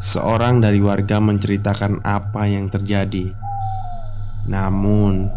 seorang 0.00 0.64
dari 0.64 0.80
warga 0.80 1.20
menceritakan 1.20 2.00
apa 2.00 2.48
yang 2.48 2.72
terjadi. 2.72 3.36
Namun, 4.48 5.28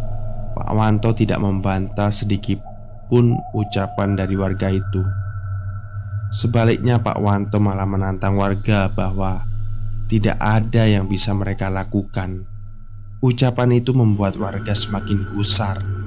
Pak 0.56 0.72
Wanto 0.72 1.12
tidak 1.12 1.44
membantah 1.44 2.08
sedikit 2.08 2.64
pun 3.12 3.36
ucapan 3.52 4.16
dari 4.16 4.40
warga 4.40 4.72
itu. 4.72 5.04
Sebaliknya 6.32 7.04
Pak 7.04 7.20
Wanto 7.20 7.60
malah 7.60 7.84
menantang 7.84 8.40
warga 8.40 8.88
bahwa 8.88 9.44
tidak 10.08 10.40
ada 10.40 10.88
yang 10.88 11.12
bisa 11.12 11.36
mereka 11.36 11.68
lakukan. 11.68 12.48
Ucapan 13.20 13.76
itu 13.76 13.92
membuat 13.92 14.40
warga 14.40 14.72
semakin 14.72 15.36
gusar. 15.36 16.05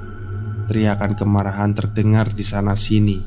Teriakan 0.69 1.17
kemarahan 1.17 1.73
terdengar 1.73 2.29
di 2.29 2.45
sana 2.45 2.77
sini. 2.77 3.17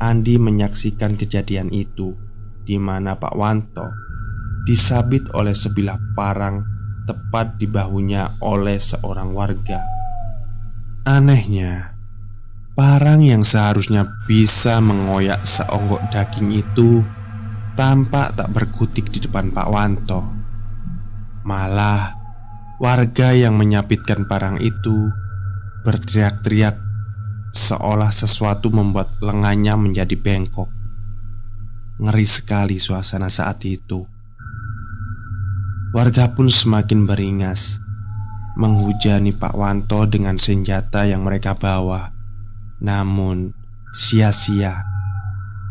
Andi 0.00 0.40
menyaksikan 0.40 1.20
kejadian 1.20 1.68
itu 1.68 2.16
di 2.64 2.80
mana 2.80 3.20
Pak 3.20 3.36
Wanto 3.36 3.92
disabit 4.64 5.28
oleh 5.36 5.52
sebilah 5.52 6.00
parang 6.16 6.64
tepat 7.04 7.60
di 7.60 7.68
bahunya 7.68 8.40
oleh 8.40 8.80
seorang 8.80 9.28
warga. 9.36 9.84
Anehnya, 11.04 11.92
Parang 12.72 13.20
yang 13.20 13.44
seharusnya 13.44 14.08
bisa 14.24 14.80
mengoyak 14.80 15.44
seonggok 15.44 16.08
daging 16.08 16.56
itu 16.56 17.04
tampak 17.76 18.32
tak 18.32 18.48
berkutik 18.48 19.12
di 19.12 19.20
depan 19.20 19.52
Pak 19.52 19.68
Wanto. 19.68 20.24
Malah, 21.44 22.16
warga 22.80 23.36
yang 23.36 23.60
menyapitkan 23.60 24.24
parang 24.24 24.56
itu 24.56 25.12
berteriak-teriak 25.82 26.78
seolah 27.52 28.08
sesuatu 28.08 28.72
membuat 28.72 29.18
lengannya 29.18 29.74
menjadi 29.76 30.14
bengkok. 30.16 30.70
Ngeri 32.02 32.26
sekali 32.26 32.76
suasana 32.80 33.28
saat 33.28 33.62
itu. 33.68 34.06
Warga 35.92 36.32
pun 36.32 36.48
semakin 36.48 37.04
beringas 37.04 37.82
menghujani 38.56 39.32
Pak 39.36 39.52
Wanto 39.56 40.08
dengan 40.08 40.36
senjata 40.36 41.04
yang 41.04 41.24
mereka 41.24 41.56
bawa. 41.56 42.12
Namun, 42.80 43.52
sia-sia. 43.92 44.88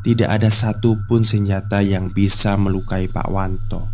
Tidak 0.01 0.25
ada 0.25 0.49
satupun 0.49 1.21
senjata 1.21 1.85
yang 1.85 2.09
bisa 2.09 2.57
melukai 2.57 3.05
Pak 3.05 3.29
Wanto. 3.29 3.85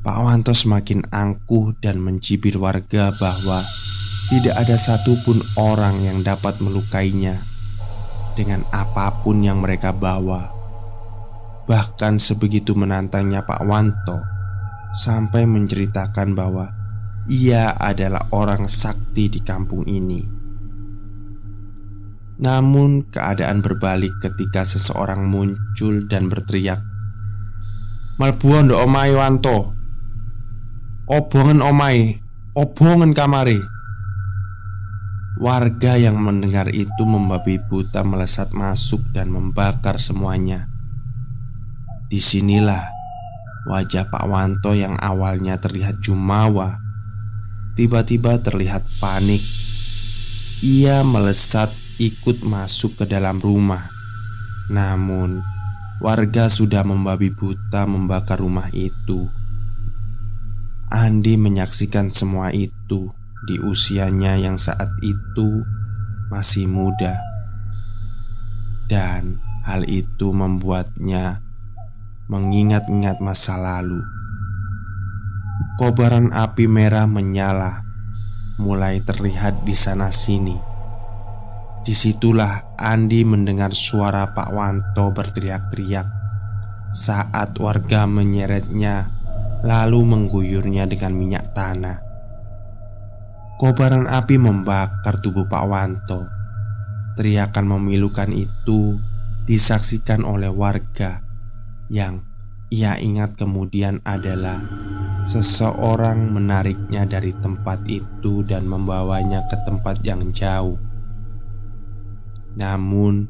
Pak 0.00 0.18
Wanto 0.24 0.56
semakin 0.56 1.04
angkuh 1.12 1.76
dan 1.84 2.00
mencibir 2.00 2.56
warga 2.56 3.12
bahwa 3.20 3.60
tidak 4.28 4.60
ada 4.60 4.76
satupun 4.76 5.40
orang 5.56 6.04
yang 6.04 6.20
dapat 6.20 6.60
melukainya 6.60 7.48
dengan 8.36 8.62
apa 8.68 9.24
pun 9.24 9.40
yang 9.40 9.64
mereka 9.64 9.96
bawa. 9.96 10.52
Bahkan 11.64 12.20
sebegitu 12.20 12.76
menantangnya 12.76 13.44
Pak 13.44 13.64
Wanto 13.64 14.20
sampai 14.92 15.48
menceritakan 15.48 16.36
bahwa 16.36 16.68
ia 17.28 17.72
adalah 17.76 18.28
orang 18.32 18.68
sakti 18.68 19.32
di 19.32 19.40
kampung 19.40 19.88
ini. 19.88 20.20
Namun 22.38 23.08
keadaan 23.10 23.64
berbalik 23.64 24.12
ketika 24.22 24.62
seseorang 24.62 25.26
muncul 25.26 26.06
dan 26.06 26.30
berteriak 26.30 26.78
Malbuon 28.22 28.70
do 28.70 28.78
omai 28.78 29.10
wanto 29.10 29.74
Obongan 31.10 31.58
omai 31.66 32.14
Obongan 32.54 33.10
kamari 33.10 33.58
Warga 35.38 35.94
yang 35.94 36.18
mendengar 36.18 36.66
itu 36.74 37.06
membabi 37.06 37.62
buta 37.62 38.02
melesat 38.02 38.50
masuk 38.50 39.06
dan 39.14 39.30
membakar 39.30 40.02
semuanya 40.02 40.66
Di 42.10 42.18
sinilah 42.18 42.90
wajah 43.70 44.10
Pak 44.10 44.26
Wanto 44.26 44.74
yang 44.74 44.98
awalnya 44.98 45.62
terlihat 45.62 46.02
jumawa 46.02 46.82
Tiba-tiba 47.78 48.42
terlihat 48.42 48.82
panik 48.98 49.46
Ia 50.58 51.06
melesat 51.06 51.70
ikut 51.98 52.46
masuk 52.46 53.02
ke 53.02 53.04
dalam 53.10 53.42
rumah. 53.42 53.90
Namun, 54.70 55.42
warga 55.98 56.46
sudah 56.46 56.86
membabi 56.86 57.34
buta 57.34 57.84
membakar 57.84 58.38
rumah 58.38 58.70
itu. 58.70 59.26
Andi 60.88 61.36
menyaksikan 61.36 62.08
semua 62.08 62.54
itu 62.54 63.17
di 63.46 63.60
usianya 63.62 64.34
yang 64.40 64.58
saat 64.58 64.90
itu 65.04 65.62
masih 66.32 66.66
muda, 66.66 67.20
dan 68.90 69.38
hal 69.68 69.84
itu 69.86 70.32
membuatnya 70.32 71.44
mengingat-ingat 72.32 73.20
masa 73.20 73.60
lalu. 73.60 74.00
Kobaran 75.78 76.34
api 76.34 76.66
merah 76.66 77.06
menyala, 77.06 77.86
mulai 78.58 78.98
terlihat 78.98 79.62
di 79.62 79.74
sana-sini 79.74 80.58
Di 81.86 81.94
situlah 81.94 82.74
Andi 82.74 83.22
mendengar 83.22 83.72
suara 83.72 84.26
Pak 84.28 84.50
Wanto 84.50 85.14
berteriak-teriak 85.14 86.06
saat 86.92 87.54
warga 87.62 88.04
menyeretnya 88.04 89.08
lalu 89.64 90.04
mengguyurnya 90.04 90.84
dengan 90.84 91.12
minyak 91.16 91.52
tanah. 91.56 92.07
Kobaran 93.58 94.06
api 94.06 94.38
membakar 94.38 95.18
tubuh 95.18 95.50
Pak 95.50 95.64
Wanto. 95.66 96.30
Teriakan 97.18 97.66
memilukan 97.66 98.30
itu 98.30 99.02
disaksikan 99.50 100.22
oleh 100.22 100.46
warga 100.46 101.26
yang 101.90 102.22
ia 102.70 102.94
ingat 103.02 103.34
kemudian 103.34 103.98
adalah 104.06 104.62
seseorang 105.26 106.30
menariknya 106.30 107.02
dari 107.02 107.34
tempat 107.34 107.82
itu 107.90 108.46
dan 108.46 108.62
membawanya 108.62 109.42
ke 109.50 109.58
tempat 109.66 110.06
yang 110.06 110.30
jauh. 110.30 110.78
Namun, 112.54 113.26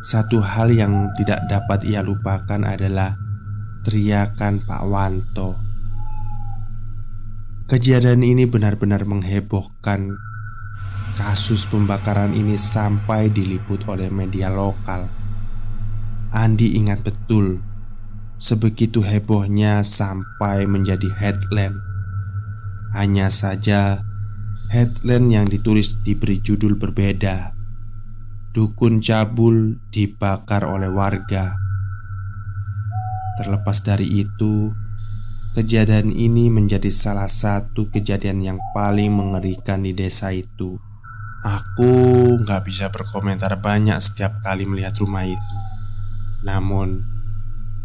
satu 0.00 0.40
hal 0.40 0.72
yang 0.72 1.12
tidak 1.20 1.44
dapat 1.44 1.84
ia 1.84 2.00
lupakan 2.00 2.64
adalah 2.64 3.20
teriakan 3.84 4.64
Pak 4.64 4.82
Wanto. 4.88 5.67
Kejadian 7.68 8.24
ini 8.24 8.48
benar-benar 8.48 9.04
menghebohkan. 9.04 10.16
Kasus 11.20 11.68
pembakaran 11.68 12.32
ini 12.32 12.56
sampai 12.56 13.28
diliput 13.28 13.84
oleh 13.84 14.08
media 14.08 14.48
lokal. 14.48 15.12
Andi 16.32 16.80
ingat 16.80 17.04
betul, 17.04 17.60
sebegitu 18.40 19.04
hebohnya 19.04 19.84
sampai 19.84 20.64
menjadi 20.64 21.12
headline. 21.20 21.76
Hanya 22.96 23.28
saja, 23.28 24.00
headline 24.72 25.28
yang 25.28 25.44
ditulis 25.44 26.00
diberi 26.00 26.40
judul 26.40 26.80
berbeda 26.80 27.58
Dukun 28.48 29.04
cabul 29.04 29.76
dibakar 29.92 30.64
oleh 30.64 30.88
warga. 30.88 31.52
Terlepas 33.36 33.84
dari 33.84 34.24
itu, 34.24 34.72
kejadian 35.56 36.12
ini 36.12 36.52
menjadi 36.52 36.90
salah 36.92 37.30
satu 37.30 37.88
kejadian 37.88 38.44
yang 38.44 38.58
paling 38.76 39.12
mengerikan 39.12 39.84
di 39.84 39.96
desa 39.96 40.34
itu. 40.34 40.76
Aku 41.46 41.92
nggak 42.42 42.66
bisa 42.66 42.90
berkomentar 42.90 43.56
banyak 43.62 43.96
setiap 44.02 44.42
kali 44.44 44.66
melihat 44.66 44.92
rumah 44.98 45.24
itu. 45.24 45.56
Namun, 46.44 47.02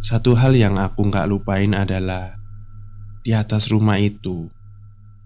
satu 0.03 0.35
hal 0.35 0.57
yang 0.57 0.75
aku 0.81 1.07
nggak 1.07 1.29
lupain 1.31 1.71
adalah 1.71 2.35
di 3.23 3.31
atas 3.31 3.71
rumah 3.71 3.95
itu, 4.03 4.51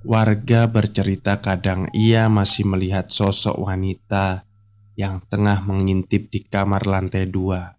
warga 0.05 0.69
bercerita 0.69 1.41
kadang 1.41 1.89
ia 1.97 2.30
masih 2.30 2.69
melihat 2.69 3.09
sosok 3.09 3.57
wanita 3.57 4.45
yang 4.93 5.18
tengah 5.26 5.65
mengintip 5.65 6.30
di 6.30 6.45
kamar 6.45 6.85
lantai 6.85 7.26
dua 7.26 7.77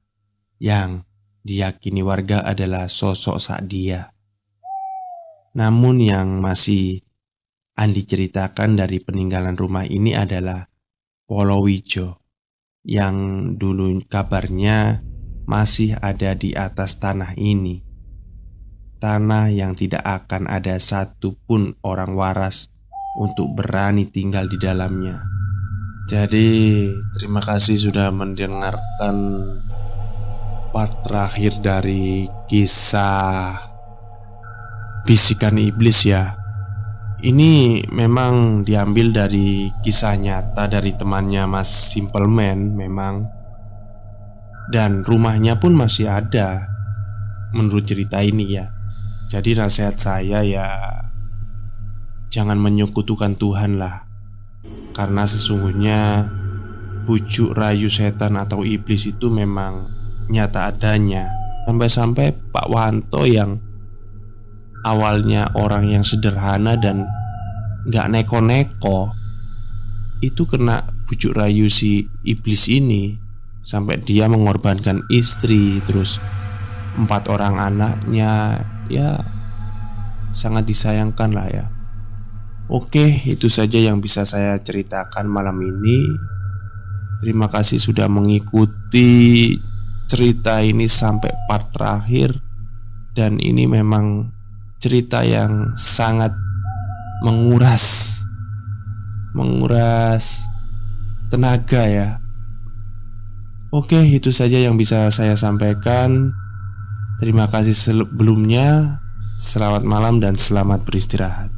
yang 0.59 1.07
diyakini 1.47 2.03
warga 2.03 2.43
adalah 2.43 2.91
sosok 2.91 3.39
Sadia. 3.39 4.18
Namun 5.59 5.99
yang 5.99 6.39
masih 6.39 7.03
Andi 7.79 8.07
ceritakan 8.07 8.79
dari 8.79 9.03
peninggalan 9.03 9.55
rumah 9.55 9.87
ini 9.87 10.15
adalah 10.15 10.67
Polowijo 11.27 12.19
yang 12.83 13.15
dulu 13.55 14.03
kabarnya 14.07 15.03
masih 15.47 15.99
ada 15.99 16.35
di 16.35 16.55
atas 16.59 16.99
tanah 17.03 17.39
ini. 17.39 17.83
Tanah 18.99 19.51
yang 19.51 19.79
tidak 19.79 20.03
akan 20.03 20.51
ada 20.51 20.75
satupun 20.79 21.79
orang 21.87 22.19
waras 22.19 22.71
untuk 23.19 23.55
berani 23.55 24.11
tinggal 24.11 24.51
di 24.51 24.59
dalamnya. 24.59 25.23
Jadi 26.11 26.89
terima 27.15 27.39
kasih 27.39 27.79
sudah 27.79 28.11
mendengarkan 28.11 29.17
part 30.75 30.99
terakhir 31.07 31.63
dari 31.63 32.27
kisah 32.51 33.68
Bisikan 35.09 35.57
Iblis 35.57 36.05
ya. 36.05 36.37
Ini 37.25 37.81
memang 37.89 38.61
diambil 38.61 39.09
dari 39.09 39.73
kisah 39.81 40.21
nyata 40.21 40.69
dari 40.69 40.93
temannya 40.93 41.49
Mas 41.49 41.97
Simple 41.97 42.29
Man 42.29 42.77
memang. 42.77 43.25
Dan 44.69 45.01
rumahnya 45.01 45.57
pun 45.57 45.73
masih 45.73 46.13
ada 46.13 46.69
Menurut 47.57 47.89
cerita 47.89 48.21
ini 48.21 48.61
ya. 48.61 48.69
Jadi 49.33 49.57
nasihat 49.57 49.97
saya 49.97 50.45
ya 50.45 50.69
Jangan 52.29 52.61
menyekutukan 52.61 53.41
Tuhan 53.41 53.81
lah. 53.81 54.05
Karena 54.93 55.25
sesungguhnya 55.25 56.29
bujuk 57.09 57.57
rayu 57.57 57.89
setan 57.89 58.37
atau 58.37 58.69
iblis 58.69 59.09
itu 59.09 59.33
memang 59.33 59.89
nyata 60.29 60.69
adanya. 60.69 61.33
Sampai-sampai 61.65 62.53
Pak 62.53 62.69
Wanto 62.69 63.25
yang 63.25 63.57
awalnya 64.87 65.51
orang 65.57 65.89
yang 65.89 66.05
sederhana 66.05 66.79
dan 66.79 67.07
gak 67.89 68.11
neko-neko 68.13 69.15
itu 70.21 70.45
kena 70.45 70.83
bujuk 71.07 71.33
rayu 71.33 71.71
si 71.71 72.11
iblis 72.27 72.69
ini 72.69 73.17
sampai 73.63 74.03
dia 74.03 74.27
mengorbankan 74.27 75.07
istri 75.09 75.79
terus 75.87 76.21
empat 76.99 77.31
orang 77.31 77.63
anaknya 77.63 78.61
ya 78.91 79.23
sangat 80.35 80.69
disayangkan 80.69 81.31
lah 81.33 81.49
ya. 81.49 81.67
Oke, 82.69 83.25
itu 83.25 83.49
saja 83.49 83.81
yang 83.81 84.05
bisa 84.05 84.29
saya 84.29 84.53
ceritakan 84.61 85.25
malam 85.25 85.57
ini. 85.65 86.05
Terima 87.25 87.49
kasih 87.49 87.81
sudah 87.81 88.13
mengikuti 88.13 89.57
cerita 90.05 90.61
ini 90.61 90.85
sampai 90.85 91.33
part 91.49 91.73
terakhir, 91.73 92.37
dan 93.17 93.41
ini 93.41 93.65
memang 93.65 94.37
cerita 94.79 95.27
yang 95.27 95.75
sangat 95.75 96.31
menguras, 97.27 98.23
menguras 99.35 100.47
tenaga 101.35 101.83
ya. 101.91 102.09
Oke, 103.69 104.01
itu 104.01 104.33
saja 104.33 104.57
yang 104.57 104.81
bisa 104.81 105.11
saya 105.13 105.37
sampaikan. 105.37 106.33
Terima 107.21 107.51
kasih 107.51 107.75
sebelumnya. 107.75 109.03
Selamat 109.37 109.85
malam 109.85 110.23
dan 110.23 110.39
selamat 110.39 110.87
beristirahat. 110.89 111.58